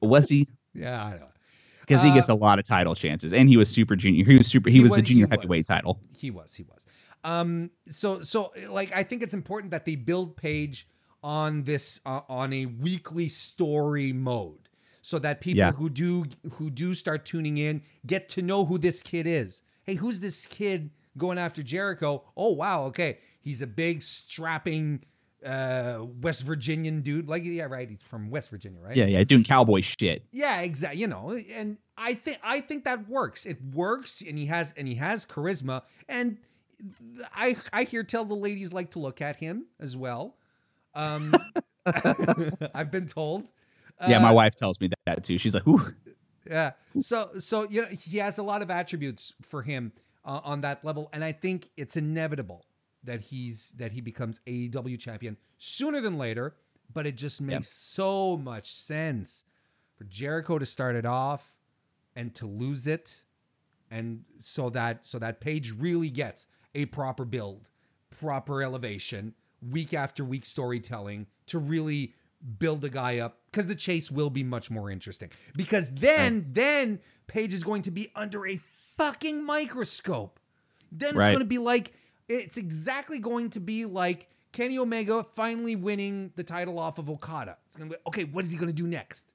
Was 0.00 0.28
he? 0.28 0.48
Yeah, 0.74 1.04
I 1.04 1.10
know. 1.18 1.28
Because 1.80 2.02
he 2.02 2.10
Uh, 2.10 2.14
gets 2.14 2.28
a 2.28 2.34
lot 2.34 2.58
of 2.58 2.64
title 2.66 2.94
chances, 2.94 3.32
and 3.32 3.48
he 3.48 3.56
was 3.56 3.68
super 3.70 3.96
junior. 3.96 4.24
He 4.24 4.36
was 4.38 4.46
super. 4.46 4.70
He, 4.70 4.76
He 4.76 4.82
was, 4.82 4.90
was- 4.90 4.98
the 4.98 5.02
junior 5.02 5.26
he 5.26 5.30
was. 5.30 5.40
heavyweight 5.40 5.66
title. 5.66 6.00
He 6.12 6.30
was. 6.30 6.54
He 6.54 6.64
was. 6.64 6.86
Um. 7.24 7.70
So 7.88 8.22
so 8.22 8.52
like 8.68 8.94
I 8.94 9.02
think 9.02 9.22
it's 9.22 9.34
important 9.34 9.70
that 9.72 9.84
they 9.86 9.96
build 9.96 10.36
Page 10.36 10.86
on 11.22 11.64
this 11.64 12.00
uh, 12.06 12.20
on 12.28 12.52
a 12.52 12.66
weekly 12.66 13.28
story 13.28 14.12
mode, 14.12 14.68
so 15.02 15.18
that 15.20 15.40
people 15.40 15.58
Yeah. 15.58 15.72
who 15.72 15.90
do 15.90 16.26
who 16.52 16.70
do 16.70 16.94
start 16.94 17.24
tuning 17.24 17.58
in 17.58 17.82
get 18.06 18.28
to 18.30 18.42
know 18.42 18.64
who 18.66 18.78
this 18.78 19.02
kid 19.02 19.26
is. 19.26 19.62
Hey, 19.84 19.94
who's 19.96 20.20
this 20.20 20.46
kid 20.46 20.90
going 21.16 21.38
after 21.38 21.62
Jericho? 21.62 22.24
Oh 22.36 22.52
wow, 22.52 22.84
okay, 22.84 23.18
he's 23.40 23.62
a 23.62 23.66
big 23.66 24.02
strapping 24.02 25.04
uh 25.44 26.04
West 26.20 26.42
Virginian 26.42 27.00
dude. 27.02 27.28
Like 27.28 27.42
yeah, 27.44 27.64
right. 27.64 27.88
He's 27.88 28.02
from 28.02 28.30
West 28.30 28.50
Virginia, 28.50 28.80
right? 28.80 28.96
Yeah, 28.96 29.06
yeah, 29.06 29.22
doing 29.24 29.44
cowboy 29.44 29.80
shit. 29.82 30.24
Yeah, 30.32 30.60
exactly. 30.62 31.00
You 31.00 31.06
know, 31.06 31.38
and 31.54 31.78
I 31.96 32.14
think 32.14 32.38
I 32.42 32.60
think 32.60 32.84
that 32.84 33.08
works. 33.08 33.46
It 33.46 33.58
works, 33.74 34.20
and 34.20 34.36
he 34.38 34.46
has 34.46 34.74
and 34.76 34.88
he 34.88 34.96
has 34.96 35.24
charisma. 35.26 35.82
And 36.08 36.38
I 37.34 37.56
I 37.72 37.84
hear 37.84 38.02
tell 38.02 38.24
the 38.24 38.34
ladies 38.34 38.72
like 38.72 38.90
to 38.92 38.98
look 38.98 39.20
at 39.20 39.36
him 39.36 39.66
as 39.80 39.96
well. 39.96 40.36
Um, 40.94 41.34
I've 42.74 42.90
been 42.90 43.06
told. 43.06 43.50
yeah, 44.06 44.18
my 44.18 44.30
Uh, 44.30 44.34
wife 44.34 44.54
tells 44.56 44.80
me 44.80 44.90
that, 45.06 45.24
too. 45.24 45.38
She's 45.38 45.54
like, 45.54 45.66
"Ooh, 45.66 45.94
Yeah. 46.48 46.72
So 47.00 47.30
so 47.38 47.68
you 47.68 47.82
know 47.82 47.88
he 47.88 48.18
has 48.18 48.38
a 48.38 48.42
lot 48.42 48.62
of 48.62 48.70
attributes 48.70 49.34
for 49.42 49.62
him 49.62 49.92
uh, 50.24 50.40
on 50.44 50.60
that 50.62 50.84
level, 50.84 51.08
and 51.12 51.22
I 51.24 51.32
think 51.32 51.68
it's 51.76 51.96
inevitable 51.96 52.64
that 53.08 53.20
he's 53.22 53.70
that 53.70 53.92
he 53.92 54.00
becomes 54.00 54.40
AEW 54.46 54.98
champion 54.98 55.36
sooner 55.56 56.00
than 56.00 56.16
later. 56.16 56.54
But 56.92 57.06
it 57.06 57.16
just 57.16 57.40
makes 57.42 57.68
so 57.68 58.36
much 58.38 58.72
sense 58.74 59.44
for 59.96 60.04
Jericho 60.04 60.58
to 60.58 60.64
start 60.64 60.96
it 60.96 61.04
off 61.04 61.56
and 62.16 62.34
to 62.36 62.46
lose 62.46 62.86
it, 62.86 63.24
and 63.90 64.24
so 64.38 64.70
that 64.70 65.06
so 65.06 65.18
that 65.18 65.40
Page 65.40 65.72
really 65.78 66.08
gets 66.08 66.46
a 66.74 66.86
proper 66.86 67.24
build, 67.26 67.68
proper 68.10 68.62
elevation, 68.62 69.34
week 69.70 69.92
after 69.92 70.24
week 70.24 70.46
storytelling 70.46 71.26
to 71.46 71.58
really 71.58 72.14
build 72.58 72.80
the 72.80 72.88
guy 72.90 73.18
up 73.18 73.40
because 73.50 73.66
the 73.66 73.74
chase 73.74 74.10
will 74.10 74.30
be 74.30 74.44
much 74.44 74.70
more 74.70 74.90
interesting 74.90 75.28
because 75.56 75.92
then 75.92 76.46
then 76.52 77.00
Page 77.26 77.52
is 77.52 77.64
going 77.64 77.82
to 77.82 77.90
be 77.90 78.10
under 78.14 78.46
a 78.46 78.58
fucking 78.96 79.44
microscope. 79.44 80.40
Then 80.90 81.10
it's 81.10 81.18
Right. 81.18 81.26
going 81.28 81.40
to 81.40 81.44
be 81.44 81.58
like 81.58 81.92
it's 82.28 82.56
exactly 82.56 83.18
going 83.18 83.50
to 83.50 83.60
be 83.60 83.84
like 83.84 84.28
Kenny 84.52 84.78
Omega 84.78 85.24
finally 85.34 85.76
winning 85.76 86.32
the 86.36 86.44
title 86.44 86.78
off 86.78 86.98
of 86.98 87.10
Okada. 87.10 87.56
It's 87.66 87.76
going 87.76 87.90
to 87.90 87.96
be 87.96 88.02
okay, 88.08 88.24
what 88.24 88.44
is 88.44 88.50
he 88.50 88.58
going 88.58 88.68
to 88.68 88.72
do 88.72 88.86
next? 88.86 89.32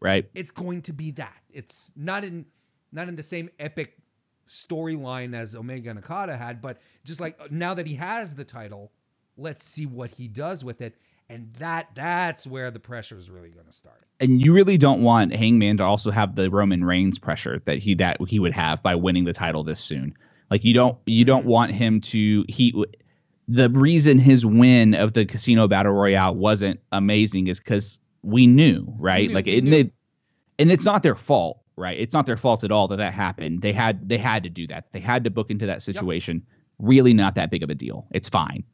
right." 0.00 0.28
It's 0.34 0.50
going 0.50 0.82
to 0.82 0.92
be 0.92 1.10
that. 1.12 1.42
It's 1.50 1.92
not 1.96 2.24
in 2.24 2.46
not 2.92 3.08
in 3.08 3.16
the 3.16 3.22
same 3.22 3.50
epic 3.58 3.98
storyline 4.46 5.34
as 5.34 5.54
Omega 5.54 5.90
and 5.90 5.98
Okada 5.98 6.36
had, 6.36 6.60
but 6.60 6.78
just 7.04 7.20
like 7.20 7.36
uh, 7.40 7.48
now 7.50 7.74
that 7.74 7.86
he 7.86 7.94
has 7.94 8.34
the 8.34 8.44
title, 8.44 8.92
let's 9.36 9.64
see 9.64 9.86
what 9.86 10.12
he 10.12 10.28
does 10.28 10.64
with 10.64 10.80
it. 10.80 10.96
And 11.28 11.54
that 11.54 11.88
that's 11.94 12.46
where 12.46 12.70
the 12.70 12.78
pressure 12.78 13.16
is 13.16 13.30
really 13.30 13.48
going 13.48 13.66
to 13.66 13.72
start. 13.72 14.04
And 14.20 14.42
you 14.42 14.52
really 14.52 14.76
don't 14.76 15.02
want 15.02 15.34
Hangman 15.34 15.78
to 15.78 15.82
also 15.82 16.10
have 16.10 16.36
the 16.36 16.50
Roman 16.50 16.84
Reigns 16.84 17.18
pressure 17.18 17.62
that 17.64 17.78
he 17.78 17.94
that 17.94 18.18
he 18.28 18.38
would 18.38 18.52
have 18.52 18.82
by 18.82 18.94
winning 18.94 19.24
the 19.24 19.32
title 19.32 19.64
this 19.64 19.80
soon. 19.80 20.14
Like 20.50 20.64
you 20.64 20.74
don't 20.74 20.98
you 21.06 21.24
don't 21.24 21.46
want 21.46 21.72
him 21.72 22.00
to 22.02 22.44
he 22.48 22.74
the 23.48 23.70
reason 23.70 24.18
his 24.18 24.44
win 24.46 24.94
of 24.94 25.12
the 25.12 25.26
casino 25.26 25.68
battle 25.68 25.92
royale 25.92 26.34
wasn't 26.34 26.80
amazing 26.92 27.48
is 27.48 27.58
because 27.58 27.98
we 28.22 28.46
knew 28.46 28.86
right? 28.98 29.30
Like 29.30 29.46
it, 29.46 29.64
knew. 29.64 29.76
it 29.78 29.92
and 30.58 30.70
it's 30.70 30.84
not 30.84 31.02
their 31.02 31.14
fault 31.14 31.60
right? 31.76 31.98
It's 31.98 32.14
not 32.14 32.26
their 32.26 32.36
fault 32.36 32.64
at 32.64 32.70
all 32.70 32.88
that 32.88 32.96
that 32.96 33.12
happened. 33.12 33.62
They 33.62 33.72
had 33.72 34.08
they 34.08 34.18
had 34.18 34.42
to 34.44 34.50
do 34.50 34.66
that. 34.68 34.92
They 34.92 35.00
had 35.00 35.24
to 35.24 35.30
book 35.30 35.50
into 35.50 35.66
that 35.66 35.82
situation. 35.82 36.42
Really 36.78 37.14
not 37.14 37.34
that 37.36 37.50
big 37.50 37.62
of 37.62 37.70
a 37.70 37.74
deal. 37.74 38.06
It's 38.12 38.28
fine. 38.28 38.64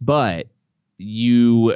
But 0.00 0.48
you 0.98 1.74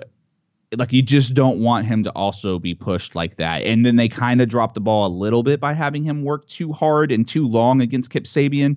like 0.77 0.93
you 0.93 1.03
just 1.03 1.35
don't 1.35 1.61
want 1.61 1.87
him 1.87 2.05
to 2.05 2.11
also 2.11 2.59
be 2.59 2.75
pushed 2.75 3.15
like 3.15 3.37
that. 3.37 3.63
And 3.63 3.87
then 3.87 3.97
they 3.97 4.09
kind 4.09 4.41
of 4.41 4.49
dropped 4.49 4.75
the 4.75 4.81
ball 4.81 5.07
a 5.07 5.13
little 5.13 5.43
bit 5.43 5.61
by 5.61 5.73
having 5.73 6.05
him 6.05 6.25
work 6.25 6.47
too 6.47 6.73
hard 6.73 7.11
and 7.11 7.27
too 7.27 7.47
long 7.49 7.81
against 7.81 8.11
Kip 8.11 8.25
Sabian 8.25 8.77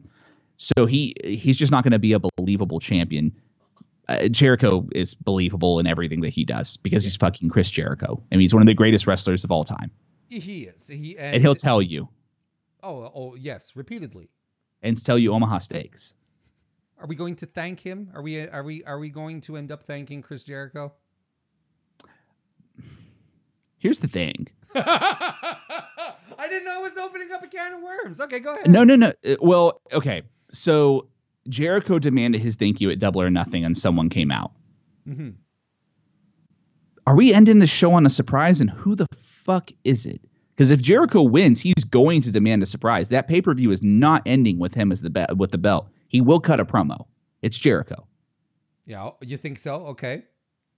so 0.62 0.86
he 0.86 1.16
he's 1.24 1.58
just 1.58 1.72
not 1.72 1.84
going 1.84 1.92
to 1.92 2.00
be 2.00 2.14
a 2.14 2.20
believable 2.38 2.80
champion 2.80 3.32
uh, 4.08 4.28
Jericho 4.28 4.88
is 4.94 5.16
believable 5.16 5.80
in 5.80 5.88
everything 5.88 6.22
that 6.22 6.30
he 6.30 6.44
does 6.46 6.78
because 6.78 7.04
he's 7.04 7.16
fucking 7.16 7.50
Chris 7.50 7.70
Jericho. 7.70 8.22
I 8.32 8.36
mean, 8.36 8.42
he's 8.42 8.54
one 8.54 8.62
of 8.62 8.68
the 8.68 8.74
greatest 8.74 9.08
wrestlers 9.08 9.44
of 9.44 9.52
all 9.52 9.64
time, 9.64 9.90
He 10.28 10.64
is. 10.64 10.88
He 10.88 11.18
and 11.18 11.42
he'll 11.42 11.56
tell 11.56 11.82
you 11.82 12.10
oh 12.84 13.12
oh 13.16 13.36
yes, 13.36 13.72
repeatedly. 13.76 14.30
and 14.84 15.04
tell 15.04 15.18
you 15.18 15.34
Omaha 15.34 15.60
steaks. 15.60 16.14
Are 17.00 17.08
we 17.08 17.16
going 17.16 17.36
to 17.38 17.48
thank 17.48 17.80
him? 17.80 18.12
Are 18.14 18.22
we 18.22 18.48
are 18.48 18.64
we 18.64 18.84
are 18.84 19.00
we 19.00 19.10
going 19.10 19.42
to 19.42 19.58
end 19.58 19.72
up 19.72 19.84
thanking 19.84 20.22
Chris 20.22 20.44
Jericho? 20.44 20.94
Here's 23.80 23.98
the 24.00 24.08
thing. 24.08 24.48
I 24.76 26.48
didn't 26.50 26.66
know 26.66 26.78
I 26.78 26.82
was 26.82 26.98
opening 26.98 27.32
up 27.32 27.44
a 27.44 27.48
can 27.48 27.74
of 27.74 27.82
worms. 27.82 28.22
Okay, 28.22 28.40
go 28.40 28.54
ahead. 28.54 28.70
No, 28.70 28.84
no, 28.84 28.96
no. 28.96 29.12
uh, 29.26 29.36
Well, 29.42 29.82
okay. 29.92 30.22
So 30.52 31.08
Jericho 31.50 32.00
demanded 32.00 32.42
his 32.42 32.56
thank 32.56 32.82
you 32.82 32.90
at 32.92 33.00
Double 33.00 33.22
or 33.22 33.30
Nothing, 33.30 33.66
and 33.66 33.78
someone 33.78 34.10
came 34.10 34.32
out. 34.32 34.52
Mhm. 35.08 35.36
Are 37.08 37.16
we 37.16 37.34
ending 37.34 37.60
the 37.60 37.68
show 37.68 37.94
on 37.94 38.06
a 38.06 38.10
surprise? 38.10 38.62
And 38.62 38.70
who 38.70 38.96
the 38.96 39.08
fuck 39.18 39.72
is 39.84 40.06
it? 40.06 40.22
Because 40.56 40.70
if 40.70 40.82
Jericho 40.82 41.24
wins, 41.24 41.60
he's 41.60 41.84
going 41.90 42.22
to 42.22 42.32
demand 42.32 42.62
a 42.62 42.66
surprise. 42.68 43.10
That 43.10 43.28
pay 43.28 43.42
per 43.42 43.54
view 43.54 43.72
is 43.72 43.82
not 43.82 44.22
ending 44.26 44.60
with 44.60 44.74
him 44.76 44.92
as 44.92 45.02
the 45.02 45.10
be- 45.10 45.26
with 45.36 45.52
the 45.52 45.58
belt. 45.58 45.90
He 46.10 46.22
will 46.22 46.40
cut 46.40 46.60
a 46.60 46.66
promo. 46.66 47.08
It's 47.42 47.58
Jericho. 47.58 48.06
Yeah, 48.86 49.12
you 49.22 49.38
think 49.38 49.58
so? 49.58 49.76
Okay. 49.88 50.24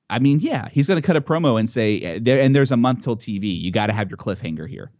I 0.10 0.20
mean, 0.20 0.40
yeah, 0.40 0.70
he's 0.70 0.88
going 0.88 1.02
to 1.02 1.06
cut 1.06 1.16
a 1.18 1.22
promo 1.22 1.60
and 1.60 1.70
say, 1.70 2.16
uh, 2.18 2.30
and 2.30 2.56
there's 2.56 2.72
a 2.72 2.78
month 2.78 3.04
till 3.04 3.18
TV. 3.18 3.60
You 3.60 3.72
got 3.72 3.88
to 3.88 3.94
have 3.94 4.10
your 4.10 4.18
cliffhanger 4.18 4.70
here. 4.70 4.92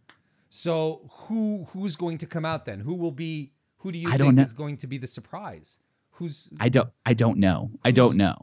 So 0.50 1.08
who 1.10 1.64
who's 1.70 1.96
going 1.96 2.18
to 2.18 2.26
come 2.26 2.44
out 2.44 2.66
then? 2.66 2.80
Who 2.80 2.94
will 2.94 3.12
be? 3.12 3.52
Who 3.84 3.92
do 3.92 3.98
you 3.98 4.08
I 4.08 4.12
think 4.12 4.22
don't 4.22 4.34
know. 4.36 4.42
is 4.42 4.54
going 4.54 4.78
to 4.78 4.86
be 4.86 4.96
the 4.96 5.06
surprise? 5.06 5.78
Who's? 6.12 6.48
I 6.58 6.70
don't, 6.70 6.88
I 7.04 7.12
don't 7.12 7.36
know. 7.38 7.70
I 7.84 7.90
don't 7.90 8.16
know. 8.16 8.34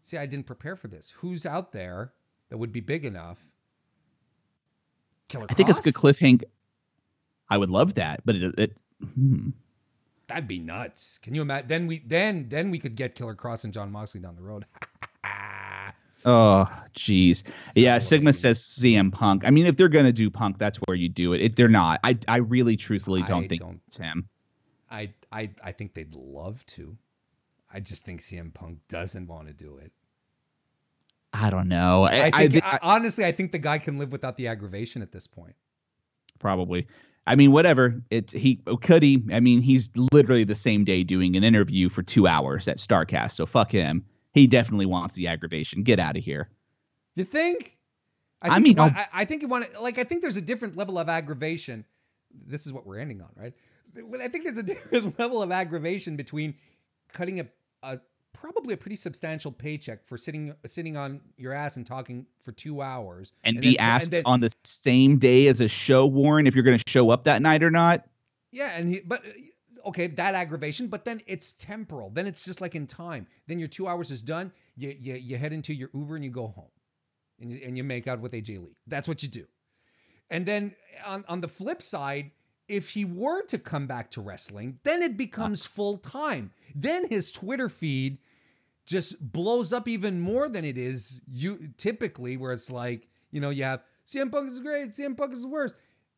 See, 0.00 0.16
I 0.16 0.24
didn't 0.24 0.46
prepare 0.46 0.74
for 0.74 0.88
this. 0.88 1.12
Who's 1.18 1.44
out 1.44 1.72
there 1.72 2.14
that 2.48 2.56
would 2.56 2.72
be 2.72 2.80
big 2.80 3.04
enough? 3.04 3.38
Killer. 5.28 5.44
I 5.50 5.52
think 5.52 5.68
it's 5.68 5.80
a 5.80 5.82
good 5.82 5.92
Kross? 5.92 6.14
cliffhanger. 6.18 6.44
I 7.50 7.58
would 7.58 7.68
love 7.68 7.94
that, 7.94 8.22
but 8.24 8.36
it, 8.36 8.58
it 8.58 8.76
hmm. 9.14 9.50
That'd 10.28 10.48
be 10.48 10.58
nuts. 10.58 11.18
Can 11.22 11.34
you 11.34 11.42
imagine? 11.42 11.68
Then 11.68 11.86
we 11.86 11.98
then 12.06 12.46
then 12.48 12.70
we 12.70 12.78
could 12.78 12.94
get 12.96 13.14
Killer 13.14 13.34
Kross 13.34 13.64
and 13.64 13.72
Jon 13.74 13.92
Moxley 13.92 14.20
down 14.20 14.34
the 14.34 14.42
road. 14.42 14.64
Oh, 16.24 16.66
jeez. 16.96 17.44
Yeah, 17.76 18.00
Sigma 18.00 18.26
lame. 18.28 18.32
says 18.32 18.58
CM 18.58 19.12
Punk. 19.12 19.44
I 19.46 19.50
mean, 19.50 19.66
if 19.66 19.76
they're 19.76 19.88
gonna 19.88 20.12
do 20.12 20.28
Punk, 20.30 20.58
that's 20.58 20.76
where 20.78 20.96
you 20.96 21.08
do 21.08 21.32
it. 21.32 21.40
If 21.40 21.54
they're 21.54 21.68
not, 21.68 22.00
I 22.02 22.18
I 22.26 22.38
really 22.38 22.76
truthfully 22.76 23.22
don't 23.22 23.44
I 23.44 23.48
think 23.48 23.60
don't- 23.62 23.80
it's 23.86 23.98
him. 23.98 24.28
I 24.90 25.12
I 25.32 25.50
I 25.62 25.72
think 25.72 25.94
they'd 25.94 26.14
love 26.14 26.64
to. 26.66 26.96
I 27.72 27.80
just 27.80 28.04
think 28.04 28.20
CM 28.20 28.52
Punk 28.54 28.78
doesn't 28.88 29.26
want 29.26 29.48
to 29.48 29.52
do 29.52 29.76
it. 29.76 29.92
I 31.32 31.50
don't 31.50 31.68
know. 31.68 32.04
I, 32.04 32.14
I 32.16 32.30
I 32.32 32.48
think 32.48 32.52
thi- 32.54 32.60
I- 32.64 32.78
honestly, 32.82 33.24
I 33.24 33.32
think 33.32 33.52
the 33.52 33.58
guy 33.58 33.78
can 33.78 33.98
live 33.98 34.12
without 34.12 34.36
the 34.36 34.46
aggravation 34.48 35.02
at 35.02 35.12
this 35.12 35.26
point. 35.26 35.54
probably. 36.38 36.86
I 37.26 37.36
mean, 37.36 37.52
whatever. 37.52 38.02
It 38.10 38.30
he 38.30 38.56
could 38.80 39.02
he. 39.02 39.22
I 39.30 39.40
mean, 39.40 39.60
he's 39.60 39.90
literally 40.12 40.44
the 40.44 40.54
same 40.54 40.84
day 40.84 41.04
doing 41.04 41.36
an 41.36 41.44
interview 41.44 41.90
for 41.90 42.02
two 42.02 42.26
hours 42.26 42.66
at 42.68 42.78
Starrcast. 42.78 43.32
So 43.32 43.44
fuck 43.44 43.70
him. 43.70 44.06
He 44.32 44.46
definitely 44.46 44.86
wants 44.86 45.14
the 45.14 45.26
aggravation. 45.26 45.82
Get 45.82 45.98
out 45.98 46.16
of 46.16 46.24
here. 46.24 46.48
You 47.16 47.24
think? 47.24 47.76
I 48.40 48.54
think 48.54 48.62
mean, 48.62 48.76
you 48.76 48.82
want- 48.82 48.96
I, 48.96 49.06
I 49.12 49.24
think 49.26 49.42
you 49.42 49.48
want 49.48 49.70
to 49.70 49.80
like. 49.80 49.98
I 49.98 50.04
think 50.04 50.22
there's 50.22 50.38
a 50.38 50.42
different 50.42 50.76
level 50.78 50.98
of 50.98 51.10
aggravation. 51.10 51.84
This 52.46 52.66
is 52.66 52.72
what 52.72 52.86
we're 52.86 52.98
ending 52.98 53.20
on, 53.20 53.28
right? 53.36 53.52
I 53.96 54.28
think 54.28 54.44
there's 54.44 54.58
a 54.58 54.62
different 54.74 55.18
level 55.18 55.42
of 55.42 55.50
aggravation 55.52 56.16
between 56.16 56.54
cutting 57.12 57.40
a, 57.40 57.46
a 57.82 57.98
probably 58.32 58.74
a 58.74 58.76
pretty 58.76 58.96
substantial 58.96 59.50
paycheck 59.50 60.06
for 60.06 60.16
sitting 60.16 60.54
sitting 60.66 60.96
on 60.96 61.20
your 61.36 61.52
ass 61.52 61.76
and 61.76 61.84
talking 61.86 62.26
for 62.40 62.52
two 62.52 62.80
hours 62.82 63.32
And, 63.42 63.56
And 63.56 63.62
be 63.62 63.70
then- 63.70 63.76
and 63.80 63.90
asked 63.90 64.10
then- 64.10 64.22
on 64.26 64.40
the 64.40 64.50
same 64.64 65.18
day 65.18 65.48
as 65.48 65.60
a 65.60 65.68
show, 65.68 66.06
Warren, 66.06 66.46
if 66.46 66.54
you're 66.54 66.64
going 66.64 66.78
to 66.78 66.90
show 66.90 67.10
up 67.10 67.24
that 67.24 67.42
night 67.42 67.62
or 67.62 67.70
not. 67.70 68.06
Yeah, 68.52 68.76
and 68.76 68.88
he, 68.88 69.00
but 69.00 69.24
okay, 69.86 70.06
that 70.06 70.34
aggravation, 70.34 70.86
but 70.86 71.04
then 71.04 71.20
it's 71.26 71.52
temporal. 71.52 72.10
Then 72.10 72.26
it's 72.26 72.44
just 72.44 72.60
like 72.60 72.74
in 72.74 72.86
time. 72.86 73.26
Then 73.46 73.58
your 73.58 73.68
two 73.68 73.86
hours 73.86 74.10
is 74.10 74.22
done. 74.22 74.52
You 74.76 74.96
you, 74.98 75.14
you 75.14 75.36
head 75.36 75.52
into 75.52 75.74
your 75.74 75.90
Uber 75.92 76.16
and 76.16 76.24
you 76.24 76.30
go 76.30 76.46
home, 76.46 76.70
and 77.40 77.50
you, 77.50 77.60
and 77.64 77.76
you 77.76 77.84
make 77.84 78.06
out 78.06 78.20
with 78.20 78.32
AJ 78.32 78.58
Lee. 78.58 78.76
That's 78.86 79.06
what 79.08 79.22
you 79.22 79.28
do. 79.28 79.46
And 80.30 80.46
then 80.46 80.74
on 81.04 81.24
on 81.28 81.40
the 81.42 81.48
flip 81.48 81.82
side, 81.82 82.30
if 82.68 82.90
he 82.90 83.04
were 83.04 83.42
to 83.46 83.58
come 83.58 83.86
back 83.86 84.10
to 84.12 84.20
wrestling, 84.20 84.78
then 84.84 85.02
it 85.02 85.16
becomes 85.16 85.64
full 85.66 85.98
time. 85.98 86.52
Then 86.74 87.08
his 87.08 87.32
Twitter 87.32 87.68
feed 87.68 88.18
just 88.86 89.32
blows 89.32 89.72
up 89.72 89.88
even 89.88 90.20
more 90.20 90.48
than 90.48 90.64
it 90.64 90.78
is 90.78 91.20
you 91.26 91.70
typically, 91.76 92.36
where 92.36 92.52
it's 92.52 92.70
like 92.70 93.08
you 93.30 93.40
know 93.40 93.50
you 93.50 93.64
have 93.64 93.82
CM 94.06 94.30
Punk 94.30 94.48
is 94.48 94.60
great, 94.60 94.90
CM 94.90 95.16
Punk 95.16 95.32
is 95.32 95.42
the 95.42 95.48
worst, 95.48 95.74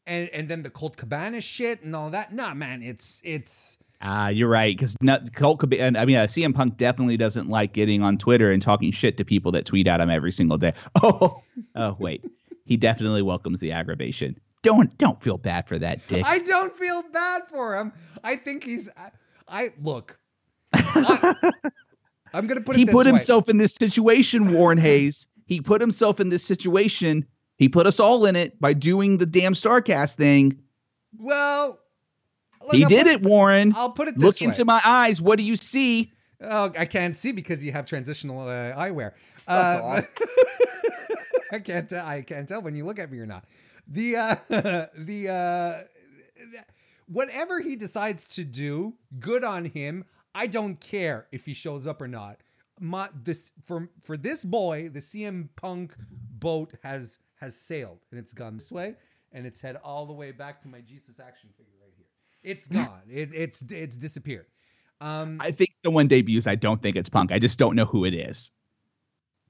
and 0.07 0.29
and 0.31 0.49
then 0.49 0.63
the 0.63 0.71
Colt 0.71 0.97
Cabana 0.97 1.41
shit 1.41 1.83
and 1.83 1.95
all 1.95 2.11
that. 2.11 2.33
Nah, 2.33 2.55
man, 2.55 2.83
it's 2.83 3.21
it's 3.25 3.79
Ah, 4.03 4.29
you're 4.29 4.49
right. 4.49 4.77
Because 4.77 4.97
Colt 5.35 5.59
could 5.59 5.69
be, 5.69 5.81
and 5.81 5.97
I 5.97 6.07
mean, 6.07 6.17
uh, 6.17 6.25
CM 6.25 6.55
Punk 6.55 6.79
definitely 6.79 7.19
doesn't 7.19 7.49
like 7.49 7.73
getting 7.75 8.03
on 8.03 8.17
Twitter 8.17 8.51
and 8.51 8.63
talking 8.63 8.93
shit 8.93 9.19
to 9.19 9.25
people 9.25 9.53
that 9.53 9.67
tweet 9.67 9.87
at 9.87 10.01
him 10.01 10.09
every 10.11 10.33
single 10.33 10.59
day. 10.59 10.73
Oh, 11.03 11.43
oh, 11.75 11.97
wait, 11.99 12.25
he 12.65 12.77
definitely 12.77 13.23
welcomes 13.23 13.61
the 13.61 13.73
aggravation. 13.73 14.39
Don't 14.63 14.97
don't 14.99 15.23
feel 15.23 15.39
bad 15.39 15.67
for 15.67 15.79
that 15.79 16.07
dick. 16.09 16.25
I 16.27 16.39
don't 16.39 16.77
feel 16.77 17.03
bad 17.13 17.43
for 17.51 17.77
him. 17.77 17.93
I 18.23 18.37
think 18.37 18.65
he's 18.65 18.91
I, 18.97 19.11
I 19.49 19.73
look. 19.83 20.19
I, 20.75 21.35
am 22.35 22.47
gonna 22.47 22.61
put 22.61 22.77
it 22.77 22.79
he 22.79 22.85
this 22.85 22.93
put 22.95 23.07
way. 23.07 23.13
himself 23.13 23.49
in 23.49 23.57
this 23.59 23.75
situation, 23.75 24.53
Warren 24.53 24.79
Hayes. 24.87 25.27
He 25.47 25.61
put 25.61 25.81
himself 25.81 26.21
in 26.21 26.29
this 26.29 26.45
situation. 26.45 27.27
He 27.57 27.69
put 27.69 27.87
us 27.87 27.99
all 28.01 28.25
in 28.27 28.37
it 28.37 28.61
by 28.61 28.73
doing 28.73 29.19
the 29.19 29.27
damn 29.27 29.55
Starrcast 29.55 30.17
thing. 30.17 30.59
well. 31.19 31.79
look, 32.63 32.73
he 32.73 32.85
I'll 32.85 32.89
did 32.89 33.07
put 33.07 33.13
it, 33.15 33.23
Warren. 33.23 33.73
I'll 33.77 33.93
put 33.93 34.09
it 34.09 34.15
this 34.15 34.25
Look 34.25 34.41
way. 34.41 34.47
into 34.47 34.65
my 34.65 34.81
eyes. 34.85 35.21
What 35.21 35.39
do 35.39 35.45
you 35.45 35.57
see? 35.57 36.13
Oh, 36.43 36.73
I 36.79 36.85
can't 36.87 37.15
see 37.17 37.33
because 37.33 37.63
you 37.65 37.73
have 37.73 37.85
transitional 37.85 38.41
uh, 38.49 38.73
eyewear. 38.75 39.13
Uh, 39.47 40.03
I 41.53 41.59
can't. 41.59 41.89
Tell, 41.89 42.07
I 42.07 42.23
can't 42.23 42.49
tell 42.49 42.63
when 42.63 42.75
you 42.75 42.85
look 42.85 42.99
at 42.99 43.11
me 43.11 43.19
or 43.19 43.27
not. 43.27 43.45
The 43.91 44.17
uh, 44.17 44.37
the 44.97 45.29
uh, 45.29 46.55
whatever 47.07 47.61
he 47.61 47.77
decides 47.77 48.29
to 48.37 48.45
do, 48.45 48.95
good 49.19 49.45
on 49.45 49.67
him. 49.67 50.05
I 50.35 50.47
don't 50.47 50.81
care 50.81 51.27
if 51.33 51.47
he 51.47 51.55
shows 51.55 51.87
up 51.87 52.01
or 52.01 52.09
not. 52.09 52.39
My 52.79 53.09
this 53.13 53.53
for 53.65 53.91
for 54.03 54.17
this 54.17 54.45
boy, 54.45 54.89
the 54.89 55.01
CM 55.01 55.49
Punk 55.57 55.95
boat 56.11 56.75
has 56.83 57.19
has 57.41 57.57
sailed 57.57 57.99
and 58.11 58.21
it's 58.21 58.33
gone 58.33 58.57
this 58.57 58.71
way 58.71 58.95
and 59.33 59.47
it's 59.47 59.61
head 59.61 59.77
all 59.83 60.07
the 60.07 60.13
way 60.13 60.33
back 60.33 60.61
to 60.63 60.69
my 60.69 60.81
Jesus 60.81 61.21
action 61.21 61.51
figure 61.57 61.75
right 61.81 61.93
here. 61.97 62.07
It's 62.43 62.67
gone. 62.67 63.03
it, 63.11 63.31
it's 63.33 63.63
it's 63.63 63.97
disappeared. 63.97 64.47
Um, 65.01 65.39
I 65.41 65.51
think 65.51 65.71
someone 65.73 66.09
debuts. 66.09 66.47
I 66.47 66.55
don't 66.55 66.83
think 66.83 66.97
it's 66.97 67.09
Punk. 67.09 67.33
I 67.33 67.39
just 67.39 67.59
don't 67.59 67.75
know 67.75 67.87
who 67.87 68.05
it 68.05 68.15
is. 68.15 68.53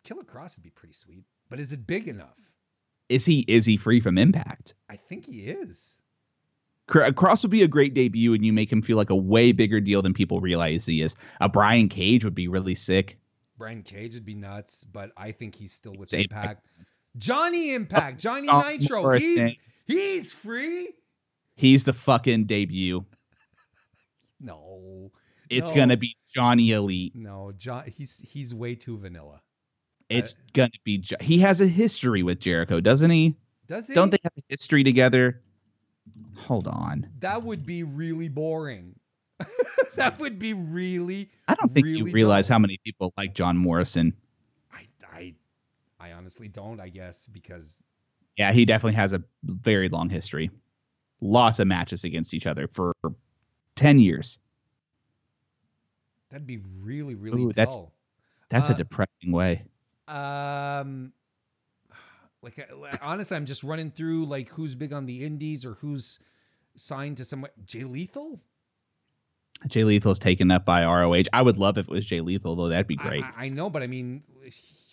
Killer 0.05 0.23
Kross 0.23 0.57
would 0.57 0.63
be 0.63 0.71
pretty 0.71 0.95
sweet, 0.95 1.25
but 1.49 1.61
is 1.61 1.73
it 1.73 1.87
big 1.87 2.09
enough? 2.09 2.50
Is 3.11 3.27
he 3.27 3.45
is 3.49 3.67
he 3.67 3.77
free 3.77 4.01
from 4.01 4.17
impact? 4.17 4.73
I 4.89 4.97
think 4.97 5.27
he 5.27 5.41
is. 5.43 5.93
Kross 6.89 7.43
would 7.43 7.51
be 7.51 7.63
a 7.63 7.69
great 7.69 7.93
debut, 7.95 8.35
and 8.35 8.45
you 8.45 8.53
make 8.53 8.71
him 8.73 8.83
feel 8.83 8.97
like 8.97 9.11
a 9.11 9.17
way 9.17 9.53
bigger 9.53 9.81
deal 9.81 10.01
than 10.03 10.13
people 10.15 10.41
realize 10.41 10.87
he 10.87 11.03
is. 11.03 11.15
A 11.41 11.49
Brian 11.49 11.89
Cage 11.89 12.25
would 12.25 12.35
be 12.35 12.49
really 12.49 12.75
sick. 12.75 13.19
Brian 13.59 13.83
Cage 13.83 14.15
would 14.15 14.25
be 14.25 14.35
nuts, 14.35 14.83
but 14.85 15.13
I 15.17 15.31
think 15.33 15.55
he's 15.55 15.73
still 15.73 15.93
with 15.97 16.09
Same. 16.09 16.23
Impact. 16.23 16.67
Johnny 17.17 17.75
Impact, 17.75 18.17
oh, 18.17 18.21
Johnny 18.21 18.47
John 18.49 18.65
Nitro, 18.79 19.03
Morrison. 19.03 19.49
he's 19.87 19.97
he's 19.97 20.33
free. 20.33 20.89
He's 21.57 21.85
the 21.85 21.93
fucking 21.93 22.45
debut. 22.47 23.05
No, 24.41 25.13
It's 25.51 25.71
No. 25.71 25.77
gonna 25.77 25.97
be 25.97 26.17
Johnny 26.35 26.71
Elite. 26.73 27.15
no, 27.15 27.53
John. 27.57 27.85
He's 27.87 28.19
he's 28.21 28.55
way 28.55 28.75
too 28.75 28.97
vanilla. 28.99 29.43
It's 30.11 30.35
gonna 30.53 30.71
be. 30.85 31.05
He 31.21 31.39
has 31.39 31.61
a 31.61 31.67
history 31.67 32.23
with 32.23 32.41
Jericho, 32.41 32.81
doesn't 32.81 33.11
he? 33.11 33.37
Does 33.69 33.87
he? 33.89 33.95
Don't 33.95 34.11
they 34.11 34.19
have 34.25 34.33
a 34.37 34.43
history 34.49 34.83
together? 34.85 35.41
Hold 36.37 36.67
on. 36.67 37.09
That 37.21 37.43
would 37.45 37.65
be 37.65 37.83
really 37.85 38.29
boring. 38.29 38.99
that 39.95 40.19
would 40.19 40.39
be 40.39 40.53
really. 40.53 41.31
I 41.49 41.55
don't 41.55 41.73
think 41.73 41.87
you 41.87 41.99
Really 42.05 42.13
realize 42.13 42.49
dull. 42.49 42.57
how 42.57 42.59
many 42.59 42.79
people 42.85 43.13
like 43.17 43.35
John 43.35 43.57
Morrison. 43.57 44.15
I 44.73 44.87
I 45.11 45.35
I 46.01 46.13
honestly 46.13 46.49
don't. 46.49 46.81
I 46.81 46.89
guess 46.89 47.27
because 47.29 47.83
Yeah, 48.37 48.53
he 48.53 48.65
definitely 48.65 48.97
has 48.97 49.13
a 49.13 49.23
very 49.45 49.89
long 49.89 50.09
history. 50.11 50.51
Lots 51.21 51.59
of 51.59 51.69
matches 51.69 52.03
against 52.05 52.35
each 52.35 52.47
other 52.47 52.67
for 52.69 52.95
10 53.77 54.01
years. 54.01 54.39
that'd 56.31 56.47
be 56.47 56.61
really 56.83 57.15
really 57.15 57.43
Ooh, 57.45 57.53
that's-. 57.53 57.79
That's 58.49 58.69
Uh, 58.71 58.73
a 58.75 58.77
depressing 58.77 59.31
way. 59.31 59.63
Um, 60.11 61.13
like 62.43 62.59
uh, 62.59 62.77
like, 62.77 63.07
honestly, 63.07 63.37
I'm 63.37 63.47
just 63.47 63.63
running 63.63 63.91
through 63.91 64.27
like 64.27 64.49
who's 64.51 64.75
big 64.75 64.93
on 64.93 65.07
the 65.07 65.25
indies 65.25 65.65
or 65.65 65.75
who's 65.75 66.19
signed 66.77 67.19
to 67.19 67.25
someone. 67.25 67.51
Jay 67.65 67.85
Lethal. 67.85 68.41
Jay 69.67 69.85
Lethal's 69.85 70.19
taken 70.19 70.51
up 70.51 70.65
by 70.65 70.85
ROH. 70.85 71.25
I 71.33 71.43
would 71.43 71.59
love 71.59 71.77
if 71.77 71.87
it 71.87 71.93
was 71.93 72.07
Jay 72.07 72.21
Lethal, 72.21 72.57
though. 72.57 72.69
That'd 72.69 72.87
be 72.87 72.97
great. 72.97 73.23
I, 73.23 73.47
I 73.47 73.49
know, 73.51 73.69
but 73.69 73.83
I 73.83 73.87
mean, 73.87 74.23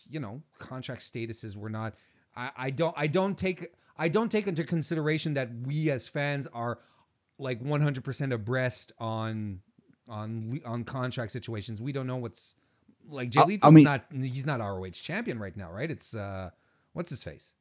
you 0.10 0.20
know, 0.20 0.42
contract 0.60 1.02
statuses 1.02 1.56
were 1.56 1.70
not. 1.70 1.96
I, 2.36 2.52
I 2.58 2.70
don't. 2.70 2.94
I 2.98 3.08
don't 3.08 3.38
take. 3.38 3.74
I 3.98 4.10
don't 4.10 4.32
take 4.32 4.48
into 4.48 4.64
consideration 4.64 5.34
that 5.36 5.50
we 5.64 5.90
as 5.90 6.08
fans 6.08 6.48
are 6.54 6.80
like 7.40 7.64
100% 7.64 8.34
abreast 8.34 8.92
on 9.00 9.62
on 10.08 10.60
on 10.66 10.84
contract 10.84 11.32
situations. 11.32 11.82
We 11.82 11.92
don't 11.92 12.08
know 12.08 12.18
what's 12.18 12.56
like. 13.08 13.30
Jay 13.30 13.42
I- 13.42 13.60
I 13.64 13.70
mean- 13.70 13.84
not. 13.84 14.06
He's 14.12 14.46
not 14.46 14.60
ROH 14.60 14.92
champion 14.92 15.40
right 15.40 15.56
now, 15.56 15.72
right? 15.72 15.90
It's 15.90 16.16
uh, 16.16 16.52
what's 16.94 17.10
his 17.10 17.24
face? 17.24 17.54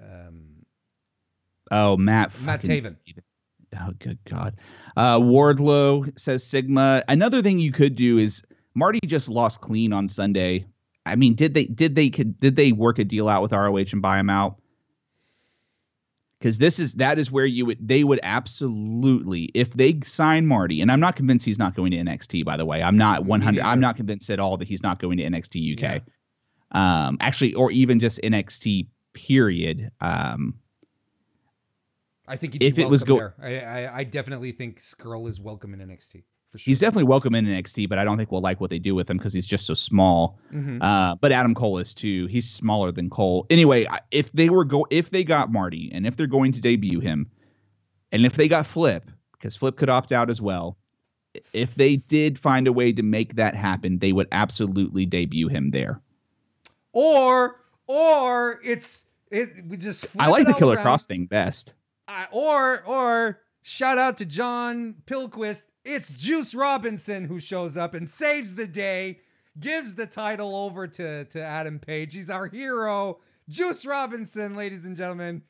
Um, 0.00 0.64
oh, 1.70 1.96
Matt. 1.96 2.38
Matt 2.42 2.62
Taven. 2.62 2.96
Oh, 3.78 3.92
good 3.98 4.18
God. 4.24 4.56
Uh, 4.96 5.18
Wardlow 5.18 6.18
says 6.18 6.44
Sigma. 6.44 7.02
Another 7.08 7.42
thing 7.42 7.58
you 7.58 7.72
could 7.72 7.94
do 7.94 8.16
is 8.16 8.42
Marty 8.74 9.00
just 9.06 9.28
lost 9.28 9.60
clean 9.60 9.92
on 9.92 10.08
Sunday. 10.08 10.66
I 11.04 11.16
mean, 11.16 11.34
did 11.34 11.54
they 11.54 11.64
did 11.64 11.94
they 11.94 12.10
could 12.10 12.38
did 12.40 12.56
they 12.56 12.72
work 12.72 12.98
a 12.98 13.04
deal 13.04 13.28
out 13.28 13.42
with 13.42 13.52
ROH 13.52 13.92
and 13.92 14.00
buy 14.02 14.18
him 14.18 14.30
out? 14.30 14.60
Because 16.38 16.58
this 16.58 16.78
is 16.78 16.94
that 16.94 17.18
is 17.18 17.32
where 17.32 17.46
you 17.46 17.66
would 17.66 17.78
they 17.80 18.04
would 18.04 18.20
absolutely 18.22 19.50
if 19.54 19.72
they 19.72 19.98
sign 20.04 20.46
Marty 20.46 20.80
and 20.80 20.92
I'm 20.92 21.00
not 21.00 21.16
convinced 21.16 21.44
he's 21.44 21.58
not 21.58 21.74
going 21.74 21.90
to 21.90 21.96
NXT 21.96 22.44
by 22.44 22.56
the 22.56 22.64
way. 22.64 22.82
I'm 22.82 22.96
not 22.96 23.24
100 23.24 23.60
I'm 23.60 23.80
not 23.80 23.96
convinced 23.96 24.30
at 24.30 24.38
all 24.38 24.56
that 24.58 24.68
he's 24.68 24.82
not 24.82 25.00
going 25.00 25.18
to 25.18 25.24
NXT 25.24 25.82
UK 25.82 26.02
um 26.70 27.16
actually 27.20 27.54
or 27.54 27.72
even 27.72 27.98
just 27.98 28.20
NXT 28.22 28.86
period 29.14 29.90
um 30.00 30.54
I 32.28 32.36
think 32.36 32.58
If 32.60 32.78
it 32.78 32.88
was 32.88 33.02
there. 33.02 33.34
I, 33.42 33.58
I 33.60 33.96
I 33.98 34.04
definitely 34.04 34.52
think 34.52 34.80
Scurll 34.80 35.28
is 35.28 35.40
welcome 35.40 35.74
in 35.74 35.80
NXT 35.80 36.22
sure. 36.52 36.58
he's 36.64 36.78
definitely 36.80 37.04
welcome 37.04 37.34
in 37.34 37.44
NXT 37.46 37.88
but 37.88 37.98
I 37.98 38.04
don't 38.04 38.16
think 38.16 38.30
we'll 38.32 38.40
like 38.40 38.60
what 38.60 38.70
they 38.70 38.78
do 38.78 38.94
with 38.94 39.08
him 39.10 39.16
because 39.18 39.32
he's 39.32 39.46
just 39.46 39.66
so 39.66 39.74
small 39.74 40.38
Mhm. 40.52 40.78
Uh, 40.80 41.14
but 41.20 41.32
Adam 41.32 41.54
Cole 41.54 41.78
is 41.78 41.92
too. 41.94 42.26
He's 42.26 42.48
smaller 42.48 42.90
than 42.92 43.10
Cole. 43.10 43.46
Anyway, 43.50 43.86
if 44.10 44.32
they 44.32 44.48
were 44.48 44.64
go 44.64 44.86
if 44.90 45.10
they 45.10 45.24
got 45.24 45.52
Marty 45.52 45.90
and 45.92 46.06
if 46.06 46.16
they're 46.16 46.26
going 46.26 46.52
to 46.52 46.60
debut 46.60 47.00
him, 47.00 47.26
and 48.12 48.24
if 48.24 48.34
they 48.34 48.48
got 48.48 48.66
Flip, 48.66 49.10
because 49.32 49.54
Flip 49.56 49.76
could 49.76 49.90
opt 49.90 50.12
out 50.12 50.30
as 50.30 50.40
well, 50.40 50.78
if 51.52 51.74
they 51.74 51.96
did 51.96 52.38
find 52.38 52.66
a 52.66 52.72
way 52.72 52.90
to 52.92 53.02
make 53.02 53.34
that 53.36 53.54
happen, 53.54 53.98
they 53.98 54.12
would 54.12 54.26
absolutely 54.32 55.04
debut 55.06 55.48
him 55.48 55.70
there. 55.72 56.00
Or 56.92 57.60
or 57.86 58.60
it's 58.64 59.06
it 59.30 59.50
we 59.66 59.76
just 59.76 60.06
I 60.18 60.28
like 60.28 60.46
the 60.46 60.54
Killer 60.54 60.76
around. 60.76 60.86
Kross 60.86 61.06
thing 61.06 61.26
best. 61.26 61.74
Uh, 62.08 62.24
or 62.32 62.82
or 62.86 63.40
shout 63.62 63.98
out 63.98 64.16
to 64.18 64.24
John 64.24 64.94
Pilquist. 65.06 65.64
It's 65.88 66.10
Juice 66.10 66.54
Robinson 66.54 67.24
who 67.24 67.40
shows 67.40 67.78
up 67.78 67.94
and 67.94 68.06
saves 68.06 68.56
the 68.56 68.66
day, 68.66 69.20
gives 69.58 69.94
the 69.94 70.04
title 70.04 70.54
over 70.54 70.86
to 70.86 71.24
to 71.24 71.42
Adam 71.42 71.78
Page. 71.78 72.12
He's 72.12 72.28
our 72.28 72.46
hero, 72.46 73.20
Juice 73.48 73.86
Robinson, 73.86 74.54
ladies 74.54 74.84
and 74.84 74.94
gentlemen. 74.94 75.40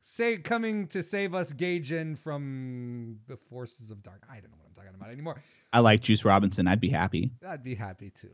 Say 0.00 0.38
coming 0.38 0.86
to 0.86 1.02
save 1.02 1.34
us 1.34 1.52
Gaijin 1.52 2.16
from 2.16 3.18
the 3.28 3.36
forces 3.36 3.90
of 3.90 4.02
dark. 4.02 4.22
I 4.26 4.36
don't 4.36 4.50
know 4.52 4.56
what 4.56 4.68
I'm 4.68 4.74
talking 4.74 4.98
about 4.98 5.12
anymore. 5.12 5.42
I 5.70 5.80
like 5.80 6.00
Juice 6.00 6.24
Robinson. 6.24 6.66
I'd 6.66 6.80
be 6.80 6.88
happy. 6.88 7.32
I'd 7.46 7.62
be 7.62 7.74
happy 7.74 8.08
too. 8.08 8.30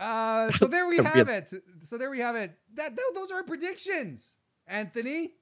Uh, 0.00 0.50
so 0.50 0.66
there 0.66 0.88
we 0.88 0.96
have 0.96 1.28
it. 1.28 1.52
So 1.82 1.96
there 1.96 2.10
we 2.10 2.18
have 2.18 2.34
it. 2.34 2.58
That 2.74 2.96
tho- 2.96 3.14
those 3.14 3.30
are 3.30 3.36
our 3.36 3.44
predictions, 3.44 4.34
Anthony. 4.66 5.34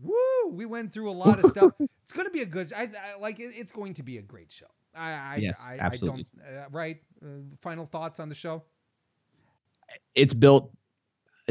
Woo! 0.00 0.48
We 0.52 0.64
went 0.64 0.94
through 0.94 1.10
a 1.10 1.12
lot 1.12 1.38
of 1.38 1.50
stuff. 1.50 1.72
It's 2.02 2.12
going 2.12 2.26
to 2.26 2.32
be 2.32 2.42
a 2.42 2.46
good. 2.46 2.72
I, 2.74 2.82
I 3.14 3.18
like 3.20 3.40
it. 3.40 3.52
It's 3.54 3.72
going 3.72 3.94
to 3.94 4.02
be 4.02 4.18
a 4.18 4.22
great 4.22 4.50
show. 4.50 4.66
I, 4.94 5.12
I 5.12 5.38
Yes, 5.40 5.70
I, 5.70 5.78
absolutely. 5.78 6.26
I 6.40 6.50
don't. 6.50 6.58
Uh, 6.58 6.66
right. 6.70 7.00
Uh, 7.22 7.28
final 7.60 7.86
thoughts 7.86 8.20
on 8.20 8.28
the 8.28 8.34
show. 8.34 8.62
It's 10.14 10.34
built 10.34 10.72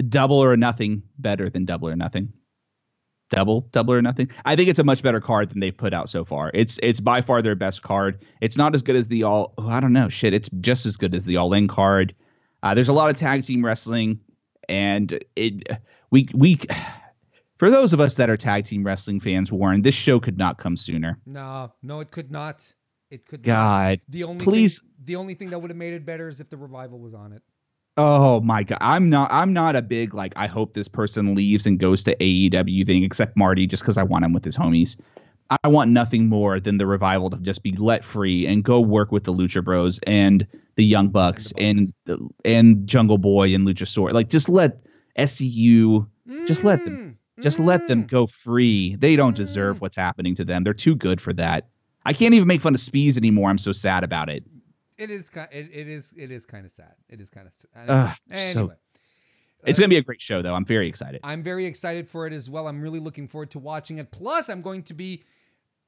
double 0.09 0.38
or 0.38 0.57
nothing 0.57 1.03
better 1.19 1.49
than 1.49 1.65
double 1.65 1.89
or 1.89 1.95
nothing. 1.95 2.34
Double, 3.30 3.61
double 3.72 3.93
or 3.93 4.01
nothing. 4.01 4.30
I 4.43 4.57
think 4.57 4.68
it's 4.68 4.80
a 4.80 4.84
much 4.84 5.01
better 5.01 5.22
card 5.22 5.49
than 5.49 5.61
they've 5.61 5.76
put 5.76 5.93
out 5.93 6.09
so 6.09 6.26
far. 6.26 6.51
It's 6.53 6.80
it's 6.84 6.99
by 6.99 7.22
far 7.22 7.41
their 7.41 7.55
best 7.55 7.81
card. 7.81 8.26
It's 8.41 8.57
not 8.57 8.76
as 8.76 8.81
good 8.81 8.97
as 8.97 9.07
the 9.07 9.23
all. 9.23 9.53
Oh, 9.57 9.69
I 9.69 9.80
don't 9.80 9.93
know. 9.93 10.09
Shit, 10.09 10.34
it's 10.34 10.49
just 10.59 10.85
as 10.85 10.97
good 10.97 11.15
as 11.15 11.26
the 11.26 11.38
all 11.38 11.53
in 11.53 11.69
card. 11.69 12.13
Uh, 12.61 12.73
there's 12.73 12.89
a 12.89 12.93
lot 12.93 13.09
of 13.09 13.15
tag 13.15 13.43
team 13.43 13.63
wrestling, 13.63 14.19
and 14.68 15.23
it 15.38 15.69
we 16.09 16.27
we 16.34 16.59
for 17.57 17.69
those 17.69 17.93
of 17.93 18.01
us 18.01 18.15
that 18.15 18.30
are 18.30 18.35
tag 18.35 18.65
team 18.65 18.84
wrestling 18.84 19.19
fans, 19.19 19.49
Warren, 19.51 19.81
this 19.81 19.95
show 19.95 20.19
could 20.19 20.38
not 20.38 20.57
come 20.57 20.76
sooner. 20.76 21.18
No, 21.26 21.72
no, 21.81 22.01
it 22.01 22.11
could 22.11 22.31
not. 22.31 22.73
It 23.12 23.26
could. 23.28 23.44
God, 23.44 24.00
The 24.10 24.24
only 24.24 24.44
please. 24.44 24.80
Thing, 24.80 24.90
the 25.06 25.16
only 25.18 25.34
thing 25.36 25.50
that 25.50 25.60
would 25.60 25.70
have 25.70 25.78
made 25.78 25.94
it 25.94 26.06
better 26.06 26.28
is 26.30 26.40
if 26.40 26.50
the 26.50 26.58
revival 26.58 27.00
was 27.00 27.14
on 27.14 27.34
it. 27.34 27.42
Oh 27.98 28.40
my 28.40 28.64
god, 28.64 28.78
I'm 28.80 29.10
not 29.10 29.30
I'm 29.34 29.52
not 29.52 29.76
a 29.76 29.82
big 29.82 30.14
like 30.14 30.32
I 30.38 30.48
hope 30.48 30.74
this 30.74 30.88
person 30.88 31.36
leaves 31.36 31.66
and 31.66 31.78
goes 31.78 32.04
to 32.04 32.16
AEW 32.16 32.86
thing 32.86 33.04
except 33.04 33.36
Marty 33.36 33.68
just 33.68 33.84
cuz 33.84 33.98
I 33.98 34.04
want 34.04 34.24
him 34.24 34.32
with 34.32 34.46
his 34.46 34.56
homies. 34.56 34.96
I 35.62 35.68
want 35.68 35.92
nothing 35.92 36.30
more 36.30 36.62
than 36.62 36.78
the 36.78 36.86
revival 36.88 37.30
to 37.32 37.38
just 37.38 37.62
be 37.64 37.74
let 37.74 38.06
free 38.06 38.48
and 38.48 38.64
go 38.64 38.80
work 38.80 39.12
with 39.12 39.26
the 39.26 39.34
Lucha 39.34 39.62
Bros 39.62 40.00
and 40.08 40.48
the 40.78 40.86
Young 40.86 41.10
Bucks 41.10 41.52
And 41.58 41.92
and 42.08 42.32
and, 42.46 42.88
Jungle 42.88 43.18
Boy 43.18 43.54
and 43.54 43.68
Luchasaur. 43.68 44.14
Like 44.14 44.30
just 44.30 44.48
let 44.48 44.78
SCU 45.20 46.08
Just 46.48 46.64
let 46.64 46.84
them- 46.86 47.18
Mm, 47.40 47.44
just 47.44 47.60
let 47.60 47.86
them 47.90 48.04
mm. 48.06 48.08
go 48.08 48.26
free. 48.28 48.96
They 48.96 49.18
don't 49.18 49.34
Mm. 49.34 49.38
deserve 49.38 49.82
what's 49.82 49.98
happening 49.98 50.36
to 50.36 50.46
them. 50.46 50.64
They're 50.64 50.74
too 50.74 50.96
good 50.96 51.20
for 51.20 51.34
that. 51.34 51.68
I 52.06 52.14
can't 52.14 52.34
even 52.34 52.48
make 52.48 52.61
fun 52.61 52.73
of 52.73 52.80
Spees 52.82 53.18
anymore. 53.18 53.49
I'm 53.49 53.57
so 53.57 53.72
sad 53.72 54.03
about 54.03 54.30
it. 54.30 54.44
It 54.98 55.10
is 55.10 55.30
kind. 55.30 55.48
It, 55.52 55.69
it 55.73 55.88
is. 55.88 56.14
It 56.18 56.32
is 56.32 56.45
kind 56.45 56.65
of 56.65 56.72
sad. 56.72 56.94
It 57.10 57.19
is 57.22 57.30
kind 57.30 57.48
of 57.48 57.53
sad. 57.53 58.15
Anyway, 58.30 58.52
so- 58.53 58.73
It's 59.65 59.78
Uh, 59.78 59.82
going 59.82 59.90
to 59.90 59.94
be 59.94 59.98
a 59.98 60.02
great 60.03 60.22
show 60.22 60.41
though. 60.41 60.53
I'm 60.56 60.65
very 60.65 60.88
excited. 60.88 61.22
I'm 61.23 61.44
very 61.44 61.65
excited 61.65 62.07
for 62.07 62.26
it 62.28 62.34
as 62.34 62.49
well. 62.49 62.68
I'm 62.68 62.82
really 62.82 62.99
looking 62.99 63.28
forward 63.28 63.52
to 63.52 63.60
watching 63.60 63.98
it. 63.99 64.11
Plus, 64.11 64.49
I'm 64.49 64.61
going 64.61 64.84
to 64.84 64.94
be 64.94 65.23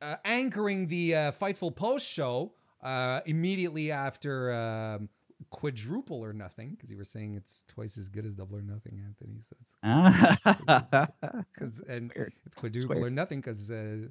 uh, 0.01 0.17
anchoring 0.25 0.87
the 0.87 1.15
uh, 1.15 1.31
Fightful 1.31 1.75
Post 1.75 2.07
show 2.07 2.53
uh, 2.81 3.21
immediately 3.25 3.91
after 3.91 4.51
um, 4.53 5.09
Quadruple 5.51 6.17
or 6.23 6.33
Nothing, 6.33 6.71
because 6.71 6.89
you 6.91 6.97
were 6.97 7.05
saying 7.05 7.35
it's 7.35 7.63
twice 7.67 7.97
as 7.97 8.09
good 8.09 8.25
as 8.25 8.35
Double 8.35 8.57
or 8.57 8.61
Nothing, 8.61 9.01
Anthony. 9.05 9.41
So 9.47 9.55
it's 9.59 9.73
because 11.55 11.79
and 11.87 12.11
weird. 12.15 12.33
it's 12.45 12.55
Quadruple 12.55 12.95
weird. 12.95 13.07
or 13.07 13.09
Nothing 13.09 13.39
because 13.41 13.69
uh, 13.71 14.07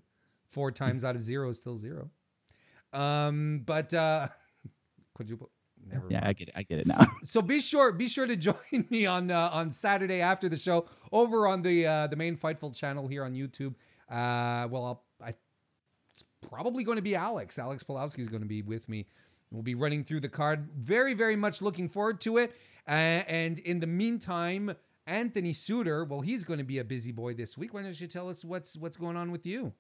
four 0.53 0.71
times 0.71 1.03
out 1.03 1.17
of 1.17 1.23
zero 1.23 1.49
is 1.49 1.59
still 1.59 1.77
zero. 1.77 2.11
Um, 2.93 3.63
but 3.67 3.93
uh, 3.95 4.29
Quadruple. 5.15 5.51
Never 5.85 6.07
Yeah, 6.09 6.21
mind. 6.21 6.29
I 6.29 6.33
get 6.35 6.49
it. 6.49 6.55
I 6.57 6.63
get 6.63 6.79
it 6.79 6.87
now. 6.87 7.07
So 7.25 7.43
be 7.43 7.61
sure 7.61 7.91
be 7.93 8.09
sure 8.09 8.27
to 8.27 8.37
join 8.49 8.87
me 8.91 9.05
on 9.07 9.31
uh, 9.31 9.51
on 9.53 9.73
Saturday 9.73 10.21
after 10.21 10.49
the 10.49 10.57
show 10.59 10.87
over 11.11 11.49
on 11.49 11.63
the 11.63 11.87
uh, 11.87 12.07
the 12.07 12.17
main 12.17 12.37
Fightful 12.37 12.75
channel 12.75 13.09
here 13.09 13.25
on 13.25 13.35
YouTube. 13.35 13.75
Uh, 14.09 14.69
well, 14.71 14.85
I'll, 14.85 15.05
I 15.25 15.35
it's 16.15 16.25
probably 16.49 16.85
going 16.85 16.97
to 16.97 17.03
be 17.03 17.17
Alex. 17.17 17.59
Alex 17.59 17.83
Pulowski 17.83 18.21
is 18.21 18.29
going 18.29 18.43
to 18.43 18.49
be 18.49 18.63
with 18.63 18.89
me. 18.89 19.07
We'll 19.51 19.63
be 19.63 19.75
running 19.75 20.05
through 20.05 20.21
the 20.21 20.29
card. 20.29 20.69
Very 20.77 21.15
very 21.15 21.37
much 21.37 21.61
looking 21.63 21.89
forward 21.89 22.21
to 22.23 22.39
it. 22.39 22.55
Uh, 22.87 22.91
and 23.27 23.59
in 23.61 23.81
the 23.81 23.87
meantime, 23.87 24.75
Anthony 25.07 25.53
Suter. 25.53 26.05
Well, 26.05 26.21
he's 26.21 26.45
going 26.45 26.59
to 26.59 26.65
be 26.65 26.79
a 26.79 26.85
busy 26.85 27.13
boy 27.13 27.35
this 27.35 27.59
week. 27.59 27.75
Why 27.75 27.83
don't 27.83 28.01
you 28.01 28.07
tell 28.07 28.29
us 28.29 28.45
what's 28.45 28.77
what's 28.77 28.97
going 28.97 29.17
on 29.17 29.33
with 29.33 29.47
you? 29.47 29.73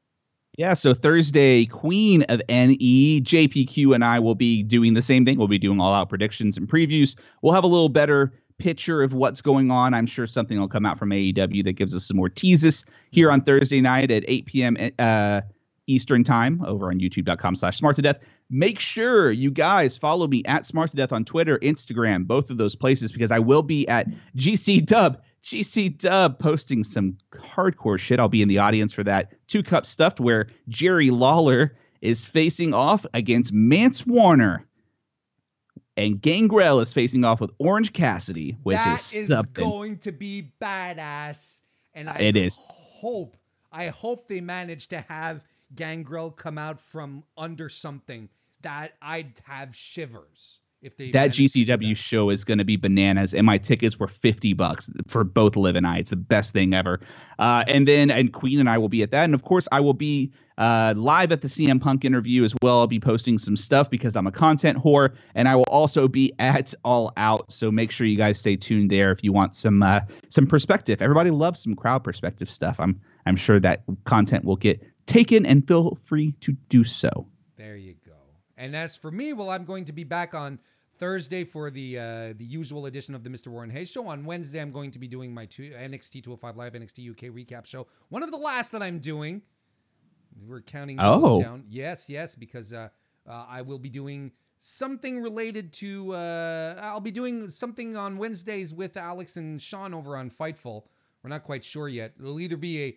Yeah, 0.58 0.74
so 0.74 0.92
Thursday, 0.92 1.64
Queen 1.64 2.22
of 2.24 2.42
NE, 2.48 3.22
JPQ 3.22 3.94
and 3.94 4.04
I 4.04 4.18
will 4.18 4.34
be 4.34 4.62
doing 4.62 4.92
the 4.92 5.00
same 5.00 5.24
thing. 5.24 5.38
We'll 5.38 5.48
be 5.48 5.58
doing 5.58 5.80
all 5.80 5.94
out 5.94 6.10
predictions 6.10 6.58
and 6.58 6.68
previews. 6.68 7.16
We'll 7.40 7.54
have 7.54 7.64
a 7.64 7.68
little 7.68 7.88
better 7.88 8.34
picture 8.58 9.02
of 9.02 9.14
what's 9.14 9.40
going 9.40 9.70
on. 9.70 9.94
I'm 9.94 10.06
sure 10.06 10.26
something 10.26 10.60
will 10.60 10.68
come 10.68 10.84
out 10.84 10.98
from 10.98 11.08
AEW 11.08 11.64
that 11.64 11.72
gives 11.72 11.94
us 11.94 12.06
some 12.06 12.18
more 12.18 12.28
teases 12.28 12.84
here 13.10 13.30
on 13.30 13.40
Thursday 13.40 13.80
night 13.80 14.10
at 14.10 14.24
8 14.28 14.46
p.m. 14.46 14.76
Uh, 14.98 15.40
Eastern 15.86 16.22
time 16.22 16.62
over 16.66 16.88
on 16.88 17.00
youtube.com 17.00 17.56
slash 17.56 17.80
smark 17.80 17.94
to 17.96 18.02
death. 18.02 18.18
Make 18.50 18.78
sure 18.78 19.30
you 19.30 19.50
guys 19.50 19.96
follow 19.96 20.26
me 20.26 20.42
at 20.44 20.64
smark 20.64 20.90
to 20.90 20.96
death 20.96 21.12
on 21.12 21.24
Twitter, 21.24 21.58
Instagram, 21.60 22.26
both 22.26 22.50
of 22.50 22.58
those 22.58 22.76
places, 22.76 23.10
because 23.10 23.30
I 23.30 23.38
will 23.38 23.62
be 23.62 23.88
at 23.88 24.06
GC 24.36 24.84
Dub. 24.84 25.20
GC 25.42 25.98
Dub 25.98 26.38
posting 26.38 26.84
some 26.84 27.18
hardcore 27.32 27.98
shit. 27.98 28.20
I'll 28.20 28.28
be 28.28 28.42
in 28.42 28.48
the 28.48 28.58
audience 28.58 28.92
for 28.92 29.02
that 29.04 29.32
two 29.48 29.62
cup 29.62 29.86
stuffed 29.86 30.20
where 30.20 30.48
Jerry 30.68 31.10
Lawler 31.10 31.76
is 32.00 32.26
facing 32.26 32.72
off 32.74 33.04
against 33.14 33.52
Mance 33.52 34.06
Warner. 34.06 34.66
And 35.96 36.20
Gangrel 36.20 36.80
is 36.80 36.92
facing 36.92 37.22
off 37.24 37.38
with 37.40 37.50
Orange 37.58 37.92
Cassidy, 37.92 38.56
which 38.62 38.76
That 38.76 38.94
is 38.98 39.12
is 39.12 39.26
something. 39.26 39.62
going 39.62 39.98
to 39.98 40.12
be 40.12 40.50
badass. 40.60 41.60
And 41.94 42.08
I 42.08 42.16
It 42.18 42.36
is. 42.36 42.56
hope, 42.62 43.36
I 43.70 43.88
hope 43.88 44.26
they 44.26 44.40
manage 44.40 44.88
to 44.88 45.00
have 45.02 45.42
Gangrel 45.74 46.30
come 46.30 46.56
out 46.56 46.80
from 46.80 47.24
under 47.36 47.68
something 47.68 48.30
that 48.62 48.94
I'd 49.02 49.34
have 49.44 49.76
shivers 49.76 50.60
if 50.82 50.96
they 50.96 51.12
that 51.12 51.20
managed 51.36 51.52
to 51.54 51.64
do 51.64 51.72
GCW 51.72 51.96
show 51.96 52.28
is 52.28 52.44
going 52.44 52.58
to 52.58 52.64
be 52.64 52.76
bananas, 52.76 53.32
and 53.32 53.46
my 53.46 53.56
tickets 53.56 53.98
were 53.98 54.08
fifty 54.08 54.52
bucks 54.52 54.90
for 55.06 55.22
both 55.22 55.56
Liv 55.56 55.76
and 55.76 55.86
I. 55.86 55.98
It's 55.98 56.10
the 56.10 56.16
best 56.16 56.52
thing 56.52 56.74
ever. 56.74 57.00
Uh, 57.38 57.64
and 57.68 57.86
then, 57.86 58.10
and 58.10 58.32
Queen 58.32 58.58
and 58.58 58.68
I 58.68 58.78
will 58.78 58.88
be 58.88 59.02
at 59.02 59.12
that, 59.12 59.24
and 59.24 59.34
of 59.34 59.44
course, 59.44 59.68
I 59.70 59.80
will 59.80 59.94
be 59.94 60.32
uh, 60.58 60.94
live 60.96 61.30
at 61.32 61.40
the 61.40 61.48
CM 61.48 61.80
Punk 61.80 62.04
interview 62.04 62.42
as 62.42 62.54
well. 62.62 62.80
I'll 62.80 62.86
be 62.88 63.00
posting 63.00 63.38
some 63.38 63.56
stuff 63.56 63.90
because 63.90 64.16
I'm 64.16 64.26
a 64.26 64.32
content 64.32 64.78
whore, 64.78 65.14
and 65.34 65.48
I 65.48 65.54
will 65.54 65.64
also 65.68 66.08
be 66.08 66.32
at 66.40 66.74
All 66.84 67.12
Out. 67.16 67.52
So 67.52 67.70
make 67.70 67.92
sure 67.92 68.06
you 68.06 68.16
guys 68.16 68.38
stay 68.38 68.56
tuned 68.56 68.90
there 68.90 69.12
if 69.12 69.22
you 69.22 69.32
want 69.32 69.54
some 69.54 69.82
uh, 69.82 70.00
some 70.30 70.46
perspective. 70.46 71.00
Everybody 71.00 71.30
loves 71.30 71.62
some 71.62 71.74
crowd 71.74 72.02
perspective 72.02 72.50
stuff. 72.50 72.80
I'm 72.80 73.00
I'm 73.24 73.36
sure 73.36 73.60
that 73.60 73.84
content 74.04 74.44
will 74.44 74.56
get 74.56 74.82
taken, 75.06 75.46
and 75.46 75.66
feel 75.66 75.96
free 76.04 76.32
to 76.40 76.52
do 76.68 76.82
so. 76.82 77.28
There 77.56 77.76
you 77.76 77.94
go. 78.04 78.12
And 78.56 78.76
as 78.76 78.96
for 78.96 79.10
me, 79.10 79.32
well, 79.32 79.50
I'm 79.50 79.64
going 79.64 79.86
to 79.86 79.92
be 79.92 80.04
back 80.04 80.34
on 80.34 80.60
Thursday 81.02 81.42
for 81.42 81.68
the 81.68 81.98
uh, 81.98 82.32
the 82.38 82.44
usual 82.44 82.86
edition 82.86 83.12
of 83.16 83.24
the 83.24 83.28
Mr. 83.28 83.48
Warren 83.48 83.70
Hayes 83.70 83.90
show. 83.90 84.06
On 84.06 84.24
Wednesday, 84.24 84.60
I'm 84.60 84.70
going 84.70 84.92
to 84.92 85.00
be 85.00 85.08
doing 85.08 85.34
my 85.34 85.46
two, 85.46 85.70
NXT 85.70 86.22
205 86.22 86.56
Live 86.56 86.74
NXT 86.74 87.10
UK 87.10 87.34
recap 87.34 87.66
show. 87.66 87.88
One 88.08 88.22
of 88.22 88.30
the 88.30 88.36
last 88.36 88.70
that 88.70 88.84
I'm 88.84 89.00
doing. 89.00 89.42
We're 90.46 90.60
counting 90.60 90.98
Oh. 91.00 91.40
down. 91.42 91.64
Yes, 91.68 92.08
yes, 92.08 92.36
because 92.36 92.72
uh, 92.72 92.90
uh, 93.28 93.46
I 93.48 93.62
will 93.62 93.80
be 93.80 93.88
doing 93.88 94.30
something 94.60 95.20
related 95.20 95.72
to. 95.74 96.12
Uh, 96.14 96.78
I'll 96.80 97.00
be 97.00 97.10
doing 97.10 97.48
something 97.48 97.96
on 97.96 98.16
Wednesdays 98.16 98.72
with 98.72 98.96
Alex 98.96 99.36
and 99.36 99.60
Sean 99.60 99.92
over 99.94 100.16
on 100.16 100.30
Fightful. 100.30 100.84
We're 101.24 101.30
not 101.30 101.42
quite 101.42 101.64
sure 101.64 101.88
yet. 101.88 102.12
It'll 102.20 102.38
either 102.38 102.56
be 102.56 102.80
a. 102.84 102.96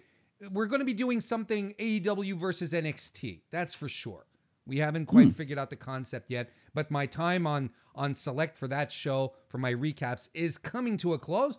We're 0.51 0.67
going 0.67 0.79
to 0.81 0.85
be 0.85 0.93
doing 0.93 1.21
something 1.21 1.73
AEW 1.79 2.37
versus 2.37 2.71
NXT. 2.71 3.41
That's 3.51 3.73
for 3.73 3.89
sure. 3.89 4.27
We 4.67 4.79
haven't 4.79 5.05
quite 5.05 5.31
figured 5.35 5.59
out 5.59 5.69
the 5.69 5.75
concept 5.75 6.31
yet, 6.31 6.49
but 6.73 6.89
my 6.91 7.05
time 7.05 7.45
on 7.45 7.71
on 7.93 8.13
select 8.13 8.57
for 8.57 8.67
that 8.67 8.91
show 8.91 9.33
for 9.47 9.57
my 9.57 9.73
recaps 9.73 10.27
is 10.33 10.57
coming 10.57 10.97
to 10.97 11.13
a 11.13 11.19
close. 11.19 11.57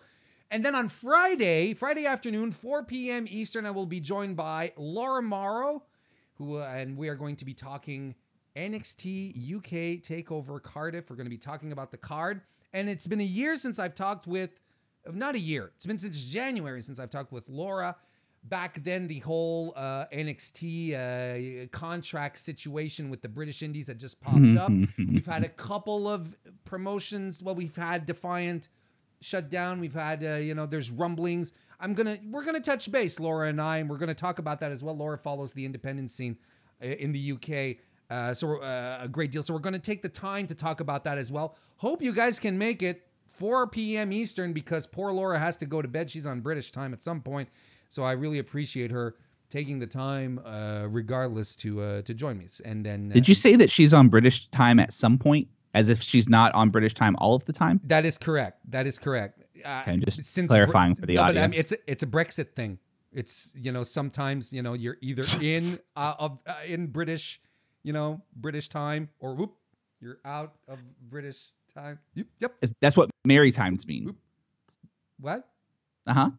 And 0.51 0.65
then 0.65 0.75
on 0.75 0.89
Friday, 0.89 1.75
Friday 1.75 2.07
afternoon, 2.07 2.53
4 2.53 2.85
p.m. 2.85 3.27
Eastern, 3.29 3.67
I 3.67 3.71
will 3.71 3.87
be 3.87 4.01
joined 4.01 4.37
by 4.37 4.73
Laura 4.77 5.23
Morrow, 5.23 5.85
who 6.35 6.59
uh, 6.59 6.67
and 6.67 6.97
we 6.97 7.09
are 7.09 7.17
going 7.17 7.37
to 7.37 7.45
be 7.45 7.55
talking 7.55 8.15
NXT 8.55 9.57
UK 9.57 10.03
Takeover 10.03 10.63
Cardiff. 10.63 11.11
We're 11.11 11.17
going 11.17 11.27
to 11.27 11.31
be 11.31 11.39
talking 11.39 11.73
about 11.73 11.91
the 11.91 11.97
card, 11.97 12.43
and 12.73 12.89
it's 12.89 13.07
been 13.07 13.21
a 13.21 13.25
year 13.25 13.57
since 13.57 13.79
I've 13.79 13.95
talked 13.95 14.27
with, 14.27 14.51
not 15.13 15.35
a 15.35 15.41
year. 15.41 15.73
It's 15.75 15.87
been 15.87 15.99
since 15.99 16.25
January 16.27 16.83
since 16.83 17.01
I've 17.01 17.11
talked 17.11 17.33
with 17.33 17.49
Laura, 17.49 17.97
back 18.49 18.83
then 18.83 19.09
the 19.09 19.21
whole 19.21 19.73
uh, 19.77 20.07
NXT 20.13 20.95
uh, 20.95 21.67
contract 21.69 22.39
situation 22.39 23.11
with 23.11 23.23
the 23.23 23.29
British 23.29 23.63
Indies 23.63 23.89
had 23.89 23.99
just 23.99 24.21
popped 24.21 24.57
up. 24.57 24.71
We've 24.99 25.27
had 25.27 25.45
a 25.45 25.49
couple 25.49 26.09
of 26.09 26.37
promotions. 26.65 27.43
Well, 27.43 27.55
we've 27.55 27.77
had 27.77 28.07
Defiant 28.07 28.69
shut 29.21 29.51
down. 29.51 29.81
We've 29.81 29.95
had 29.95 30.25
uh, 30.25 30.35
you 30.37 30.55
know 30.55 30.67
there's 30.67 30.91
rumblings. 30.91 31.53
I'm 31.81 31.95
gonna 31.95 32.19
we're 32.31 32.45
gonna 32.45 32.61
touch 32.61 32.91
base, 32.91 33.21
Laura 33.21 33.49
and 33.49 33.61
I, 33.61 33.79
and 33.79 33.91
we're 33.91 33.99
gonna 33.99 34.15
talk 34.15 34.39
about 34.39 34.61
that 34.61 34.73
as 34.73 34.83
well. 34.83 34.97
Laura 34.97 35.19
follows 35.19 35.53
the 35.53 35.65
independent 35.65 36.11
scene 36.11 36.37
uh, 36.83 36.87
in 36.87 37.13
the 37.13 37.33
UK. 37.33 37.77
Uh, 38.09 38.33
so 38.35 38.61
uh, 38.61 39.01
a 39.03 39.09
great 39.09 39.33
deal. 39.33 39.43
So 39.43 39.53
we're 39.53 39.61
going 39.61 39.73
to 39.73 39.79
take 39.79 40.03
the 40.03 40.09
time 40.09 40.47
to 40.47 40.55
talk 40.55 40.81
about 40.81 41.05
that 41.05 41.19
as 41.19 41.33
well. 41.33 41.57
Hope 41.79 42.03
you 42.03 42.13
guys 42.13 42.39
can 42.39 42.57
make 42.57 42.83
it 42.83 43.07
4 43.29 43.67
p.m. 43.67 44.13
Eastern 44.13 44.53
because 44.53 44.87
poor 44.87 45.13
Laura 45.13 45.39
has 45.39 45.57
to 45.59 45.67
go 45.67 45.83
to 45.83 45.89
bed. 45.89 46.11
She's 46.11 46.27
on 46.27 46.41
British 46.41 46.71
time 46.71 46.93
at 46.93 47.03
some 47.03 47.21
point. 47.21 47.49
So 47.89 48.03
I 48.03 48.13
really 48.13 48.39
appreciate 48.39 48.91
her 48.91 49.15
taking 49.49 49.79
the 49.79 49.87
time, 49.87 50.41
uh, 50.45 50.87
regardless, 50.89 51.57
to 51.57 51.81
uh, 51.83 52.03
to 52.03 52.15
join 52.15 52.39
me. 52.39 52.47
And 52.65 52.85
then, 52.85 53.11
uh, 53.13 53.15
Did 53.15 53.29
you 53.29 53.35
say 53.35 53.57
that 53.57 53.71
she's 53.71 53.95
on 53.95 54.09
British 54.09 54.49
time 54.51 54.79
at 54.79 54.93
some 54.93 55.19
point, 55.19 55.49
as 55.75 55.89
if 55.89 56.03
she's 56.03 56.29
not 56.29 56.55
on 56.55 56.71
British 56.71 56.95
time 56.95 57.17
all 57.19 57.35
of 57.35 57.45
the 57.45 57.53
time? 57.53 57.81
that 57.85 58.05
is 58.05 58.19
correct. 58.19 58.61
That 58.71 58.87
is 58.87 58.99
correct. 58.99 59.43
Uh, 59.65 59.83
Okay, 59.83 59.97
just 59.99 60.49
clarifying 60.49 60.95
for 60.95 61.07
the 61.07 61.15
no, 61.15 61.23
but, 61.23 61.25
I 61.25 61.33
mean, 61.33 61.45
audience. 61.45 61.59
it's 61.59 61.73
a, 61.73 61.91
it's 61.91 62.03
a 62.03 62.07
Brexit 62.07 62.53
thing. 62.55 62.79
It's 63.13 63.53
you 63.57 63.73
know 63.73 63.83
sometimes 63.83 64.53
you 64.53 64.63
know 64.63 64.75
you're 64.75 64.99
either 65.01 65.25
in 65.41 65.79
uh, 65.97 66.15
of 66.19 66.39
uh, 66.47 66.55
in 66.67 66.89
British, 66.89 67.41
you 67.83 67.93
know 67.93 68.21
British 68.35 68.69
time 68.69 69.09
or 69.21 69.35
whoop 69.35 69.55
you're 70.01 70.19
out 70.25 70.55
of 70.69 70.79
British 71.09 71.53
time. 71.75 71.99
Yep. 72.15 72.27
Yep. 72.41 72.55
That's 72.81 72.97
what 72.97 73.11
Mary 73.25 73.53
times 73.53 73.87
mean. 73.87 74.09
Oop. 74.09 74.17
What? 75.19 75.49
Uh 76.07 76.13
huh. 76.13 76.31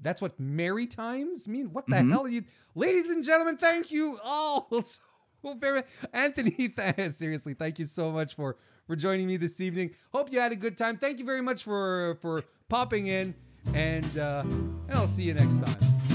That's 0.00 0.20
what 0.20 0.38
merry 0.38 0.86
times 0.86 1.46
mean. 1.48 1.72
What 1.72 1.86
the 1.86 1.96
Mhm. 1.96 2.10
hell 2.10 2.24
are 2.24 2.28
you, 2.28 2.42
ladies 2.74 3.10
and 3.10 3.24
gentlemen? 3.24 3.56
Thank 3.56 3.90
you 3.90 4.18
all 4.22 4.68
so 4.82 5.54
very, 5.58 5.82
Anthony. 6.12 6.50
Th- 6.68 7.12
seriously, 7.12 7.54
thank 7.54 7.78
you 7.78 7.86
so 7.86 8.10
much 8.10 8.34
for 8.34 8.56
for 8.86 8.96
joining 8.96 9.26
me 9.26 9.36
this 9.38 9.60
evening. 9.60 9.94
Hope 10.12 10.30
you 10.32 10.38
had 10.40 10.52
a 10.52 10.56
good 10.56 10.76
time. 10.76 10.96
Thank 10.98 11.18
you 11.18 11.24
very 11.24 11.40
much 11.42 11.62
for 11.62 12.18
for 12.20 12.44
popping 12.68 13.06
in, 13.06 13.34
and 13.72 14.18
uh, 14.18 14.42
and 14.44 14.92
I'll 14.92 15.06
see 15.06 15.22
you 15.22 15.34
next 15.34 15.58
time. 15.64 16.13